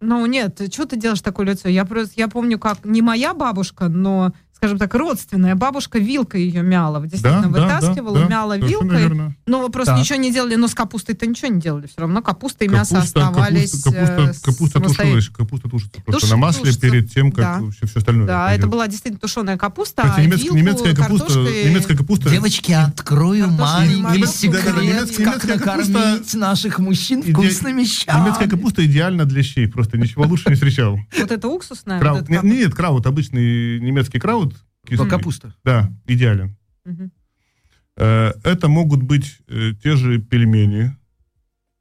Ну, 0.00 0.24
нет, 0.26 0.60
что 0.72 0.86
ты 0.86 0.96
делаешь 0.96 1.20
такое 1.20 1.46
лицо? 1.46 1.68
Я 1.68 1.84
просто, 1.84 2.14
я 2.16 2.28
помню, 2.28 2.58
как 2.58 2.84
не 2.84 3.02
моя 3.02 3.34
бабушка, 3.34 3.88
но 3.88 4.32
скажем 4.62 4.78
так, 4.78 4.94
родственная. 4.94 5.56
Бабушка 5.56 5.98
вилкой 5.98 6.44
ее 6.44 6.62
мяла. 6.62 7.04
Действительно, 7.04 7.48
да, 7.50 7.62
вытаскивала, 7.62 8.14
да, 8.14 8.22
да, 8.22 8.28
мяла 8.28 8.58
вилкой. 8.58 9.00
Верно. 9.00 9.34
Но 9.44 9.60
вы 9.60 9.70
просто 9.70 9.94
да. 9.94 10.00
ничего 10.00 10.20
не 10.20 10.32
делали, 10.32 10.54
но 10.54 10.68
с 10.68 10.74
капустой-то 10.76 11.26
ничего 11.26 11.48
не 11.48 11.60
делали. 11.60 11.88
Все 11.88 12.02
равно 12.02 12.22
капуста 12.22 12.64
и 12.64 12.68
капуста, 12.68 12.94
мясо 12.94 13.04
оставались 13.04 13.82
Капуста, 13.82 14.06
капуста, 14.06 14.22
э, 14.22 14.52
капуста 14.52 14.80
тушилась, 14.80 15.28
капуста 15.30 15.68
тушится 15.68 16.00
просто 16.02 16.20
Туш, 16.20 16.30
на 16.30 16.36
масле 16.36 16.60
тушится. 16.60 16.80
перед 16.80 17.12
тем, 17.12 17.32
как 17.32 17.44
да. 17.44 17.70
все, 17.72 17.88
все 17.88 17.98
остальное. 17.98 18.26
Да, 18.28 18.44
пойдет. 18.44 18.58
это 18.60 18.68
была 18.68 18.86
действительно 18.86 19.18
тушеная 19.18 19.58
капуста, 19.58 20.02
Кстати, 20.02 20.20
а 20.20 20.22
немецкая, 20.22 20.44
вилку, 20.44 20.56
немецкая 20.58 20.94
капуста, 20.94 21.26
картошкой... 21.26 21.64
немецкая 21.64 21.96
капуста... 21.96 22.30
Девочки, 22.30 22.72
открою 22.72 23.48
маленький 23.48 24.26
секрет, 24.26 24.64
да, 24.64 24.72
да, 24.74 24.80
немецкая, 24.80 25.24
как 25.24 25.44
немецкая 25.44 25.54
накормить 25.56 25.92
капуста... 25.92 26.38
наших 26.38 26.78
мужчин 26.78 27.22
вкусными 27.24 27.82
щами. 27.82 28.20
Немецкая 28.20 28.48
капуста 28.48 28.86
идеальна 28.86 29.24
для 29.24 29.42
щей, 29.42 29.66
просто 29.66 29.98
ничего 29.98 30.22
лучше 30.22 30.50
не 30.50 30.54
встречал. 30.54 31.00
Вот 31.18 31.32
это 31.32 31.48
уксусная? 31.48 32.00
Нет, 32.42 32.76
краут, 32.76 33.08
обычный 33.08 33.80
немецкий 33.80 34.20
краут, 34.20 34.51
Кислый. 34.96 35.10
Капуста. 35.10 35.54
Да, 35.64 35.92
идеален. 36.06 36.56
Угу. 36.84 37.10
Это 37.96 38.68
могут 38.68 39.02
быть 39.02 39.38
э, 39.48 39.72
те 39.82 39.96
же 39.96 40.18
пельмени. 40.18 40.96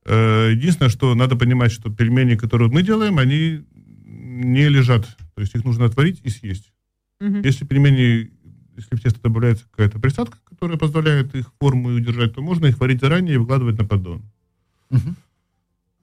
Э, 0.05 0.49
единственное, 0.51 0.89
что 0.89 1.15
надо 1.15 1.35
понимать, 1.35 1.71
что 1.71 1.89
пельмени, 1.89 2.35
которые 2.35 2.69
мы 2.69 2.83
делаем, 2.83 3.17
они 3.17 3.65
не 4.03 4.67
лежат. 4.67 5.05
То 5.35 5.41
есть 5.41 5.55
их 5.55 5.63
нужно 5.63 5.85
отварить 5.85 6.19
и 6.23 6.29
съесть. 6.29 6.73
Угу. 7.21 7.37
Если 7.43 7.65
пельмени, 7.65 8.31
если 8.75 8.95
в 8.95 9.01
тесто 9.01 9.21
добавляется 9.21 9.65
какая-то 9.71 9.99
присадка, 9.99 10.37
которая 10.43 10.77
позволяет 10.77 11.33
их 11.35 11.51
форму 11.59 11.89
удержать, 11.89 12.33
то 12.33 12.41
можно 12.41 12.65
их 12.65 12.79
варить 12.79 12.99
заранее 12.99 13.35
и 13.35 13.37
выкладывать 13.37 13.77
на 13.77 13.85
поддон. 13.85 14.23
Угу. 14.89 15.15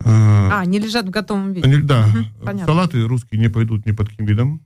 А, 0.05 0.61
они 0.61 0.79
лежат 0.79 1.07
в 1.07 1.11
готовом 1.11 1.53
виде. 1.53 1.69
Они, 1.69 1.83
да. 1.83 2.09
Угу, 2.41 2.59
Салаты 2.65 3.03
русские 3.07 3.41
не 3.41 3.49
пойдут 3.49 3.85
ни 3.85 3.93
под 3.93 4.09
каким 4.09 4.27
видом 4.27 4.63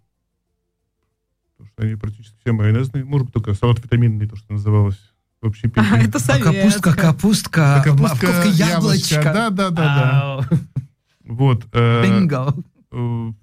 что 1.73 1.85
они 1.85 1.97
практически 1.97 2.37
все 2.41 2.53
майонезные. 2.53 3.05
Может 3.05 3.27
быть, 3.27 3.35
только 3.35 3.55
салат 3.55 3.83
витаминный, 3.83 4.27
то, 4.27 4.37
что 4.37 4.53
называлось 4.53 4.99
в 5.41 5.47
общепите. 5.47 5.81
А, 5.81 5.99
это 5.99 6.19
совет. 6.19 6.47
А 6.47 6.53
капустка, 6.53 6.95
капустка, 6.95 7.77
а 7.77 7.83
капустка, 7.83 8.45
яблочко. 8.49 9.23
Да, 9.23 9.51
да, 9.51 9.71
да, 9.71 10.47
да. 10.51 10.59
Вот. 11.25 11.67
Э, 11.73 12.03
Бинго. 12.05 12.55
Э, 12.91 12.97
в 12.97 13.35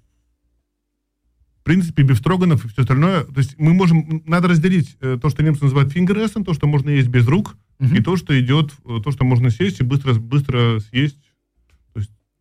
принципе, 1.62 2.02
бифстроганов 2.02 2.64
и 2.64 2.68
все 2.68 2.82
остальное. 2.82 3.24
То 3.24 3.38
есть 3.38 3.58
мы 3.58 3.74
можем, 3.74 4.22
надо 4.26 4.48
разделить 4.48 4.96
э, 5.00 5.18
то, 5.20 5.28
что 5.28 5.42
немцы 5.42 5.64
называют 5.64 5.92
фингерессом, 5.92 6.44
то, 6.44 6.54
что 6.54 6.66
можно 6.66 6.90
есть 6.90 7.08
без 7.08 7.26
рук, 7.26 7.56
угу. 7.78 7.94
и 7.94 8.02
то, 8.02 8.16
что 8.16 8.38
идет, 8.40 8.72
то, 9.02 9.10
что 9.10 9.24
можно 9.24 9.50
съесть 9.50 9.80
и 9.80 9.84
быстро, 9.84 10.14
быстро 10.14 10.78
съесть. 10.80 11.18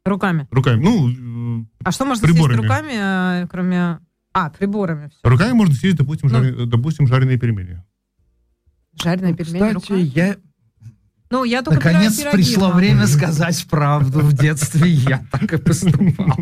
Руками. 0.06 0.48
Руками. 0.52 0.82
Ну, 0.82 1.68
а 1.84 1.92
что 1.92 2.06
можно 2.06 2.28
приборами. 2.28 2.58
съесть 2.58 2.70
руками, 2.70 3.48
кроме 3.48 4.00
а, 4.46 4.50
приборами. 4.50 5.10
Все. 5.10 5.20
Руками 5.24 5.54
можно 5.54 5.74
съесть, 5.74 5.98
допустим, 5.98 6.30
ну. 6.30 6.44
жар... 6.44 6.66
допустим 6.66 7.08
жареные 7.08 7.38
пельмени. 7.38 7.84
Жареные 9.02 9.34
пельмени 9.34 9.74
Кстати, 9.74 9.92
руками? 9.92 10.02
я... 10.16 10.38
Ну, 11.32 11.44
я 11.44 11.62
только 11.62 11.90
Наконец 11.90 12.20
пришло 12.32 12.70
мама. 12.70 12.78
время 12.78 13.08
сказать 13.08 13.66
правду. 13.70 14.20
В 14.20 14.34
детстве 14.34 14.90
я 14.90 15.24
так 15.32 15.54
и 15.54 15.58
поступал. 15.58 16.38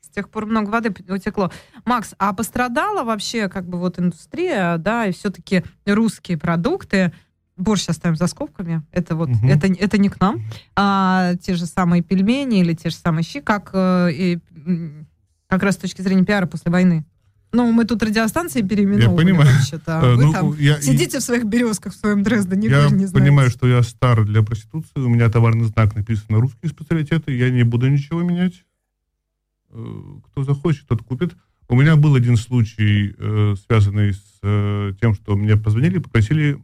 С 0.00 0.08
тех 0.14 0.30
пор 0.30 0.46
много 0.46 0.70
воды 0.70 0.94
утекло. 1.08 1.50
Макс, 1.84 2.14
а 2.18 2.32
пострадала 2.32 3.02
вообще 3.02 3.48
как 3.48 3.68
бы 3.68 3.78
вот 3.78 3.98
индустрия, 3.98 4.76
да, 4.78 5.06
и 5.06 5.12
все-таки 5.12 5.64
русские 5.84 6.38
продукты, 6.38 7.12
борщ 7.56 7.88
оставим 7.88 8.14
за 8.14 8.28
скобками, 8.28 8.82
это 8.92 9.16
вот, 9.16 9.30
угу. 9.30 9.48
это, 9.48 9.66
это 9.66 9.98
не 9.98 10.08
к 10.08 10.20
нам, 10.20 10.42
а 10.76 11.34
те 11.42 11.54
же 11.54 11.66
самые 11.66 12.02
пельмени 12.02 12.60
или 12.60 12.74
те 12.74 12.90
же 12.90 12.96
самые 12.96 13.24
щи, 13.24 13.40
как 13.40 13.70
э, 13.72 14.10
и, 14.12 14.38
как 15.48 15.62
раз 15.62 15.74
с 15.74 15.78
точки 15.78 16.02
зрения 16.02 16.24
пиара 16.24 16.46
после 16.46 16.70
войны. 16.70 17.04
Ну, 17.54 17.70
мы 17.70 17.84
тут 17.84 18.02
радиостанции 18.02 18.62
переименовывали. 18.62 19.30
Я 19.30 19.36
понимаю. 19.36 19.48
А 19.86 20.14
вы 20.16 20.24
ну, 20.24 20.32
там 20.32 20.56
я, 20.58 20.80
сидите 20.80 21.20
в 21.20 21.22
своих 21.22 21.44
березках 21.44 21.94
в 21.94 21.96
своем 21.96 22.22
Дрездене, 22.24 22.68
Я 22.68 22.90
не 22.90 23.06
понимаю, 23.06 23.48
что 23.50 23.68
я 23.68 23.82
стар 23.82 24.24
для 24.24 24.42
проституции, 24.42 24.90
у 24.96 25.08
меня 25.08 25.30
товарный 25.30 25.64
знак 25.66 25.94
написан 25.94 26.24
на 26.30 26.40
русские 26.40 26.70
специалитеты, 26.70 27.32
я 27.36 27.50
не 27.50 27.62
буду 27.62 27.88
ничего 27.88 28.22
менять. 28.22 28.64
Э, 29.70 30.02
кто 30.26 30.42
захочет, 30.42 30.86
тот 30.88 31.02
купит. 31.02 31.36
У 31.68 31.76
меня 31.76 31.96
был 31.96 32.16
один 32.16 32.36
случай, 32.36 33.14
э, 33.16 33.54
связанный 33.66 34.14
с 34.14 34.38
э, 34.42 34.92
тем, 35.00 35.14
что 35.14 35.36
мне 35.36 35.56
позвонили, 35.56 35.98
попросили 35.98 36.60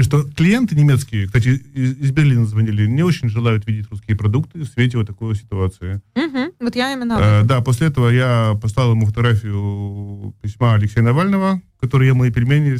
что 0.00 0.22
клиенты 0.22 0.74
немецкие, 0.74 1.26
кстати, 1.26 1.48
из, 1.48 1.98
из 1.98 2.10
Берлина 2.12 2.46
звонили, 2.46 2.86
не 2.86 3.02
очень 3.02 3.28
желают 3.28 3.66
видеть 3.66 3.90
русские 3.90 4.16
продукты 4.16 4.60
в 4.60 4.66
свете 4.66 4.96
вот 4.96 5.06
такой 5.06 5.34
ситуации. 5.34 6.00
Угу, 6.14 6.54
вот 6.60 6.76
я 6.76 6.94
именно... 6.94 7.18
Э, 7.20 7.42
да, 7.44 7.60
после 7.60 7.88
этого 7.88 8.08
я 8.08 8.58
послал 8.60 8.92
ему 8.92 9.04
фотографию 9.04 10.34
письма 10.40 10.74
Алексея 10.74 11.04
Навального, 11.04 11.60
который 11.78 12.06
ел 12.06 12.14
мои 12.14 12.30
пельмени, 12.30 12.78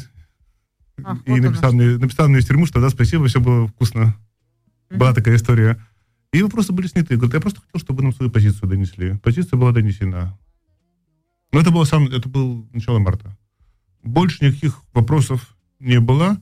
Ах, 1.05 1.19
и 1.27 1.31
вот 1.33 1.41
написал 1.41 1.73
мне, 1.73 1.99
написал 1.99 2.29
мне 2.29 2.39
из 2.39 2.47
тюрьмы, 2.47 2.67
что 2.67 2.81
да, 2.81 2.89
спасибо, 2.89 3.27
все 3.27 3.41
было 3.41 3.67
вкусно. 3.69 4.17
Угу. 4.91 4.99
Была 4.99 5.13
такая 5.13 5.37
история. 5.37 5.79
И 6.33 6.43
вопросы 6.43 6.73
были 6.73 6.87
сняты. 6.87 7.17
Говорит, 7.17 7.35
я 7.35 7.41
просто 7.41 7.61
хотел, 7.61 7.81
чтобы 7.81 8.03
нам 8.03 8.15
свою 8.15 8.31
позицию 8.31 8.69
донесли. 8.69 9.19
Позиция 9.19 9.59
была 9.59 9.73
донесена. 9.73 10.39
Но 11.53 11.61
это 11.61 11.71
было 11.71 11.85
сам, 11.85 12.07
это 12.07 12.29
был 12.29 12.67
начало 12.73 12.99
марта. 12.99 13.37
Больше 14.03 14.45
никаких 14.45 14.83
вопросов 14.95 15.57
не 15.79 16.01
было. 16.01 16.39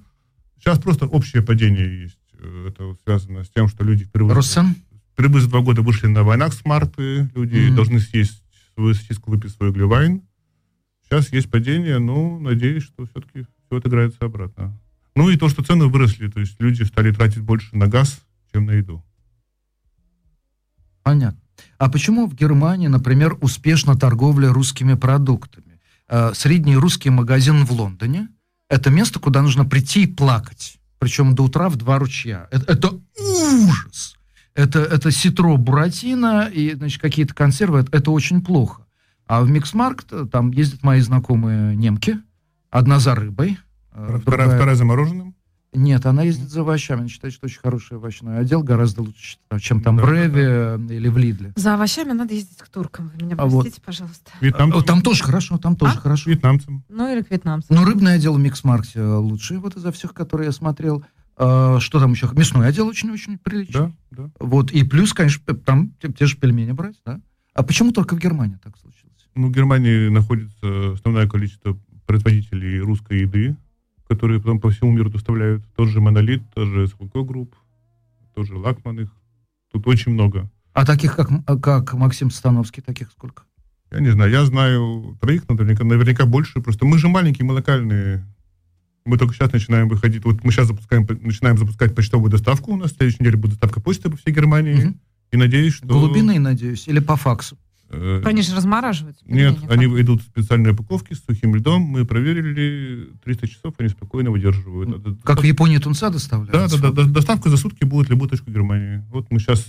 Сейчас 0.60 0.78
просто 0.78 1.06
общее 1.06 1.42
падение 1.42 2.02
есть. 2.02 2.18
Э, 2.38 2.68
это 2.68 2.94
связано 3.04 3.44
с 3.44 3.48
тем, 3.48 3.66
что 3.66 3.82
люди 3.82 4.04
впервые... 4.04 4.34
Россен? 4.34 4.76
Впервые 5.12 5.42
за 5.42 5.48
два 5.48 5.60
года 5.60 5.80
вышли 5.80 6.06
на 6.06 6.22
войнах 6.22 6.52
с 6.52 6.64
марты. 6.66 7.30
Люди 7.34 7.56
mm-hmm. 7.56 7.74
должны 7.74 7.98
съесть 7.98 8.44
свою 8.74 8.94
сосиску, 8.94 9.30
выпить 9.30 9.52
свой 9.52 9.72
глювайн. 9.72 10.22
Сейчас 11.04 11.32
есть 11.32 11.50
падение, 11.50 11.98
но 11.98 12.38
надеюсь, 12.38 12.84
что 12.84 13.06
все-таки 13.06 13.46
все 13.66 13.78
отыграется 13.78 14.18
обратно. 14.20 14.78
Ну 15.16 15.30
и 15.30 15.36
то, 15.36 15.48
что 15.48 15.64
цены 15.64 15.86
выросли, 15.86 16.28
то 16.28 16.40
есть 16.40 16.60
люди 16.60 16.82
стали 16.84 17.10
тратить 17.10 17.40
больше 17.40 17.74
на 17.74 17.88
газ, 17.88 18.20
чем 18.52 18.66
на 18.66 18.72
еду. 18.72 19.02
Понятно. 21.02 21.40
А 21.78 21.90
почему 21.90 22.26
в 22.26 22.34
Германии, 22.34 22.86
например, 22.86 23.36
успешна 23.40 23.96
торговля 23.96 24.52
русскими 24.52 24.94
продуктами? 24.94 25.80
Э, 26.08 26.32
средний 26.34 26.76
русский 26.76 27.08
магазин 27.08 27.64
в 27.64 27.72
Лондоне– 27.72 28.28
это 28.70 28.88
место, 28.88 29.18
куда 29.18 29.42
нужно 29.42 29.66
прийти 29.66 30.04
и 30.04 30.06
плакать. 30.06 30.78
Причем 30.98 31.34
до 31.34 31.44
утра 31.44 31.68
в 31.68 31.76
два 31.76 31.98
ручья. 31.98 32.46
Это, 32.50 32.72
это 32.72 33.00
ужас. 33.18 34.16
Это, 34.54 34.80
это 34.80 35.10
ситро 35.10 35.56
буратино 35.56 36.48
и 36.48 36.74
значит, 36.74 37.00
какие-то 37.00 37.34
консервы. 37.34 37.80
Это, 37.80 37.96
это 37.96 38.10
очень 38.10 38.42
плохо. 38.42 38.86
А 39.26 39.42
в 39.42 39.50
Mix 39.50 39.74
Markt 39.74 40.12
э, 40.12 40.26
там 40.30 40.50
ездят 40.50 40.82
мои 40.82 41.00
знакомые 41.00 41.76
немки. 41.76 42.18
Одна 42.70 43.00
за 43.00 43.14
рыбой. 43.14 43.58
Э, 43.92 44.18
вторая, 44.20 44.22
другая... 44.22 44.56
вторая 44.56 44.74
за 44.76 44.84
мороженым? 44.84 45.34
Нет, 45.72 46.04
она 46.04 46.22
ездит 46.22 46.50
за 46.50 46.62
овощами. 46.62 47.00
Она 47.00 47.08
считает, 47.08 47.32
что 47.32 47.46
очень 47.46 47.60
хороший 47.60 47.96
овощной 47.96 48.38
отдел, 48.38 48.62
гораздо 48.62 49.02
лучше, 49.02 49.38
чем 49.60 49.82
там 49.82 49.96
да, 49.96 50.02
в 50.04 50.12
Rewe 50.12 50.44
да, 50.44 50.76
да. 50.78 50.94
или 50.94 51.08
в 51.08 51.16
Lidl 51.16 51.40
е. 51.40 51.52
За 51.54 51.74
овощами 51.74 52.12
надо 52.12 52.34
ездить 52.34 52.58
к 52.58 52.68
туркам. 52.68 53.12
Вы 53.14 53.26
меня 53.26 53.36
а 53.36 53.48
простите, 53.48 53.76
вот. 53.76 53.84
пожалуйста. 53.84 54.32
Вьетнамцам? 54.40 54.82
Там 54.82 55.02
тоже 55.02 55.22
хорошо, 55.22 55.58
там 55.58 55.76
тоже 55.76 55.94
а? 55.96 56.00
хорошо. 56.00 56.30
Вьетнамцам. 56.30 56.84
Ну 56.88 57.12
или 57.12 57.22
к 57.22 57.30
вьетнамцам. 57.30 57.76
Ну, 57.76 57.84
рыбный 57.84 58.14
отдел 58.14 58.34
в 58.34 58.40
Миксмаркте 58.40 59.00
лучший 59.02 59.58
вот 59.58 59.76
изо 59.76 59.92
всех, 59.92 60.12
которые 60.12 60.46
я 60.46 60.52
смотрел. 60.52 61.04
А, 61.36 61.78
что 61.80 62.00
там 62.00 62.12
еще? 62.12 62.28
Мясной 62.32 62.66
отдел 62.66 62.86
очень-очень 62.88 63.38
приличный. 63.38 63.94
Да, 64.10 64.24
да. 64.24 64.30
Вот, 64.40 64.72
и 64.72 64.82
плюс, 64.84 65.14
конечно, 65.14 65.54
там 65.54 65.92
те, 66.02 66.12
те 66.12 66.26
же 66.26 66.36
пельмени 66.36 66.72
брать, 66.72 66.96
да? 67.06 67.20
А 67.54 67.62
почему 67.62 67.92
только 67.92 68.14
в 68.14 68.18
Германии 68.18 68.58
так 68.62 68.76
случилось? 68.76 69.28
Ну, 69.34 69.48
в 69.48 69.52
Германии 69.52 70.08
находится 70.08 70.92
основное 70.92 71.28
количество 71.28 71.78
производителей 72.06 72.80
русской 72.80 73.20
еды, 73.20 73.56
которые 74.10 74.40
потом 74.40 74.58
по 74.58 74.70
всему 74.70 74.90
миру 74.90 75.08
доставляют. 75.08 75.62
Тот 75.76 75.88
же 75.88 76.00
Монолит, 76.00 76.42
тот 76.52 76.66
же 76.66 76.88
СЛК 76.88 77.24
Групп, 77.24 77.54
тоже 78.34 78.56
Лакман 78.56 78.98
их. 78.98 79.10
Тут 79.72 79.86
очень 79.86 80.12
много. 80.12 80.50
А 80.72 80.84
таких, 80.84 81.14
как, 81.14 81.30
как 81.62 81.94
Максим 81.94 82.32
Становский, 82.32 82.82
таких 82.82 83.12
сколько? 83.12 83.44
Я 83.92 84.00
не 84.00 84.10
знаю, 84.10 84.32
я 84.32 84.44
знаю 84.44 85.16
троих, 85.20 85.48
наверняка, 85.48 85.84
наверняка 85.84 86.26
больше. 86.26 86.60
Просто 86.60 86.86
мы 86.86 86.98
же 86.98 87.06
маленькие, 87.06 87.46
мы 87.46 87.54
локальные. 87.54 88.26
Мы 89.04 89.16
только 89.16 89.32
сейчас 89.32 89.52
начинаем 89.52 89.88
выходить. 89.88 90.24
Вот 90.24 90.42
мы 90.42 90.50
сейчас 90.50 90.66
запускаем, 90.66 91.06
начинаем 91.22 91.56
запускать 91.56 91.94
почтовую 91.94 92.32
доставку. 92.32 92.72
У 92.72 92.76
нас 92.76 92.90
в 92.90 92.96
следующей 92.96 93.18
неделе 93.20 93.36
будет 93.36 93.52
доставка 93.52 93.80
почты 93.80 94.10
по 94.10 94.16
всей 94.16 94.34
Германии. 94.34 94.86
Угу. 94.86 94.94
И 95.32 95.36
надеюсь, 95.36 95.74
что... 95.74 95.86
Глубины, 95.86 96.40
надеюсь, 96.40 96.88
или 96.88 96.98
по 96.98 97.14
факсу? 97.14 97.56
Э, 97.92 98.22
они 98.24 98.42
же 98.42 98.54
размораживаются. 98.54 99.24
Нет, 99.26 99.58
они 99.68 99.86
идут 100.00 100.22
в 100.22 100.26
специальные 100.26 100.74
упаковки 100.74 101.14
с 101.14 101.24
сухим 101.24 101.56
льдом. 101.56 101.82
Мы 101.82 102.04
проверили, 102.04 103.10
300 103.24 103.48
часов 103.48 103.74
они 103.78 103.88
спокойно 103.88 104.30
выдерживают. 104.30 105.18
Как 105.24 105.40
в 105.40 105.44
Японии 105.44 105.78
тунца 105.78 106.10
доставляют? 106.10 106.52
Да, 106.52 106.78
да, 106.78 106.92
да. 106.92 107.04
Доставка 107.04 107.50
за 107.50 107.56
сутки 107.56 107.84
будет 107.84 108.06
в 108.06 108.10
любую 108.10 108.30
точку 108.30 108.50
Германии. 108.50 109.04
Вот 109.10 109.30
мы 109.30 109.40
сейчас, 109.40 109.66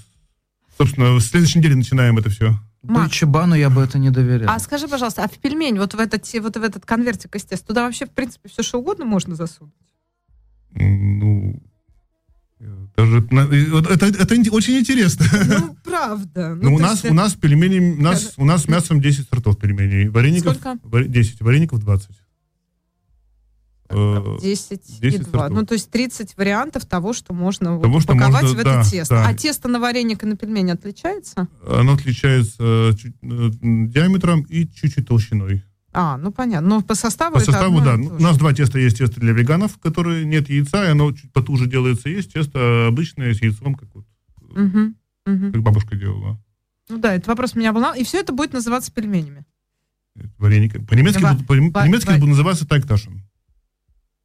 собственно, 0.78 1.14
в 1.14 1.22
следующей 1.22 1.60
неделе 1.60 1.76
начинаем 1.76 2.18
это 2.20 2.30
все. 2.30 2.60
Дойче 2.84 3.26
Бану 3.26 3.56
я 3.56 3.70
бы 3.70 3.82
это 3.82 3.98
не 3.98 4.12
доверял. 4.12 4.50
А 4.50 4.60
скажи, 4.60 4.88
пожалуйста, 4.88 5.24
а 5.24 5.28
в 5.28 5.38
пельмень, 5.40 5.78
вот 5.78 5.94
в 5.94 6.00
этот, 6.00 6.28
вот 6.42 6.58
в 6.58 6.64
этот 6.64 6.86
конвертик 6.86 7.36
из 7.36 7.44
теста, 7.44 7.68
туда 7.68 7.86
вообще, 7.86 8.06
в 8.06 8.12
принципе, 8.12 8.50
все 8.50 8.64
что 8.64 8.80
угодно 8.80 9.06
можно 9.06 9.36
засунуть? 9.36 9.74
Ну, 10.74 11.62
даже, 12.96 13.28
это, 13.90 14.06
это 14.06 14.36
очень 14.52 14.78
интересно. 14.80 15.26
Ну, 15.48 15.76
правда. 15.84 16.56
Ну, 16.56 16.70
ну 16.70 16.76
у, 16.76 16.80
нас, 16.80 17.04
есть... 17.04 17.12
у 17.12 17.14
нас 17.14 17.34
пельмени, 17.34 17.98
у 17.98 18.02
нас, 18.02 18.34
у 18.38 18.46
нас 18.46 18.64
с 18.64 18.68
мясом 18.68 19.02
10 19.02 19.28
сортов 19.30 19.58
пельменей. 19.58 20.10
Вареников, 20.10 20.58
Сколько? 20.58 21.04
10, 21.08 21.42
вареников 21.42 21.80
20. 21.80 22.10
10, 23.92 25.02
10 25.02 25.02
и 25.02 25.18
2. 25.24 25.32
Сортов. 25.32 25.58
Ну, 25.58 25.66
то 25.66 25.74
есть 25.74 25.90
30 25.90 26.38
вариантов 26.38 26.86
того, 26.86 27.14
что 27.14 27.34
можно 27.34 27.80
того, 27.80 27.94
вот, 27.94 28.04
что 28.04 28.14
упаковать 28.14 28.44
можно, 28.44 28.58
в 28.58 28.60
это 28.60 28.70
да, 28.70 28.84
тесто. 28.84 29.16
Да. 29.16 29.28
А 29.28 29.34
тесто 29.34 29.68
на 29.68 29.80
вареник 29.80 30.24
и 30.24 30.26
на 30.26 30.38
пельмени 30.38 30.72
отличается? 30.72 31.48
Оно 31.68 31.94
отличается 31.94 32.64
э, 32.64 32.94
чуть, 32.98 33.16
э, 33.22 33.50
диаметром 33.62 34.42
и 34.44 34.68
чуть-чуть 34.68 35.08
толщиной. 35.08 35.64
А, 35.94 36.18
ну 36.18 36.32
понятно. 36.32 36.70
Но 36.70 36.82
по 36.82 36.96
составу 36.96 37.36
По 37.36 37.42
составу, 37.42 37.82
да. 37.82 37.96
У 37.96 38.20
нас 38.22 38.38
два 38.38 38.54
теста 38.54 38.80
есть. 38.80 38.98
Тесто 38.98 39.20
для 39.20 39.34
веганов, 39.34 39.78
которые 39.78 40.26
нет 40.26 40.50
яйца, 40.50 40.86
и 40.86 40.90
оно 40.90 41.12
чуть 41.12 41.32
потуже 41.34 41.68
делается. 41.68 42.10
Есть 42.10 42.34
тесто 42.34 42.88
обычное 42.88 43.34
с 43.34 43.42
яйцом, 43.42 43.76
как 43.76 43.90
вот, 43.94 44.06
угу, 44.42 44.94
угу. 45.26 45.52
как 45.52 45.62
бабушка 45.62 45.96
делала. 45.96 46.40
Ну 46.90 46.98
да, 46.98 47.14
этот 47.14 47.28
вопрос 47.28 47.56
меня 47.56 47.74
волновал. 47.74 47.96
И 47.96 48.04
все 48.04 48.20
это 48.20 48.32
будет 48.34 48.54
называться 48.54 48.92
пельменями. 48.92 49.46
Вареники. 50.38 50.78
По-немецки, 50.78 51.22
Ва- 51.22 51.38
по- 51.38 51.56
по-немецки 51.56 52.10
ва- 52.10 52.18
будет 52.18 52.30
называться 52.30 52.68
тайкташем. 52.68 53.24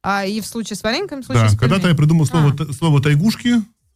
А 0.03 0.25
и 0.25 0.39
в 0.41 0.45
случае 0.45 0.77
с 0.77 0.83
варениками, 0.83 1.21
в 1.21 1.25
случае 1.25 1.45
да, 1.45 1.49
с 1.49 1.57
когда-то 1.57 1.89
я 1.89 1.95
придумал 1.95 2.25
слово, 2.25 2.55
а. 2.57 2.73
слово 2.73 3.01
тайгушки, 3.01 3.55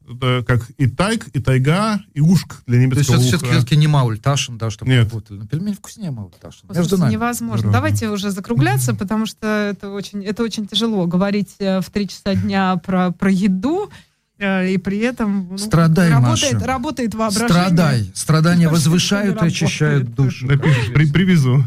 это 0.09 0.43
как 0.45 0.69
и 0.77 0.87
тайг, 0.87 1.27
и 1.33 1.39
тайга, 1.39 2.01
и 2.13 2.21
ушк 2.21 2.63
для 2.65 2.79
немецкого 2.79 3.17
То 3.17 3.23
есть 3.23 3.33
это 3.33 3.45
все-таки 3.45 3.75
не 3.75 3.87
маульташин, 3.87 4.57
да, 4.57 4.69
чтобы 4.69 4.91
Нет. 4.91 5.05
работали. 5.05 5.39
Но 5.39 5.47
пельмень 5.47 5.73
вкуснее 5.73 6.11
маульташин. 6.11 6.69
Между 6.73 6.97
нами. 6.97 7.13
Невозможно. 7.13 7.57
Здорово. 7.57 7.73
Давайте 7.73 8.09
уже 8.09 8.31
закругляться, 8.31 8.93
потому 8.93 9.25
что 9.25 9.47
это 9.47 9.89
очень, 9.89 10.23
это 10.25 10.43
очень 10.43 10.67
тяжело 10.67 11.05
говорить 11.07 11.55
э, 11.59 11.81
в 11.81 11.89
три 11.89 12.07
часа 12.07 12.35
дня 12.35 12.75
про, 12.77 13.11
про 13.11 13.31
еду, 13.31 13.89
э, 14.37 14.71
и 14.71 14.77
при 14.77 14.99
этом 14.99 15.49
ну, 15.51 15.57
Страдай, 15.57 16.09
работает, 16.09 16.53
Маша. 16.53 16.67
работает 16.67 17.15
воображение. 17.15 17.49
Страдай. 17.49 18.11
Страдания 18.13 18.69
возвышают 18.69 19.41
и 19.41 19.45
очищают 19.45 20.13
душу. 20.13 20.47
Напишешь, 20.47 20.93
при, 20.93 21.11
привезу. 21.11 21.63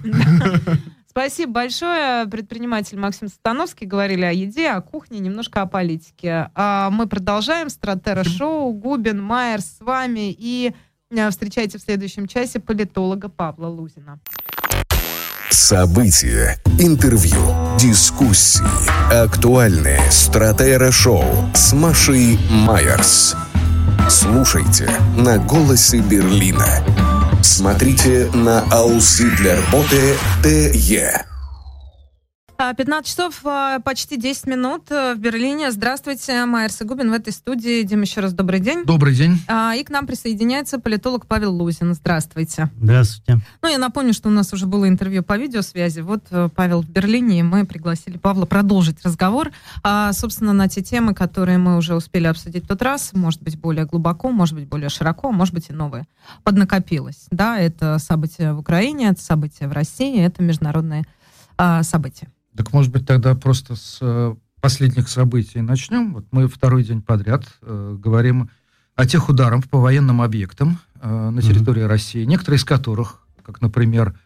Спасибо 1.16 1.52
большое. 1.52 2.26
Предприниматель 2.26 2.98
Максим 2.98 3.28
Сатановский 3.28 3.86
говорили 3.86 4.24
о 4.24 4.32
еде, 4.32 4.70
о 4.70 4.80
кухне, 4.80 5.20
немножко 5.20 5.62
о 5.62 5.66
политике. 5.66 6.50
А 6.56 6.90
мы 6.90 7.06
продолжаем. 7.06 7.70
Стратера 7.70 8.24
Шоу, 8.24 8.72
Губин, 8.72 9.22
Майер 9.22 9.60
с 9.60 9.76
вами. 9.78 10.34
И 10.36 10.74
э, 11.12 11.30
встречайте 11.30 11.78
в 11.78 11.82
следующем 11.82 12.26
часе 12.26 12.58
политолога 12.58 13.28
Павла 13.28 13.68
Лузина. 13.68 14.18
События, 15.50 16.58
интервью, 16.80 17.38
дискуссии, 17.78 18.64
актуальные 19.14 20.00
стратера 20.10 20.90
шоу 20.90 21.22
с 21.54 21.72
Машей 21.72 22.40
Майерс. 22.50 23.36
Слушайте 24.08 24.90
на 25.16 25.38
«Голосе 25.38 26.00
Берлина». 26.00 27.23
Смотрите 27.44 28.30
на 28.32 28.64
aussiedlerbote.de. 28.70 31.33
15 32.56 32.88
а, 32.88 33.02
часов, 33.02 33.40
а, 33.44 33.80
почти 33.80 34.16
10 34.16 34.46
минут 34.46 34.90
э, 34.90 35.14
в 35.14 35.18
Берлине. 35.18 35.72
Здравствуйте, 35.72 36.44
Майер 36.44 36.70
Сагубин 36.70 37.10
в 37.10 37.12
этой 37.12 37.32
студии. 37.32 37.82
Дим, 37.82 38.02
еще 38.02 38.20
раз 38.20 38.32
добрый 38.32 38.60
день. 38.60 38.84
Добрый 38.84 39.14
день. 39.14 39.40
А, 39.48 39.74
и 39.74 39.82
к 39.82 39.90
нам 39.90 40.06
присоединяется 40.06 40.78
политолог 40.78 41.26
Павел 41.26 41.52
Лузин. 41.52 41.94
Здравствуйте. 41.94 42.70
Здравствуйте. 42.80 43.44
Ну, 43.60 43.68
я 43.68 43.78
напомню, 43.78 44.12
что 44.12 44.28
у 44.28 44.32
нас 44.32 44.52
уже 44.52 44.66
было 44.66 44.88
интервью 44.88 45.24
по 45.24 45.36
видеосвязи. 45.36 46.00
Вот 46.00 46.26
э, 46.30 46.48
Павел 46.54 46.82
в 46.82 46.88
Берлине, 46.88 47.40
и 47.40 47.42
мы 47.42 47.66
пригласили 47.66 48.18
Павла 48.18 48.46
продолжить 48.46 49.04
разговор, 49.04 49.50
собственно, 50.12 50.52
на 50.52 50.68
те 50.68 50.82
темы, 50.82 51.14
которые 51.14 51.58
мы 51.58 51.76
уже 51.76 51.94
успели 51.94 52.26
обсудить 52.26 52.64
в 52.64 52.68
тот 52.68 52.82
раз. 52.82 53.10
Может 53.14 53.42
быть, 53.42 53.58
более 53.58 53.84
глубоко, 53.84 54.30
может 54.30 54.54
быть, 54.54 54.68
более 54.68 54.88
широко, 54.90 55.32
может 55.32 55.54
быть, 55.54 55.70
и 55.70 55.72
новые. 55.72 56.06
Поднакопилось. 56.44 57.26
Да, 57.30 57.58
это 57.58 57.98
события 57.98 58.52
в 58.52 58.60
Украине, 58.60 59.08
это 59.08 59.20
события 59.20 59.66
в 59.66 59.72
России, 59.72 60.20
это 60.20 60.42
международные 60.42 61.04
события. 61.82 62.28
Так, 62.56 62.72
может 62.72 62.92
быть, 62.92 63.06
тогда 63.06 63.34
просто 63.34 63.74
с 63.74 63.98
э, 64.00 64.34
последних 64.60 65.08
событий 65.08 65.60
начнем. 65.60 66.14
Вот 66.14 66.26
мы 66.30 66.48
второй 66.48 66.84
день 66.84 67.02
подряд 67.02 67.44
э, 67.62 67.96
говорим 67.98 68.50
о 68.94 69.06
тех 69.06 69.28
ударах 69.28 69.68
по 69.68 69.78
военным 69.78 70.22
объектам 70.22 70.78
э, 71.00 71.30
на 71.30 71.42
территории 71.42 71.82
mm-hmm. 71.82 71.86
России, 71.86 72.24
некоторые 72.24 72.58
из 72.58 72.64
которых, 72.64 73.26
как, 73.42 73.60
например, 73.60 74.18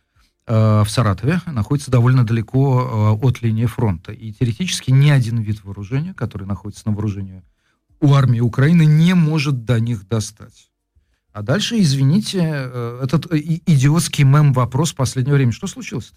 э, 0.47 0.83
в 0.85 0.91
Саратове, 0.91 1.41
находятся 1.47 1.91
довольно 1.91 2.25
далеко 2.25 3.17
э, 3.21 3.27
от 3.27 3.41
линии 3.41 3.67
фронта. 3.67 4.13
И 4.13 4.33
теоретически 4.33 4.91
ни 4.91 5.09
один 5.09 5.39
вид 5.39 5.65
вооружения, 5.65 6.13
который 6.13 6.47
находится 6.47 6.87
на 6.87 6.93
вооружении 6.93 7.43
у 8.01 8.13
армии 8.13 8.41
Украины, 8.41 8.85
не 8.85 9.15
может 9.15 9.65
до 9.65 9.81
них 9.81 10.07
достать. 10.07 10.71
А 11.33 11.43
дальше, 11.43 11.81
извините, 11.81 12.41
э, 12.43 13.01
этот 13.03 13.33
э, 13.33 13.39
идиотский 13.39 14.25
мем-вопрос 14.25 14.93
в 14.93 14.97
последнее 14.97 15.35
время. 15.35 15.53
Что 15.53 15.67
случилось-то? 15.67 16.17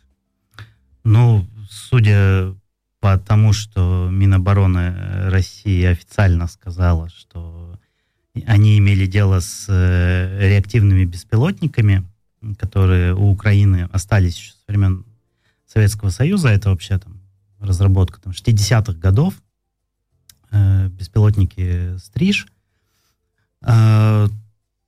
Ну, 1.03 1.47
судя 1.69 2.53
по 2.99 3.17
тому, 3.17 3.53
что 3.53 4.09
Минобороны 4.11 5.29
России 5.29 5.83
официально 5.83 6.47
сказала, 6.47 7.09
что 7.09 7.79
они 8.45 8.77
имели 8.77 9.07
дело 9.07 9.39
с 9.39 9.65
э, 9.67 10.49
реактивными 10.49 11.03
беспилотниками, 11.05 12.05
которые 12.57 13.13
у 13.13 13.29
Украины 13.29 13.89
остались 13.91 14.37
еще 14.37 14.51
с 14.53 14.67
времен 14.67 15.05
Советского 15.65 16.09
Союза, 16.09 16.49
это 16.49 16.69
вообще 16.69 16.97
там 16.97 17.19
разработка 17.59 18.21
там, 18.21 18.33
60-х 18.33 18.93
годов, 18.93 19.33
э, 20.51 20.87
беспилотники 20.89 21.97
«Стриж», 21.97 22.47
э, 23.61 24.27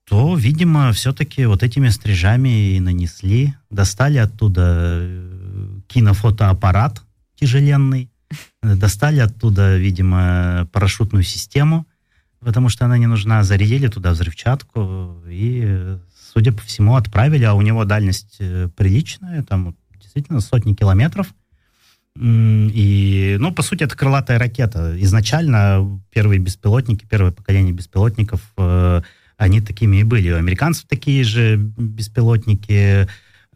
то, 0.05 0.35
видимо, 0.35 0.91
все-таки 0.91 1.45
вот 1.45 1.63
этими 1.63 1.89
стрижами 1.89 2.75
и 2.75 2.79
нанесли, 2.79 3.55
достали 3.69 4.17
оттуда 4.17 4.99
кинофотоаппарат 5.93 7.03
тяжеленный, 7.35 8.09
достали 8.61 9.19
оттуда, 9.19 9.77
видимо, 9.77 10.67
парашютную 10.71 11.23
систему, 11.23 11.85
потому 12.39 12.69
что 12.69 12.85
она 12.85 12.97
не 12.97 13.05
нужна, 13.05 13.43
зарядили 13.43 13.87
туда 13.87 14.11
взрывчатку 14.11 15.21
и, 15.27 15.97
судя 16.33 16.51
по 16.51 16.61
всему, 16.61 16.95
отправили, 16.95 17.43
а 17.43 17.53
у 17.53 17.61
него 17.61 17.85
дальность 17.85 18.37
э, 18.39 18.69
приличная, 18.75 19.43
там 19.43 19.75
действительно 20.01 20.41
сотни 20.41 20.73
километров. 20.73 21.33
И, 22.19 23.37
ну, 23.39 23.51
по 23.51 23.63
сути, 23.63 23.83
это 23.83 23.95
крылатая 23.95 24.37
ракета. 24.37 24.95
Изначально 24.99 25.99
первые 26.11 26.39
беспилотники, 26.39 27.05
первое 27.09 27.31
поколение 27.31 27.73
беспилотников, 27.73 28.41
э, 28.57 29.01
они 29.37 29.61
такими 29.61 29.97
и 29.97 30.03
были. 30.03 30.31
У 30.31 30.37
американцев 30.37 30.85
такие 30.87 31.23
же 31.23 31.55
беспилотники, 31.57 32.71
Э, 32.71 33.07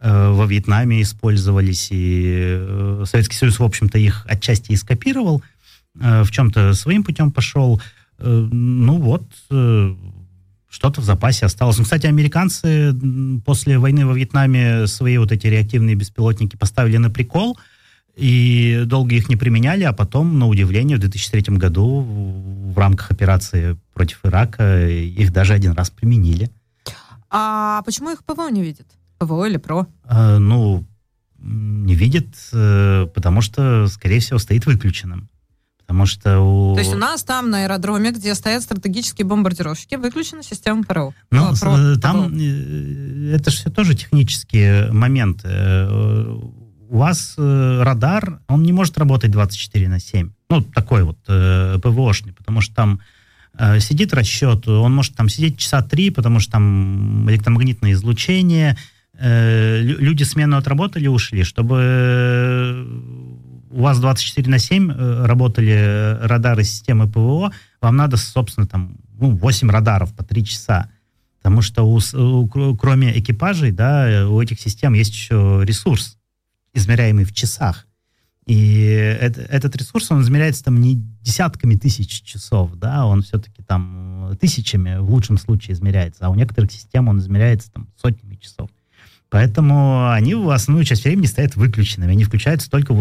во 0.02 0.46
Вьетнаме 0.46 1.02
использовались, 1.02 1.90
и 1.92 2.58
э, 2.60 3.04
Советский 3.06 3.36
Союз, 3.36 3.60
в 3.60 3.64
общем-то, 3.64 3.98
их 3.98 4.26
отчасти 4.28 4.72
и 4.72 4.76
скопировал, 4.76 5.42
э, 6.00 6.24
в 6.24 6.32
чем-то 6.32 6.74
своим 6.74 7.04
путем 7.04 7.32
пошел. 7.32 7.82
Ну 8.20 8.98
вот, 8.98 9.28
что-то 10.70 11.02
в 11.02 11.04
запасе 11.04 11.46
осталось. 11.46 11.78
Ну, 11.78 11.84
кстати, 11.84 12.08
американцы 12.08 12.92
после 13.46 13.78
войны 13.78 14.08
во 14.08 14.14
Вьетнаме 14.14 14.88
свои 14.88 15.18
вот 15.20 15.32
эти 15.32 15.46
реактивные 15.48 15.96
беспилотники 15.96 16.56
поставили 16.56 16.98
на 16.98 17.12
прикол, 17.12 17.58
и 18.16 18.84
долго 18.88 19.14
их 19.14 19.30
не 19.30 19.36
применяли, 19.36 19.84
а 19.84 19.94
потом, 19.94 20.40
на 20.40 20.48
удивление, 20.48 20.98
в 20.98 21.00
2003 21.00 21.58
году 21.58 22.02
в 22.02 22.78
рамках 22.78 23.12
операции 23.12 23.78
против 23.94 24.20
Ирака 24.24 24.88
их 24.90 25.32
даже 25.32 25.54
один 25.54 25.74
раз 25.74 25.92
применили. 25.92 26.50
А 27.30 27.84
почему 27.84 28.12
их 28.12 28.24
ПВО 28.24 28.50
не 28.50 28.64
видит? 28.64 28.88
ПВО 29.18 29.46
или 29.46 29.58
ПРО? 29.58 29.88
А, 30.04 30.38
ну, 30.38 30.86
не 31.40 31.96
видит, 31.96 32.36
э, 32.52 33.08
потому 33.14 33.42
что, 33.42 33.88
скорее 33.88 34.20
всего, 34.20 34.40
стоит 34.40 34.66
выключенным. 34.66 35.30
Потому 35.80 36.06
что 36.06 36.42
у... 36.42 36.74
То 36.74 36.82
есть 36.82 36.94
у 36.94 36.98
нас 36.98 37.24
там 37.24 37.50
на 37.50 37.64
аэродроме, 37.64 38.12
где 38.12 38.36
стоят 38.36 38.62
стратегические 38.64 39.26
бомбардировщики, 39.26 39.96
выключена 39.96 40.44
система 40.44 40.84
ПРО. 40.84 41.14
Ну, 41.32 41.54
ПРО, 41.60 41.78
э, 41.78 41.96
там 41.98 42.28
ПРО. 42.28 42.38
Э, 42.38 43.36
это 43.36 43.52
же 43.52 43.58
все 43.58 43.70
тоже 43.70 43.96
технические 43.96 44.92
моменты. 44.92 45.48
У 46.90 46.98
вас 46.98 47.36
радар, 47.38 48.40
он 48.48 48.64
не 48.64 48.72
может 48.72 48.98
работать 48.98 49.32
24 49.32 49.90
на 49.90 50.00
7. 50.00 50.32
Ну, 50.50 50.62
такой 50.62 51.04
вот 51.04 51.18
ПВОшный, 51.82 52.32
потому 52.32 52.62
что 52.62 52.74
там 52.76 53.02
сидит 53.80 54.14
расчет, 54.14 54.68
он 54.70 54.96
может 54.96 55.16
там 55.16 55.28
сидеть 55.28 55.58
часа 55.58 55.82
три, 55.82 56.12
потому 56.12 56.40
что 56.40 56.54
там 56.54 57.30
электромагнитное 57.30 57.92
излучение, 57.92 58.78
э, 58.78 58.97
люди 59.20 60.24
смену 60.24 60.58
отработали, 60.58 61.08
ушли, 61.08 61.44
чтобы 61.44 61.78
э, 61.82 62.86
у 63.72 63.82
вас 63.82 64.00
24 64.00 64.50
на 64.50 64.60
7 64.60 64.92
э, 64.92 65.26
работали 65.26 66.18
радары 66.22 66.64
системы 66.64 67.08
ПВО, 67.08 67.52
вам 67.82 67.96
надо, 67.96 68.18
собственно, 68.18 68.68
там, 68.68 68.98
ну, 69.20 69.32
8 69.32 69.70
радаров 69.70 70.14
по 70.14 70.24
3 70.24 70.46
часа. 70.46 70.90
Потому 71.38 71.62
что 71.62 71.84
у, 71.84 72.00
у, 72.00 72.76
кроме 72.78 73.18
экипажей, 73.18 73.72
да, 73.72 74.28
у 74.30 74.42
этих 74.42 74.60
систем 74.60 74.94
есть 74.94 75.12
еще 75.12 75.62
ресурс, 75.64 76.18
измеряемый 76.74 77.26
в 77.26 77.34
часах. 77.34 77.88
И 78.46 78.84
это, 79.20 79.42
этот 79.42 79.76
ресурс, 79.76 80.10
он 80.10 80.22
измеряется 80.22 80.64
там 80.64 80.80
не 80.80 80.96
десятками 81.22 81.76
тысяч 81.76 82.22
часов, 82.24 82.76
да, 82.76 83.06
он 83.06 83.22
все-таки 83.22 83.62
там 83.62 84.38
тысячами 84.40 84.98
в 84.98 85.12
лучшем 85.12 85.38
случае 85.38 85.74
измеряется, 85.74 86.26
а 86.26 86.30
у 86.30 86.36
некоторых 86.36 86.72
систем 86.72 87.10
он 87.10 87.20
измеряется 87.20 87.72
там 87.72 87.90
сотнями 88.02 88.36
часов. 88.36 88.70
Поэтому 89.30 90.12
они 90.12 90.36
в 90.36 90.50
основную 90.50 90.86
часть 90.86 91.04
времени 91.04 91.26
стоят 91.26 91.56
выключенными. 91.56 92.12
Они 92.12 92.24
включаются 92.24 92.70
только, 92.70 92.96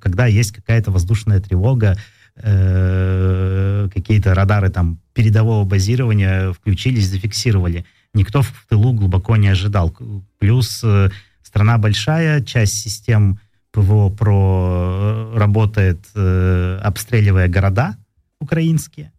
когда 0.00 0.26
есть 0.26 0.52
какая-то 0.52 0.90
воздушная 0.92 1.40
тревога, 1.40 1.96
э, 2.36 3.88
какие-то 3.92 4.34
радары 4.34 4.70
там 4.70 5.00
передового 5.12 5.64
базирования 5.64 6.52
включились, 6.52 7.08
зафиксировали. 7.08 7.84
Никто 8.14 8.42
в 8.42 8.52
тылу 8.68 8.92
глубоко 8.92 9.36
не 9.36 9.48
ожидал. 9.48 9.94
Плюс 10.38 10.82
э, 10.84 11.10
страна 11.42 11.78
большая, 11.78 12.42
часть 12.42 12.74
систем 12.74 13.40
ПВО 13.72 14.10
про 14.10 15.32
э, 15.34 15.38
работает, 15.38 16.06
обстреливая 16.14 17.48
города 17.48 17.96
украинские 18.38 19.10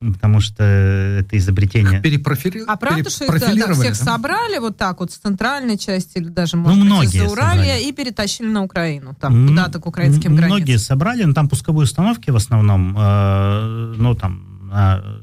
потому 0.00 0.40
что 0.40 0.62
это 0.62 1.38
изобретение... 1.38 2.00
Перепрофили... 2.00 2.62
А 2.66 2.76
правда, 2.76 3.08
что 3.08 3.24
их 3.24 3.40
да, 3.40 3.72
всех 3.72 3.98
да? 3.98 4.04
собрали 4.04 4.58
вот 4.58 4.76
так 4.76 5.00
вот 5.00 5.10
с 5.10 5.16
центральной 5.16 5.78
части 5.78 6.18
или 6.18 6.28
даже, 6.28 6.56
может 6.56 6.84
ну, 6.84 7.00
быть, 7.00 7.14
из-за 7.14 7.24
Уралья 7.24 7.78
и 7.78 7.92
перетащили 7.92 8.48
на 8.48 8.62
Украину, 8.62 9.14
там, 9.14 9.48
куда-то 9.48 9.80
к 9.80 9.86
украинским 9.86 10.32
многие 10.32 10.36
границам? 10.36 10.56
Многие 10.56 10.76
собрали, 10.78 11.24
но 11.24 11.32
там 11.32 11.48
пусковые 11.48 11.84
установки 11.84 12.30
в 12.30 12.36
основном, 12.36 12.96
э, 12.98 13.94
ну, 13.96 14.14
там, 14.14 14.70
э, 14.72 15.20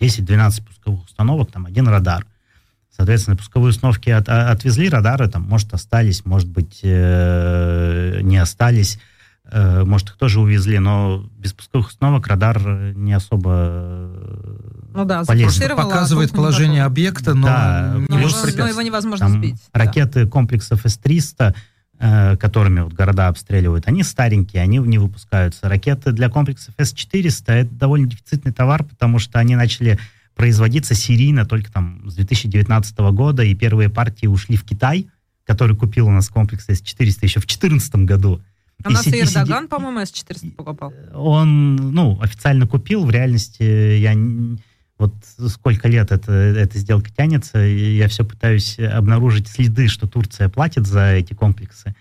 10-12 0.00 0.66
пусковых 0.66 1.04
установок, 1.04 1.50
там, 1.50 1.66
один 1.66 1.88
радар. 1.88 2.26
Соответственно, 2.94 3.36
пусковые 3.36 3.70
установки 3.70 4.10
от, 4.10 4.28
отвезли, 4.28 4.88
радары 4.88 5.28
там, 5.28 5.42
может, 5.42 5.72
остались, 5.72 6.26
может 6.26 6.48
быть, 6.48 6.80
э, 6.82 8.20
не 8.22 8.36
остались. 8.36 8.98
Э, 9.52 9.84
может, 9.84 10.10
их 10.10 10.16
тоже 10.16 10.40
увезли, 10.40 10.78
но 10.78 11.28
без 11.36 11.52
пусковых 11.52 11.88
установок 11.88 12.26
радар 12.28 12.60
не 12.94 13.12
особо 13.12 13.50
э, 13.52 14.90
ну 14.94 15.04
да, 15.04 15.24
полезен. 15.24 15.76
Показывает 15.76 16.30
положение 16.30 16.84
объекта, 16.84 17.34
но, 17.34 17.46
да, 17.46 17.96
но, 18.08 18.18
его, 18.20 18.30
но 18.56 18.68
его 18.68 18.82
невозможно 18.82 19.26
Там 19.26 19.38
сбить. 19.38 19.56
Ракеты 19.72 20.24
да. 20.24 20.30
комплексов 20.30 20.82
С-300, 20.84 21.54
э, 21.98 22.36
которыми 22.36 22.80
вот 22.80 22.92
города 22.92 23.26
обстреливают, 23.26 23.88
они 23.88 24.04
старенькие, 24.04 24.62
они 24.62 24.78
не 24.78 24.98
выпускаются. 24.98 25.68
Ракеты 25.68 26.12
для 26.12 26.28
комплексов 26.28 26.74
С-400 26.78 27.52
это 27.52 27.74
довольно 27.74 28.06
дефицитный 28.06 28.52
товар, 28.52 28.84
потому 28.84 29.18
что 29.18 29.40
они 29.40 29.56
начали 29.56 29.98
производиться 30.36 30.94
серийно 30.94 31.44
только 31.44 31.72
там 31.72 32.08
с 32.08 32.14
2019 32.14 32.98
года, 32.98 33.42
и 33.42 33.54
первые 33.54 33.88
партии 33.88 34.26
ушли 34.26 34.56
в 34.56 34.64
Китай, 34.64 35.08
который 35.44 35.74
купил 35.76 36.06
у 36.06 36.12
нас 36.12 36.28
комплекс 36.28 36.66
С-400 36.68 37.18
еще 37.22 37.40
в 37.40 37.46
2014 37.46 37.96
году. 37.96 38.40
А 38.84 38.88
у 38.88 38.92
нас 38.92 39.06
и, 39.06 39.20
Эрдоган, 39.20 39.68
по-моему, 39.68 40.00
С-400 40.00 40.52
покупал. 40.52 40.92
Он, 41.14 41.76
ну, 41.76 42.18
официально 42.20 42.66
купил, 42.66 43.04
в 43.04 43.10
реальности 43.10 43.62
я 43.62 44.14
вот 44.98 45.14
сколько 45.48 45.88
лет 45.88 46.12
это, 46.12 46.32
эта 46.32 46.78
сделка 46.78 47.10
тянется, 47.10 47.64
и 47.64 47.96
я 47.96 48.06
все 48.08 48.22
пытаюсь 48.24 48.78
обнаружить 48.78 49.48
следы, 49.48 49.88
что 49.88 50.06
Турция 50.06 50.50
платит 50.50 50.86
за 50.86 51.12
эти 51.12 51.32
комплексы. 51.32 51.94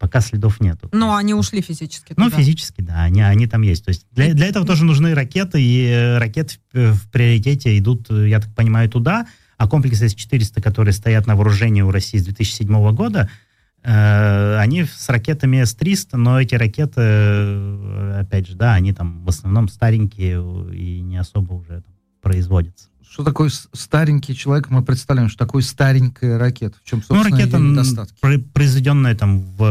Пока 0.00 0.20
следов 0.20 0.60
нету. 0.60 0.88
Но 0.92 1.14
они 1.14 1.34
ушли 1.34 1.60
физически. 1.60 2.14
Ну, 2.16 2.24
туда. 2.24 2.36
Ну, 2.36 2.42
физически, 2.42 2.80
да, 2.80 3.02
они, 3.02 3.20
они 3.20 3.46
там 3.46 3.62
есть. 3.62 3.84
То 3.84 3.90
есть 3.90 4.06
для, 4.10 4.32
для 4.32 4.46
этого 4.46 4.66
тоже 4.66 4.84
нужны 4.84 5.14
ракеты, 5.14 5.62
и 5.62 5.84
э, 5.84 6.18
ракеты 6.18 6.54
в, 6.72 6.94
в 6.94 7.10
приоритете 7.10 7.76
идут, 7.78 8.10
я 8.10 8.40
так 8.40 8.52
понимаю, 8.54 8.88
туда, 8.88 9.26
а 9.58 9.68
комплексы 9.68 10.08
С-400, 10.08 10.62
которые 10.62 10.94
стоят 10.94 11.26
на 11.26 11.36
вооружении 11.36 11.82
у 11.82 11.90
России 11.90 12.16
с 12.16 12.24
2007 12.24 12.94
года, 12.94 13.28
Э, 13.28 13.49
они 13.82 14.84
с 14.84 15.08
ракетами 15.08 15.62
С-300, 15.62 16.16
но 16.16 16.40
эти 16.40 16.54
ракеты, 16.54 17.00
э, 17.00 18.20
опять 18.20 18.46
же, 18.46 18.54
да, 18.54 18.74
они 18.74 18.92
там 18.92 19.24
в 19.24 19.28
основном 19.28 19.68
старенькие 19.68 20.74
и 20.74 21.00
не 21.00 21.16
особо 21.16 21.54
уже 21.54 21.82
там, 21.82 21.94
производятся. 22.20 22.88
Что 23.10 23.24
такое 23.24 23.50
старенький 23.72 24.36
человек? 24.36 24.70
Мы 24.70 24.84
представляем, 24.84 25.28
что 25.28 25.38
такое 25.38 25.62
старенькая 25.62 26.38
ракета. 26.38 26.76
В 26.84 26.88
чем, 26.88 27.02
собственно, 27.02 27.24
ну, 27.24 27.36
ракета, 27.36 27.56
ее 27.56 27.70
недостатки? 27.70 28.38
произведенная 28.52 29.16
там 29.16 29.40
в 29.40 29.62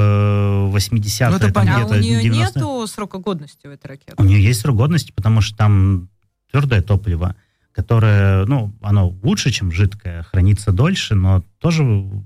80-е, 0.76 1.30
ну, 1.30 1.40
там, 1.40 1.70
а 1.70 1.86
у 1.86 1.96
нее 1.96 2.22
90 2.22 2.60
нету 2.60 2.88
срока 2.88 3.20
годности 3.20 3.68
у 3.68 3.70
этой 3.70 3.88
ракеты? 3.88 4.16
У 4.18 4.24
нее 4.24 4.44
есть 4.44 4.60
срок 4.60 4.76
годности, 4.76 5.14
потому 5.14 5.40
что 5.40 5.56
там 5.56 6.10
твердое 6.52 6.82
топливо 6.82 7.36
которое, 7.72 8.46
ну, 8.46 8.76
оно 8.82 9.10
лучше, 9.24 9.52
чем 9.52 9.72
жидкое, 9.72 10.24
хранится 10.24 10.74
дольше, 10.74 11.16
но 11.16 11.46
тоже 11.60 11.84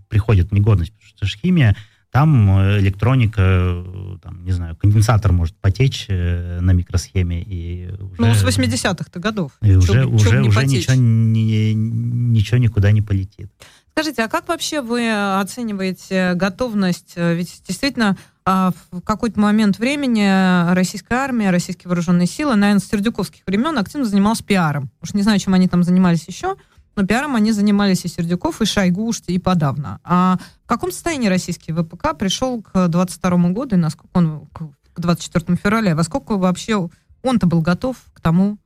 приходит 0.09 0.49
в 0.49 0.51
негодность, 0.51 0.93
что 1.15 1.25
же 1.25 1.37
химия, 1.37 1.75
там 2.13 2.59
э, 2.59 2.79
электроника, 2.79 3.41
э, 3.41 4.17
там, 4.21 4.45
не 4.45 4.51
знаю, 4.51 4.75
конденсатор 4.75 5.31
может 5.31 5.55
потечь 5.55 6.05
э, 6.09 6.59
на 6.61 6.71
микросхеме. 6.71 7.41
И 7.41 7.89
уже, 7.99 8.21
ну, 8.21 8.33
с 8.35 8.43
80-х 8.43 9.19
годов. 9.19 9.51
И 9.63 9.69
Чё, 9.71 9.79
уже, 9.79 10.05
уже, 10.05 10.43
уже 10.43 10.65
ничего, 10.67 10.93
не, 10.93 11.73
ничего 11.73 12.59
никуда 12.59 12.91
не 12.91 13.01
полетит. 13.01 13.49
Скажите, 13.91 14.23
а 14.23 14.27
как 14.27 14.47
вообще 14.47 14.81
вы 14.81 15.11
оцениваете 15.39 16.35
готовность? 16.35 17.13
Ведь 17.15 17.63
действительно 17.67 18.15
а, 18.45 18.73
в 18.91 19.01
какой-то 19.01 19.39
момент 19.39 19.79
времени 19.79 20.71
российская 20.73 21.15
армия, 21.15 21.49
российские 21.49 21.89
вооруженные 21.89 22.27
силы, 22.27 22.55
наверное, 22.55 22.79
с 22.79 22.89
сердюковских 22.89 23.41
времен 23.47 23.77
активно 23.77 24.05
занималась 24.05 24.41
пиаром. 24.41 24.91
Уж 25.01 25.13
не 25.13 25.23
знаю, 25.23 25.39
чем 25.39 25.53
они 25.53 25.67
там 25.67 25.83
занимались 25.83 26.27
еще, 26.27 26.55
но 26.95 27.05
пиаром 27.05 27.35
они 27.35 27.51
занимались 27.51 28.05
и 28.05 28.07
Сердюков, 28.07 28.61
и 28.61 28.65
Шойгу, 28.65 29.11
и 29.27 29.39
подавно. 29.39 29.99
А 30.03 30.37
в 30.63 30.67
каком 30.67 30.91
состоянии 30.91 31.27
российский 31.27 31.73
ВПК 31.73 32.17
пришел 32.17 32.61
к 32.61 32.87
22 32.87 33.49
году, 33.49 33.75
и 33.75 33.79
насколько 33.79 34.09
он 34.13 34.47
к 34.93 34.99
24 34.99 35.57
февраля, 35.57 35.95
во 35.95 36.03
сколько 36.03 36.37
вообще 36.37 36.89
он-то 37.23 37.47
был 37.47 37.61
готов 37.61 37.97
к 38.13 38.21
тому, 38.21 38.57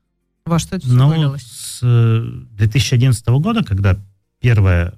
во 0.46 0.60
что 0.60 0.76
это 0.76 0.86
все 0.86 0.96
Ну, 0.96 1.10
вылилось? 1.10 1.44
с 1.44 1.80
э, 1.84 2.22
2011 2.58 3.28
года, 3.28 3.64
когда 3.64 3.98
первая 4.40 4.94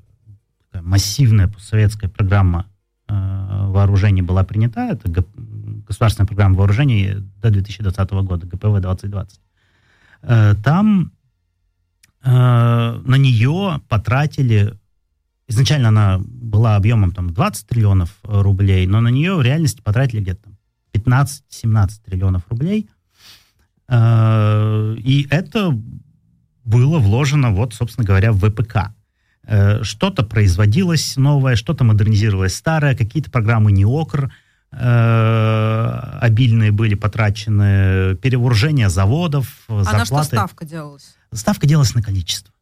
такая 0.65 0.81
массивная 0.87 1.47
постсоветская 1.47 2.09
программа 2.09 2.65
э, 3.07 3.13
вооружений 3.13 4.21
была 4.21 4.43
принята, 4.43 4.81
это 4.81 5.09
ГП 5.09 5.27
государственная 5.87 6.27
программа 6.27 6.55
вооружений 6.55 7.15
до 7.41 7.49
2020 7.49 8.11
года, 8.11 8.45
ГПВ 8.45 8.79
2020, 8.79 9.39
э, 10.21 10.55
там 10.63 11.11
э, 11.11 11.18
на 12.23 13.15
нее 13.17 13.81
потратили, 13.87 14.73
изначально 15.47 15.87
она 15.89 16.19
была 16.23 16.75
объемом 16.75 17.11
там 17.11 17.29
20 17.33 17.67
триллионов 17.67 18.09
э, 18.23 18.41
рублей, 18.41 18.85
но 18.87 18.99
на 19.01 19.07
нее 19.09 19.35
в 19.35 19.41
реальности 19.41 19.81
потратили 19.81 20.19
где-то 20.21 20.41
там 20.43 20.57
15-17 20.93 21.89
триллионов 22.05 22.43
рублей. 22.49 22.89
Э, 23.87 24.95
И 24.99 25.27
это 25.29 25.71
было 26.65 26.99
вложено, 26.99 27.51
вот, 27.51 27.73
собственно 27.73 28.05
говоря, 28.05 28.31
в 28.31 28.39
ВПК. 28.39 28.91
Э, 29.47 29.83
Что-то 29.83 30.23
производилось 30.23 31.15
новое, 31.17 31.55
что-то 31.55 31.83
модернизировалось 31.83 32.55
старое, 32.55 32.95
какие-то 32.95 33.31
программы 33.31 33.71
НИОКР 33.71 34.31
э, 34.71 35.99
обильные 36.21 36.71
были 36.71 36.93
потрачены, 36.95 38.15
перевооружение 38.17 38.89
заводов, 38.89 39.47
А 39.67 39.73
на 39.77 39.83
что 39.83 39.93
зарплаты. 39.95 40.25
ставка 40.27 40.65
делалась? 40.65 41.15
Ставка 41.33 41.67
делалась 41.67 41.93
на 41.95 42.01
количество. 42.01 42.53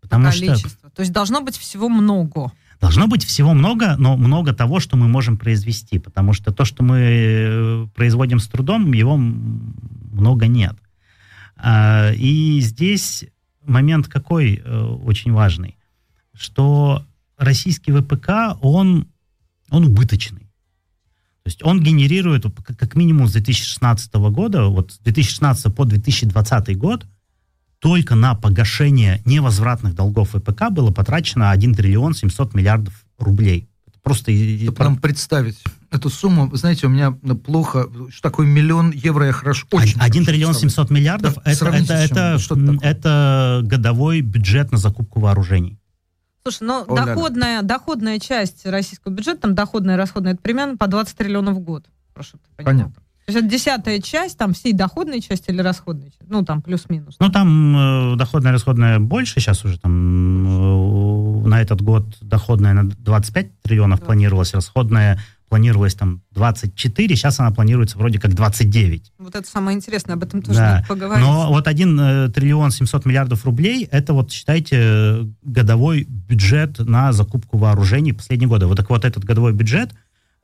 Потому 0.00 0.30
что 0.30 0.46
Количество. 0.46 0.90
То 0.90 1.00
есть 1.00 1.12
должно 1.12 1.40
быть 1.40 1.56
всего 1.56 1.88
много. 1.88 2.52
Должно 2.80 3.06
быть 3.06 3.24
всего 3.24 3.54
много, 3.54 3.96
но 3.96 4.16
много 4.16 4.52
того, 4.52 4.80
что 4.80 4.96
мы 4.96 5.08
можем 5.08 5.38
произвести, 5.38 5.98
потому 5.98 6.34
что 6.34 6.52
то, 6.52 6.64
что 6.64 6.82
мы 6.82 6.98
э, 6.98 7.86
производим 7.94 8.38
с 8.38 8.46
трудом, 8.46 8.92
его 8.92 9.16
много 9.16 10.46
нет. 10.46 10.76
А, 11.56 12.12
И 12.12 12.60
здесь 12.60 13.24
момент 13.64 14.08
какой 14.08 14.56
э, 14.56 14.84
очень 15.04 15.32
важный, 15.32 15.78
что 16.34 17.06
российский 17.38 17.92
ВПК, 17.92 18.58
он, 18.60 19.06
он 19.70 19.86
убыточный. 19.86 20.40
То 21.42 21.48
есть 21.48 21.62
он 21.62 21.82
генерирует 21.82 22.44
как 22.78 22.94
минимум 22.94 23.28
с 23.28 23.32
2016 23.32 24.12
года, 24.14 24.64
вот 24.64 24.92
с 24.92 24.98
2016 24.98 25.74
по 25.74 25.84
2020 25.84 26.78
год, 26.78 27.06
только 27.84 28.14
на 28.14 28.34
погашение 28.34 29.20
невозвратных 29.26 29.94
долгов 29.94 30.30
ВПК 30.30 30.70
было 30.70 30.90
потрачено 30.90 31.50
1 31.50 31.74
триллион 31.74 32.14
700 32.14 32.54
миллиардов 32.54 32.94
рублей. 33.18 33.68
Просто... 34.02 34.32
нам 34.78 34.96
представить 34.96 35.62
эту 35.90 36.08
сумму, 36.08 36.48
знаете, 36.56 36.86
у 36.86 36.88
меня 36.88 37.10
плохо, 37.12 37.90
что 38.08 38.22
такое 38.22 38.46
миллион 38.46 38.90
евро, 38.90 39.26
я 39.26 39.32
хорошо, 39.32 39.66
очень 39.70 40.00
1 40.00 40.00
хорошо 40.00 40.24
триллион 40.24 40.52
представляю. 40.52 40.70
700 40.70 40.90
миллиардов 40.90 41.34
Да, 41.34 41.42
это, 41.44 41.66
это, 41.66 41.92
это, 41.92 42.38
это 42.40 42.78
это 42.80 43.60
годовой 43.64 44.22
бюджет 44.22 44.72
на 44.72 44.78
закупку 44.78 45.20
вооружений. 45.20 45.78
Слушай, 46.42 46.66
но 46.66 46.86
О-ля-ля. 46.88 47.14
доходная, 47.14 47.62
доходная 47.62 48.18
часть 48.18 48.64
российского 48.64 49.12
бюджета, 49.12 49.42
там 49.42 49.54
доходная 49.54 49.96
и 49.96 49.98
расходная, 49.98 50.32
это 50.32 50.40
примерно 50.40 50.78
по 50.78 50.86
20 50.86 51.14
триллионов 51.18 51.56
в 51.56 51.60
год. 51.60 51.84
Прошу. 52.14 52.38
Понятно. 52.56 52.94
То 53.26 53.32
есть 53.32 53.38
это 53.38 53.48
десятая 53.48 54.00
часть 54.00 54.36
там 54.36 54.52
всей 54.52 54.72
доходной 54.74 55.20
части 55.20 55.50
или 55.50 55.62
расходной 55.62 56.10
части? 56.10 56.24
Ну, 56.28 56.44
там 56.44 56.60
плюс-минус. 56.60 57.16
Ну, 57.18 57.30
там 57.30 58.12
э, 58.12 58.16
доходная 58.16 58.52
расходная 58.52 58.98
больше, 58.98 59.40
сейчас 59.40 59.64
уже 59.64 59.78
там 59.78 61.44
э, 61.44 61.48
на 61.48 61.60
этот 61.62 61.80
год 61.80 62.16
доходная 62.20 62.74
на 62.74 62.84
25 62.90 63.62
триллионов 63.62 64.00
Да. 64.00 64.06
планировалась, 64.06 64.52
расходная 64.52 65.20
планировалась 65.48 65.94
там 65.94 66.20
24, 66.32 67.14
сейчас 67.16 67.38
она 67.38 67.50
планируется 67.52 67.96
вроде 67.96 68.18
как 68.18 68.34
29. 68.34 69.12
Вот 69.18 69.34
это 69.36 69.48
самое 69.48 69.76
интересное, 69.76 70.14
об 70.14 70.22
этом 70.24 70.42
тоже 70.42 70.58
Да. 70.58 70.72
надо 70.76 70.86
поговорить. 70.88 71.24
Но 71.24 71.48
вот 71.48 71.68
1 71.68 72.32
триллион 72.32 72.72
700 72.72 73.04
миллиардов 73.06 73.44
рублей, 73.44 73.88
это 73.90 74.14
вот, 74.14 74.32
считайте, 74.32 74.76
э, 74.80 75.24
годовой 75.44 76.04
бюджет 76.08 76.78
на 76.80 77.12
закупку 77.12 77.56
вооружений 77.58 78.12
последние 78.12 78.48
годы. 78.48 78.66
Вот 78.66 78.76
так 78.76 78.90
вот 78.90 79.04
этот 79.04 79.24
годовой 79.24 79.52
бюджет 79.52 79.94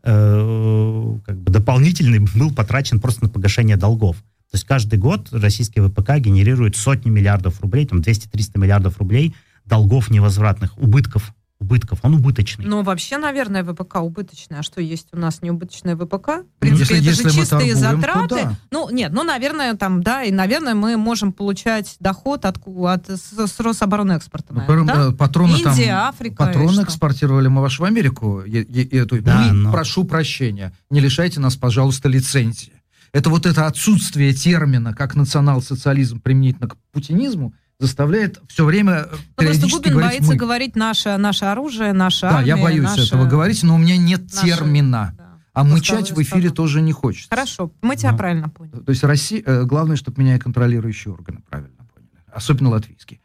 э, 0.02 1.18
как 1.26 1.36
бы 1.40 1.52
дополнительный 1.52 2.18
был 2.18 2.52
потрачен 2.54 3.00
просто 3.00 3.24
на 3.24 3.30
погашение 3.30 3.76
долгов. 3.76 4.16
То 4.16 4.56
есть 4.56 4.64
каждый 4.64 4.98
год 4.98 5.28
российский 5.32 5.80
ВПК 5.80 6.16
генерирует 6.18 6.76
сотни 6.76 7.08
миллиардов 7.08 7.60
рублей, 7.60 7.86
там 7.86 8.00
200-300 8.00 8.58
миллиардов 8.58 8.98
рублей 8.98 9.34
долгов 9.64 10.10
невозвратных, 10.10 10.76
убытков. 10.78 11.32
Убытков, 11.70 12.00
он 12.02 12.14
убыточный. 12.16 12.64
Но 12.64 12.82
вообще, 12.82 13.16
наверное, 13.16 13.62
ВПК 13.62 13.96
убыточная. 14.02 14.58
А 14.58 14.62
что 14.64 14.80
есть 14.80 15.06
у 15.12 15.16
нас 15.18 15.40
неубыточная 15.40 15.94
ВПК? 15.94 16.26
В 16.26 16.36
Ну, 16.38 16.44
принципе, 16.58 16.96
если- 16.96 16.96
это 16.96 17.04
же 17.04 17.10
если 17.10 17.24
мы 17.24 17.30
чистые 17.30 17.74
торгуем, 17.76 18.00
то 18.00 18.06
затраты. 18.16 18.34
да. 18.44 18.56
Ну, 18.72 18.90
нет, 18.90 19.12
ну, 19.12 19.22
наверное, 19.22 19.74
там, 19.74 20.02
да, 20.02 20.24
и, 20.24 20.32
наверное, 20.32 20.74
мы 20.74 20.96
можем 20.96 21.32
получать 21.32 21.94
доход 22.00 22.44
от, 22.44 22.58
от 22.66 23.08
с, 23.08 23.32
с 23.46 23.60
Рособоронэкспорта, 23.60 24.52
Ну, 24.52 24.60
наверное, 24.60 24.94
да? 24.94 25.08
э, 25.10 25.12
Патроны 25.12 25.62
там, 25.62 25.72
Индия, 25.74 25.92
Африка. 25.92 26.32
и 26.32 26.36
патроны 26.46 26.82
экспортировали 26.82 27.46
мы 27.46 27.60
вашу 27.62 27.82
в 27.82 27.86
Америку. 27.86 28.40
И- 28.40 28.50
и 28.62 28.96
эту- 28.96 29.22
Да, 29.22 29.38
мы, 29.46 29.52
но- 29.52 29.72
прошу 29.72 30.02
прощения, 30.04 30.72
не 30.90 30.98
лишайте 30.98 31.38
нас, 31.38 31.54
пожалуйста, 31.54 32.08
лицензии. 32.08 32.72
Это 33.12 33.30
вот 33.30 33.46
это 33.46 33.66
отсутствие 33.66 34.32
термина, 34.32 34.92
как 34.94 35.14
национал-социализм 35.16 36.20
применительно 36.20 36.68
к 36.68 36.76
путинизму, 36.92 37.54
заставляет 37.80 38.40
все 38.46 38.64
время 38.64 38.92
э, 38.92 39.02
Ну, 39.02 39.08
просто 39.10 39.26
периодически 39.36 39.76
Губин 39.78 39.92
говорить 39.92 40.10
боится 40.20 40.32
«мы». 40.32 40.36
говорить 40.36 40.76
наше, 40.76 41.16
наше 41.16 41.44
оружие, 41.46 41.92
наша 41.92 42.28
Да, 42.28 42.36
армия, 42.38 42.48
я 42.48 42.56
боюсь 42.56 42.84
наша- 42.84 43.02
этого 43.02 43.26
говорить, 43.26 43.62
но 43.62 43.74
у 43.74 43.78
меня 43.78 43.96
нет 43.96 44.22
наша- 44.32 44.46
термина. 44.46 45.14
да. 45.16 45.24
А 45.52 45.62
Пусковые 45.64 45.74
мычать 45.74 46.12
в 46.12 46.22
эфире 46.22 46.42
слова. 46.48 46.54
тоже 46.54 46.80
не 46.82 46.92
хочется. 46.92 47.28
Хорошо, 47.30 47.72
мы 47.82 47.96
тебя 47.96 48.12
Да. 48.12 48.18
правильно 48.18 48.48
поняли. 48.48 48.76
То 48.84 48.90
есть 48.90 49.02
Россия, 49.02 49.42
э, 49.44 49.64
главное, 49.64 49.96
чтобы 49.96 50.22
меня 50.22 50.36
и 50.36 50.38
контролирующие 50.38 51.12
органы 51.12 51.40
правильно 51.48 51.74
поняли. 51.92 52.10
Особенно 52.32 52.68
латвийские. 52.70 53.20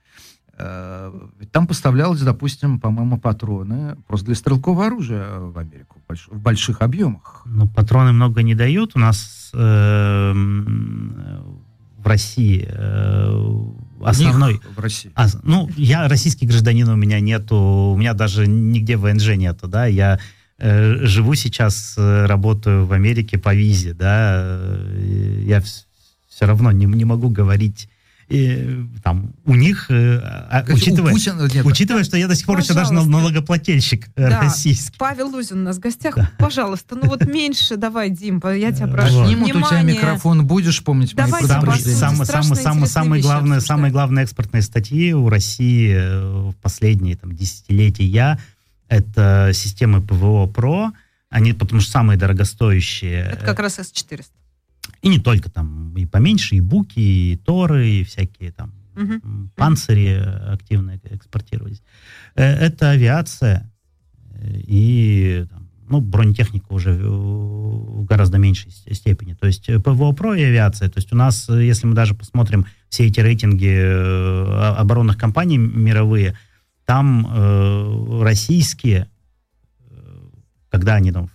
Э, 0.58 1.12
ведь 1.38 1.51
Там 1.51 1.68
поставлялось, 1.68 2.22
допустим, 2.22 2.80
по-моему, 2.80 3.20
патроны 3.20 3.97
просто 4.08 4.26
для 4.28 4.36
стрелкового 4.36 4.88
оружия 4.88 5.38
в 5.38 5.58
Америку 5.60 5.99
в 6.08 6.12
больш- 6.12 6.30
в 6.32 6.39
больших 6.39 6.82
объемах. 6.82 7.43
Но 7.45 7.68
патроны 7.68 8.14
много 8.14 8.41
не 8.41 8.56
дают. 8.56 8.91
У 8.95 8.99
нас 8.99 9.51
э, 9.53 10.32
м, 10.32 11.60
в 11.97 12.08
России 12.08 12.66
э, 12.68 13.30
основной... 14.10 14.62
В 14.76 14.80
России. 14.80 15.12
А, 15.16 15.28
ну, 15.43 15.70
я 15.78 16.08
российский 16.08 16.45
гражданин, 16.45 16.88
у 16.89 16.95
меня 16.95 17.20
нету, 17.20 17.56
у 17.56 17.97
меня 17.97 18.14
даже 18.14 18.47
нигде 18.47 18.97
ВНЖ 18.97 19.36
нету, 19.36 19.68
да, 19.68 19.86
я 19.86 20.20
э, 20.58 21.06
живу 21.06 21.36
сейчас, 21.36 21.95
э, 21.97 22.26
работаю 22.26 22.86
в 22.86 22.93
Америке 22.93 23.38
по 23.38 23.53
визе, 23.53 23.93
да, 23.93 24.41
э, 24.43 25.43
я 25.45 25.62
все 25.62 26.45
равно 26.45 26.72
не, 26.72 26.86
не 26.86 27.06
могу 27.06 27.30
говорить, 27.30 27.89
э, 28.30 28.84
там, 29.03 29.34
у 29.45 29.55
них, 29.55 29.88
э, 29.89 30.19
а, 30.23 30.61
Кстати, 30.61 30.71
у 30.71 30.76
учитывая, 30.76 31.11
Путина- 31.13 31.49
нет, 31.53 31.65
учитывая, 31.65 32.03
что 32.03 32.17
я 32.17 32.28
до 32.28 32.36
сих 32.36 32.45
пор 32.45 32.59
еще 32.59 32.73
даже 32.73 32.93
налогоплательщик 32.93 34.07
э, 34.15 34.30
Да. 34.30 34.41
российский. 34.41 34.97
Павел 34.97 35.28
Лузин 35.30 35.59
у 35.59 35.63
нас 35.63 35.78
в 35.78 35.80
гостях. 35.80 36.17
Пожалуйста, 36.39 36.95
ну 36.95 37.07
вот 37.07 37.26
меньше 37.26 37.78
давай, 37.78 38.09
Дим, 38.09 38.41
я 38.43 38.71
тебя 38.71 38.88
прошу. 38.88 39.13
вот. 39.15 39.28
Снимут 39.28 39.55
у 39.55 39.61
тебя 39.61 39.82
микрофон, 39.82 40.45
будешь 40.45 40.84
помнить 40.84 41.13
мои 41.15 41.26
Давайте 41.28 41.47
Самые, 41.47 41.65
послушаем. 41.65 41.91
предупреждения. 41.93 42.26
самые, 42.26 42.55
Страшно 42.55 42.86
самые, 42.88 43.21
главные, 43.21 43.61
самые 43.61 43.91
главные 43.91 44.23
экспортные 44.23 44.61
статьи 44.61 45.13
у 45.13 45.30
России 45.30 45.95
в 46.51 46.53
последние 46.61 47.15
там, 47.17 47.36
десятилетия 47.36 48.39
это 48.88 49.51
системы 49.53 50.01
ПВО 50.01 50.45
ПРО, 50.47 50.93
они 51.30 51.53
потому 51.53 51.82
что 51.82 51.91
самые 51.91 52.17
дорогостоящие. 52.17 53.30
Это 53.34 53.45
как 53.45 53.59
раз 53.59 53.80
С-400. 53.80 54.26
И 55.06 55.10
не 55.10 55.20
только 55.20 55.51
там, 55.51 55.95
и 55.95 56.08
поменьше, 56.08 56.56
и 56.56 56.62
буки, 56.62 56.99
и 56.99 57.36
торы, 57.38 57.88
и 57.88 58.03
всякие 58.03 58.51
там 58.51 58.74
м, 58.95 59.51
панцири 59.56 60.08
э, 60.08 60.53
активно 60.53 60.99
экспортировались. 61.12 61.84
Э, 62.34 62.43
Это 62.43 62.89
авиация 62.89 63.72
э, 64.32 64.62
и 64.66 65.45
ну, 65.88 66.01
бронетехника 66.01 66.74
уже 66.74 66.93
в 66.93 68.03
гораздо 68.06 68.39
меньшей 68.39 68.72
степени. 68.72 69.36
То 69.36 69.45
есть 69.45 69.68
ПВО 69.84 70.12
ПРО 70.14 70.34
и 70.34 70.41
авиация. 70.41 70.89
То 70.89 70.97
есть 70.97 71.14
у 71.14 71.16
нас, 71.16 71.49
если 71.49 71.86
мы 71.86 71.93
даже 71.93 72.16
посмотрим 72.16 72.66
все 72.89 73.06
эти 73.06 73.20
рейтинги 73.20 74.80
оборонных 74.80 75.20
компаний 75.20 75.60
мировые, 75.60 76.36
там 76.86 77.28
э, 77.30 78.24
российские, 78.24 79.08
когда 80.70 80.95
они 80.95 81.12
там 81.12 81.28
в 81.28 81.35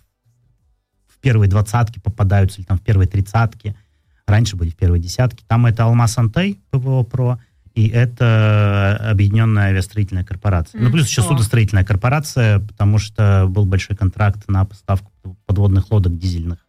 первые 1.21 1.49
двадцатки 1.49 1.99
попадаются, 1.99 2.59
или 2.59 2.65
там 2.65 2.77
в 2.77 2.81
первые 2.81 3.07
тридцатки, 3.07 3.75
раньше 4.27 4.55
были 4.55 4.69
в 4.69 4.75
первой 4.75 4.99
десятке, 4.99 5.43
там 5.47 5.65
это 5.65 5.83
Алмаз 5.83 6.17
Антей, 6.17 6.59
ПВО 6.71 7.03
ПРО, 7.03 7.39
и 7.73 7.87
это 7.87 8.97
Объединенная 9.09 9.67
авиастроительная 9.67 10.25
корпорация. 10.25 10.79
Ну, 10.79 10.87
М, 10.87 10.91
плюс 10.91 11.07
еще 11.07 11.21
судостроительная 11.21 11.85
корпорация, 11.85 12.59
потому 12.59 12.97
что 12.97 13.47
был 13.47 13.65
большой 13.65 13.95
контракт 13.95 14.49
на 14.49 14.65
поставку 14.65 15.11
подводных 15.45 15.89
лодок 15.91 16.17
дизельных 16.17 16.59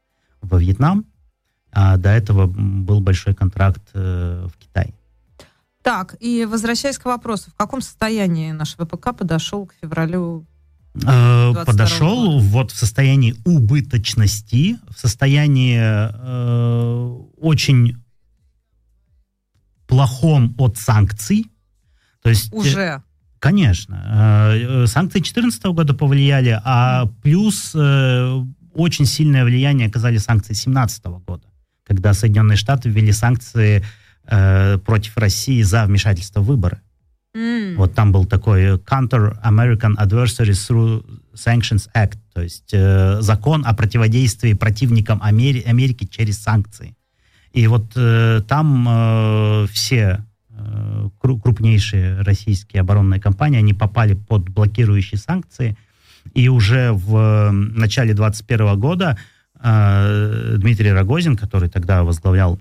во 0.41 0.59
Вьетнам, 0.59 1.07
а 1.73 1.97
до 1.97 2.11
этого 2.11 2.47
был 2.47 3.01
большой 3.01 3.35
контракт 3.35 3.83
э, 3.95 4.47
в 4.53 4.59
Китай. 4.59 4.95
Так, 5.83 6.15
и 6.21 6.47
возвращаясь 6.49 6.99
к 6.99 7.05
вопросу, 7.07 7.51
в 7.51 7.55
каком 7.55 7.81
состоянии 7.81 8.53
наш 8.53 8.77
ВПК 8.77 9.17
подошел 9.17 9.67
к 9.67 9.75
февралю 9.81 10.47
22 10.47 10.52
подошел 10.93 12.33
года. 12.33 12.45
вот 12.49 12.71
в 12.71 12.77
состоянии 12.77 13.35
убыточности, 13.45 14.79
в 14.95 14.99
состоянии 14.99 15.79
э, 15.81 17.23
очень 17.41 17.97
плохом 19.87 20.55
от 20.59 20.79
санкций. 20.79 21.47
То 22.23 22.31
есть, 22.31 22.53
э, 22.53 22.57
уже? 22.57 23.03
Конечно. 23.39 24.53
Э, 24.55 24.85
э, 24.85 24.87
Санкции 24.87 25.19
2014 25.19 25.65
года 25.65 25.95
повлияли, 25.95 26.61
а 26.63 27.07
плюс 27.23 27.73
э, 27.75 28.43
очень 28.75 29.07
сильное 29.07 29.45
влияние 29.45 29.89
оказали 29.89 30.19
санкции 30.19 30.53
2017 30.53 31.05
года, 31.27 31.47
когда 31.85 32.15
Соединенные 32.15 32.57
Штаты 32.57 32.89
ввели 32.89 33.13
санкции 33.13 33.85
э, 34.27 34.79
против 34.79 35.17
России 35.17 35.63
за 35.63 35.85
вмешательство 35.87 36.41
в 36.41 36.47
выборы. 36.47 36.81
М. 37.35 37.77
Вот 37.77 37.95
там 37.95 38.13
был 38.13 38.27
такой 38.27 38.77
Counter 38.77 39.41
American 39.43 39.97
Adversaries 39.97 40.69
Through 40.69 41.05
Sanctions 41.35 41.89
Act, 41.95 42.19
то 42.35 42.43
есть 42.43 42.71
э, 42.75 43.21
закон 43.23 43.65
о 43.67 43.73
противодействии 43.75 44.53
противникам 44.53 45.23
Амери- 45.23 45.65
Америки 45.67 46.05
через 46.05 46.39
санкции. 46.43 46.95
И 47.53 47.67
вот 47.67 47.93
э, 47.97 48.43
там 48.47 48.87
э, 48.89 49.67
все 49.71 50.25
э, 50.51 51.09
кру- 51.23 51.41
крупнейшие 51.41 52.21
российские 52.21 52.81
оборонные 52.81 53.21
компании, 53.21 53.59
они 53.59 53.73
попали 53.73 54.15
под 54.15 54.49
блокирующие 54.51 55.19
санкции. 55.19 55.77
И 56.35 56.49
уже 56.49 56.93
в 56.93 57.17
э, 57.17 57.51
начале 57.51 58.13
2021 58.13 58.79
года 58.79 59.17
э, 59.59 60.57
Дмитрий 60.59 60.93
Рогозин, 60.93 61.37
который 61.37 61.69
тогда 61.71 62.05
возглавлял 62.05 62.57
э, 62.57 62.59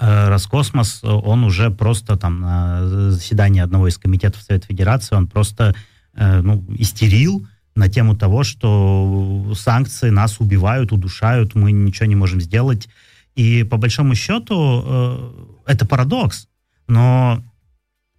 Роскосмос, 0.00 1.00
он 1.02 1.44
уже 1.44 1.70
просто 1.70 2.16
там 2.16 2.40
на 2.40 2.88
заседании 3.10 3.60
одного 3.60 3.88
из 3.88 3.98
комитетов 3.98 4.42
Совета 4.42 4.66
Федерации, 4.66 5.14
он 5.14 5.26
просто 5.26 5.74
э, 6.14 6.40
ну, 6.40 6.64
истерил 6.78 7.46
на 7.74 7.88
тему 7.88 8.16
того, 8.16 8.42
что 8.42 9.52
санкции 9.56 10.10
нас 10.10 10.40
убивают, 10.40 10.92
удушают, 10.92 11.54
мы 11.54 11.72
ничего 11.72 12.06
не 12.06 12.16
можем 12.16 12.40
сделать. 12.40 12.88
И 13.36 13.62
по 13.62 13.76
большому 13.76 14.14
счету 14.14 14.82
э, 14.84 15.32
это 15.66 15.86
парадокс, 15.86 16.48
но 16.88 17.42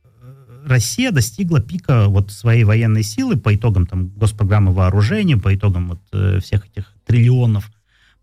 э, 0.03 0.63
Россия 0.65 1.11
достигла 1.11 1.59
пика 1.59 2.07
вот 2.07 2.32
своей 2.32 2.63
военной 2.63 3.03
силы 3.03 3.38
по 3.38 3.53
итогам 3.53 3.86
там 3.86 4.09
госпрограммы 4.09 4.71
вооружений, 4.71 5.36
по 5.36 5.53
итогам 5.53 5.89
вот 5.89 6.01
э, 6.13 6.39
всех 6.39 6.65
этих 6.67 6.93
триллионов 7.05 7.69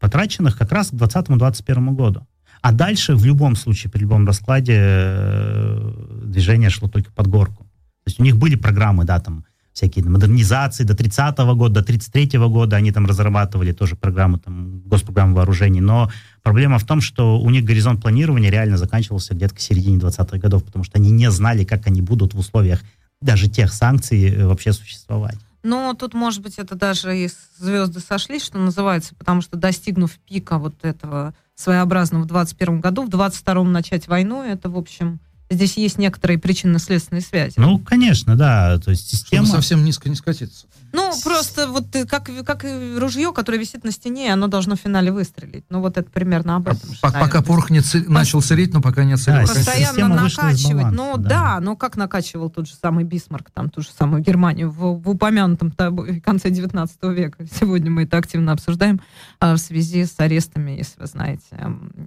потраченных 0.00 0.56
как 0.56 0.72
раз 0.72 0.88
к 0.88 0.94
2020-2021 0.94 1.90
году. 1.94 2.26
А 2.60 2.72
дальше 2.72 3.14
в 3.14 3.24
любом 3.24 3.56
случае, 3.56 3.90
при 3.90 4.00
любом 4.00 4.26
раскладе 4.26 4.74
э, 4.76 5.92
движение 6.24 6.70
шло 6.70 6.88
только 6.88 7.12
под 7.12 7.26
горку. 7.28 7.64
То 7.64 8.10
есть 8.10 8.20
у 8.20 8.22
них 8.22 8.36
были 8.36 8.56
программы, 8.56 9.04
да, 9.04 9.20
там 9.20 9.44
всякие 9.78 10.04
модернизации 10.04 10.82
до 10.82 10.94
30-го 10.94 11.54
года, 11.54 11.82
до 11.82 11.92
33-го 11.92 12.48
года 12.48 12.76
они 12.76 12.90
там 12.90 13.06
разрабатывали 13.06 13.72
тоже 13.72 13.94
программы, 13.94 14.38
там, 14.40 14.80
госпрограммы 14.80 15.34
вооружений, 15.34 15.80
но 15.80 16.10
проблема 16.42 16.78
в 16.78 16.84
том, 16.84 17.00
что 17.00 17.38
у 17.38 17.48
них 17.50 17.64
горизонт 17.64 18.02
планирования 18.02 18.50
реально 18.50 18.76
заканчивался 18.76 19.34
где-то 19.34 19.54
к 19.54 19.60
середине 19.60 19.98
20-х 19.98 20.38
годов, 20.38 20.64
потому 20.64 20.84
что 20.84 20.98
они 20.98 21.10
не 21.10 21.30
знали, 21.30 21.62
как 21.64 21.86
они 21.86 22.02
будут 22.02 22.34
в 22.34 22.38
условиях 22.38 22.80
даже 23.20 23.48
тех 23.48 23.72
санкций 23.72 24.28
э, 24.28 24.46
вообще 24.46 24.72
существовать. 24.72 25.38
Ну, 25.62 25.94
тут, 25.94 26.14
может 26.14 26.42
быть, 26.42 26.58
это 26.58 26.74
даже 26.74 27.16
и 27.16 27.28
звезды 27.58 28.00
сошлись, 28.00 28.44
что 28.44 28.58
называется, 28.58 29.14
потому 29.14 29.42
что 29.42 29.56
достигнув 29.56 30.12
пика 30.28 30.58
вот 30.58 30.74
этого 30.82 31.34
своеобразного 31.58 32.22
в 32.22 32.26
21 32.26 32.80
году, 32.80 33.04
в 33.04 33.08
22-м 33.08 33.72
начать 33.72 34.06
войну, 34.06 34.44
это, 34.44 34.70
в 34.70 34.76
общем, 34.76 35.18
здесь 35.50 35.76
есть 35.76 35.98
некоторые 35.98 36.38
причинно-следственные 36.38 37.22
связи. 37.22 37.54
Ну, 37.56 37.78
конечно, 37.78 38.36
да, 38.36 38.78
то 38.78 38.90
есть 38.90 39.08
Чтобы 39.08 39.22
система... 39.22 39.46
совсем 39.46 39.84
низко 39.84 40.08
не 40.08 40.14
скатиться. 40.14 40.66
Ну, 40.92 41.12
просто 41.22 41.68
вот 41.68 41.90
ты, 41.90 42.06
как, 42.06 42.30
как 42.44 42.64
и 42.64 42.96
ружье, 42.98 43.32
которое 43.32 43.58
висит 43.58 43.84
на 43.84 43.92
стене, 43.92 44.32
оно 44.32 44.46
должно 44.46 44.76
в 44.76 44.80
финале 44.80 45.12
выстрелить. 45.12 45.64
Ну, 45.68 45.80
вот 45.80 45.98
это 45.98 46.10
примерно 46.10 46.56
об 46.56 46.68
этом. 46.68 46.92
же, 46.92 47.00
По- 47.00 47.08
наверное. 47.08 47.28
Пока 47.28 47.42
порох 47.42 47.70
не 47.70 47.80
цы- 47.80 48.08
начал 48.08 48.40
сыреть, 48.40 48.72
но 48.72 48.80
пока 48.80 49.04
не 49.04 49.12
оцелел. 49.14 49.46
Да, 49.46 49.54
Постоянно 49.54 50.08
накачивать. 50.08 50.72
баланса, 50.74 50.96
ну 50.96 51.16
да. 51.16 51.28
да. 51.28 51.60
ну 51.60 51.76
как 51.76 51.96
накачивал 51.96 52.50
тот 52.50 52.68
же 52.68 52.74
самый 52.74 53.04
Бисмарк, 53.04 53.50
там 53.50 53.70
ту 53.70 53.82
же 53.82 53.88
самую 53.96 54.22
Германию 54.22 54.70
в, 54.70 55.00
в 55.00 55.08
упомянутом 55.10 55.70
тобой 55.70 56.20
конце 56.20 56.50
19 56.50 56.96
века. 57.04 57.44
Сегодня 57.60 57.90
мы 57.90 58.04
это 58.04 58.16
активно 58.16 58.52
обсуждаем 58.52 59.00
а, 59.40 59.54
в 59.54 59.58
связи 59.58 60.04
с 60.04 60.14
арестами, 60.18 60.72
если 60.72 61.00
вы 61.00 61.06
знаете, 61.06 61.44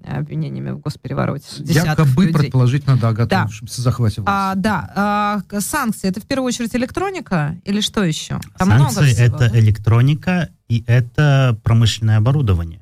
обвинениями 0.07 0.71
в 0.71 0.79
госперевороте. 0.79 1.45
Якобы, 1.59 2.25
людей. 2.25 2.33
предположительно, 2.33 2.97
да, 2.97 3.13
готовившимся 3.13 3.81
захвате 3.81 4.21
власти. 4.21 4.35
А, 4.35 4.55
да, 4.55 4.91
а, 4.95 5.59
санкции 5.59 6.07
это 6.07 6.19
в 6.19 6.25
первую 6.25 6.47
очередь 6.47 6.75
электроника 6.75 7.57
или 7.63 7.81
что 7.81 8.03
еще? 8.03 8.39
Там 8.57 8.70
Санкции 8.79 9.13
всего, 9.13 9.25
это 9.37 9.49
да? 9.49 9.59
электроника 9.59 10.49
и 10.67 10.83
это 10.87 11.59
промышленное 11.63 12.17
оборудование. 12.17 12.81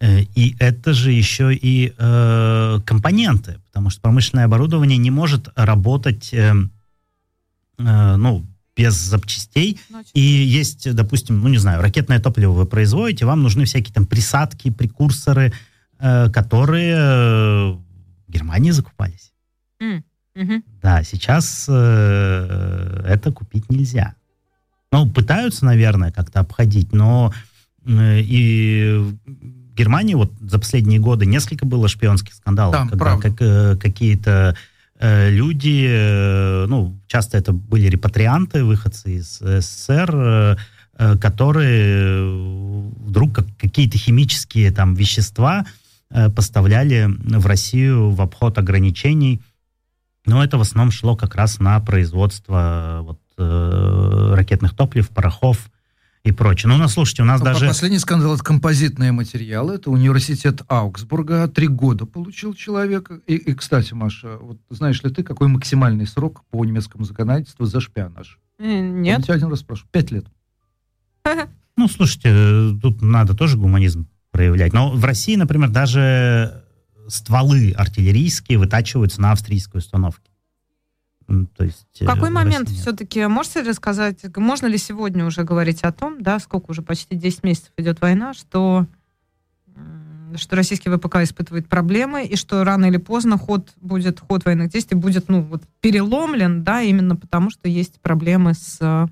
Э, 0.00 0.22
И 0.34 0.56
это 0.58 0.92
же 0.92 1.12
еще 1.12 1.54
и 1.54 1.92
э, 1.96 2.80
компоненты, 2.84 3.58
потому 3.66 3.90
что 3.90 4.00
промышленное 4.00 4.44
оборудование 4.44 4.98
не 4.98 5.10
может 5.10 5.48
работать, 5.56 6.32
э, 6.32 6.54
э, 7.78 8.16
ну, 8.16 8.46
без 8.76 8.94
запчастей. 8.94 9.80
Значит, 9.88 10.10
И 10.14 10.20
есть, 10.20 10.94
допустим, 10.94 11.40
ну 11.40 11.48
не 11.48 11.58
знаю, 11.58 11.80
ракетное 11.80 12.20
топливо 12.20 12.52
вы 12.52 12.66
производите, 12.66 13.24
вам 13.24 13.42
нужны 13.42 13.64
всякие 13.64 13.94
там 13.94 14.06
присадки, 14.06 14.70
прекурсоры, 14.70 15.52
э, 15.98 16.30
которые 16.30 16.94
э, 16.94 17.70
в 18.28 18.32
Германии 18.32 18.70
закупались. 18.72 19.32
мгм. 20.34 20.62
Да, 20.82 21.02
сейчас 21.04 21.66
э, 21.68 23.02
это 23.08 23.32
купить 23.32 23.70
нельзя. 23.70 24.14
Ну, 24.92 25.08
пытаются, 25.10 25.64
наверное, 25.64 26.12
как-то 26.12 26.40
обходить, 26.40 26.92
но 26.92 27.32
и 27.86 29.04
в 29.26 29.74
Германии 29.76 30.14
вот 30.14 30.32
за 30.40 30.58
последние 30.58 30.98
годы 30.98 31.26
несколько 31.26 31.66
было 31.66 31.86
шпионских 31.86 32.34
скандалов, 32.34 32.74
Там, 32.74 32.88
когда 32.88 33.16
как, 33.18 33.34
э, 33.40 33.76
какие-то 33.76 34.56
э, 34.98 35.30
люди, 35.30 35.86
э, 35.88 36.66
ну, 36.66 36.98
часто 37.06 37.36
это 37.36 37.52
были 37.52 37.86
репатрианты, 37.86 38.64
выходцы 38.64 39.16
из 39.16 39.38
СССР, 39.38 40.58
э, 40.98 41.16
которые 41.18 42.30
вдруг 43.04 43.34
как, 43.34 43.46
какие-то 43.58 43.98
химические 43.98 44.70
там 44.70 44.94
вещества 44.94 45.66
э, 46.10 46.30
поставляли 46.30 47.08
в 47.08 47.46
Россию 47.46 48.10
в 48.10 48.22
обход 48.22 48.56
ограничений. 48.56 49.42
Но 50.24 50.42
это 50.42 50.56
в 50.56 50.62
основном 50.62 50.90
шло 50.90 51.16
как 51.16 51.34
раз 51.34 51.60
на 51.60 51.78
производство 51.80 53.00
вот, 53.02 53.20
э, 53.38 54.32
ракетных 54.34 54.74
топлив, 54.74 55.08
порохов 55.10 55.70
и 56.24 56.32
прочее. 56.32 56.68
Ну, 56.68 56.76
ну, 56.76 56.88
слушайте, 56.88 57.22
у 57.22 57.24
нас 57.24 57.40
Ну, 57.40 57.46
даже... 57.46 57.66
Последний 57.66 57.98
скандал 57.98 58.34
это 58.34 58.42
композитные 58.42 59.12
материалы. 59.12 59.74
Это 59.74 59.90
университет 59.90 60.62
Аугсбурга. 60.68 61.46
Три 61.48 61.68
года 61.68 62.04
получил 62.06 62.54
человек. 62.54 63.10
И, 63.26 63.36
и, 63.36 63.54
кстати, 63.54 63.94
Маша, 63.94 64.36
вот 64.40 64.58
знаешь 64.70 65.02
ли 65.02 65.10
ты, 65.10 65.22
какой 65.22 65.48
максимальный 65.48 66.06
срок 66.06 66.42
по 66.50 66.64
немецкому 66.64 67.04
законодательству 67.04 67.64
за 67.66 67.80
шпионаж? 67.80 68.38
Э, 68.58 68.64
Я 68.64 68.80
Нет. 68.80 69.24
тебя 69.24 69.34
один 69.34 69.48
раз 69.48 69.60
спрашиваю. 69.60 69.90
Пять 69.92 70.10
лет. 70.10 70.26
Ну, 71.78 71.88
слушайте, 71.88 72.30
э, 72.32 72.70
тут 72.80 73.02
надо 73.02 73.34
тоже 73.34 73.58
гуманизм 73.58 74.08
проявлять. 74.30 74.72
Но 74.72 74.90
в 74.92 75.04
России, 75.04 75.36
например, 75.36 75.68
даже 75.68 76.64
стволы 77.06 77.72
артиллерийские 77.76 78.58
вытачиваются 78.58 79.20
на 79.20 79.32
австрийской 79.32 79.80
установке. 79.80 80.30
То 81.26 81.64
есть... 81.64 81.86
В 82.00 82.06
какой 82.06 82.28
э, 82.28 82.30
в 82.30 82.34
момент 82.34 82.68
России 82.68 82.74
нет. 82.74 82.82
все-таки, 82.82 83.26
можете 83.26 83.62
рассказать, 83.62 84.24
можно 84.36 84.66
ли 84.66 84.78
сегодня 84.78 85.26
уже 85.26 85.42
говорить 85.42 85.82
о 85.82 85.92
том, 85.92 86.22
да, 86.22 86.38
сколько 86.38 86.70
уже 86.70 86.82
почти 86.82 87.16
10 87.16 87.42
месяцев 87.42 87.72
идет 87.76 88.00
война, 88.00 88.32
что, 88.32 88.86
что 90.36 90.56
российский 90.56 90.88
ВПК 90.88 91.16
испытывает 91.16 91.68
проблемы, 91.68 92.24
и 92.24 92.36
что 92.36 92.62
рано 92.62 92.86
или 92.86 92.98
поздно 92.98 93.38
ход 93.38 93.72
будет, 93.80 94.20
ход 94.20 94.44
военных 94.44 94.70
действий 94.70 94.96
будет, 94.96 95.28
ну, 95.28 95.42
вот, 95.42 95.64
переломлен, 95.80 96.62
да, 96.62 96.82
именно 96.82 97.16
потому, 97.16 97.50
что 97.50 97.68
есть 97.68 98.00
проблемы 98.00 98.54
с 98.54 98.78
э, 98.80 99.06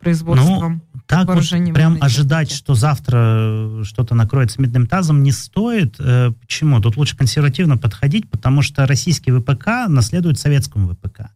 производством. 0.00 0.82
Так 1.06 1.28
вот 1.28 1.44
прям 1.74 1.98
ожидать, 2.00 2.48
техники. 2.48 2.64
что 2.64 2.74
завтра 2.74 3.18
э, 3.18 3.82
что-то 3.84 4.16
накроется 4.16 4.60
медным 4.60 4.88
тазом, 4.88 5.22
не 5.22 5.30
стоит. 5.30 5.96
Почему? 6.40 6.80
Тут 6.80 6.96
лучше 6.96 7.16
консервативно 7.16 7.78
подходить, 7.78 8.28
потому 8.28 8.62
что 8.62 8.84
российский 8.84 9.30
ВПК 9.30 9.86
наследует 9.86 10.40
советскому 10.40 10.88
ВПК. 10.88 11.30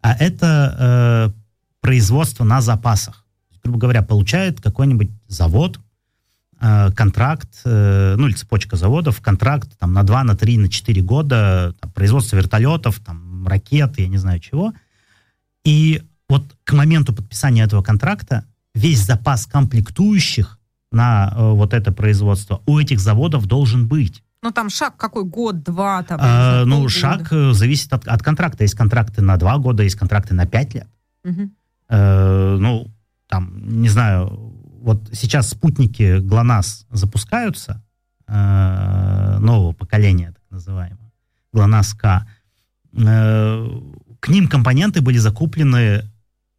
А 0.00 0.14
это 0.14 1.32
э, 1.34 1.40
производство 1.80 2.44
на 2.44 2.60
запасах. 2.60 3.24
Грубо 3.62 3.78
говоря, 3.78 4.02
получает 4.02 4.60
какой-нибудь 4.60 5.10
завод 5.26 5.80
э, 6.60 6.90
контракт, 6.92 7.48
э, 7.64 8.14
ну 8.16 8.28
или 8.28 8.34
цепочка 8.34 8.76
заводов, 8.76 9.20
контракт 9.20 9.76
там, 9.78 9.92
на 9.92 10.02
2, 10.02 10.24
на 10.24 10.36
3, 10.36 10.58
на 10.58 10.68
4 10.68 11.02
года, 11.02 11.74
там, 11.80 11.92
производство 11.92 12.36
вертолетов, 12.36 13.00
там, 13.00 13.46
ракет, 13.46 13.98
я 13.98 14.08
не 14.08 14.18
знаю 14.18 14.40
чего. 14.40 14.72
И 15.64 16.02
вот 16.28 16.44
к 16.64 16.72
моменту 16.72 17.12
подписания 17.12 17.64
этого 17.64 17.82
контракта 17.82 18.44
весь 18.74 19.04
запас 19.04 19.46
комплектующих 19.46 20.58
на 20.90 21.32
э, 21.34 21.50
вот 21.52 21.74
это 21.74 21.92
производство 21.92 22.62
у 22.66 22.78
этих 22.78 23.00
заводов 23.00 23.46
должен 23.46 23.88
быть. 23.88 24.22
Ну, 24.42 24.52
там 24.52 24.70
шаг 24.70 24.96
какой? 24.96 25.24
Год, 25.24 25.62
два? 25.62 26.02
Там, 26.04 26.18
А, 26.22 26.64
ну, 26.64 26.76
полгода. 26.76 26.90
шаг 26.90 27.32
э, 27.32 27.52
зависит 27.52 27.92
от, 27.92 28.06
от 28.06 28.22
контракта. 28.22 28.62
Есть 28.64 28.74
контракты 28.74 29.20
на 29.22 29.36
два 29.36 29.58
года, 29.58 29.82
есть 29.82 29.96
контракты 29.96 30.34
на 30.34 30.46
пять 30.46 30.74
лет. 30.74 30.88
Мгм. 31.24 31.54
Э, 31.88 32.56
ну, 32.58 32.86
там, 33.26 33.80
не 33.80 33.88
знаю, 33.88 34.28
вот 34.80 35.10
сейчас 35.12 35.48
спутники 35.50 36.18
ГЛОНАСС 36.20 36.86
запускаются, 36.90 37.82
э, 38.28 39.38
нового 39.40 39.72
поколения, 39.72 40.32
так 40.32 40.44
называемого, 40.50 41.10
ГЛОНАСС-К. 41.52 42.26
Э, 42.96 43.80
к 44.20 44.28
ним 44.28 44.48
компоненты 44.48 45.00
были 45.00 45.18
закуплены 45.18 46.02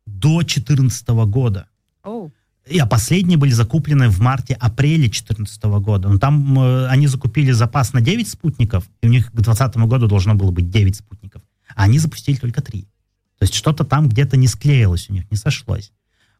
до 0.06 0.40
2014 0.42 1.08
года. 1.26 1.68
Оу. 2.04 2.32
А 2.80 2.86
последние 2.86 3.38
были 3.38 3.52
закуплены 3.52 4.10
в 4.10 4.20
марте-апреле 4.20 5.04
2014 5.08 5.64
года. 5.64 6.10
Но 6.10 6.20
там 6.20 6.60
э, 6.60 6.88
они 6.88 7.08
закупили 7.08 7.52
запас 7.52 7.94
на 7.94 8.02
9 8.02 8.28
спутников, 8.28 8.86
и 9.02 9.08
у 9.08 9.10
них 9.10 9.32
к 9.32 9.36
2020 9.36 9.78
году 9.88 10.08
должно 10.08 10.36
было 10.36 10.52
быть 10.52 10.70
9 10.70 10.96
спутников. 10.96 11.42
А 11.76 11.84
они 11.84 11.98
запустили 12.00 12.36
только 12.36 12.62
3. 12.62 12.82
То 12.82 13.44
есть 13.44 13.54
что-то 13.56 13.86
там 13.86 14.10
где-то 14.10 14.38
не 14.38 14.48
склеилось 14.48 15.10
у 15.10 15.14
них, 15.14 15.32
не 15.32 15.38
сошлось. 15.38 15.92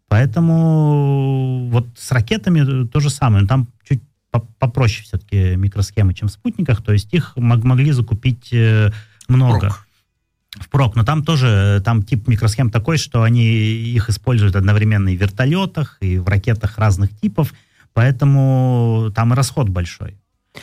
Поэтому 0.08 1.70
вот 1.72 1.88
с 1.98 2.12
ракетами 2.12 2.88
то 2.88 3.00
же 3.00 3.10
самое. 3.10 3.44
Но 3.44 3.48
там 3.48 3.68
чуть 3.88 4.02
по- 4.32 4.46
попроще 4.60 5.04
все-таки 5.04 5.56
микросхемы, 5.56 6.14
чем 6.14 6.28
в 6.28 6.32
спутниках. 6.32 6.84
То 6.84 6.94
есть 6.94 7.14
их 7.14 7.34
мог- 7.38 7.64
могли 7.64 7.92
закупить 7.92 8.50
э, 8.52 8.92
много 9.28 9.60
Прок. 9.60 9.88
Впрок, 10.58 10.96
но 10.96 11.04
там 11.04 11.24
тоже, 11.24 11.48
э, 11.48 11.82
там 11.82 12.04
тип 12.04 12.28
микросхем 12.28 12.70
такой, 12.70 12.98
что 12.98 13.24
они 13.24 13.46
их 13.46 14.10
используют 14.10 14.56
одновременно 14.56 15.10
и 15.10 15.18
в 15.18 15.22
вертолетах, 15.22 15.98
и 16.02 16.18
в 16.18 16.28
ракетах 16.28 16.78
разных 16.78 17.18
типов, 17.20 17.54
поэтому 17.94 19.12
там 19.16 19.34
и 19.34 19.36
расход 19.36 19.70
большой. 19.70 20.18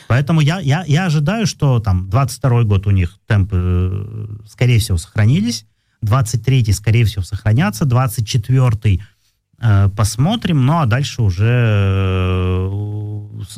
Поэтому 0.07 0.41
я, 0.41 0.59
я, 0.59 0.83
я 0.85 1.05
ожидаю, 1.05 1.47
что 1.47 1.79
там 1.79 2.09
22 2.09 2.63
год 2.63 2.87
у 2.87 2.91
них 2.91 3.17
темпы, 3.27 3.57
э, 3.57 4.27
скорее 4.47 4.79
всего, 4.79 4.97
сохранились, 4.97 5.65
23 6.01 6.73
скорее 6.73 7.05
всего, 7.05 7.23
сохранятся, 7.23 7.85
24 7.85 8.99
э, 9.59 9.89
посмотрим, 9.95 10.65
ну 10.65 10.79
а 10.79 10.85
дальше 10.85 11.21
уже 11.21 12.69
э, 12.69 13.07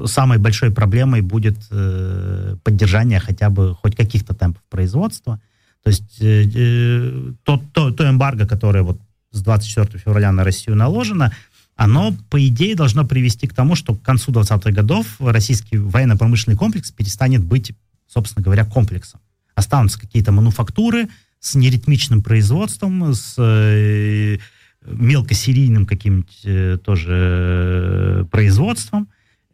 самой 0.06 0.38
большой 0.38 0.72
проблемой 0.72 1.22
будет 1.22 1.58
э, 1.72 2.56
поддержание 2.64 3.20
хотя 3.20 3.50
бы 3.50 3.76
хоть 3.76 3.96
каких-то 3.96 4.34
темпов 4.34 4.62
производства. 4.70 5.42
То 5.84 5.90
есть 5.90 6.22
э, 6.22 6.46
э, 6.54 7.34
то, 7.44 7.62
то, 7.74 7.92
то 7.92 8.10
эмбарго, 8.10 8.46
которое 8.46 8.84
вот 8.84 9.00
с 9.32 9.42
24 9.42 10.00
февраля 10.00 10.32
на 10.32 10.44
Россию 10.44 10.76
наложено, 10.76 11.34
оно, 11.76 12.14
по 12.30 12.46
идее, 12.46 12.76
должно 12.76 13.06
привести 13.06 13.48
к 13.48 13.54
тому, 13.54 13.76
что 13.76 13.96
к 13.96 14.02
концу 14.02 14.32
20-х 14.34 14.72
годов 14.72 15.06
российский 15.20 15.78
военно-промышленный 15.78 16.58
комплекс 16.58 16.92
перестанет 16.92 17.44
быть, 17.44 17.72
собственно 18.08 18.44
говоря, 18.44 18.66
комплексом. 18.66 19.22
Останутся 19.56 20.00
какие-то 20.00 20.34
мануфактуры 20.34 21.08
с 21.40 21.56
неритмичным 21.56 22.22
производством, 22.22 23.14
с 23.14 23.36
э, 23.38 24.40
мелкосерийным 24.86 25.86
каким-нибудь 25.86 26.42
э, 26.44 26.78
тоже 26.84 27.14
э, 27.14 28.26
производством, 28.30 29.08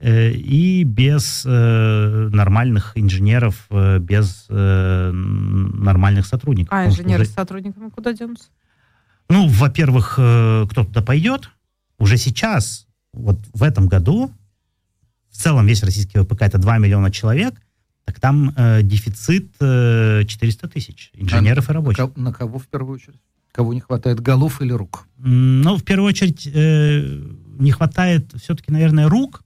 и 0.09 0.83
без 0.83 1.43
э, 1.45 2.29
нормальных 2.31 2.91
инженеров, 2.95 3.65
э, 3.69 3.99
без 3.99 4.45
э, 4.49 5.11
нормальных 5.11 6.25
сотрудников. 6.25 6.73
А 6.73 6.85
инженеры 6.87 7.23
уже- 7.23 7.31
с 7.31 7.33
сотрудниками 7.33 7.89
куда 7.89 8.13
денутся? 8.13 8.45
ну, 9.29 9.47
во-первых, 9.47 10.15
э, 10.17 10.65
кто 10.69 10.83
туда 10.83 11.01
пойдет. 11.01 11.49
Уже 11.97 12.17
сейчас, 12.17 12.85
вот 13.13 13.39
в 13.53 13.63
этом 13.63 13.87
году, 13.87 14.31
в 15.31 15.35
целом 15.37 15.65
весь 15.65 15.81
российский 15.83 16.19
ВПК 16.19 16.43
это 16.43 16.57
2 16.57 16.77
миллиона 16.77 17.09
человек, 17.09 17.55
так 18.03 18.19
там 18.19 18.53
э, 18.55 18.83
дефицит 18.83 19.55
э, 19.59 20.23
400 20.27 20.67
тысяч 20.69 21.09
инженеров 21.13 21.69
и 21.69 21.73
рабочих. 21.73 22.15
На 22.15 22.31
кого 22.33 22.59
в 22.59 22.67
первую 22.67 22.95
очередь? 22.95 23.19
Кого 23.51 23.73
не 23.73 23.79
хватает, 23.79 24.19
голов 24.19 24.61
или 24.61 24.73
рук? 24.73 25.07
Ну, 25.17 25.77
в 25.77 25.83
первую 25.83 26.09
очередь, 26.09 26.45
э, 26.53 27.21
не 27.57 27.71
хватает 27.71 28.31
все-таки, 28.35 28.71
наверное, 28.71 29.07
рук, 29.09 29.43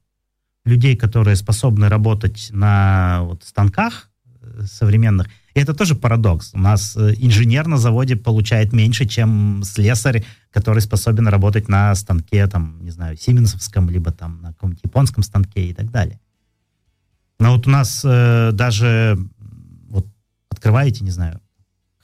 людей, 0.69 0.95
которые 0.95 1.35
способны 1.35 1.89
работать 1.89 2.49
на 2.51 3.21
вот, 3.23 3.43
станках 3.43 4.09
э, 4.41 4.61
современных. 4.65 5.27
И 5.53 5.59
это 5.59 5.73
тоже 5.73 5.95
парадокс. 5.95 6.51
У 6.53 6.59
нас 6.59 6.95
э, 6.95 7.15
инженер 7.17 7.67
на 7.67 7.77
заводе 7.77 8.15
получает 8.15 8.71
меньше, 8.71 9.05
чем 9.05 9.61
слесарь, 9.63 10.23
который 10.51 10.81
способен 10.81 11.27
работать 11.27 11.67
на 11.67 11.93
станке, 11.95 12.47
там, 12.47 12.81
не 12.83 12.91
знаю, 12.91 13.17
сименсовском, 13.17 13.89
либо 13.89 14.11
там 14.11 14.41
на 14.41 14.53
каком-нибудь 14.53 14.83
японском 14.83 15.23
станке 15.23 15.69
и 15.69 15.73
так 15.73 15.91
далее. 15.91 16.19
Но 17.39 17.55
вот 17.55 17.67
у 17.67 17.69
нас 17.69 18.01
э, 18.05 18.51
даже, 18.53 19.17
вот, 19.89 20.07
открываете, 20.49 21.03
не 21.03 21.11
знаю, 21.11 21.41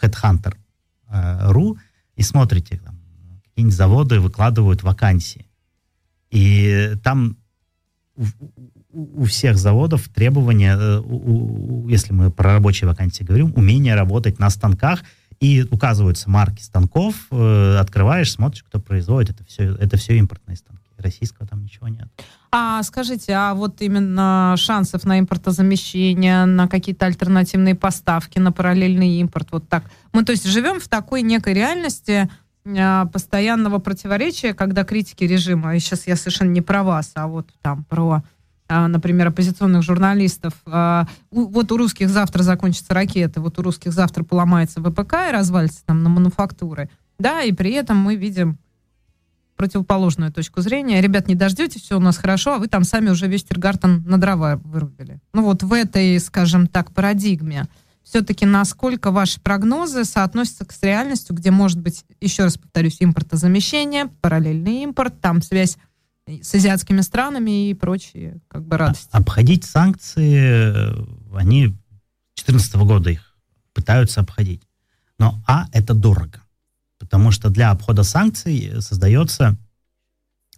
Headhunter.ru 0.02 1.78
и 2.16 2.24
смотрите, 2.24 2.78
там, 2.84 3.00
какие-нибудь 3.44 3.76
заводы 3.76 4.20
выкладывают 4.20 4.84
вакансии. 4.84 5.48
И 6.32 6.96
там 7.04 7.38
у, 8.94 9.24
всех 9.26 9.58
заводов 9.58 10.08
требования, 10.10 10.78
э, 10.80 11.02
если 11.90 12.14
мы 12.14 12.32
про 12.32 12.54
рабочие 12.54 12.88
вакансии 12.88 13.24
говорим, 13.24 13.54
умение 13.56 13.96
работать 13.96 14.40
на 14.40 14.50
станках, 14.50 15.04
и 15.40 15.66
указываются 15.70 16.30
марки 16.30 16.62
станков, 16.62 17.16
э, 17.30 17.78
открываешь, 17.78 18.32
смотришь, 18.32 18.64
кто 18.64 18.80
производит, 18.80 19.32
это 19.32 19.44
все, 19.44 19.76
это 19.76 19.98
все 19.98 20.18
импортные 20.18 20.56
станки. 20.56 20.82
Российского 20.98 21.46
там 21.46 21.62
ничего 21.62 21.90
нет. 21.90 22.08
А 22.52 22.82
скажите, 22.84 23.34
а 23.34 23.54
вот 23.54 23.82
именно 23.82 24.56
шансов 24.58 25.04
на 25.04 25.20
импортозамещение, 25.20 26.46
на 26.46 26.70
какие-то 26.70 27.06
альтернативные 27.06 27.76
поставки, 27.76 28.40
на 28.40 28.54
параллельный 28.54 29.20
импорт, 29.20 29.50
вот 29.52 29.68
так. 29.68 29.84
Мы, 30.14 30.24
то 30.24 30.32
есть, 30.32 30.48
живем 30.48 30.80
в 30.80 30.88
такой 30.88 31.22
некой 31.22 31.54
реальности 31.54 32.30
постоянного 33.12 33.80
противоречия, 33.80 34.54
когда 34.54 34.84
критики 34.84 35.24
режима, 35.24 35.76
и 35.76 35.80
сейчас 35.80 36.08
я 36.08 36.16
совершенно 36.16 36.50
не 36.50 36.62
про 36.62 36.84
вас, 36.84 37.12
а 37.14 37.28
вот 37.28 37.48
там 37.62 37.84
про, 37.84 38.24
а, 38.68 38.88
например, 38.88 39.28
оппозиционных 39.28 39.84
журналистов. 39.84 40.54
а, 40.66 41.08
вот 41.32 41.72
у 41.72 41.78
русских 41.78 42.10
завтра 42.10 42.42
закончатся 42.42 42.94
ракеты, 42.94 43.40
вот 43.40 43.60
у 43.60 43.62
русских 43.62 43.94
завтра 43.94 44.24
поломается 44.24 44.82
ВПК 44.82 45.14
и 45.30 45.32
развалится 45.32 45.86
там 45.86 46.02
на 46.02 46.10
мануфактуры. 46.10 46.90
Да, 47.20 47.44
и 47.44 47.52
при 47.52 47.72
этом 47.72 47.98
мы 47.98 48.16
видим 48.16 48.58
противоположную 49.56 50.34
точку 50.34 50.62
зрения. 50.62 51.02
Ребят, 51.02 51.28
не 51.28 51.36
дождетесь, 51.36 51.82
все 51.82 51.98
у 51.98 52.02
нас 52.02 52.18
хорошо, 52.18 52.56
а 52.56 52.58
вы 52.58 52.68
там 52.68 52.84
сами 52.84 53.10
уже 53.10 53.28
весь 53.28 53.44
Тиргартен 53.44 54.04
на 54.06 54.20
дрова 54.20 54.58
вырубили. 54.64 55.20
Ну 55.34 55.44
вот 55.44 55.64
в 55.64 55.72
этой, 55.72 56.20
скажем 56.20 56.68
так, 56.68 56.92
парадигме 56.92 57.68
все-таки 58.06 58.46
насколько 58.46 59.12
ваши 59.12 59.42
прогнозы 59.42 60.06
соотносятся 60.06 60.66
с 60.70 60.84
реальностью, 60.84 61.36
где 61.36 61.50
может 61.50 61.80
быть, 61.80 62.06
еще 62.22 62.44
раз 62.44 62.58
повторюсь, 62.58 62.98
импортозамещение, 63.00 64.06
параллельный 64.22 64.84
импорт, 64.84 65.20
там 65.20 65.42
связь 65.42 65.78
с 66.28 66.54
азиатскими 66.54 67.02
странами 67.02 67.70
и 67.70 67.74
прочие 67.74 68.40
как 68.48 68.64
бы 68.66 68.78
радости. 68.78 69.10
Обходить 69.12 69.66
санкции, 69.66 70.94
э, 70.94 71.06
они 71.36 71.68
2014 72.36 72.76
года 72.76 73.10
их 73.10 73.36
пытаются 73.74 74.22
обходить. 74.22 74.62
Но, 75.18 75.42
а, 75.48 75.68
это 75.74 75.94
дорого. 75.94 76.42
Потому 77.00 77.32
что 77.32 77.50
для 77.50 77.72
обхода 77.72 78.04
санкций 78.04 78.82
создается 78.82 79.58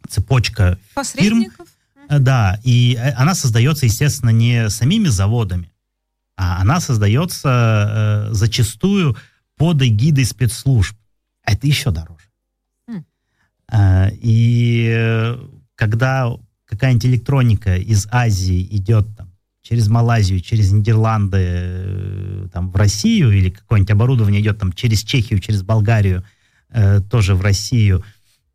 цепочка 0.08 0.78
Посредников? 0.94 1.68
Э, 2.10 2.20
Да, 2.20 2.60
и 2.64 2.96
э, 2.96 3.12
она 3.12 3.36
создается, 3.36 3.86
естественно, 3.86 4.32
не 4.32 4.70
самими 4.70 5.08
заводами, 5.08 5.72
а 6.38 6.62
она 6.62 6.80
создается 6.80 8.30
э, 8.30 8.34
зачастую 8.34 9.18
под 9.58 9.82
эгидой 9.82 10.24
спецслужб. 10.24 10.96
А 11.44 11.54
Это 11.54 11.68
еще 11.68 11.92
дороже. 11.92 12.30
М. 12.88 13.06
Э, 13.72 14.12
и 14.14 14.88
э, 14.90 15.38
когда 15.76 16.32
какая-нибудь 16.66 17.06
электроника 17.08 17.76
из 17.76 18.08
Азии 18.12 18.68
идет 18.72 19.08
там, 19.18 19.32
через 19.64 19.88
Малайзию, 19.88 20.40
через 20.40 20.72
Нидерланды, 20.72 21.38
э, 21.40 22.48
там, 22.54 22.70
в 22.70 22.76
Россию, 22.76 23.32
или 23.32 23.50
какое-нибудь 23.50 23.92
оборудование 23.92 24.42
идет 24.42 24.60
там, 24.60 24.72
через 24.74 25.04
Чехию, 25.04 25.40
через 25.40 25.64
Болгарию, 25.64 26.24
э, 26.70 27.02
тоже 27.02 27.34
в 27.34 27.42
Россию, 27.42 28.04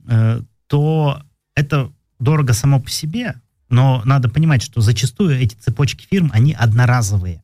э, 0.06 0.40
то 0.68 1.22
это 1.56 1.92
дорого 2.20 2.52
само 2.52 2.80
по 2.80 2.90
себе, 2.90 3.34
но 3.68 4.02
надо 4.04 4.28
понимать, 4.28 4.62
что 4.62 4.80
зачастую 4.80 5.38
эти 5.40 5.54
цепочки 5.54 6.06
фирм, 6.08 6.30
они 6.32 6.52
одноразовые. 6.52 7.41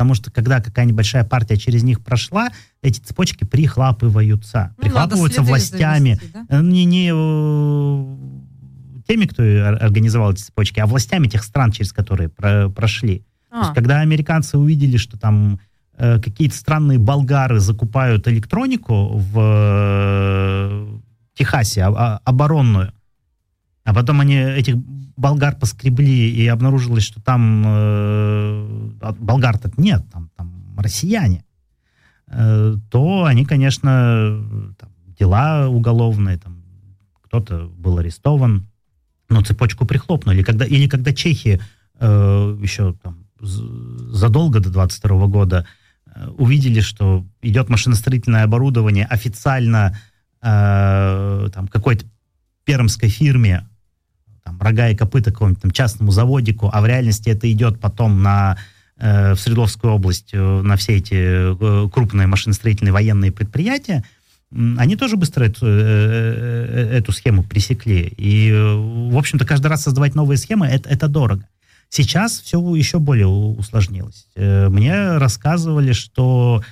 Потому 0.00 0.14
что 0.14 0.30
когда 0.30 0.62
какая-нибудь 0.62 0.96
большая 0.96 1.24
партия 1.24 1.58
через 1.58 1.82
них 1.82 2.00
прошла, 2.02 2.48
эти 2.80 3.00
цепочки 3.00 3.44
прихлапываются. 3.44 4.72
Ну, 4.78 4.84
прихлапываются 4.84 5.42
властями. 5.42 6.14
завести, 6.14 6.30
да? 6.32 6.46
Э, 6.48 6.62
Не, 6.62 6.86
не 6.86 7.10
э, 7.12 9.02
теми, 9.06 9.26
кто 9.26 9.42
ор- 9.42 9.76
организовал 9.84 10.32
эти 10.32 10.40
цепочки, 10.40 10.80
а 10.80 10.86
властями 10.86 11.26
тех 11.28 11.44
стран, 11.44 11.70
через 11.72 11.92
которые 11.92 12.30
про- 12.30 12.70
прошли. 12.70 13.18
То 13.50 13.56
А, 13.56 13.60
есть, 13.64 13.74
когда 13.74 14.00
американцы 14.00 14.56
увидели, 14.56 14.96
что 14.96 15.18
там 15.18 15.60
э, 15.98 16.18
какие-то 16.18 16.56
странные 16.56 16.98
болгары 16.98 17.60
закупают 17.60 18.26
электронику 18.26 19.08
в 19.18 19.38
э, 19.38 20.98
Техасе, 21.34 21.82
а- 21.82 21.92
а- 21.94 22.20
оборонную, 22.24 22.94
А 23.84 23.94
потом 23.94 24.20
они 24.20 24.36
этих 24.36 24.76
болгар 25.16 25.56
поскребли, 25.56 26.30
и 26.30 26.46
обнаружилось, 26.46 27.04
что 27.04 27.20
там 27.20 27.62
э, 27.66 28.90
болгар-то 29.18 29.70
нет, 29.76 30.04
там, 30.12 30.30
там 30.36 30.74
россияне. 30.78 31.44
Э, 32.28 32.74
то 32.90 33.24
они, 33.24 33.44
конечно, 33.44 34.42
там, 34.78 34.90
дела 35.18 35.68
уголовные, 35.68 36.38
там, 36.38 36.62
кто-то 37.22 37.70
был 37.76 37.98
арестован, 37.98 38.66
но 39.28 39.42
цепочку 39.42 39.86
прихлопнули. 39.86 40.42
Когда, 40.42 40.64
или 40.64 40.88
когда 40.88 41.12
чехи 41.12 41.60
э, 41.98 42.58
еще 42.62 42.94
там, 43.02 43.26
задолго 43.40 44.60
до 44.60 44.70
22 44.70 45.26
года 45.26 45.66
э, 46.06 46.28
увидели, 46.38 46.80
что 46.80 47.26
идет 47.42 47.68
машиностроительное 47.68 48.44
оборудование 48.44 49.06
официально 49.06 49.98
э, 50.42 51.50
там, 51.52 51.68
какой-то 51.68 52.06
пермской 52.64 53.08
фирме, 53.08 53.66
там, 54.50 54.60
рога 54.60 54.88
и 54.88 54.96
копыта 54.96 55.30
какому-нибудь 55.30 55.62
там, 55.62 55.70
частному 55.70 56.10
заводику, 56.12 56.70
а 56.72 56.80
в 56.80 56.86
реальности 56.86 57.28
это 57.28 57.50
идет 57.50 57.80
потом 57.80 58.22
на, 58.22 58.56
э, 58.96 59.34
в 59.34 59.40
Свердловскую 59.40 59.92
область 59.92 60.30
э, 60.32 60.62
на 60.62 60.76
все 60.76 60.96
эти 60.96 61.14
э, 61.14 61.88
крупные 61.88 62.26
машиностроительные 62.26 62.92
военные 62.92 63.30
предприятия, 63.32 64.04
они 64.52 64.96
тоже 64.96 65.16
быстро 65.16 65.44
эту, 65.44 65.66
э, 65.66 65.70
э, 65.70 66.98
эту 66.98 67.12
схему 67.12 67.44
пресекли. 67.44 68.12
И, 68.16 68.50
в 68.52 69.16
общем-то, 69.16 69.46
каждый 69.46 69.68
раз 69.68 69.84
создавать 69.84 70.16
новые 70.16 70.38
схемы 70.38 70.66
это, 70.66 70.88
это 70.88 71.06
дорого. 71.06 71.46
Сейчас 71.88 72.40
все 72.40 72.58
еще 72.76 73.00
более 73.00 73.26
усложнилось. 73.26 74.28
Мне 74.36 75.18
рассказывали, 75.18 75.92
что 75.92 76.62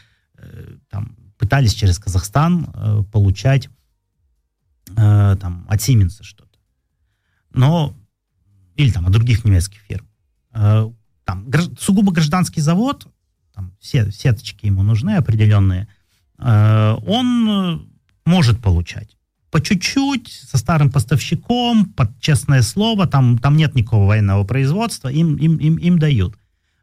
там, 0.90 1.16
пытались 1.38 1.74
через 1.74 1.98
Казахстан 1.98 3.04
получать 3.10 3.68
там, 4.94 5.66
от 5.68 5.80
Siemens 5.80 6.22
что-то 6.22 6.47
но 7.58 7.94
или 8.76 8.90
там 8.90 9.06
от 9.06 9.12
других 9.12 9.44
немецких 9.44 9.80
фирм. 9.80 10.06
Э, 10.54 10.90
там 11.24 11.46
сугубо 11.78 12.12
гражданский 12.12 12.60
завод, 12.60 13.06
там 13.54 13.72
все 13.80 14.10
сеточки 14.10 14.66
ему 14.66 14.82
нужны 14.82 15.16
определенные, 15.16 15.88
э, 16.38 16.96
он 17.06 17.48
э, 17.50 17.78
может 18.24 18.62
получать 18.62 19.16
по 19.50 19.60
чуть-чуть, 19.62 20.28
со 20.28 20.58
старым 20.58 20.90
поставщиком, 20.90 21.86
под 21.86 22.20
честное 22.20 22.62
слово, 22.62 23.06
там, 23.06 23.38
там 23.38 23.56
нет 23.56 23.74
никакого 23.74 24.06
военного 24.06 24.44
производства, 24.44 25.08
им, 25.08 25.36
им, 25.36 25.56
им, 25.56 25.76
им 25.76 25.98
дают. 25.98 26.38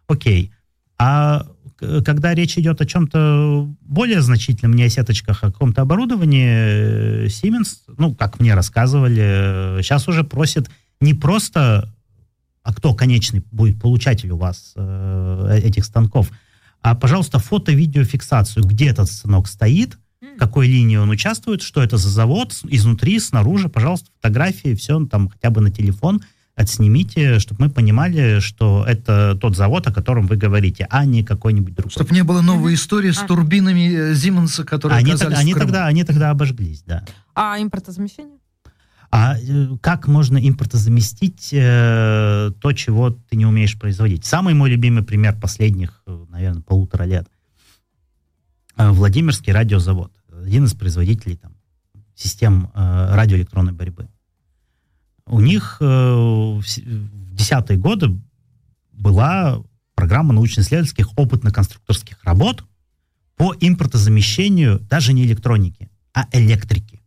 Окей. 0.08 0.52
А 0.98 1.46
когда 1.78 2.34
речь 2.34 2.58
идет 2.58 2.82
о 2.82 2.86
чем-то 2.86 3.70
более 3.82 4.22
значительном, 4.22 4.74
не 4.74 4.84
о 4.84 4.90
сеточках, 4.90 5.44
а 5.44 5.48
о 5.48 5.52
каком-то 5.52 5.82
оборудовании, 5.82 7.26
Siemens, 7.28 7.80
ну, 7.98 8.16
как 8.16 8.40
мне 8.40 8.54
рассказывали, 8.54 9.82
сейчас 9.82 10.08
уже 10.08 10.24
просит 10.24 10.70
не 11.02 11.14
просто, 11.14 11.94
а 12.64 12.74
кто 12.74 12.94
конечный 12.94 13.44
будет 13.52 13.80
получатель 13.82 14.32
у 14.32 14.38
вас 14.38 14.74
э, 14.76 15.60
этих 15.64 15.86
станков, 15.86 16.32
а, 16.82 16.96
пожалуйста, 16.96 17.40
фото-видеофиксацию, 17.40 18.64
где 18.66 18.90
этот 18.90 19.10
станок 19.12 19.48
стоит, 19.48 19.98
в 20.22 20.38
какой 20.38 20.68
линии 20.68 20.98
он 20.98 21.10
участвует, 21.10 21.62
что 21.62 21.84
это 21.84 21.98
за 21.98 22.10
завод, 22.10 22.54
изнутри, 22.68 23.20
снаружи, 23.20 23.70
пожалуйста, 23.70 24.10
фотографии, 24.18 24.76
все 24.76 25.04
там 25.06 25.30
хотя 25.30 25.50
бы 25.50 25.62
на 25.62 25.72
телефон– 25.72 26.22
отснимите, 26.56 27.40
чтобы 27.40 27.66
мы 27.66 27.70
понимали, 27.70 28.40
что 28.40 28.86
это 28.88 29.38
тот 29.40 29.56
завод, 29.56 29.86
о 29.88 29.94
котором 29.94 30.26
вы 30.26 30.38
говорите, 30.38 30.88
а 30.90 31.06
не 31.06 31.24
какой-нибудь 31.24 31.76
другой. 31.76 31.92
Чтобы 31.92 32.14
не 32.14 32.24
было 32.24 32.42
новой 32.42 32.76
истории 32.76 33.12
с 33.12 33.22
а. 33.22 33.28
турбинами 33.28 34.14
Зименса, 34.14 34.64
э, 34.64 34.66
которые 34.66 35.00
они, 35.00 35.16
тогда, 35.16 35.38
они, 35.38 35.54
тогда, 35.54 35.86
они 35.86 36.04
тогда 36.04 36.30
обожглись, 36.30 36.84
да. 36.86 37.04
А 37.34 37.60
импортозамещение? 37.62 38.38
А 39.12 39.38
э, 39.38 39.78
как 39.82 40.08
можно 40.08 40.38
импортозаместить 40.38 41.50
э, 41.52 42.52
то, 42.60 42.72
чего 42.72 43.10
ты 43.10 43.36
не 43.36 43.46
умеешь 43.46 43.78
производить? 43.78 44.26
Самый 44.26 44.54
мой 44.54 44.70
любимый 44.70 45.04
пример 45.04 45.38
последних, 45.40 46.02
э, 46.08 46.26
наверное, 46.30 46.62
полутора 46.62 47.04
лет. 47.04 47.28
Владимирский 48.78 49.54
радиозавод. 49.54 50.12
Один 50.44 50.66
из 50.66 50.74
производителей 50.74 51.38
там, 51.38 51.54
систем 52.14 52.72
э, 52.74 53.16
радиоэлектронной 53.16 53.74
борьбы 53.74 54.10
у 55.28 55.40
них 55.40 55.78
э, 55.80 55.86
в 55.86 56.64
десятые 57.34 57.78
годы 57.78 58.18
была 58.92 59.62
программа 59.96 60.34
научно-исследовательских 60.34 61.18
опытно-конструкторских 61.18 62.18
работ 62.24 62.64
по 63.36 63.54
импортозамещению 63.60 64.80
даже 64.80 65.14
не 65.14 65.26
электроники, 65.26 65.90
а 66.14 66.28
электрики. 66.32 67.02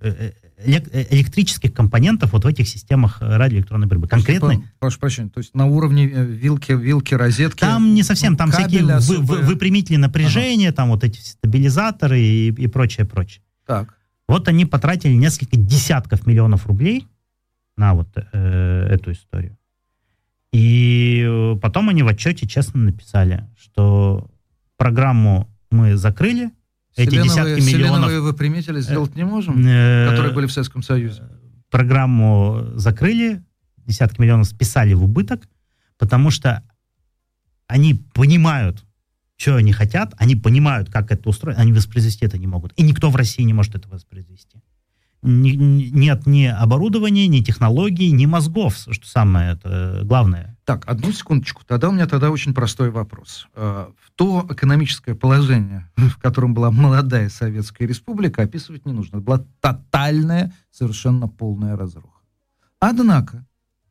Э, 0.00 0.32
э, 0.58 1.06
электрических 1.10 1.72
компонентов 1.72 2.32
вот 2.32 2.44
в 2.44 2.46
этих 2.46 2.68
системах 2.68 3.18
радиоэлектронной 3.20 3.86
борьбы. 3.86 4.08
Конкретно... 4.08 4.62
Прошу 4.78 4.98
прощения, 4.98 5.30
то 5.30 5.38
есть 5.38 5.54
на 5.54 5.66
уровне 5.66 6.06
вилки, 6.06 6.72
вилки, 6.72 7.14
розетки? 7.14 7.60
Там 7.60 7.94
не 7.94 8.02
совсем, 8.02 8.36
там 8.36 8.50
всякие 8.50 8.84
вы, 8.84 9.18
вы, 9.18 9.36
выпрямители 9.38 9.96
напряжения, 9.96 10.68
ага. 10.68 10.76
там 10.76 10.88
вот 10.90 11.04
эти 11.04 11.20
стабилизаторы 11.20 12.20
и, 12.20 12.48
и 12.48 12.66
прочее, 12.66 13.06
прочее. 13.06 13.42
Так. 13.66 13.94
Вот 14.28 14.48
они 14.48 14.66
потратили 14.66 15.14
несколько 15.14 15.56
десятков 15.56 16.26
миллионов 16.26 16.66
рублей 16.66 17.06
на 17.80 17.94
вот 17.94 18.08
э, 18.14 18.86
эту 18.90 19.12
историю. 19.12 19.56
И 20.52 21.24
э, 21.26 21.56
потом 21.60 21.88
они 21.88 22.02
в 22.02 22.08
отчете 22.08 22.46
честно 22.46 22.80
написали, 22.80 23.48
что 23.58 24.28
программу 24.76 25.48
мы 25.70 25.96
закрыли, 25.96 26.50
эти 26.96 27.22
десятки 27.22 27.60
миллионов... 27.60 28.12
выпрямители 28.20 28.80
сделать 28.80 29.16
не 29.16 29.24
можем, 29.24 29.66
э, 29.66 30.10
которые 30.10 30.34
были 30.34 30.46
в 30.46 30.52
Советском 30.52 30.82
Союзе? 30.82 31.22
Программу 31.70 32.66
закрыли, 32.74 33.42
десятки 33.86 34.20
миллионов 34.20 34.46
списали 34.46 34.92
в 34.92 35.02
убыток, 35.02 35.48
потому 35.96 36.30
что 36.30 36.62
они 37.66 37.94
понимают, 38.12 38.84
что 39.36 39.56
они 39.56 39.72
хотят, 39.72 40.12
они 40.18 40.36
понимают, 40.36 40.90
как 40.90 41.12
это 41.12 41.28
устроить, 41.30 41.56
они 41.56 41.72
воспроизвести 41.72 42.26
это 42.26 42.36
не 42.36 42.46
могут. 42.46 42.72
И 42.76 42.82
никто 42.82 43.08
в 43.08 43.16
России 43.16 43.44
не 43.44 43.54
может 43.54 43.74
это 43.74 43.88
воспроизвести 43.88 44.58
нет 45.22 46.26
ни 46.26 46.44
оборудования, 46.44 47.28
ни 47.28 47.40
технологий, 47.40 48.10
ни 48.10 48.26
мозгов, 48.26 48.76
что 48.76 49.06
самое 49.06 49.52
это 49.52 50.00
главное. 50.04 50.56
Так, 50.64 50.84
одну 50.86 51.12
секундочку. 51.12 51.62
Тогда 51.66 51.88
у 51.88 51.92
меня 51.92 52.06
тогда 52.06 52.30
очень 52.30 52.54
простой 52.54 52.90
вопрос. 52.90 53.48
Э, 53.54 53.88
в 53.98 54.10
то 54.14 54.46
экономическое 54.48 55.14
положение, 55.14 55.90
в 55.96 56.16
котором 56.18 56.54
была 56.54 56.70
молодая 56.70 57.28
Советская 57.28 57.86
Республика, 57.86 58.42
описывать 58.42 58.86
не 58.86 58.92
нужно. 58.92 59.16
Это 59.16 59.24
была 59.24 59.44
тотальная, 59.60 60.54
совершенно 60.70 61.28
полная 61.28 61.76
разруха. 61.76 62.20
Однако, 62.78 63.46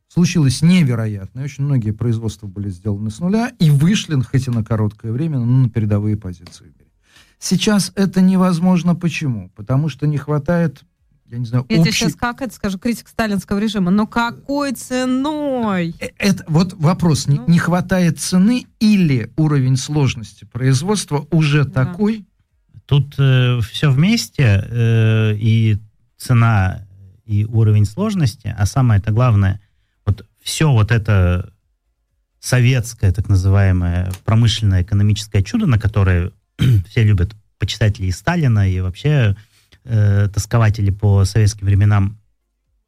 случилось 0.08 0.62
невероятное. 0.62 1.44
Очень 1.44 1.64
многие 1.64 1.92
производства 1.92 2.48
были 2.48 2.70
сделаны 2.70 3.10
с 3.10 3.20
нуля 3.20 3.52
и 3.58 3.70
вышли, 3.70 4.20
хоть 4.20 4.48
и 4.48 4.50
на 4.50 4.64
короткое 4.64 5.12
время, 5.12 5.38
но 5.38 5.44
на 5.44 5.68
передовые 5.70 6.16
позиции. 6.16 6.74
Сейчас 7.42 7.90
это 7.94 8.20
невозможно. 8.20 8.94
Почему? 8.94 9.50
Потому 9.56 9.88
что 9.88 10.06
не 10.06 10.18
хватает 10.18 10.82
я 11.30 11.38
не 11.38 11.44
знаю, 11.44 11.64
Я 11.68 11.78
общий... 11.78 11.92
тебе 11.92 11.92
сейчас 11.92 12.16
как 12.16 12.42
это 12.42 12.54
скажу, 12.54 12.78
критик 12.78 13.08
сталинского 13.08 13.58
режима, 13.58 13.90
но 13.90 14.06
какой 14.06 14.72
ценой? 14.72 15.94
Э, 16.00 16.08
это 16.18 16.44
вот 16.48 16.72
вопрос, 16.74 17.26
ну... 17.26 17.44
не, 17.46 17.52
не 17.52 17.58
хватает 17.58 18.18
цены 18.18 18.66
или 18.80 19.32
уровень 19.36 19.76
сложности 19.76 20.44
производства 20.44 21.26
уже 21.30 21.64
да. 21.64 21.84
такой? 21.84 22.24
Тут 22.86 23.14
э, 23.18 23.60
все 23.60 23.90
вместе, 23.90 24.64
э, 24.68 25.36
и 25.36 25.78
цена, 26.16 26.86
и 27.24 27.44
уровень 27.44 27.84
сложности, 27.84 28.54
а 28.58 28.66
самое 28.66 29.00
это 29.00 29.12
главное, 29.12 29.60
вот 30.04 30.26
все 30.42 30.72
вот 30.72 30.90
это 30.90 31.52
советское, 32.40 33.12
так 33.12 33.28
называемое, 33.28 34.10
промышленное 34.24 34.82
экономическое 34.82 35.42
чудо, 35.42 35.66
на 35.66 35.78
которое 35.78 36.32
все 36.88 37.04
любят 37.04 37.36
почитатели 37.58 38.06
и 38.06 38.10
Сталина, 38.10 38.68
и 38.68 38.80
вообще 38.80 39.36
э, 39.84 40.28
тоскователи 40.28 40.90
по 40.90 41.24
советским 41.24 41.66
временам 41.66 42.18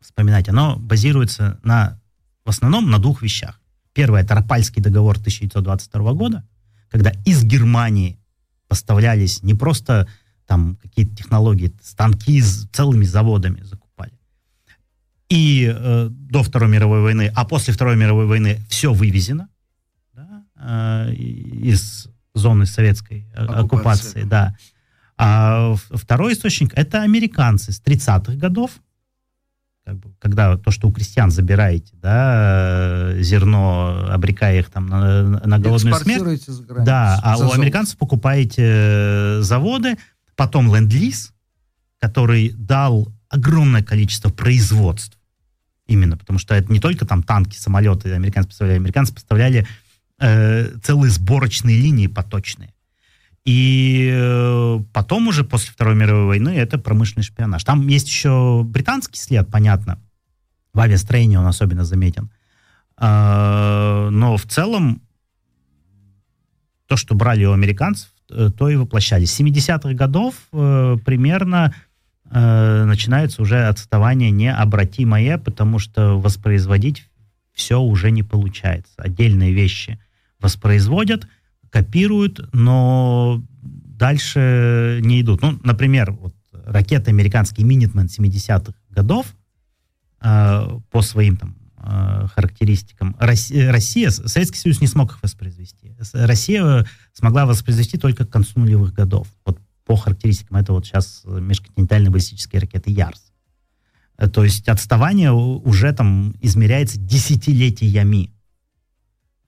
вспоминать, 0.01 0.49
оно 0.49 0.77
базируется 0.77 1.59
на, 1.63 2.01
в 2.45 2.51
основном 2.51 2.91
на 2.91 2.99
двух 2.99 3.23
вещах. 3.23 3.61
Первое– 3.93 4.23
это 4.23 4.35
Рапальский 4.35 4.83
договор 4.83 5.17
1922 5.17 6.13
года, 6.15 6.45
когда 6.91 7.13
из 7.25 7.45
Германии 7.45 8.19
поставлялись 8.69 9.43
не 9.43 9.55
просто 9.55 10.09
там 10.47 10.77
какие-то 10.83 11.15
технологии, 11.15 11.73
станки 11.83 12.41
с 12.41 12.67
целыми 12.73 13.05
заводами 13.05 13.63
закупали. 13.63 14.13
И 15.29 15.73
э, 15.75 16.09
до 16.11 16.43
Второй 16.43 16.69
мировой 16.69 17.01
войны, 17.01 17.33
а 17.35 17.45
после 17.45 17.73
Второй 17.73 17.97
мировой 17.97 18.27
войны 18.27 18.61
все 18.69 18.93
вывезено 18.93 19.49
да, 20.13 20.45
э, 20.57 21.15
из 21.15 22.09
зоны 22.35 22.67
советской 22.67 23.27
э, 23.35 23.45
оккупации, 23.45 23.65
оккупации 23.65 24.23
да. 24.25 24.57
А 25.25 25.77
второй 25.77 26.33
источник– 26.33 26.73
это 26.75 27.03
американцы 27.03 27.71
с 27.71 27.81
30-х 27.81 28.35
годов, 28.35 28.73
как 29.85 29.97
бы, 29.97 30.13
когда 30.19 30.57
то, 30.57 30.73
что 30.73 30.89
у 30.89 30.93
крестьян 30.93 31.31
забираете, 31.31 31.95
да, 31.95 33.13
зерно, 33.21 34.09
обрекая 34.11 34.59
их 34.59 34.71
там 34.71 34.87
на, 34.89 35.23
на 35.23 35.59
голодную 35.61 35.95
смерть. 35.95 36.45
За 36.45 36.65
границу, 36.65 36.85
да, 36.85 37.21
а 37.23 37.39
у 37.39 37.53
американцев 37.53 37.99
покупаете 37.99 38.63
э, 38.65 39.41
заводы, 39.43 39.97
потом 40.35 40.75
ленд-лиз, 40.75 41.33
который 42.01 42.53
дал 42.57 43.07
огромное 43.29 43.85
количество 43.85 44.29
производств 44.29 45.17
именно, 45.87 46.17
потому 46.17 46.41
что 46.41 46.57
это 46.57 46.73
не 46.73 46.81
только 46.81 47.07
там 47.07 47.23
танки, 47.23 47.57
самолеты 47.57 48.13
американцы 48.13 48.49
поставляли, 48.49 48.77
американцы 48.77 49.15
поставляли 49.15 49.69
э, 50.19 50.69
целые 50.83 51.13
сборочные 51.13 51.77
линии 51.77 52.09
поточные. 52.09 52.72
И 53.45 54.09
э, 54.13 54.79
потом 54.93 55.29
уже, 55.29 55.43
после 55.43 55.73
Второй 55.73 55.97
мировой 55.97 56.27
войны, 56.27 56.51
это 56.51 56.79
промышленный 56.79 57.25
шпионаж. 57.25 57.65
Там 57.65 57.89
есть 57.89 58.07
еще 58.07 58.63
британский 58.65 59.19
след, 59.19 59.51
понятно. 59.51 59.99
В 60.73 60.81
авиастроении 60.81 61.37
он 61.37 61.47
особенно 61.47 61.85
заметен. 61.85 62.31
Э, 63.01 64.09
но 64.11 64.37
в 64.37 64.45
целом 64.47 65.03
то, 66.87 66.97
что 66.97 67.17
брали 67.17 67.45
у 67.45 67.53
американцев, 67.53 68.11
э, 68.31 68.51
то 68.57 68.69
и 68.69 68.77
воплощали. 68.77 69.25
С 69.25 69.41
70-х 69.41 69.93
годов 69.95 70.35
э, 70.53 70.97
примерно 71.05 71.75
начинается 72.35 73.43
уже 73.43 73.67
отставание 73.67 74.31
необратимое, 74.31 75.37
потому 75.37 75.79
что 75.79 76.19
воспроизводить 76.19 77.11
все 77.53 77.79
уже 77.79 78.11
не 78.11 78.23
получается. 78.23 78.95
Отдельные 78.97 79.53
вещи 79.53 80.01
воспроизводят– 80.41 81.29
копируют, 81.73 82.49
но 82.53 83.43
дальше 83.63 85.01
не 85.03 85.23
идут. 85.23 85.41
Ну, 85.43 85.59
например, 85.65 86.13
вот 86.13 86.35
ракеты 86.53 87.11
американские 87.11 87.67
Минитмен 87.67 88.07
70-х 88.07 88.75
годов 88.91 89.35
э, 90.21 90.79
по 90.91 91.03
своим 91.03 91.37
там 91.39 91.57
э, 91.79 92.27
характеристикам. 92.35 93.17
Россия, 93.19 93.73
Россия, 93.73 94.11
Советский 94.11 94.59
Союз 94.59 94.81
не 94.81 94.87
смог 94.87 95.13
их 95.13 95.23
воспроизвести. 95.23 95.97
Россия 96.13 96.87
смогла 97.15 97.47
воспроизвести 97.47 97.97
только 97.97 98.27
к 98.27 98.31
концу 98.31 98.61
нулевых 98.61 98.93
годов. 98.93 99.27
Вот 99.47 99.59
по 99.87 99.97
характеристикам 99.97 100.59
это 100.59 100.73
вот 100.73 100.87
сейчас 100.87 101.23
межконтинентальные 101.25 102.11
баллистические 102.11 102.61
ракеты 102.61 102.91
Ярс. 102.91 103.33
Э, 104.19 104.29
то 104.29 104.45
есть 104.45 104.69
отставание 104.69 105.33
уже 105.33 105.93
там 105.93 106.35
измеряется 106.41 106.99
десятилетиями. 106.99 108.32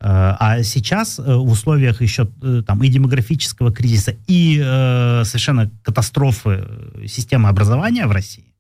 Э, 0.05 0.37
а 0.39 0.63
сейчас 0.63 1.19
э, 1.19 1.23
в 1.23 1.51
условиях 1.51 2.03
еще 2.03 2.29
э, 2.43 2.63
там 2.67 2.83
и 2.83 2.89
демографического 2.89 3.73
кризиса, 3.73 4.15
и 4.27 4.61
э, 4.63 5.25
совершенно 5.25 5.71
катастрофы 5.83 6.67
системы 7.07 7.49
образования 7.49 8.07
в 8.07 8.13
России, 8.13 8.55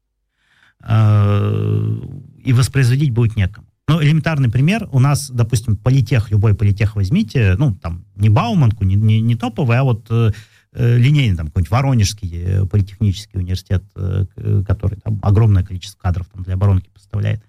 э, 0.82 1.98
и 2.42 2.52
воспроизводить 2.54 3.10
будет 3.10 3.36
некому. 3.36 3.66
Ну, 3.88 4.02
элементарный 4.02 4.50
пример. 4.50 4.88
У 4.90 4.98
нас, 5.00 5.28
допустим, 5.28 5.76
политех, 5.76 6.30
любой 6.30 6.54
политех 6.54 6.96
возьмите, 6.96 7.56
ну, 7.58 7.74
там, 7.74 8.06
не 8.16 8.30
Бауманку, 8.30 8.84
не, 8.84 8.94
не, 8.94 9.20
не 9.20 9.36
топовый, 9.36 9.78
а 9.78 9.84
вот 9.84 10.06
э, 10.08 10.32
линейный, 10.72 11.36
там, 11.36 11.48
какой-нибудь 11.48 11.70
Воронежский 11.70 12.66
политехнический 12.66 13.38
университет, 13.38 13.84
э, 13.96 14.24
который 14.66 14.98
там 14.98 15.20
огромное 15.22 15.62
количество 15.62 16.00
кадров 16.00 16.26
там, 16.32 16.42
для 16.42 16.54
оборонки 16.54 16.88
поставляет. 16.88 17.44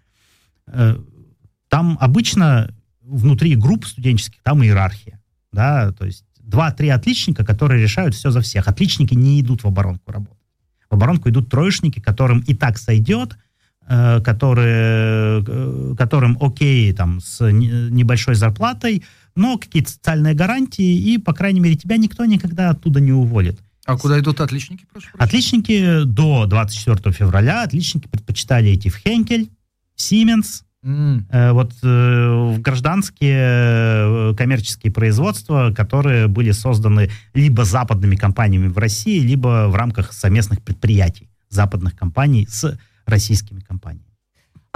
Э, 0.67 0.97
там 1.69 1.97
обычно 2.01 2.73
внутри 3.05 3.55
групп 3.55 3.85
студенческих 3.85 4.41
там 4.43 4.63
иерархия, 4.63 5.21
да, 5.51 5.91
то 5.91 6.05
есть 6.05 6.25
два-три 6.39 6.89
отличника, 6.89 7.45
которые 7.45 7.81
решают 7.81 8.15
все 8.15 8.31
за 8.31 8.41
всех. 8.41 8.67
Отличники 8.67 9.13
не 9.13 9.41
идут 9.41 9.63
в 9.63 9.67
оборонку 9.67 10.11
работать. 10.11 10.37
В 10.89 10.93
оборонку 10.93 11.29
идут 11.29 11.49
троечники, 11.49 11.99
которым 11.99 12.41
и 12.41 12.53
так 12.53 12.77
сойдет, 12.77 13.37
э, 13.87 14.21
которые, 14.21 15.43
э, 15.45 15.95
которым 15.97 16.37
окей 16.39 16.93
там 16.93 17.19
с 17.19 17.43
небольшой 17.51 18.35
зарплатой, 18.35 19.03
но 19.35 19.57
какие-то 19.57 19.91
социальные 19.91 20.35
гарантии, 20.35 20.95
и, 20.95 21.17
по 21.17 21.33
крайней 21.33 21.59
мере, 21.59 21.75
тебя 21.75 21.97
никто 21.97 22.25
никогда 22.25 22.69
оттуда 22.69 22.99
не 22.99 23.11
уволит. 23.11 23.59
А 23.85 23.97
куда 23.97 24.19
идут 24.19 24.41
отличники? 24.41 24.85
Прошу 24.91 25.09
отличники 25.17 26.03
до 26.05 26.45
24 26.45 27.13
февраля, 27.13 27.63
отличники 27.63 28.07
предпочитали 28.07 28.73
идти 28.73 28.89
в 28.89 28.97
Хенкель, 28.97 29.49
Сименс, 29.95 30.63
Mm. 30.85 31.53
Вот 31.53 31.73
э, 31.81 32.55
в 32.55 32.61
гражданские 32.61 33.39
э, 33.39 34.33
коммерческие 34.37 34.93
производства, 34.93 35.73
которые 35.75 36.27
были 36.27 36.51
созданы 36.51 37.09
либо 37.33 37.65
западными 37.65 38.15
компаниями 38.15 38.67
в 38.67 38.77
России, 38.77 39.19
либо 39.19 39.67
в 39.67 39.75
рамках 39.75 40.13
совместных 40.13 40.61
предприятий 40.61 41.27
западных 41.49 41.95
компаний 41.95 42.47
с 42.47 42.77
российскими 43.07 43.61
компаниями. 43.61 44.14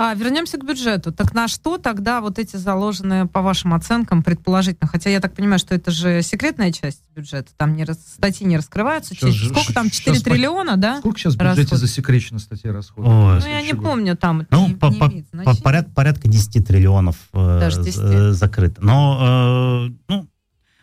А, 0.01 0.13
вернемся 0.13 0.57
к 0.57 0.65
бюджету. 0.65 1.11
Так 1.11 1.33
на 1.33 1.49
что 1.49 1.77
тогда 1.77 2.21
вот 2.21 2.39
эти 2.39 2.55
заложенные, 2.55 3.25
по 3.25 3.41
вашим 3.41 3.73
оценкам, 3.73 4.23
предположительно, 4.23 4.87
хотя 4.87 5.09
я 5.09 5.19
так 5.19 5.35
понимаю, 5.35 5.59
что 5.59 5.75
это 5.75 5.91
же 5.91 6.21
секретная 6.21 6.71
часть 6.71 7.03
бюджета, 7.13 7.51
там 7.57 7.75
не, 7.75 7.85
статьи 7.85 8.47
не 8.47 8.55
раскрываются. 8.55 9.13
Сейчас, 9.13 9.35
сколько 9.35 9.73
там, 9.73 9.89
4 9.89 10.15
сейчас, 10.15 10.23
триллиона, 10.23 10.77
да? 10.77 10.99
Сколько 10.99 11.19
сейчас 11.19 11.35
в 11.35 11.37
бюджете 11.37 11.61
расход? 11.63 11.79
засекречено 11.79 12.39
статьи 12.39 12.71
расходов? 12.71 13.11
Ой, 13.11 13.39
ну, 13.41 13.45
я 13.45 13.61
не 13.61 13.73
год. 13.73 13.83
помню, 13.83 14.15
там 14.15 14.47
ну, 14.49 14.69
не, 14.69 14.75
по, 14.75 14.85
не 14.85 15.25
по, 15.33 15.43
по, 15.43 15.61
поряд, 15.61 15.93
порядка 15.93 16.29
10 16.29 16.65
триллионов 16.65 17.17
э, 17.33 17.69
10. 17.69 17.97
Э, 17.97 18.31
закрыто. 18.31 18.81
Но, 18.81 19.89
э, 19.89 19.95
ну, 20.07 20.29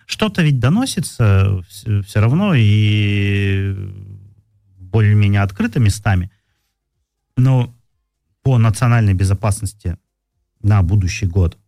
что-то 0.04 0.42
ведь 0.42 0.60
доносится 0.60 1.62
все, 1.70 2.02
все 2.02 2.20
равно 2.20 2.52
и 2.54 3.74
более-менее 4.78 5.40
открыто 5.40 5.80
местами. 5.80 6.30
Но 7.38 7.72
по 8.46 8.58
национальной 8.58 9.14
безопасности 9.14 9.96
на 10.62 10.80
будущий 10.82 11.26
год 11.26 11.58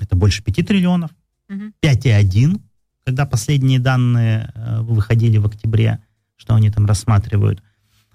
это 0.00 0.16
больше 0.16 0.42
5 0.42 0.66
триллионов. 0.66 1.10
Угу. 1.50 1.72
5,1, 1.82 2.58
когда 3.04 3.26
последние 3.26 3.78
данные 3.78 4.50
э, 4.54 4.80
выходили 4.80 5.36
в 5.36 5.44
октябре, 5.44 5.98
что 6.36 6.54
они 6.54 6.70
там 6.70 6.86
рассматривают. 6.86 7.62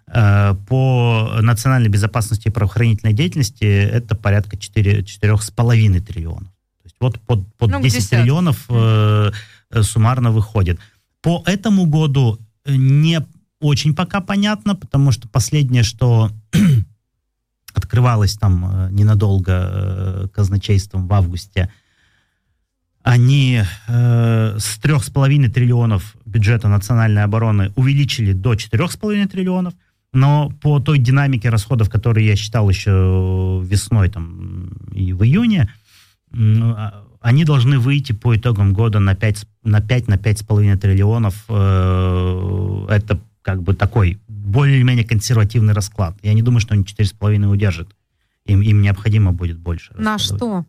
Э, 0.08 0.56
по 0.68 1.38
национальной 1.42 1.90
безопасности 1.90 2.48
и 2.48 2.52
правоохранительной 2.52 3.14
деятельности 3.14 3.66
это 3.66 4.16
порядка 4.16 4.58
4, 4.58 5.02
4,5 5.02 6.00
триллионов. 6.00 6.48
То 6.48 6.86
есть 6.86 6.96
вот 7.00 7.20
под, 7.20 7.56
под 7.56 7.70
ну, 7.70 7.82
10 7.84 8.10
триллионов 8.10 8.66
э, 8.70 9.32
э, 9.70 9.84
суммарно 9.84 10.32
выходит. 10.32 10.80
По 11.22 11.44
этому 11.46 11.86
году 11.86 12.40
не 12.66 13.24
очень 13.60 13.94
пока 13.96 14.22
понятно, 14.22 14.74
потому 14.74 15.12
что 15.12 15.28
последнее, 15.28 15.84
что 15.84 16.32
открывалось 17.74 18.36
там 18.36 18.66
э, 18.66 18.90
ненадолго 18.92 19.52
э, 19.52 20.28
казначейством 20.34 21.08
в 21.08 21.14
августе, 21.14 21.72
они 23.04 23.62
э, 23.88 24.58
с 24.60 24.78
трех 24.80 25.04
с 25.04 25.10
половиной 25.10 25.50
триллионов 25.50 26.16
бюджета 26.26 26.68
национальной 26.68 27.24
обороны 27.24 27.72
увеличили 27.76 28.34
до 28.34 28.56
четырех 28.56 28.92
с 28.92 28.98
половиной 28.98 29.28
триллионов, 29.28 29.74
но 30.12 30.52
по 30.62 30.80
той 30.80 31.00
динамике 31.00 31.50
расходов, 31.50 31.90
которые 31.90 32.28
я 32.28 32.36
считал 32.36 32.70
еще 32.70 33.62
весной 33.64 34.10
там, 34.10 34.70
и 34.94 35.14
в 35.14 35.24
июне, 35.24 35.70
а, 36.34 37.04
они 37.22 37.44
должны 37.44 37.80
выйти 37.80 38.14
по 38.14 38.36
итогам 38.36 38.74
года 38.74 39.00
на 39.00 39.16
5 39.16 39.46
на 39.64 39.82
5 39.82 40.08
на 40.08 40.16
5,5 40.16 40.78
триллионов. 40.78 41.46
Э, 41.50 42.86
это 42.90 43.20
как 43.42 43.62
бы 43.62 43.74
такой 43.74 44.20
более-менее 44.28 45.06
консервативный 45.06 45.74
расклад. 45.74 46.18
Я 46.22 46.34
не 46.34 46.42
думаю, 46.42 46.60
что 46.60 46.74
они 46.74 46.84
4,5 46.84 47.46
удержат. 47.48 47.90
Им, 48.46 48.62
им 48.62 48.82
необходимо 48.82 49.32
будет 49.32 49.58
больше. 49.58 49.94
На 49.98 50.18
что? 50.18 50.66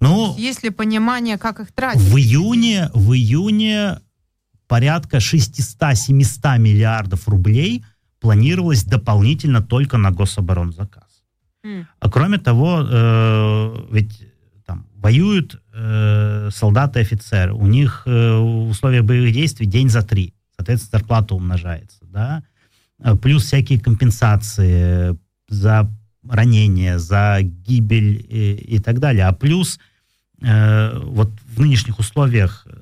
Ну, 0.00 0.34
Есть 0.38 0.62
ли 0.62 0.70
понимание, 0.70 1.38
как 1.38 1.60
их 1.60 1.72
тратить? 1.72 2.02
В 2.02 2.16
июне, 2.16 2.90
в 2.94 3.12
июне 3.12 4.00
порядка 4.66 5.18
600-700 5.18 6.58
миллиардов 6.58 7.28
рублей 7.28 7.84
планировалось 8.20 8.84
дополнительно 8.84 9.62
только 9.62 9.96
на 9.96 10.10
гособоронзаказ. 10.10 11.04
Mm. 11.64 11.86
А 12.00 12.10
кроме 12.10 12.38
того, 12.38 12.80
э, 12.82 13.86
ведь 13.90 14.22
там 14.66 14.86
воюют 14.96 15.60
э, 15.72 16.50
солдаты 16.52 17.00
и 17.00 17.02
офицеры. 17.02 17.54
У 17.54 17.66
них 17.66 18.02
э, 18.06 18.38
в 18.38 18.68
условиях 18.68 19.04
боевых 19.04 19.32
действий 19.32 19.66
день 19.66 19.88
за 19.88 20.02
три. 20.02 20.34
Соответственно, 20.58 20.98
зарплата 20.98 21.34
умножается. 21.36 22.00
Да? 22.02 22.42
Э, 22.98 23.14
плюс 23.14 23.44
всякие 23.44 23.78
компенсации 23.78 25.16
за 25.48 25.88
ранения, 26.28 26.98
за 26.98 27.38
гибель 27.42 28.26
и, 28.28 28.54
и 28.54 28.78
так 28.80 28.98
далее. 28.98 29.26
А 29.26 29.32
плюс 29.32 29.78
э, 30.42 30.98
вот 30.98 31.30
в 31.46 31.60
нынешних 31.60 32.00
условиях 32.00 32.66
э, 32.66 32.76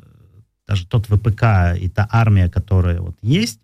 даже 0.66 0.86
тот 0.86 1.06
ВПК 1.06 1.76
и 1.78 1.88
та 1.88 2.08
армия, 2.10 2.48
которая 2.48 3.00
вот 3.00 3.16
есть, 3.22 3.60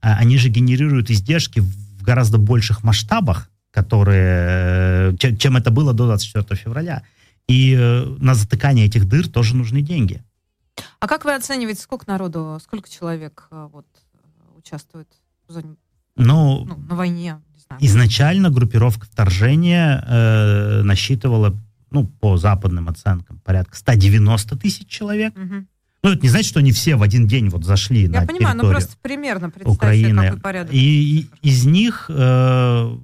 а, 0.00 0.16
они 0.18 0.36
же 0.36 0.50
генерируют 0.50 1.10
издержки 1.10 1.60
в 1.60 2.02
гораздо 2.02 2.38
больших 2.38 2.84
масштабах, 2.84 3.50
которые, 3.72 5.16
чем 5.16 5.56
это 5.56 5.70
было 5.70 5.92
до 5.92 6.06
24 6.06 6.60
февраля. 6.60 7.02
И 7.48 7.74
на 8.20 8.34
затыкание 8.34 8.86
этих 8.86 9.08
дыр 9.08 9.26
тоже 9.26 9.56
нужны 9.56 9.82
деньги. 9.82 10.22
А 11.00 11.08
как 11.08 11.24
вы 11.24 11.34
оцениваете, 11.34 11.82
сколько 11.82 12.04
народу, 12.08 12.58
сколько 12.62 12.88
человек 12.88 13.48
вот, 13.50 13.86
участвует 14.56 15.08
ну, 15.48 16.64
ну, 16.64 16.76
на 16.88 16.94
войне. 16.94 17.40
Изначально 17.80 18.50
группировка 18.50 19.06
вторжения 19.06 20.04
э, 20.06 20.82
насчитывала, 20.82 21.56
ну, 21.90 22.06
по 22.06 22.36
западным 22.36 22.88
оценкам, 22.88 23.40
порядка 23.40 23.76
190 23.76 24.56
тысяч 24.56 24.88
человек. 24.88 25.36
Угу. 25.36 25.66
Ну, 26.02 26.10
это 26.10 26.22
не 26.22 26.28
значит, 26.28 26.48
что 26.48 26.60
они 26.60 26.72
все 26.72 26.96
в 26.96 27.02
один 27.02 27.26
день 27.26 27.48
вот 27.50 27.64
зашли 27.64 28.02
Я 28.02 28.20
на 28.20 28.26
понимаю, 28.26 28.56
ну 28.56 28.68
просто 28.68 28.96
примерно 29.02 29.52
Украины. 29.64 30.22
какой 30.22 30.40
порядок. 30.40 30.72
И, 30.72 31.20
и 31.20 31.30
из 31.42 31.66
них, 31.66 32.06
э, 32.08 32.96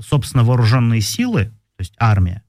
собственно, 0.00 0.44
вооруженные 0.44 1.00
силы, 1.00 1.46
то 1.76 1.80
есть 1.80 1.94
армия, 1.98 2.42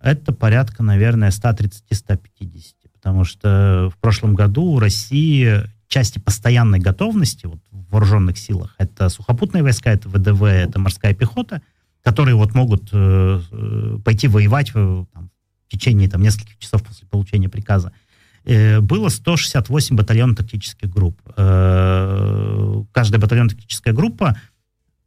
это 0.00 0.32
порядка, 0.32 0.82
наверное, 0.82 1.30
130-150. 1.30 2.74
Потому 3.00 3.24
что 3.24 3.90
в 3.94 3.98
прошлом 3.98 4.34
году 4.34 4.62
у 4.62 4.78
России 4.78 5.64
части 5.88 6.18
постоянной 6.18 6.78
готовности 6.78 7.46
вот, 7.46 7.58
в 7.70 7.90
вооруженных 7.92 8.38
силах, 8.38 8.74
это 8.78 9.08
сухопутные 9.08 9.62
войска, 9.62 9.90
это 9.90 10.08
ВДВ, 10.08 10.42
это 10.42 10.78
морская 10.78 11.14
пехота, 11.14 11.62
которые 12.02 12.36
вот 12.36 12.54
могут 12.54 12.90
э, 12.92 13.40
э 13.50 13.98
пойти 14.04 14.28
воевать 14.28 14.74
в, 14.74 15.06
там, 15.12 15.30
в 15.66 15.70
течение 15.70 16.08
там, 16.08 16.22
нескольких 16.22 16.58
часов 16.58 16.82
после 16.84 17.06
получения 17.08 17.48
приказа. 17.48 17.92
Э, 18.44 18.80
было 18.80 19.08
168 19.08 19.96
батальонов 19.96 20.36
тактических 20.36 20.88
групп. 20.88 21.20
Э, 21.36 22.82
каждая 22.92 23.20
батальон-тактическая 23.20 23.92
группа 23.92 24.36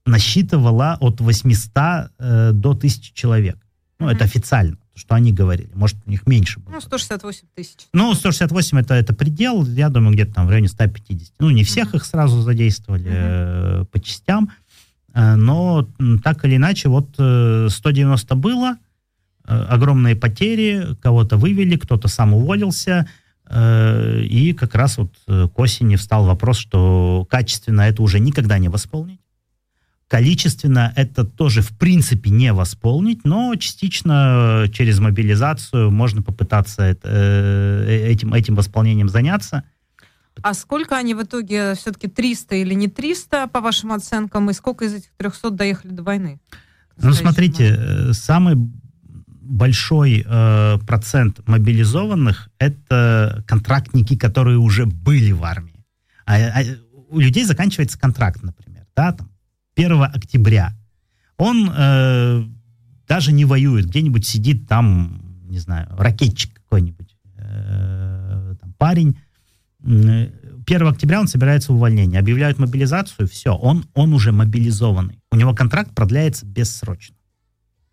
насчитывала 0.06 0.98
от 0.99 1.22
800 1.22 1.72
э, 2.20 2.52
до 2.53 2.72
1000 2.72 3.14
человек. 3.14 3.57
Ну, 3.99 4.07
mm-hmm. 4.07 4.14
это 4.15 4.24
официально, 4.26 4.78
что 4.95 5.15
они 5.15 5.34
говорили. 5.34 5.72
Может, 5.74 5.98
у 6.06 6.10
них 6.10 6.28
меньше 6.28 6.60
было. 6.60 6.74
Ну, 6.74 6.82
168 6.82 7.48
тысяч. 7.56 7.88
Ну, 7.94 8.14
168 8.14 8.80
это, 8.80 8.94
это 8.94 9.14
предел, 9.14 9.65
я 9.65 9.90
думаю, 9.90 10.14
где-то 10.14 10.34
там 10.34 10.48
в 10.48 10.49
районе 10.49 10.68
150. 10.68 11.34
Ну, 11.40 11.49
не 11.49 11.64
всех 11.64 11.94
mm-hmm. 11.94 11.98
их 11.98 12.06
сразу 12.06 12.41
задействовали 12.41 13.11
mm-hmm. 13.11 13.86
по 13.86 13.99
частям, 13.99 14.52
но 15.15 15.88
так 16.24 16.45
или 16.45 16.57
иначе, 16.57 16.90
вот 16.90 17.10
190 17.14 18.36
было, 18.36 18.78
огромные 19.44 20.15
потери, 20.15 20.95
кого-то 21.02 21.38
вывели, 21.38 21.76
кто-то 21.76 22.07
сам 22.07 22.34
уволился, 22.34 23.07
и 23.52 24.56
как 24.57 24.74
раз 24.74 24.98
вот 24.98 25.14
к 25.28 25.60
осени 25.60 25.98
встал 25.98 26.26
вопрос, 26.26 26.57
что 26.57 27.28
качественно 27.30 27.82
это 27.82 28.02
уже 28.02 28.20
никогда 28.20 28.57
не 28.57 28.70
восполнить. 28.70 29.20
Количественно 30.14 30.94
это 30.95 31.23
тоже 31.23 31.64
в 31.64 31.76
принципе 31.76 32.30
не 32.30 32.53
восполнить, 32.53 33.26
но 33.26 33.56
частично 33.56 34.68
через 34.72 34.99
мобилизацию 34.99 35.90
можно 35.90 36.22
попытаться 36.22 36.84
это, 36.84 37.10
э, 37.11 38.11
этим, 38.11 38.31
этим 38.35 38.53
восполнением 38.53 39.10
заняться. 39.10 39.64
А 40.44 40.53
сколько 40.53 40.95
они 40.98 41.15
в 41.15 41.23
итоге 41.23 41.73
все-таки 41.73 42.07
300 42.07 42.57
или 42.57 42.76
не 42.76 42.90
300, 42.90 43.48
по 43.48 43.60
вашим 43.60 43.91
оценкам, 43.91 44.52
и 44.52 44.53
сколько 44.53 44.85
из 44.85 44.94
этих 44.94 45.10
300 45.18 45.49
доехали 45.49 45.91
до 45.94 46.03
войны? 46.03 46.40
Ну, 47.02 47.11
смотрите, 47.14 47.72
момент? 47.72 48.10
Э, 48.11 48.14
самый 48.14 48.56
большой 49.26 50.23
э, 50.23 50.77
процент 50.85 51.40
мобилизованных 51.48 52.49
это 52.60 53.44
контрактники, 53.48 54.15
которые 54.15 54.60
уже 54.60 54.85
были 54.85 55.31
в 55.31 55.44
армии. 55.44 55.84
А, 56.27 56.35
а 56.35 56.64
у 57.10 57.18
людей 57.18 57.45
заканчивается 57.45 57.98
контракт, 57.98 58.44
например, 58.44 58.85
да, 58.95 59.14
там 59.14 59.33
1 59.76 60.04
октября. 60.04 60.74
Он 61.38 61.72
э, 61.76 62.44
даже 63.08 63.32
не 63.32 63.45
воюет, 63.45 63.88
где-нибудь 63.88 64.26
сидит 64.26 64.68
там, 64.68 65.22
не 65.50 65.60
знаю, 65.60 65.88
ракетчик 65.98 66.54
какой-нибудь, 66.54 67.16
э, 67.38 68.56
там, 68.62 68.74
парень. 68.78 69.18
1 69.84 70.88
октября 70.88 71.20
он 71.20 71.28
собирается 71.28 71.74
в 71.74 71.76
увольнение, 71.76 72.20
объявляют 72.20 72.60
мобилизацию, 72.60 73.28
все, 73.28 73.56
он, 73.56 73.86
он 73.94 74.14
уже 74.14 74.32
мобилизованный. 74.32 75.20
У 75.32 75.36
него 75.36 75.54
контракт 75.54 75.94
продляется 75.94 76.45
бессрочно, 76.45 77.16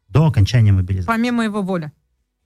до 0.09 0.27
окончания 0.27 0.73
мобилизации. 0.73 1.09
Помимо 1.09 1.45
его 1.45 1.63
воли? 1.63 1.91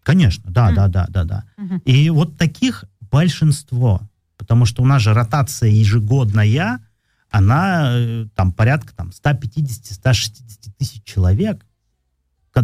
Конечно, 0.02 0.50
да, 0.50 0.70
mm. 0.70 0.74
да, 0.74 0.88
да, 0.88 1.06
да, 1.08 1.24
да. 1.24 1.44
Mm-hmm. 1.58 1.82
И 1.84 2.10
вот 2.10 2.36
таких 2.36 2.84
большинство, 3.00 4.00
потому 4.36 4.66
что 4.66 4.82
у 4.82 4.86
нас 4.86 5.02
же 5.02 5.12
ротация 5.12 5.70
ежегодная, 5.70 6.80
она 7.34 7.96
э, 7.96 8.26
там 8.36 8.52
порядка 8.52 8.94
там, 8.94 9.08
150-160 9.08 10.70
тысяч 10.78 11.02
человек, 11.02 11.66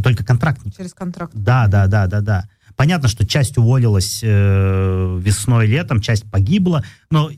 только 0.04 0.24
контрактники. 0.24 0.76
Через 0.76 0.94
контракт. 0.94 1.32
Да, 1.34 1.66
да, 1.66 1.88
да, 1.88 2.06
да, 2.06 2.20
да. 2.20 2.48
Понятно, 2.76 3.08
что 3.08 3.26
часть 3.26 3.58
уволилась 3.58 4.20
э, 4.22 5.18
весной, 5.20 5.66
летом, 5.66 6.00
часть 6.00 6.30
погибла, 6.30 6.84
но 7.10 7.32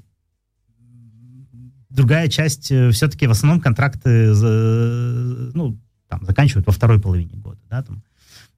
другая 1.88 2.28
часть 2.28 2.70
э, 2.70 2.90
все-таки 2.90 3.26
в 3.26 3.30
основном 3.30 3.62
контракты 3.62 4.10
э, 4.10 5.50
ну, 5.54 5.80
там, 6.08 6.26
заканчивают 6.26 6.66
во 6.66 6.72
второй 6.74 7.00
половине 7.00 7.34
года. 7.36 7.60
Да, 7.70 7.82
там. 7.82 8.02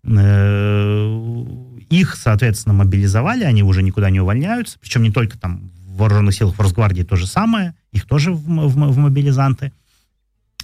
Э, 0.02 1.44
их, 1.90 2.16
соответственно, 2.16 2.74
мобилизовали, 2.74 3.44
они 3.44 3.62
уже 3.62 3.84
никуда 3.84 4.10
не 4.10 4.20
увольняются, 4.20 4.78
причем 4.80 5.04
не 5.04 5.12
только 5.12 5.38
там 5.38 5.70
вооруженных 5.96 6.34
силах, 6.34 6.56
в 6.56 6.60
Росгвардии 6.60 7.02
то 7.02 7.16
же 7.16 7.26
самое, 7.26 7.74
их 7.92 8.06
тоже 8.06 8.32
в, 8.32 8.44
в, 8.44 8.74
в 8.74 8.98
мобилизанты. 8.98 9.72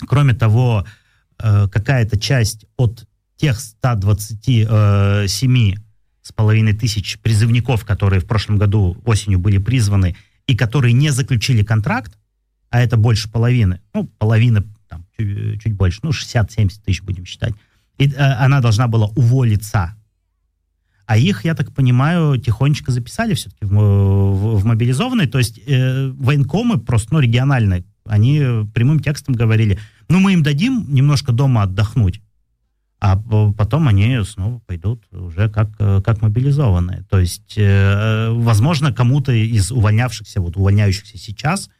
Кроме 0.07 0.35
того, 0.35 0.85
э, 1.39 1.69
какая-то 1.69 2.19
часть 2.19 2.66
от 2.77 3.07
тех 3.36 3.59
127 3.59 5.77
с 6.23 6.32
половиной 6.32 6.74
тысяч 6.74 7.19
призывников, 7.19 7.85
которые 7.85 8.20
в 8.20 8.27
прошлом 8.27 8.59
году 8.59 8.97
осенью 9.05 9.39
были 9.39 9.59
призваны 9.59 10.16
и 10.47 10.57
которые 10.57 10.93
не 10.93 11.11
заключили 11.11 11.62
контракт, 11.62 12.16
а 12.70 12.81
это 12.81 12.97
больше 12.97 13.31
половины, 13.31 13.81
ну, 13.94 14.07
половина, 14.19 14.65
там, 14.89 15.07
чуть, 15.19 15.62
чуть 15.62 15.74
больше, 15.74 16.01
ну, 16.02 16.11
60-70 16.11 16.82
тысяч 16.85 17.02
будем 17.02 17.24
считать, 17.24 17.55
и 17.98 18.09
э, 18.09 18.16
она 18.16 18.61
должна 18.61 18.89
была 18.89 19.07
уволиться 19.09 19.94
а 21.11 21.16
их, 21.16 21.45
я 21.45 21.57
так 21.57 21.73
понимаю, 21.73 22.39
тихонечко 22.39 22.93
записали 22.93 23.35
все-таки 23.35 23.65
в, 23.65 23.74
в, 23.74 24.61
в 24.61 24.65
мобилизованные. 24.65 25.27
То 25.27 25.39
есть 25.39 25.59
э, 25.66 26.07
военкомы 26.11 26.78
просто, 26.78 27.15
ну, 27.15 27.19
региональные, 27.19 27.82
они 28.05 28.41
прямым 28.73 29.01
текстом 29.01 29.35
говорили, 29.35 29.77
ну, 30.09 30.20
мы 30.20 30.35
им 30.35 30.45
дадим 30.45 30.87
немножко 30.89 31.32
дома 31.32 31.65
отдохнуть, 31.65 32.23
а 33.01 33.16
потом 33.16 33.89
они 33.89 34.23
снова 34.23 34.61
пойдут 34.61 35.03
уже 35.11 35.49
как, 35.49 35.77
как 35.77 36.23
мобилизованные. 36.23 37.05
То 37.11 37.19
есть, 37.19 37.55
э, 37.57 38.31
возможно, 38.31 38.93
кому-то 38.93 39.32
из 39.32 39.73
увольнявшихся, 39.73 40.41
вот 40.41 40.57
увольняющихся 40.57 41.19
сейчас, 41.19 41.70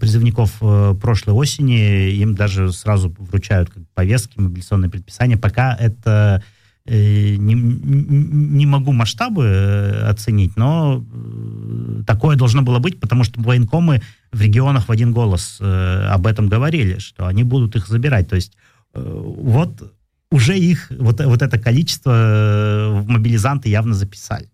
призывников 0.00 0.56
э, 0.60 0.96
прошлой 1.00 1.34
осени, 1.34 2.10
им 2.14 2.34
даже 2.34 2.72
сразу 2.72 3.14
вручают 3.16 3.70
как 3.70 3.84
повестки, 3.94 4.40
мобилизационные 4.40 4.90
предписания, 4.90 5.36
пока 5.36 5.72
это 5.72 6.42
Э, 6.42 6.46
не, 6.84 7.54
не 7.54 8.66
могу 8.66 8.92
масштабы 8.92 9.44
э, 9.44 10.08
оценить, 10.08 10.56
но 10.56 11.04
э, 11.04 12.02
такое 12.06 12.36
должно 12.36 12.62
было 12.62 12.78
быть, 12.78 12.98
потому 12.98 13.24
что 13.24 13.40
военкомы 13.40 14.02
в 14.32 14.40
регионах 14.40 14.88
в 14.88 14.92
один 14.92 15.12
голос 15.12 15.60
об 15.60 16.26
этом 16.26 16.48
говорили, 16.48 16.98
что 16.98 17.26
они 17.26 17.44
будут 17.44 17.76
их 17.76 17.86
забирать. 17.86 18.28
То 18.28 18.36
есть 18.36 18.56
вот 18.94 19.92
уже 20.30 20.58
их, 20.58 20.90
вот, 20.90 21.20
вот 21.22 21.42
это 21.42 21.58
количество 21.58 23.02
в 23.02 23.08
мобилизанты 23.08 23.68
явно 23.68 23.94
записали. 23.94 24.48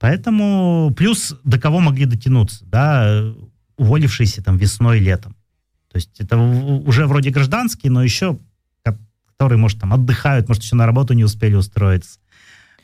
Поэтому 0.00 0.92
плюс 0.96 1.36
до 1.44 1.58
кого 1.58 1.80
могли 1.80 2.04
дотянуться, 2.04 2.64
да, 2.66 3.32
уволившиеся 3.76 4.42
там 4.42 4.56
весной, 4.56 4.98
летом. 4.98 5.34
То 5.90 5.96
есть 5.96 6.20
это 6.20 6.36
уже 6.36 7.06
вроде 7.06 7.30
гражданские, 7.30 7.90
но 7.90 8.02
еще 8.02 8.38
которые, 9.38 9.58
может, 9.58 9.78
там 9.78 9.92
отдыхают, 9.92 10.48
может, 10.48 10.64
еще 10.64 10.74
на 10.74 10.84
работу 10.84 11.14
не 11.14 11.22
успели 11.22 11.54
устроиться, 11.54 12.18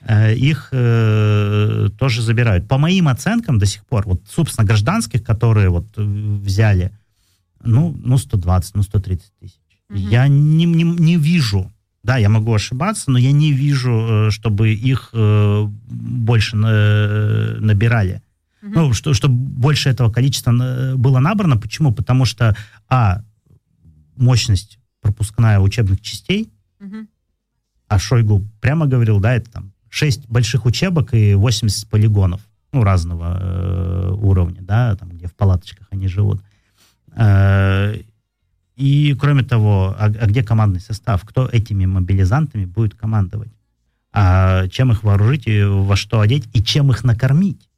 э, 0.02 0.36
их 0.36 0.68
э, 0.70 1.88
тоже 1.98 2.22
забирают. 2.22 2.68
По 2.68 2.78
моим 2.78 3.08
оценкам 3.08 3.58
до 3.58 3.66
сих 3.66 3.84
пор, 3.84 4.04
вот, 4.06 4.22
собственно, 4.30 4.64
гражданских, 4.64 5.24
которые 5.24 5.68
вот 5.68 5.86
э, 5.96 6.02
взяли, 6.02 6.92
ну, 7.64 7.92
ну 8.04 8.18
120, 8.18 8.76
ну 8.76 8.82
130 8.84 9.32
тысяч. 9.40 9.58
Угу. 9.90 9.98
Я 9.98 10.28
не, 10.28 10.64
не, 10.64 10.84
не 10.84 11.16
вижу, 11.16 11.72
да, 12.04 12.18
я 12.18 12.28
могу 12.28 12.54
ошибаться, 12.54 13.10
но 13.10 13.18
я 13.18 13.32
не 13.32 13.50
вижу, 13.50 14.28
э, 14.28 14.30
чтобы 14.30 14.72
их 14.72 15.10
э, 15.12 15.64
больше 15.66 16.56
на, 16.56 17.56
набирали. 17.58 18.22
Угу. 18.62 18.72
Ну, 18.72 18.92
что, 18.92 19.12
чтобы 19.12 19.34
больше 19.34 19.88
этого 19.88 20.08
количества 20.12 20.94
было 20.94 21.18
набрано. 21.18 21.56
Почему? 21.56 21.92
Потому 21.92 22.26
что, 22.26 22.56
а, 22.88 23.22
мощность 24.14 24.78
пропускная 25.04 25.60
учебных 25.60 26.00
частей, 26.00 26.50
угу. 26.80 27.06
а 27.88 27.98
Шойгу 27.98 28.42
прямо 28.60 28.86
говорил, 28.86 29.20
да, 29.20 29.34
это 29.34 29.50
там 29.50 29.72
6 29.90 30.28
больших 30.28 30.64
учебок 30.64 31.12
и 31.12 31.34
80 31.34 31.88
полигонов, 31.90 32.40
ну, 32.72 32.82
разного 32.82 33.38
э, 33.38 34.10
уровня, 34.12 34.62
да, 34.62 34.96
там, 34.96 35.10
где 35.10 35.26
в 35.26 35.34
палаточках 35.34 35.86
они 35.90 36.08
живут. 36.08 36.42
Э, 37.14 37.94
и, 38.76 39.14
кроме 39.20 39.42
того, 39.42 39.94
а, 39.98 40.06
а 40.06 40.26
где 40.26 40.42
командный 40.42 40.80
состав? 40.80 41.22
Кто 41.24 41.46
этими 41.46 41.84
мобилизантами 41.84 42.64
будет 42.64 42.94
командовать? 42.94 43.52
А 44.12 44.66
чем 44.68 44.90
их 44.90 45.04
вооружить, 45.04 45.46
и 45.46 45.62
во 45.62 45.96
что 45.96 46.20
одеть, 46.20 46.48
и 46.54 46.62
чем 46.62 46.90
их 46.90 47.04
накормить? 47.04 47.68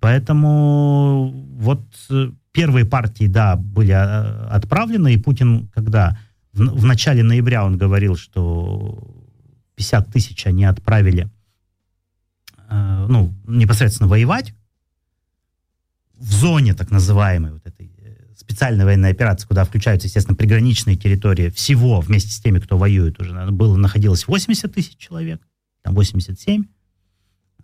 Поэтому 0.00 1.30
вот 1.58 1.82
э, 2.10 2.30
первые 2.52 2.84
партии, 2.84 3.26
да, 3.26 3.56
были 3.56 3.92
э, 3.92 4.46
отправлены, 4.48 5.14
и 5.14 5.18
Путин, 5.18 5.68
когда 5.74 6.18
в, 6.52 6.60
в 6.60 6.84
начале 6.84 7.22
ноября 7.22 7.64
он 7.64 7.76
говорил, 7.76 8.16
что 8.16 9.26
50 9.76 10.12
тысяч 10.12 10.46
они 10.46 10.64
отправили, 10.64 11.30
э, 12.68 13.06
ну, 13.08 13.34
непосредственно 13.46 14.08
воевать 14.08 14.54
в 16.16 16.32
зоне 16.32 16.74
так 16.74 16.90
называемой 16.90 17.52
вот 17.52 17.66
этой 17.66 17.92
э, 17.98 18.34
специальная 18.36 18.84
военная 18.84 19.12
операция, 19.12 19.46
куда 19.46 19.64
включаются, 19.64 20.08
естественно, 20.08 20.36
приграничные 20.36 20.96
территории, 20.96 21.50
всего 21.50 22.00
вместе 22.00 22.30
с 22.30 22.40
теми, 22.40 22.58
кто 22.58 22.76
воюет 22.76 23.20
уже, 23.20 23.34
было, 23.50 23.76
находилось 23.76 24.26
80 24.26 24.74
тысяч 24.74 24.96
человек, 24.96 25.40
там 25.82 25.94
87. 25.94 26.64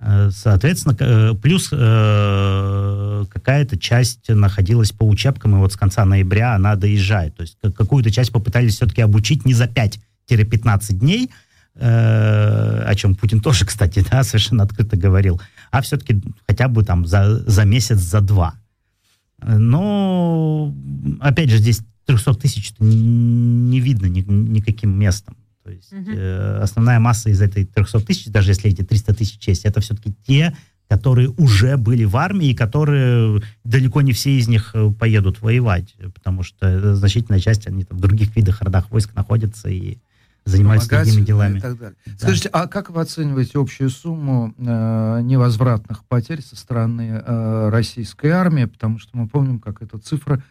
Э, 0.00 0.30
соответственно, 0.30 0.96
э, 0.98 1.34
плюс 1.34 1.68
э, 1.72 3.24
какая-то 3.30 3.78
часть 3.78 4.28
находилась 4.28 4.92
по 4.92 5.04
учебкам, 5.04 5.54
и 5.54 5.58
вот 5.58 5.72
с 5.72 5.76
конца 5.76 6.04
ноября 6.04 6.54
она 6.54 6.76
доезжает. 6.76 7.36
То 7.36 7.42
есть 7.42 7.56
какую-то 7.74 8.10
часть 8.10 8.32
попытались 8.32 8.76
все-таки 8.76 9.02
обучить 9.02 9.44
не 9.44 9.54
за 9.54 9.64
5-15 9.64 10.92
дней, 10.94 11.30
о 11.76 12.94
чем 12.94 13.16
Путин 13.16 13.40
тоже, 13.40 13.64
кстати, 13.66 14.04
да, 14.08 14.22
совершенно 14.22 14.62
открыто 14.62 14.96
говорил, 14.96 15.40
а 15.72 15.82
все-таки 15.82 16.22
хотя 16.46 16.68
бы 16.68 16.84
там 16.84 17.04
за, 17.04 17.40
за 17.50 17.64
месяц, 17.64 17.98
за 17.98 18.20
два. 18.20 18.54
Но, 19.42 20.72
опять 21.20 21.50
же, 21.50 21.58
здесь 21.58 21.80
300 22.06 22.34
тысяч 22.34 22.74
не 22.78 23.80
видно 23.80 24.06
ни, 24.06 24.20
никаким 24.20 24.96
местом. 24.96 25.36
То 25.64 25.70
есть 25.70 25.92
угу. 25.92 26.10
э, 26.10 26.58
основная 26.62 27.00
масса 27.00 27.30
из 27.30 27.40
этой 27.40 27.64
300 27.64 28.00
тысяч, 28.00 28.26
даже 28.26 28.50
если 28.50 28.70
эти 28.70 28.82
300 28.82 29.14
тысяч 29.14 29.48
есть, 29.48 29.64
это 29.64 29.80
все-таки 29.80 30.14
те, 30.26 30.54
которые 30.88 31.30
уже 31.30 31.78
были 31.78 32.04
в 32.04 32.16
армии, 32.16 32.50
и 32.50 32.54
которые 32.54 33.42
далеко 33.64 34.02
не 34.02 34.12
все 34.12 34.38
из 34.38 34.46
них 34.46 34.72
э, 34.74 34.90
поедут 34.90 35.40
воевать, 35.40 35.96
потому 36.14 36.42
что 36.42 36.94
значительная 36.94 37.40
часть, 37.40 37.66
они 37.66 37.84
там 37.84 37.96
в 37.96 38.00
других 38.02 38.36
видах, 38.36 38.60
родах 38.60 38.90
войск 38.90 39.14
находятся 39.14 39.70
и 39.70 39.96
занимаются 40.44 40.90
другими 40.90 41.24
делами. 41.24 41.58
И 41.58 41.60
так 41.60 41.78
далее. 41.78 41.96
Да. 42.04 42.12
Скажите, 42.18 42.48
а 42.52 42.66
как 42.66 42.90
вы 42.90 43.00
оцениваете 43.00 43.58
общую 43.58 43.88
сумму 43.88 44.54
э, 44.58 45.20
невозвратных 45.22 46.04
потерь 46.04 46.42
со 46.42 46.56
стороны 46.56 47.22
э, 47.24 47.68
российской 47.70 48.28
армии? 48.28 48.66
Потому 48.66 48.98
что 48.98 49.16
мы 49.16 49.26
помним, 49.26 49.58
как 49.58 49.80
эта 49.80 49.98
цифра 49.98 50.42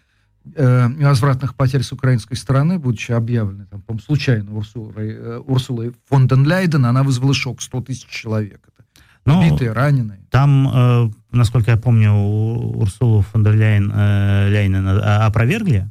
э, 0.55 0.87
невозвратных 0.89 1.55
потерь 1.55 1.83
с 1.83 1.91
украинской 1.91 2.35
стороны, 2.35 2.79
будучи 2.79 3.11
объявлены, 3.11 3.65
там, 3.65 3.81
по 3.81 3.97
случайно 3.97 4.55
Урсулой, 4.55 5.11
э, 5.11 5.37
Урсулой 5.45 5.93
фон 6.09 6.27
ден 6.27 6.45
Лейден, 6.45 6.85
она 6.85 7.03
вызвала 7.03 7.33
шок 7.33 7.61
100 7.61 7.81
тысяч 7.81 8.07
человек. 8.07 8.61
Это 8.67 8.85
ну, 9.25 9.39
Убитые, 9.39 9.71
раненые. 9.71 10.19
Там, 10.29 10.67
э, 10.67 11.11
насколько 11.31 11.71
я 11.71 11.77
помню, 11.77 12.13
Урсулу 12.13 13.21
фон 13.21 13.43
ден 13.43 13.53
Ляйн, 13.57 13.91
э, 13.93 14.49
Ляйнен 14.49 14.87
опровергли. 14.87 15.89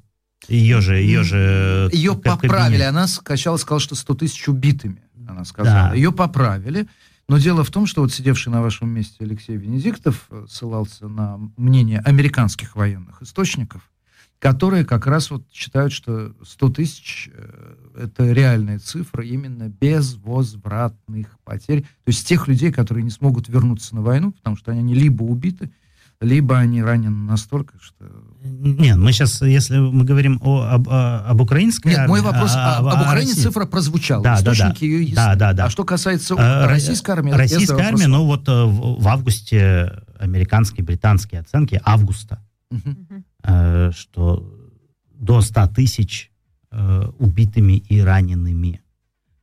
Ее 0.48 0.80
же, 0.80 0.96
ее 0.96 1.22
же... 1.22 1.88
Ее 1.92 2.14
поправили. 2.16 2.82
Она 2.82 3.06
скачала, 3.06 3.56
сказала, 3.56 3.80
что 3.80 3.94
100 3.94 4.14
тысяч 4.14 4.48
убитыми, 4.48 5.02
она 5.28 5.44
сказала. 5.44 5.90
Да. 5.90 5.94
Ее 5.94 6.12
поправили. 6.12 6.88
Но 7.28 7.38
дело 7.38 7.64
в 7.64 7.70
том, 7.70 7.86
что 7.86 8.02
вот 8.02 8.12
сидевший 8.12 8.52
на 8.52 8.60
вашем 8.60 8.90
месте 8.90 9.16
Алексей 9.20 9.56
Венедиктов 9.56 10.26
э, 10.30 10.44
ссылался 10.48 11.08
на 11.08 11.38
мнение 11.56 12.00
американских 12.00 12.76
военных 12.76 13.22
источников, 13.22 13.88
которые 14.42 14.84
как 14.84 15.06
раз 15.06 15.30
вот 15.30 15.44
считают, 15.52 15.92
что 15.92 16.32
100 16.44 16.68
тысяч 16.70 17.30
э, 17.32 17.74
это 18.02 18.32
реальная 18.32 18.80
цифра 18.80 19.24
именно 19.24 19.68
безвозвратных 19.68 21.38
потерь. 21.44 21.82
То 21.82 22.08
есть 22.08 22.26
тех 22.26 22.48
людей, 22.48 22.72
которые 22.72 23.04
не 23.04 23.10
смогут 23.10 23.48
вернуться 23.48 23.94
на 23.94 24.02
войну, 24.02 24.32
потому 24.32 24.56
что 24.56 24.72
они 24.72 24.96
либо 24.96 25.22
убиты, 25.22 25.70
либо 26.20 26.58
они 26.58 26.82
ранены 26.82 27.24
настолько, 27.24 27.74
что... 27.80 28.04
Нет, 28.42 28.96
мы 28.96 29.12
сейчас, 29.12 29.42
если 29.42 29.78
мы 29.78 30.04
говорим 30.04 30.40
о, 30.42 30.62
об, 30.64 30.88
об 30.88 31.40
украинской 31.40 31.90
Нет, 31.90 31.98
армии... 31.98 32.10
мой 32.10 32.20
вопрос, 32.22 32.50
а, 32.56 32.78
об, 32.78 32.86
об 32.88 33.00
Украине 33.00 33.30
России. 33.30 33.42
цифра 33.44 33.64
прозвучала, 33.64 34.24
да, 34.24 34.34
источники 34.34 34.80
да, 34.80 34.86
ее 34.86 35.02
есть. 35.02 35.14
Да, 35.14 35.34
да, 35.36 35.52
да. 35.52 35.64
А 35.66 35.70
что 35.70 35.84
касается 35.84 36.34
а, 36.36 36.66
российской 36.66 37.12
армии... 37.12 37.30
Российская 37.30 37.80
армия, 37.80 38.08
ну 38.08 38.26
вот 38.26 38.48
э, 38.48 38.64
в, 38.64 39.00
в 39.00 39.06
августе 39.06 40.02
американские, 40.18 40.84
британские 40.84 41.42
оценки 41.42 41.80
августа, 41.84 42.42
угу. 42.72 42.96
Э, 43.42 43.90
что 43.94 44.48
до 45.10 45.40
100 45.40 45.68
тысяч 45.68 46.30
э, 46.70 47.08
убитыми 47.18 47.74
и 47.74 48.00
ранеными. 48.00 48.80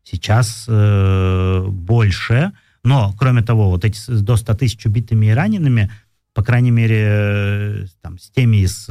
Сейчас 0.04 0.66
э, 0.68 1.66
больше, 1.68 2.52
но, 2.84 3.14
кроме 3.18 3.42
того, 3.42 3.70
вот 3.70 3.86
эти 3.86 4.00
до 4.10 4.36
100 4.36 4.54
тысяч 4.56 4.86
убитыми 4.86 5.28
и 5.28 5.32
ранеными 5.32 5.92
по 6.34 6.44
крайней 6.44 6.72
мере, 6.72 7.88
там, 8.02 8.18
с 8.18 8.30
теми 8.30 8.58
из 8.58 8.88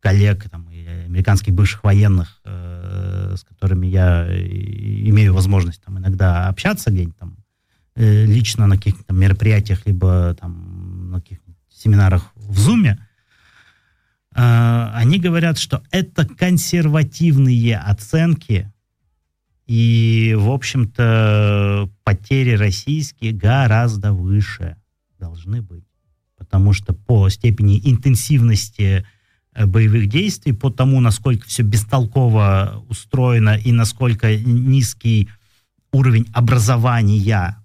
коллег, 0.00 0.50
там, 0.50 0.66
американских 1.06 1.52
бывших 1.52 1.84
военных, 1.84 2.40
с 2.44 3.44
которыми 3.44 3.86
я 3.86 4.26
имею 4.26 5.32
возможность 5.32 5.80
там, 5.84 5.98
иногда 5.98 6.48
общаться 6.48 6.90
где-нибудь 6.90 7.18
там, 7.18 7.36
лично 7.94 8.66
на 8.66 8.78
каких-то 8.78 9.12
мероприятиях, 9.14 9.86
либо 9.86 10.34
там, 10.40 11.10
на 11.10 11.20
каких-то 11.20 11.52
семинарах 11.68 12.32
в 12.34 12.58
Зуме, 12.58 12.98
они 14.32 15.18
говорят, 15.18 15.58
что 15.58 15.82
это 15.90 16.26
консервативные 16.26 17.78
оценки, 17.78 18.72
и, 19.66 20.36
в 20.38 20.50
общем-то, 20.50 21.90
потери 22.04 22.56
российские 22.56 23.32
гораздо 23.32 24.12
выше 24.12 24.76
должны 25.18 25.62
быть 25.62 25.84
потому 26.40 26.72
что 26.72 26.94
по 26.94 27.28
степени 27.28 27.78
интенсивности 27.84 29.06
э, 29.54 29.66
боевых 29.66 30.08
действий, 30.08 30.52
по 30.52 30.70
тому, 30.70 31.00
насколько 31.00 31.46
все 31.46 31.62
бестолково 31.62 32.82
устроено 32.88 33.56
и 33.56 33.70
насколько 33.72 34.34
низкий 34.36 35.28
уровень 35.92 36.26
образования 36.32 37.56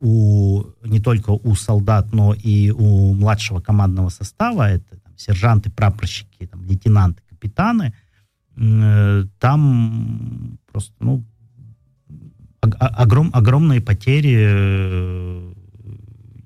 у, 0.00 0.62
не 0.84 1.00
только 1.00 1.30
у 1.30 1.54
солдат, 1.56 2.12
но 2.12 2.32
и 2.32 2.70
у 2.70 3.12
младшего 3.14 3.60
командного 3.60 4.08
состава, 4.08 4.70
это 4.70 4.98
там, 5.14 5.18
сержанты, 5.18 5.70
прапорщики, 5.70 6.46
там, 6.46 6.64
лейтенанты, 6.64 7.22
капитаны, 7.28 7.94
э, 8.56 9.24
там 9.38 10.58
просто 10.70 10.92
ну, 11.00 11.24
огром, 12.60 13.30
огромные 13.32 13.80
потери 13.80 14.36
э, 14.36 15.52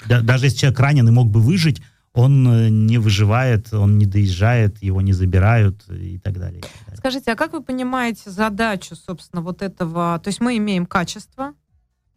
да, 0.07 0.20
даже 0.20 0.47
если 0.47 0.59
человек 0.59 0.81
ранен 0.81 1.09
и 1.09 1.11
мог 1.11 1.28
бы 1.28 1.40
выжить, 1.40 1.82
он 2.12 2.49
э, 2.49 2.69
не 2.69 2.99
выживает, 2.99 3.73
он 3.73 3.99
не 3.99 4.07
доезжает, 4.07 4.82
его 4.82 5.01
не 5.01 5.12
забирают 5.12 5.85
и 5.89 6.19
так 6.19 6.39
далее. 6.39 6.59
И 6.59 6.62
так 6.62 6.73
далее. 6.86 6.99
Скажите, 6.99 7.32
а 7.32 7.36
как 7.36 7.53
вы 7.53 7.62
понимаете 7.62 8.31
задачу, 8.31 8.97
собственно, 8.97 9.43
вот 9.43 9.62
этого? 9.62 10.20
То 10.23 10.28
есть 10.28 10.40
мы 10.40 10.57
имеем 10.57 10.86
качество 10.86 11.53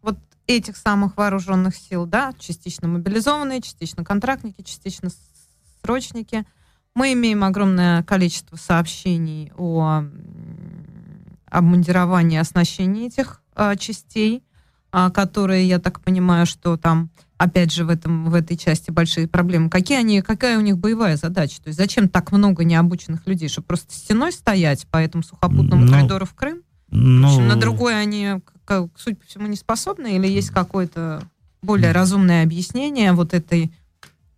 вот 0.02 0.18
этих 0.48 0.78
самых 0.78 1.18
вооруженных 1.18 1.76
сил, 1.76 2.06
да, 2.06 2.34
частично 2.40 2.88
мобилизованные, 2.88 3.62
частично 3.62 4.04
контрактники, 4.04 4.62
частично 4.62 5.10
срочники. 5.82 6.46
Мы 6.94 7.14
имеем 7.14 7.44
огромное 7.44 8.04
количество 8.04 8.56
сообщений 8.56 9.52
о 9.58 10.04
обмундировании 11.50 12.36
и 12.36 12.40
оснащении 12.40 13.08
этих 13.08 13.42
э, 13.56 13.76
частей, 13.78 14.44
э, 14.92 15.10
которые, 15.12 15.68
я 15.68 15.80
так 15.80 16.02
понимаю, 16.02 16.46
что 16.46 16.78
там 16.78 17.10
опять 17.42 17.74
же, 17.74 17.86
в, 17.86 17.90
этом, 17.90 18.30
в 18.30 18.36
этой 18.36 18.56
части 18.56 18.92
большие 18.92 19.28
проблемы. 19.28 19.70
Какие 19.70 19.98
они, 19.98 20.22
какая 20.22 20.60
у 20.60 20.62
них 20.62 20.78
боевая 20.78 21.18
задача? 21.18 21.60
То 21.62 21.70
есть 21.70 21.78
зачем 21.80 22.08
так 22.08 22.32
много 22.32 22.64
необученных 22.64 23.26
людей? 23.26 23.50
Чтобы 23.50 23.66
просто 23.66 23.94
стеной 23.96 24.32
стоять 24.32 24.86
по 24.88 24.98
этому 24.98 25.24
сухопутному 25.24 25.86
но, 25.86 25.92
коридору 25.92 26.26
в 26.28 26.36
Крым? 26.36 26.62
Но... 26.92 27.28
В 27.28 27.32
общем, 27.32 27.48
на 27.48 27.56
другое 27.56 27.96
они, 27.96 28.42
как, 28.64 28.90
судя 28.96 29.16
по 29.16 29.26
всему, 29.26 29.48
не 29.48 29.56
способны? 29.56 30.18
Или 30.18 30.28
есть 30.28 30.52
какое-то 30.52 31.24
более 31.64 31.94
разумное 31.94 32.44
объяснение 32.44 33.12
вот 33.14 33.34
этой 33.34 33.74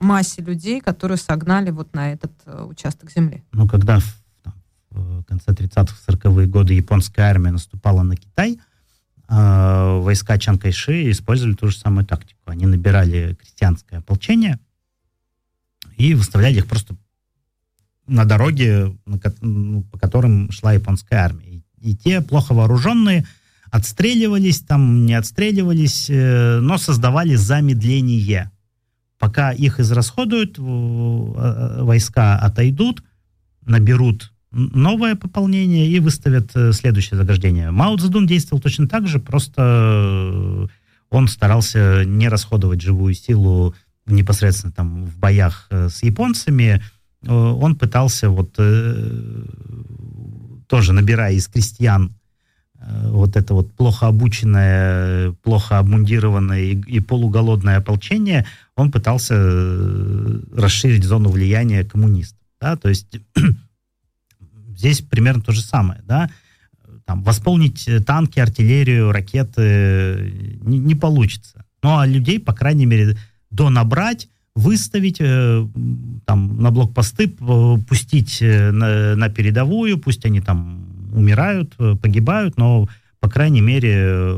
массе 0.03 0.41
людей, 0.41 0.81
которые 0.81 1.17
согнали 1.17 1.71
вот 1.71 1.93
на 1.93 2.11
этот 2.11 2.31
uh, 2.45 2.67
участок 2.67 3.11
земли? 3.11 3.43
Ну, 3.51 3.67
когда 3.67 3.99
в, 3.99 4.05
там, 4.43 4.53
в 4.89 5.23
конце 5.23 5.51
30-х, 5.51 5.95
40-е 6.07 6.47
годы 6.47 6.73
японская 6.73 7.29
армия 7.29 7.51
наступала 7.51 8.03
на 8.03 8.15
Китай, 8.15 8.59
э, 9.29 9.99
войска 9.99 10.37
Чанкайши 10.37 11.09
использовали 11.11 11.55
ту 11.55 11.67
же 11.69 11.77
самую 11.77 12.05
тактику. 12.05 12.41
Они 12.45 12.65
набирали 12.65 13.35
крестьянское 13.35 13.97
ополчение 13.97 14.59
и 15.97 16.13
выставляли 16.13 16.57
их 16.57 16.67
просто 16.67 16.95
на 18.07 18.25
дороге, 18.25 18.95
ну, 19.41 19.83
по 19.91 19.97
которым 19.97 20.51
шла 20.51 20.73
японская 20.73 21.23
армия. 21.23 21.47
И, 21.47 21.63
и 21.91 21.95
те 21.95 22.21
плохо 22.21 22.53
вооруженные 22.53 23.25
отстреливались, 23.71 24.59
там 24.59 25.05
не 25.05 25.15
отстреливались, 25.15 26.07
э, 26.09 26.59
но 26.59 26.77
создавали 26.77 27.35
замедление. 27.35 28.51
Пока 29.23 29.53
их 29.53 29.79
израсходуют, 29.79 30.59
э, 30.59 30.61
войска 31.81 32.37
отойдут, 32.37 33.05
наберут 33.65 34.33
новое 34.51 35.15
пополнение 35.15 35.87
и 35.87 36.01
выставят 36.01 36.51
э, 36.55 36.73
следующее 36.73 37.17
заграждение. 37.17 37.71
Мао 37.71 37.95
Цзэдун 37.95 38.27
действовал 38.27 38.61
точно 38.61 38.89
так 38.89 39.07
же, 39.07 39.19
просто 39.19 39.61
э, 39.61 40.67
он 41.09 41.29
старался 41.29 42.03
не 42.03 42.27
расходовать 42.27 42.81
живую 42.81 43.13
силу 43.13 43.73
непосредственно 44.07 44.73
там 44.73 45.05
в 45.05 45.17
боях 45.17 45.67
э, 45.69 45.87
с 45.87 46.03
японцами. 46.03 46.83
Он 47.25 47.77
пытался 47.77 48.29
вот 48.29 48.59
тоже 50.67 50.91
набирая 50.91 51.31
из 51.31 51.47
крестьян 51.47 52.13
вот 53.05 53.35
это 53.35 53.53
вот 53.53 53.71
плохо 53.73 54.07
обученное, 54.07 55.31
плохо 55.43 55.79
обмундированное 55.79 56.61
и, 56.61 56.81
и 56.81 56.99
полуголодное 56.99 57.77
ополчение, 57.77 58.45
он 58.75 58.91
пытался 58.91 59.35
расширить 60.53 61.03
зону 61.03 61.29
влияния 61.29 61.83
коммунистов 61.83 62.39
Да? 62.59 62.75
То 62.75 62.89
есть 62.89 63.07
здесь 64.75 65.01
примерно 65.01 65.41
то 65.41 65.51
же 65.51 65.61
самое. 65.61 66.01
Да? 66.05 66.29
Там, 67.05 67.23
восполнить 67.23 67.87
танки, 68.05 68.39
артиллерию, 68.39 69.11
ракеты 69.11 70.57
не, 70.61 70.79
не 70.79 70.95
получится. 70.95 71.65
Ну, 71.81 71.97
а 71.97 72.05
людей, 72.05 72.39
по 72.39 72.53
крайней 72.53 72.85
мере, 72.85 73.17
донабрать, 73.51 74.29
выставить 74.55 75.17
э, 75.19 75.67
там, 76.25 76.61
на 76.61 76.71
блокпосты, 76.71 77.27
пустить 77.27 78.41
э, 78.41 78.71
на, 78.71 79.15
на 79.15 79.29
передовую, 79.29 79.97
пусть 79.97 80.25
они 80.25 80.41
там 80.41 80.92
умирают, 81.13 81.73
э, 81.79 81.95
погибают, 81.95 82.57
но, 82.57 82.87
по 83.19 83.29
крайней 83.29 83.61
мере, 83.61 84.33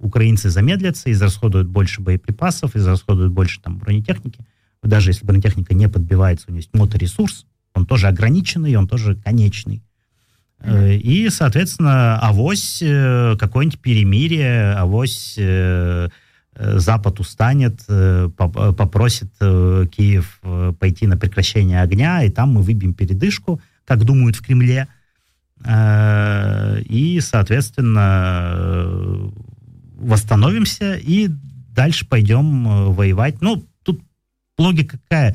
украинцы 0.00 0.50
замедлятся, 0.50 1.12
израсходуют 1.12 1.68
больше 1.68 2.00
боеприпасов, 2.00 2.74
израсходуют 2.74 3.32
больше 3.32 3.60
там, 3.60 3.78
бронетехники. 3.78 4.40
Даже 4.82 5.10
если 5.10 5.24
бронетехника 5.24 5.74
не 5.74 5.88
подбивается, 5.88 6.46
у 6.48 6.52
них 6.52 6.62
есть 6.64 6.74
моторесурс, 6.74 7.46
он 7.74 7.86
тоже 7.86 8.08
ограниченный, 8.08 8.74
он 8.76 8.88
тоже 8.88 9.14
конечный. 9.16 9.82
Mm-hmm. 10.60 10.96
И, 10.98 11.30
соответственно, 11.30 12.18
авось 12.18 12.82
какое-нибудь 13.38 13.80
перемирие, 13.80 14.72
авось 14.72 15.38
Запад 16.56 17.20
устанет, 17.20 17.84
попросит 18.36 19.32
Киев 19.38 20.40
пойти 20.78 21.06
на 21.06 21.16
прекращение 21.16 21.82
огня, 21.82 22.22
и 22.22 22.30
там 22.30 22.52
мы 22.52 22.62
выбьем 22.62 22.94
передышку, 22.94 23.60
как 23.84 24.04
думают 24.04 24.36
в 24.36 24.42
Кремле, 24.42 24.86
и, 25.66 27.20
соответственно, 27.22 29.32
восстановимся 29.96 30.96
и 30.96 31.28
дальше 31.28 32.06
пойдем 32.06 32.92
воевать. 32.92 33.40
Ну, 33.40 33.64
тут 33.82 34.02
логика 34.58 34.98
какая? 34.98 35.34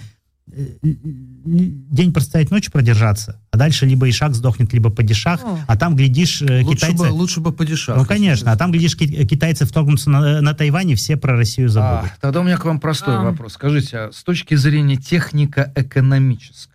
день 0.51 2.11
простоять, 2.13 2.51
ночь 2.51 2.71
продержаться, 2.71 3.39
а 3.51 3.57
дальше 3.57 3.85
либо 3.85 4.09
Ишак 4.09 4.33
сдохнет, 4.33 4.73
либо 4.73 4.89
Падишах, 4.89 5.43
О. 5.43 5.59
а 5.67 5.77
там, 5.77 5.95
глядишь, 5.95 6.41
лучше 6.41 6.63
китайцы... 6.63 6.97
Бы, 6.97 7.11
лучше 7.11 7.39
бы 7.39 7.51
Падишах. 7.51 7.97
Ну, 7.97 8.05
конечно, 8.05 8.51
а 8.51 8.57
там, 8.57 8.71
глядишь, 8.71 8.95
китайцы 8.95 9.65
вторгнутся 9.65 10.09
на, 10.09 10.41
на 10.41 10.53
Тайвань, 10.53 10.91
и 10.91 10.95
все 10.95 11.17
про 11.17 11.35
Россию 11.35 11.69
забудут. 11.69 12.11
А, 12.11 12.21
тогда 12.21 12.41
у 12.41 12.43
меня 12.43 12.57
к 12.57 12.65
вам 12.65 12.79
простой 12.79 13.17
а. 13.17 13.21
вопрос. 13.21 13.53
Скажите, 13.53 13.97
а 13.97 14.11
с 14.11 14.23
точки 14.23 14.55
зрения 14.55 14.95
технико-экономической, 14.95 16.68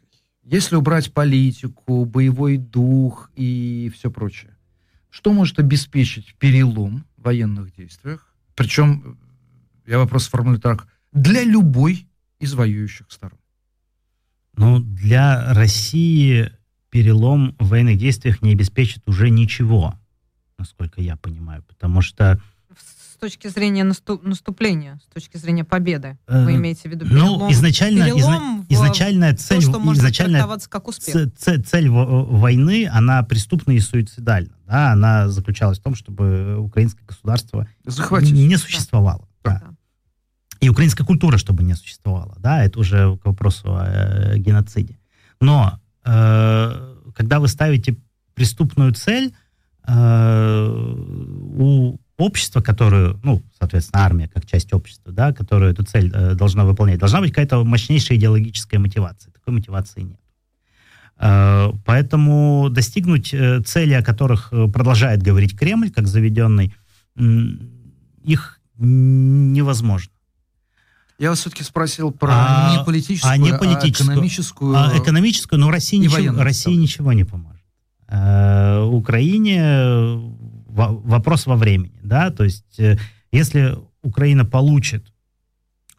если 0.45 0.77
убрать 0.77 1.12
политику, 1.12 2.05
боевой 2.05 2.59
дух 2.59 3.31
и 3.35 3.91
все 3.95 4.11
прочее, 4.11 4.57
что 5.11 5.33
может 5.33 5.59
обеспечить 5.59 6.35
перелом 6.35 7.05
в 7.16 7.25
военных 7.25 7.75
действиях? 7.75 8.35
Причем, 8.55 9.19
я 9.87 9.99
вопрос 9.99 10.25
сформулирую 10.25 10.61
так, 10.61 10.87
для 11.12 11.43
любой 11.43 12.07
из 12.39 12.55
воюющих 12.55 13.07
сторон. 13.11 13.39
Ну, 14.57 14.81
для 14.81 15.53
России 15.53 16.53
перелом 16.91 17.57
в 17.59 17.69
военных 17.69 17.99
действиях 17.99 18.43
не 18.43 18.53
обеспечит 18.53 19.03
уже 19.07 19.31
ничего, 19.31 19.99
насколько 20.59 21.01
я 21.01 21.16
понимаю, 21.16 21.62
потому 21.62 22.03
что... 22.03 22.41
С 23.15 23.16
точки 23.16 23.47
зрения 23.47 23.85
наступ, 23.85 24.24
наступления, 24.24 24.99
с 25.09 25.15
точки 25.15 25.36
зрения 25.36 25.65
победы, 25.65 26.19
вы 26.27 26.53
э, 26.53 26.57
имеете 26.57 26.89
в 26.89 26.93
виду 26.93 27.07
перелом? 27.07 27.39
Ну, 27.39 27.53
изначально, 27.53 28.09
изна, 28.11 28.65
изначальная 28.69 29.36
цель... 29.36 29.62
То, 29.62 29.70
что 29.70 29.93
изначальная 29.95 30.45
как 30.69 30.89
успех. 30.89 31.32
Цель, 31.39 31.62
цель 31.62 31.89
войны, 31.89 32.89
она 32.93 33.23
преступна 33.23 33.70
и 33.70 33.78
суицидальна. 33.78 34.55
Да? 34.66 34.91
Она 34.93 35.28
заключалась 35.28 35.78
в 35.78 35.82
том, 35.82 35.95
чтобы 35.95 36.59
украинское 36.59 37.07
государство 37.07 37.69
Захватить. 37.85 38.32
не 38.32 38.57
существовало. 38.57 39.28
Да. 39.45 39.62
Да 39.65 39.74
и 40.65 40.69
украинская 40.70 41.07
культура, 41.07 41.36
чтобы 41.36 41.62
не 41.62 41.74
существовала, 41.74 42.35
да, 42.39 42.65
это 42.65 42.81
уже 42.81 43.16
к 43.19 43.27
вопросу 43.27 43.77
о 43.77 43.85
э, 43.86 44.39
геноциде. 44.39 44.99
Но 45.41 45.78
э, 46.05 46.95
когда 47.15 47.39
вы 47.39 47.49
ставите 47.49 47.97
преступную 48.35 48.95
цель, 48.95 49.35
э, 49.86 50.66
у 51.57 51.99
общества, 52.16 52.61
которую, 52.61 53.20
ну, 53.23 53.43
соответственно, 53.59 54.05
армия 54.05 54.28
как 54.28 54.47
часть 54.47 54.73
общества, 54.73 55.12
да, 55.12 55.32
которую 55.32 55.73
эту 55.73 55.85
цель 55.85 56.12
э, 56.15 56.35
должна 56.35 56.65
выполнять, 56.65 56.99
должна 56.99 57.20
быть 57.20 57.31
какая-то 57.31 57.65
мощнейшая 57.65 58.19
идеологическая 58.19 58.78
мотивация. 58.78 59.32
Такой 59.32 59.55
мотивации 59.55 60.03
нет. 60.03 60.20
Э, 61.19 61.73
поэтому 61.85 62.69
достигнуть 62.70 63.35
э, 63.35 63.61
цели, 63.62 63.95
о 63.95 64.03
которых 64.03 64.49
э, 64.53 64.69
продолжает 64.69 65.23
говорить 65.23 65.59
Кремль, 65.59 65.91
как 65.91 66.07
заведенный, 66.07 66.74
их 68.24 68.61
невозможно. 68.77 70.11
Я 71.19 71.31
вас 71.31 71.41
все-таки 71.41 71.62
спросил 71.62 72.11
про 72.11 72.32
а, 72.32 72.77
не 72.77 72.85
политическую, 72.85 73.32
а, 73.32 73.36
не 73.36 73.57
политическую, 73.57 74.11
а 74.11 74.15
экономическую. 74.15 74.77
А 74.77 74.99
экономическую, 74.99 75.61
но 75.61 75.70
России, 75.70 75.97
ничего, 75.97 76.43
России 76.43 76.74
ничего 76.74 77.12
не 77.12 77.23
поможет. 77.23 77.62
Э, 78.09 78.82
Украине 78.82 80.34
вопрос 80.75 81.47
во 81.47 81.57
времени, 81.57 81.99
да, 82.03 82.31
то 82.31 82.45
есть 82.45 82.79
э, 82.79 82.99
если 83.33 83.79
Украина 84.03 84.45
получит 84.45 85.13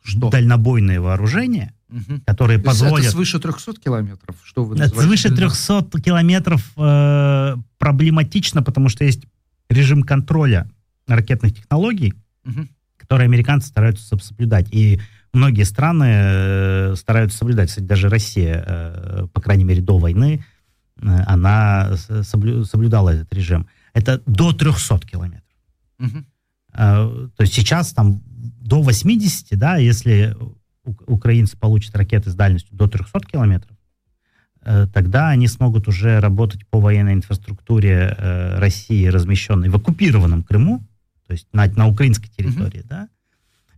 что? 0.04 0.30
дальнобойное 0.30 1.00
вооружение, 1.00 1.74
угу. 1.90 2.22
которые 2.26 2.60
то 2.60 2.66
позволят... 2.66 3.06
Это 3.06 3.12
свыше 3.12 3.40
300 3.40 3.74
километров? 3.82 4.36
Что 4.44 4.66
вы 4.66 4.78
свыше 4.88 5.36
300 5.36 5.90
километров 6.02 6.72
э, 6.78 7.56
проблематично, 7.78 8.62
потому 8.62 8.90
что 8.90 9.04
есть 9.04 9.24
режим 9.70 10.04
контроля 10.04 10.70
ракетных 11.08 11.56
технологий, 11.56 12.14
угу 12.46 12.68
которые 13.06 13.26
американцы 13.26 13.68
стараются 13.68 14.18
соблюдать. 14.18 14.68
И 14.72 15.00
многие 15.32 15.62
страны 15.62 16.08
э, 16.08 16.96
стараются 16.96 17.38
соблюдать. 17.38 17.70
Кстати, 17.70 17.86
даже 17.86 18.10
Россия, 18.10 18.64
э, 18.66 19.28
по 19.32 19.42
крайней 19.42 19.64
мере, 19.64 19.82
до 19.82 20.00
войны, 20.00 20.44
э, 21.00 21.08
она 21.28 21.96
соблю, 22.24 22.66
соблюдала 22.66 23.12
этот 23.12 23.32
режим. 23.32 23.68
Это 23.96 24.22
до 24.26 24.52
300 24.52 25.00
километров. 25.08 25.58
Угу. 26.00 26.26
То 26.74 27.34
есть 27.40 27.54
сейчас 27.54 27.94
там 27.94 28.22
до 28.26 28.82
80, 28.82 29.58
да, 29.58 29.78
если 29.78 30.36
украинцы 30.84 31.58
получат 31.58 31.96
ракеты 31.96 32.30
с 32.30 32.36
дальностью 32.36 32.76
до 32.76 32.88
300 32.88 33.20
километров, 33.22 33.76
тогда 34.94 35.30
они 35.30 35.48
смогут 35.48 35.88
уже 35.88 36.20
работать 36.20 36.68
по 36.68 36.82
военной 36.82 37.14
инфраструктуре 37.14 38.14
России, 38.58 39.06
размещенной 39.06 39.70
в 39.70 39.78
оккупированном 39.78 40.44
Крыму, 40.44 40.86
то 41.26 41.32
есть 41.32 41.48
на, 41.54 41.66
на 41.68 41.88
украинской 41.88 42.28
территории, 42.28 42.80
угу. 42.80 42.90
да. 42.90 43.08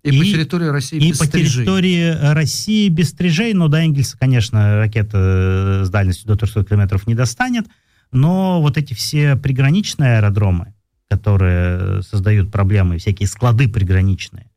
И, 0.02 0.10
и 0.10 0.19
по 0.19 0.26
территории 0.26 0.68
России 0.68 0.98
и 0.98 1.10
без 1.10 1.22
И 1.22 1.26
по 1.26 1.31
территории 1.31 2.34
России 2.34 2.89
без 2.89 3.10
стрижей, 3.10 3.53
но 3.53 3.68
до 3.68 3.77
Энгельса, 3.77 4.18
конечно, 4.18 4.77
ракета 4.77 5.84
с 5.85 5.89
дальностью 5.91 6.27
до 6.27 6.35
300 6.35 6.64
километров 6.65 7.06
не 7.06 7.14
достанет, 7.14 7.68
но 8.11 8.61
вот 8.61 8.77
эти 8.77 8.93
все 8.93 9.35
приграничные 9.35 10.17
аэродромы, 10.17 10.73
которые 11.09 12.01
создают 12.03 12.51
проблемы, 12.51 12.97
всякие 12.97 13.27
склады 13.27 13.67
приграничные, 13.69 14.47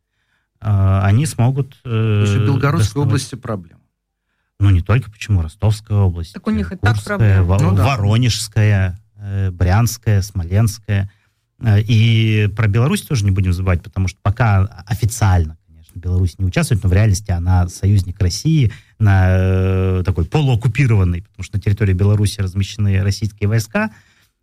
э, 0.61 1.01
они 1.03 1.27
смогут... 1.27 1.79
Э, 1.85 1.89
То 1.89 2.21
есть 2.23 2.35
в 2.35 2.45
Белгородской 2.47 2.79
доставать. 2.79 3.07
области 3.09 3.35
проблемы. 3.37 3.81
Ну, 4.59 4.71
не 4.71 4.83
только, 4.83 5.11
почему? 5.11 5.41
Ростовская 5.41 5.99
область, 5.99 6.35
так 6.35 6.47
у 6.47 6.51
них 6.51 6.69
Курская, 6.69 6.93
и 6.93 6.95
так 6.95 7.05
проблемы. 7.05 7.57
ну, 7.61 7.75
да. 7.75 7.97
Воронежская, 7.97 9.01
э, 9.17 9.51
Брянская, 9.51 10.21
Смоленская. 10.23 11.11
Э, 11.61 11.81
и 11.81 12.49
про 12.55 12.69
Беларусь 12.69 13.03
тоже 13.03 13.25
не 13.25 13.31
будем 13.31 13.53
забывать, 13.53 13.83
потому 13.83 14.09
что 14.09 14.19
пока 14.23 14.85
официально, 14.87 15.57
Беларусь 15.99 16.39
не 16.39 16.45
участвует, 16.45 16.83
но 16.83 16.89
в 16.89 16.93
реальности 16.93 17.31
она 17.31 17.69
союзник 17.69 18.21
России 18.21 18.73
на 18.99 19.27
э, 19.31 20.03
такой 20.05 20.25
полуоккупированный, 20.25 21.23
потому 21.23 21.45
что 21.45 21.57
на 21.57 21.63
территории 21.63 21.93
Беларуси 21.93 22.41
размещены 22.41 23.03
российские 23.03 23.49
войска 23.49 23.91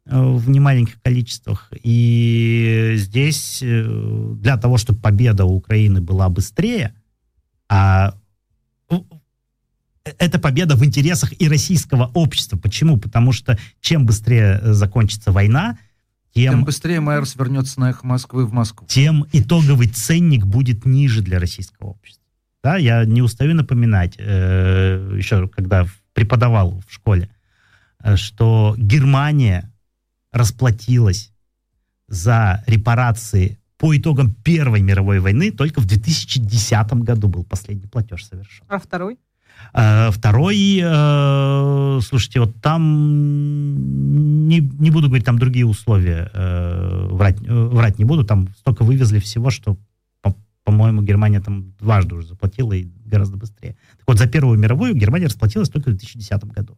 э, 0.05 0.19
в 0.19 0.49
немаленьких 0.49 1.01
количествах. 1.01 1.71
И 1.83 2.93
здесь 2.97 3.59
для 3.61 4.57
того, 4.57 4.77
чтобы 4.77 4.99
победа 4.99 5.45
у 5.45 5.55
Украины 5.55 6.01
была 6.01 6.29
быстрее, 6.29 6.93
а 7.69 8.13
это 10.17 10.39
победа 10.39 10.75
в 10.75 10.85
интересах 10.85 11.33
и 11.39 11.47
российского 11.47 12.11
общества. 12.13 12.57
Почему? 12.57 12.97
Потому 12.97 13.31
что 13.31 13.57
чем 13.81 14.05
быстрее 14.05 14.59
закончится 14.73 15.31
война, 15.31 15.77
тем, 16.37 16.53
тем 16.53 16.63
быстрее 16.65 16.99
Майерс 16.99 17.35
вернется 17.35 17.79
на 17.79 17.89
их 17.89 18.03
Москвы 18.03 18.45
в 18.45 18.53
Москву. 18.53 18.87
Тем 18.87 19.25
итоговый 19.31 19.87
ценник 19.87 20.45
будет 20.45 20.85
ниже 20.85 21.21
для 21.21 21.39
российского 21.39 21.87
общества. 21.87 22.23
Да, 22.63 22.77
я 22.77 23.05
не 23.05 23.21
устаю 23.21 23.53
напоминать, 23.53 24.15
э, 24.17 25.15
еще 25.17 25.47
когда 25.47 25.85
преподавал 26.13 26.81
в 26.87 26.93
школе, 26.93 27.29
э, 28.03 28.15
что 28.15 28.75
Германия 28.77 29.71
расплатилась 30.31 31.31
за 32.07 32.63
репарации 32.67 33.59
по 33.77 33.95
итогам 33.95 34.33
Первой 34.33 34.81
мировой 34.81 35.19
войны 35.19 35.51
только 35.51 35.81
в 35.81 35.85
2010 35.85 37.03
году 37.03 37.27
был 37.27 37.43
последний 37.43 37.87
платеж 37.87 38.25
совершен. 38.25 38.65
А 38.67 38.79
второй? 38.79 39.19
Э, 39.73 40.09
второй, 40.11 40.79
э, 40.81 41.99
слушайте, 42.01 42.39
вот 42.39 42.55
там, 42.61 44.47
не, 44.47 44.59
не 44.59 44.91
буду 44.91 45.07
говорить, 45.07 45.25
там 45.25 45.37
другие 45.37 45.65
условия, 45.65 46.29
э, 46.33 47.07
врать, 47.11 47.39
врать 47.39 47.99
не 47.99 48.05
буду, 48.05 48.23
там 48.23 48.49
столько 48.59 48.83
вывезли 48.83 49.19
всего, 49.19 49.49
что, 49.49 49.77
по- 50.21 50.35
по-моему, 50.63 51.01
Германия 51.01 51.41
там 51.41 51.73
дважды 51.79 52.15
уже 52.15 52.27
заплатила 52.27 52.73
и 52.73 52.87
гораздо 53.05 53.37
быстрее. 53.37 53.77
Так 53.97 54.07
вот, 54.07 54.17
за 54.17 54.27
Первую 54.27 54.57
мировую 54.57 54.95
Германия 54.95 55.25
расплатилась 55.25 55.69
только 55.69 55.89
в 55.89 55.97
2010 55.97 56.43
году. 56.45 56.77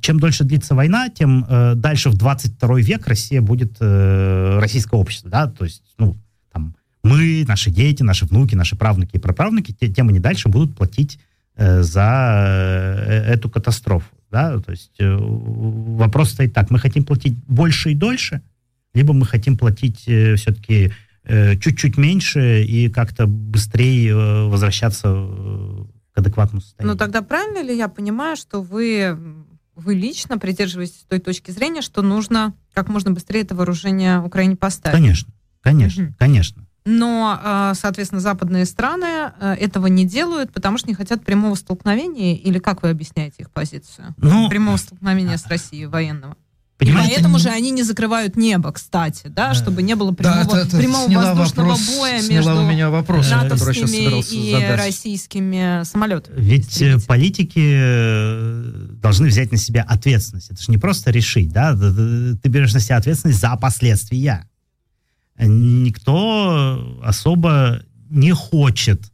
Чем 0.00 0.20
дольше 0.20 0.44
длится 0.44 0.76
война, 0.76 1.08
тем 1.08 1.44
дальше 1.76 2.10
в 2.10 2.16
22 2.16 2.78
век 2.80 3.08
Россия 3.08 3.40
будет 3.40 3.78
российское 3.80 4.96
общество, 4.96 5.28
да, 5.28 5.48
то 5.48 5.64
есть, 5.64 5.82
ну, 5.98 6.14
там, 6.52 6.76
мы, 7.02 7.44
наши 7.48 7.70
дети, 7.70 8.04
наши 8.04 8.26
внуки, 8.26 8.54
наши 8.54 8.76
правнуки 8.76 9.16
и 9.16 9.18
праправнуки, 9.18 9.72
тем 9.72 10.08
они 10.08 10.20
дальше 10.20 10.48
будут 10.48 10.76
платить 10.76 11.18
за 11.56 13.22
эту 13.26 13.48
катастрофу, 13.48 14.08
да, 14.30 14.58
то 14.60 14.70
есть 14.72 14.96
вопрос 14.98 16.30
стоит 16.30 16.52
так, 16.52 16.70
мы 16.70 16.78
хотим 16.78 17.04
платить 17.04 17.36
больше 17.46 17.92
и 17.92 17.94
дольше, 17.94 18.42
либо 18.94 19.12
мы 19.12 19.24
хотим 19.26 19.56
платить 19.56 20.00
все-таки 20.00 20.92
чуть-чуть 21.24 21.96
меньше 21.96 22.62
и 22.62 22.88
как-то 22.88 23.26
быстрее 23.26 24.14
возвращаться 24.14 25.08
к 26.12 26.18
адекватному 26.18 26.60
состоянию. 26.60 26.94
Ну 26.94 26.98
тогда 26.98 27.22
правильно 27.22 27.62
ли 27.62 27.76
я 27.76 27.88
понимаю, 27.88 28.36
что 28.36 28.62
вы 28.62 29.16
вы 29.74 29.94
лично 29.94 30.38
придерживаетесь 30.38 31.04
той 31.08 31.20
точки 31.20 31.50
зрения, 31.50 31.82
что 31.82 32.02
нужно 32.02 32.54
как 32.72 32.88
можно 32.88 33.10
быстрее 33.10 33.42
это 33.42 33.54
вооружение 33.54 34.20
Украине 34.20 34.56
поставить? 34.56 34.96
Конечно, 34.96 35.32
конечно, 35.60 36.04
угу. 36.06 36.14
конечно. 36.18 36.65
Но, 36.86 37.38
а, 37.42 37.74
соответственно, 37.74 38.20
западные 38.20 38.64
страны 38.64 39.32
э, 39.40 39.54
этого 39.54 39.88
не 39.88 40.06
делают, 40.06 40.52
потому 40.52 40.78
что 40.78 40.88
не 40.88 40.94
хотят 40.94 41.24
прямого 41.24 41.56
столкновения, 41.56 42.36
или 42.36 42.60
как 42.60 42.84
вы 42.84 42.90
объясняете 42.90 43.36
их 43.40 43.50
позицию? 43.50 44.14
Ну, 44.18 44.48
прямого 44.48 44.76
столкновения 44.76 45.36
с 45.36 45.46
Россией 45.48 45.86
военного. 45.86 46.36
Понимаете? 46.78 47.10
И 47.10 47.14
поэтому 47.14 47.38
же 47.38 47.48
они 47.48 47.70
не 47.70 47.82
закрывают 47.82 48.36
небо, 48.36 48.70
кстати, 48.70 49.28
да, 49.28 49.54
чтобы 49.54 49.82
не 49.82 49.96
было 49.96 50.12
прямого, 50.12 50.44
да, 50.44 50.58
это, 50.60 50.68
это 50.68 50.76
прямого 50.76 51.10
воздушного 51.10 51.68
вопрос, 51.70 51.88
боя 51.88 52.22
между 52.28 52.56
у 52.56 52.70
меня 52.70 52.90
вопрос, 52.90 53.30
натовскими 53.30 54.20
и 54.20 54.52
задать. 54.52 54.78
российскими 54.78 55.84
самолетами. 55.84 56.34
Ведь 56.38 56.82
э, 56.82 56.98
политики 57.06 57.72
э, 57.74 58.62
должны 59.02 59.28
взять 59.28 59.52
на 59.52 59.58
себя 59.58 59.84
ответственность. 59.88 60.50
Это 60.50 60.62
же 60.62 60.70
не 60.70 60.78
просто 60.78 61.10
решить, 61.10 61.50
да, 61.50 61.72
ты 61.72 62.48
берешь 62.48 62.74
на 62.74 62.80
себя 62.80 62.98
ответственность 62.98 63.40
за 63.40 63.56
последствия. 63.56 64.46
Никто 65.38 67.00
особо 67.02 67.82
не 68.08 68.32
хочет 68.32 69.12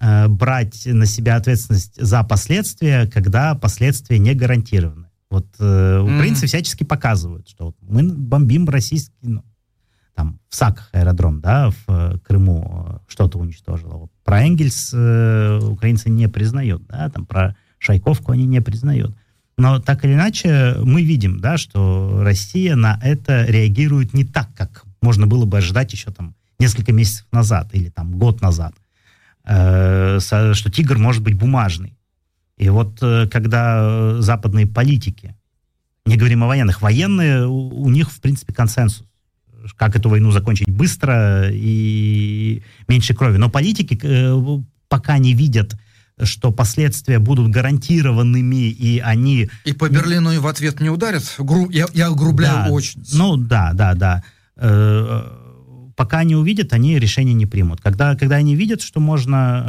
э, 0.00 0.28
брать 0.28 0.86
на 0.86 1.06
себя 1.06 1.36
ответственность 1.36 2.00
за 2.00 2.22
последствия, 2.22 3.06
когда 3.06 3.54
последствия 3.54 4.18
не 4.18 4.34
гарантированы. 4.34 5.08
Вот 5.30 5.46
э, 5.58 6.00
украинцы 6.00 6.44
mm. 6.44 6.48
всячески 6.48 6.84
показывают, 6.84 7.48
что 7.48 7.66
вот 7.66 7.76
мы 7.80 8.02
бомбим 8.02 8.68
российский, 8.68 9.14
ну, 9.22 9.42
там, 10.14 10.38
в 10.48 10.54
Саках 10.54 10.90
аэродром, 10.92 11.40
да, 11.40 11.70
в 11.70 11.84
э, 11.88 12.18
Крыму 12.18 12.86
э, 12.86 12.98
что-то 13.08 13.38
уничтожило. 13.38 13.94
Вот 13.94 14.10
про 14.24 14.42
Энгельс 14.42 14.90
э, 14.92 15.58
украинцы 15.62 16.10
не 16.10 16.28
признают, 16.28 16.86
да, 16.86 17.08
там 17.08 17.26
про 17.26 17.56
Шайковку 17.78 18.32
они 18.32 18.46
не 18.46 18.60
признают. 18.60 19.16
Но 19.56 19.80
так 19.80 20.04
или 20.04 20.14
иначе 20.14 20.76
мы 20.82 21.02
видим, 21.02 21.40
да, 21.40 21.56
что 21.56 22.20
Россия 22.22 22.76
на 22.76 22.98
это 23.02 23.44
реагирует 23.44 24.14
не 24.14 24.24
так, 24.24 24.48
как 24.54 24.84
можно 25.02 25.26
было 25.26 25.44
бы 25.44 25.58
ожидать 25.58 25.92
еще 25.92 26.10
там 26.10 26.34
несколько 26.58 26.92
месяцев 26.92 27.26
назад 27.32 27.68
или 27.72 27.88
там 27.88 28.12
год 28.18 28.40
назад, 28.40 28.74
э, 29.44 30.18
что 30.20 30.70
тигр 30.70 30.98
может 30.98 31.22
быть 31.22 31.34
бумажный. 31.34 31.98
И 32.56 32.68
вот 32.68 32.98
э, 33.02 33.28
когда 33.28 33.78
э, 33.80 34.16
западные 34.20 34.66
политики, 34.66 35.34
не 36.06 36.16
говорим 36.16 36.44
о 36.44 36.46
военных, 36.46 36.80
военные, 36.82 37.46
у, 37.46 37.68
у 37.68 37.90
них, 37.90 38.10
в 38.10 38.20
принципе, 38.20 38.52
консенсус 38.52 39.06
как 39.76 39.96
эту 39.96 40.08
войну 40.08 40.30
закончить 40.30 40.70
быстро 40.70 41.48
и 41.50 42.62
меньше 42.88 43.14
крови. 43.14 43.36
Но 43.36 43.48
политики 43.48 43.98
э, 44.02 44.60
пока 44.88 45.18
не 45.18 45.34
видят, 45.34 45.76
что 46.22 46.52
последствия 46.52 47.18
будут 47.18 47.50
гарантированными, 47.50 48.70
и 48.70 48.98
они... 48.98 49.48
И 49.64 49.72
по 49.72 49.88
Берлину 49.88 50.32
и 50.32 50.38
в 50.38 50.46
ответ 50.46 50.80
не 50.80 50.90
ударят? 50.90 51.22
Гру... 51.38 51.70
Я, 51.70 51.86
я 51.94 52.10
грубляю 52.10 52.66
да, 52.66 52.70
очень. 52.70 53.02
Ну 53.12 53.36
да, 53.36 53.72
да, 53.72 53.94
да. 53.94 54.24
Э, 54.62 55.22
пока 55.96 56.18
они 56.20 56.36
увидят, 56.36 56.72
они 56.72 56.98
решения 56.98 57.34
не 57.34 57.46
примут. 57.46 57.80
Когда, 57.80 58.14
когда 58.14 58.36
они 58.36 58.54
видят, 58.54 58.80
что 58.80 59.00
можно 59.00 59.64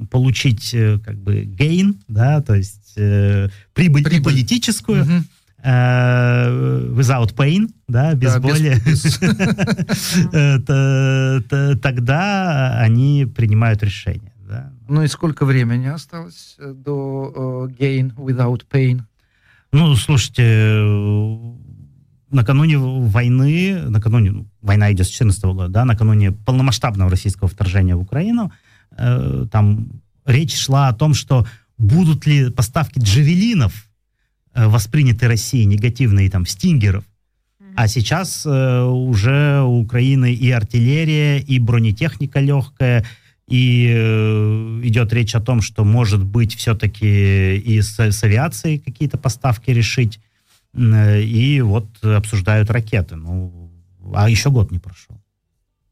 э, 0.00 0.06
получить 0.06 0.72
э, 0.72 0.98
как 1.04 1.18
бы 1.18 1.42
gain, 1.42 1.96
да, 2.06 2.40
то 2.40 2.54
есть 2.54 2.92
э, 2.96 3.48
прибыль, 3.74 4.04
прибыль. 4.04 4.24
политическую, 4.24 5.02
угу. 5.02 5.12
Uh, 5.60 6.94
without 6.94 7.34
pain, 7.34 7.68
да, 7.88 8.14
без 8.14 8.34
да, 8.34 8.40
боли. 8.40 8.76
Э, 11.50 11.74
тогда 11.82 12.78
они 12.78 13.26
принимают 13.26 13.82
решение. 13.82 14.32
Ну 14.88 15.02
и 15.02 15.08
сколько 15.08 15.44
времени 15.44 15.88
осталось 15.88 16.56
до 16.60 17.68
gain 17.76 18.14
without 18.14 18.62
pain? 18.70 19.02
Ну, 19.72 19.96
слушайте, 19.96 20.44
накануне 22.30 22.78
войны, 22.78 23.82
накануне, 23.88 24.30
ну, 24.30 24.46
война 24.60 24.92
идет 24.92 25.06
с 25.06 25.10
14 25.10 25.44
года, 25.44 25.68
да, 25.68 25.84
накануне 25.84 26.32
полномасштабного 26.32 27.10
российского 27.10 27.48
вторжения 27.48 27.96
в 27.96 28.00
Украину, 28.00 28.52
э, 28.96 29.46
там 29.50 29.88
речь 30.24 30.56
шла 30.56 30.88
о 30.88 30.94
том, 30.94 31.14
что 31.14 31.46
будут 31.78 32.26
ли 32.26 32.50
поставки 32.50 32.98
джавелинов 32.98 33.88
э, 34.54 34.66
восприняты 34.66 35.28
Россией 35.28 35.66
негативные, 35.66 36.30
там, 36.30 36.46
стингеров, 36.46 37.04
а 37.78 37.86
сейчас 37.86 38.44
э, 38.44 38.82
уже 38.82 39.62
у 39.62 39.82
Украины 39.82 40.34
и 40.34 40.50
артиллерия, 40.50 41.38
и 41.38 41.60
бронетехника 41.60 42.40
легкая, 42.40 43.06
и 43.46 43.88
э, 43.88 44.80
идет 44.82 45.12
речь 45.12 45.36
о 45.36 45.40
том, 45.40 45.62
что, 45.62 45.84
может 45.84 46.24
быть, 46.24 46.56
все-таки 46.56 47.56
и 47.56 47.80
с, 47.80 47.98
с 48.00 48.24
авиацией 48.24 48.80
какие-то 48.80 49.16
поставки 49.16 49.70
решить. 49.70 50.18
Э, 50.78 51.20
и 51.20 51.60
вот 51.60 51.86
обсуждают 52.02 52.70
ракеты. 52.70 53.16
Ну, 53.16 53.70
а 54.14 54.28
еще 54.28 54.50
год 54.50 54.70
не 54.70 54.78
прошел. 54.78 55.20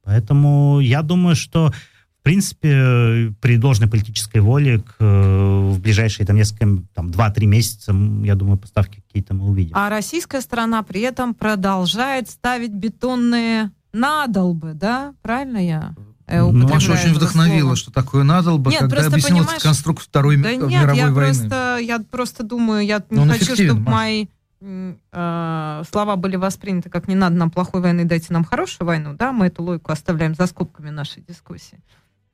Поэтому 0.05 0.81
я 0.81 1.03
думаю, 1.03 1.35
что 1.37 1.73
в 2.21 2.23
принципе, 2.27 3.33
при 3.41 3.57
должной 3.57 3.89
политической 3.89 4.41
воле 4.41 4.81
к, 4.81 4.97
э, 4.99 5.71
в 5.73 5.79
ближайшие 5.79 6.27
там, 6.27 6.35
несколько, 6.35 6.83
там, 6.93 7.09
2-3 7.09 7.47
месяца, 7.47 7.95
я 8.25 8.35
думаю, 8.35 8.59
поставки 8.59 9.01
какие-то 9.07 9.33
мы 9.33 9.47
увидим. 9.47 9.77
А 9.77 9.89
российская 9.89 10.41
сторона 10.41 10.83
при 10.83 11.03
этом 11.03 11.35
продолжает 11.35 12.29
ставить 12.29 12.73
бетонные 12.73 13.71
надолбы, 13.93 14.73
да? 14.75 15.15
Правильно 15.23 15.59
я? 15.59 15.95
Ну, 16.29 16.69
Маша 16.69 16.93
очень 16.93 17.15
вдохновила, 17.15 17.61
слова. 17.61 17.77
что 17.77 17.93
такое 17.93 18.25
надолба, 18.25 18.73
нет, 18.73 18.81
когда 18.81 19.07
объяснила 19.07 19.47
конструкт 19.63 20.03
Второй 20.03 20.37
да 20.37 20.51
мировой 20.51 20.69
нет, 20.69 20.97
я 20.97 21.11
войны. 21.13 21.15
Просто, 21.15 21.79
я 21.81 22.01
просто 22.01 22.43
думаю, 22.43 22.85
я 22.85 23.05
не 23.09 23.29
хочу, 23.29 23.55
чтобы 23.55 23.81
мои 23.81 24.27
э, 24.61 25.83
слова 25.91 26.17
были 26.17 26.37
восприняты 26.37 26.91
как 26.91 27.09
не 27.09 27.15
надо 27.15 27.37
нам 27.37 27.51
плохой 27.51 27.81
войны, 27.81 28.05
дайте 28.05 28.33
нам 28.33 28.45
хорошую 28.45 28.87
войну, 28.87 29.15
да, 29.15 29.33
мы 29.33 29.47
эту 29.47 29.63
логику 29.63 29.93
оставляем 29.93 30.35
за 30.35 30.47
скобками 30.47 30.91
нашей 30.91 31.23
дискуссии. 31.23 31.81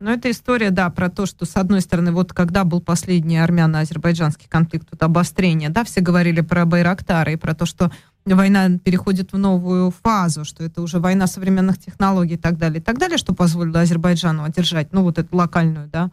Но 0.03 0.11
это 0.11 0.29
история, 0.33 0.71
да, 0.71 0.91
про 0.91 1.09
то, 1.09 1.27
что, 1.27 1.45
с 1.45 1.57
одной 1.57 1.81
стороны, 1.81 2.11
вот 2.11 2.33
когда 2.33 2.65
был 2.65 2.81
последний 2.81 3.39
армяно-азербайджанский 3.39 4.49
конфликт, 4.49 4.91
тут 4.91 5.01
обострение, 5.01 5.69
да, 5.69 5.85
все 5.85 6.01
говорили 6.01 6.41
про 6.41 6.65
Байрактары 6.65 7.35
и 7.35 7.37
про 7.37 7.55
то, 7.55 7.67
что 7.67 7.93
война 8.25 8.69
переходит 8.79 9.33
в 9.33 9.39
новую 9.39 9.93
фазу, 9.93 10.45
что 10.45 10.65
это 10.65 10.83
уже 10.83 10.99
война 10.99 11.29
современных 11.29 11.79
технологий 11.79 12.35
и 12.35 12.37
так 12.37 12.59
далее, 12.59 12.81
и 12.81 12.83
так 12.83 12.99
далее, 12.99 13.17
что 13.17 13.33
позволило 13.33 13.81
Азербайджану 13.81 14.43
одержать, 14.43 14.93
ну, 14.93 15.03
вот 15.03 15.19
эту 15.19 15.37
локальную, 15.37 15.89
да, 15.89 16.05
а, 16.05 16.11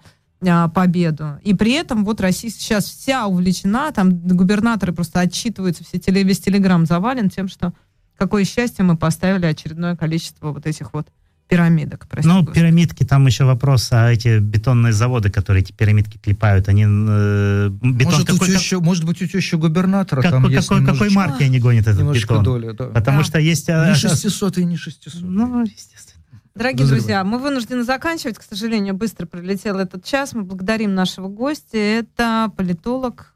победу. 0.73 1.39
И 1.43 1.53
при 1.53 1.73
этом 1.73 2.05
вот 2.05 2.21
Россия 2.21 2.49
сейчас 2.49 2.85
вся 2.85 3.27
увлечена, 3.27 3.91
там 3.91 4.17
губернаторы 4.19 4.93
просто 4.93 5.19
отчитываются, 5.19 5.83
все 5.83 5.99
теле, 5.99 6.23
весь 6.23 6.39
телеграм 6.39 6.85
завален 6.85 7.29
тем, 7.29 7.47
что 7.47 7.73
какое 8.17 8.45
счастье 8.45 8.83
мы 8.85 8.97
поставили 8.97 9.45
очередное 9.45 9.95
количество 9.95 10.51
вот 10.51 10.65
этих 10.65 10.93
вот 10.93 11.07
пирамидок. 11.49 12.07
Прости, 12.07 12.29
ну, 12.29 12.41
господи. 12.41 12.59
пирамидки, 12.59 13.03
там 13.03 13.25
еще 13.25 13.43
вопрос, 13.43 13.89
а 13.91 14.11
эти 14.11 14.37
бетонные 14.37 14.93
заводы, 14.93 15.31
которые 15.31 15.63
эти 15.63 15.71
пирамидки 15.71 16.17
клепают, 16.17 16.69
они... 16.69 16.85
Э, 16.85 17.69
бетон 17.81 18.13
может, 18.13 18.27
какой, 18.27 18.49
у 18.49 18.53
тещи, 18.53 18.75
как, 18.75 18.85
может 18.85 19.03
быть, 19.03 19.21
у 19.21 19.25
тещи 19.25 19.55
губернатора 19.55 20.21
как, 20.21 20.31
там 20.31 20.43
какой, 20.43 20.55
есть 20.55 20.69
немножечко, 20.69 20.93
какой 20.93 21.09
марки 21.09 21.43
они 21.43 21.59
гонят 21.59 21.87
этот 21.87 22.13
бетон? 22.13 22.43
Доля, 22.43 22.73
да. 22.73 22.85
Потому 22.85 23.19
да. 23.19 23.23
что 23.23 23.39
есть... 23.39 23.67
Не 23.67 23.73
а, 23.73 23.95
600 23.95 24.59
и 24.59 24.65
не 24.65 24.77
600. 24.77 25.21
Ну, 25.21 25.63
естественно. 25.63 26.08
Дорогие 26.55 26.83
Разрывай. 26.83 26.99
друзья, 26.99 27.23
мы 27.23 27.39
вынуждены 27.39 27.83
заканчивать. 27.83 28.37
К 28.37 28.43
сожалению, 28.43 28.93
быстро 28.93 29.25
пролетел 29.25 29.77
этот 29.79 30.03
час. 30.03 30.33
Мы 30.33 30.43
благодарим 30.43 30.95
нашего 30.95 31.27
гостя. 31.27 31.77
Это 31.77 32.51
политолог 32.57 33.35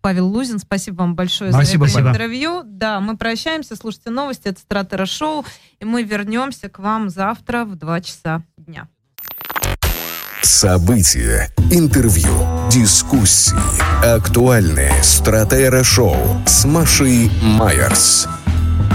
Павел 0.00 0.28
Лузин. 0.28 0.58
Спасибо 0.58 0.96
вам 0.96 1.14
большое 1.14 1.52
спасибо, 1.52 1.86
за 1.86 2.00
это 2.00 2.10
интервью. 2.10 2.62
Да, 2.64 3.00
мы 3.00 3.16
прощаемся. 3.16 3.76
Слушайте 3.76 4.10
новости. 4.10 4.48
Это 4.48 4.60
Стратера 4.60 5.06
Шоу. 5.06 5.44
И 5.80 5.84
мы 5.84 6.02
вернемся 6.02 6.68
к 6.68 6.78
вам 6.78 7.08
завтра 7.08 7.64
в 7.64 7.76
2 7.76 8.00
часа 8.00 8.42
дня. 8.56 8.88
События, 10.42 11.48
интервью, 11.70 12.34
дискуссии, 12.68 13.54
актуальные 14.04 14.92
Стратера 15.02 15.84
Шоу 15.84 16.16
с 16.46 16.64
Машей 16.64 17.30
Майерс. 17.40 18.26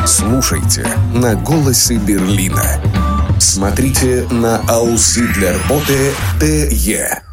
Слушайте 0.05 0.87
на 1.13 1.35
«Голосе 1.35 1.95
Берлина». 1.97 2.79
Смотрите 3.39 4.27
на 4.31 4.57
аусы 4.67 5.27
для 5.33 5.53
работы 5.53 6.13
ТЕ. 6.39 7.26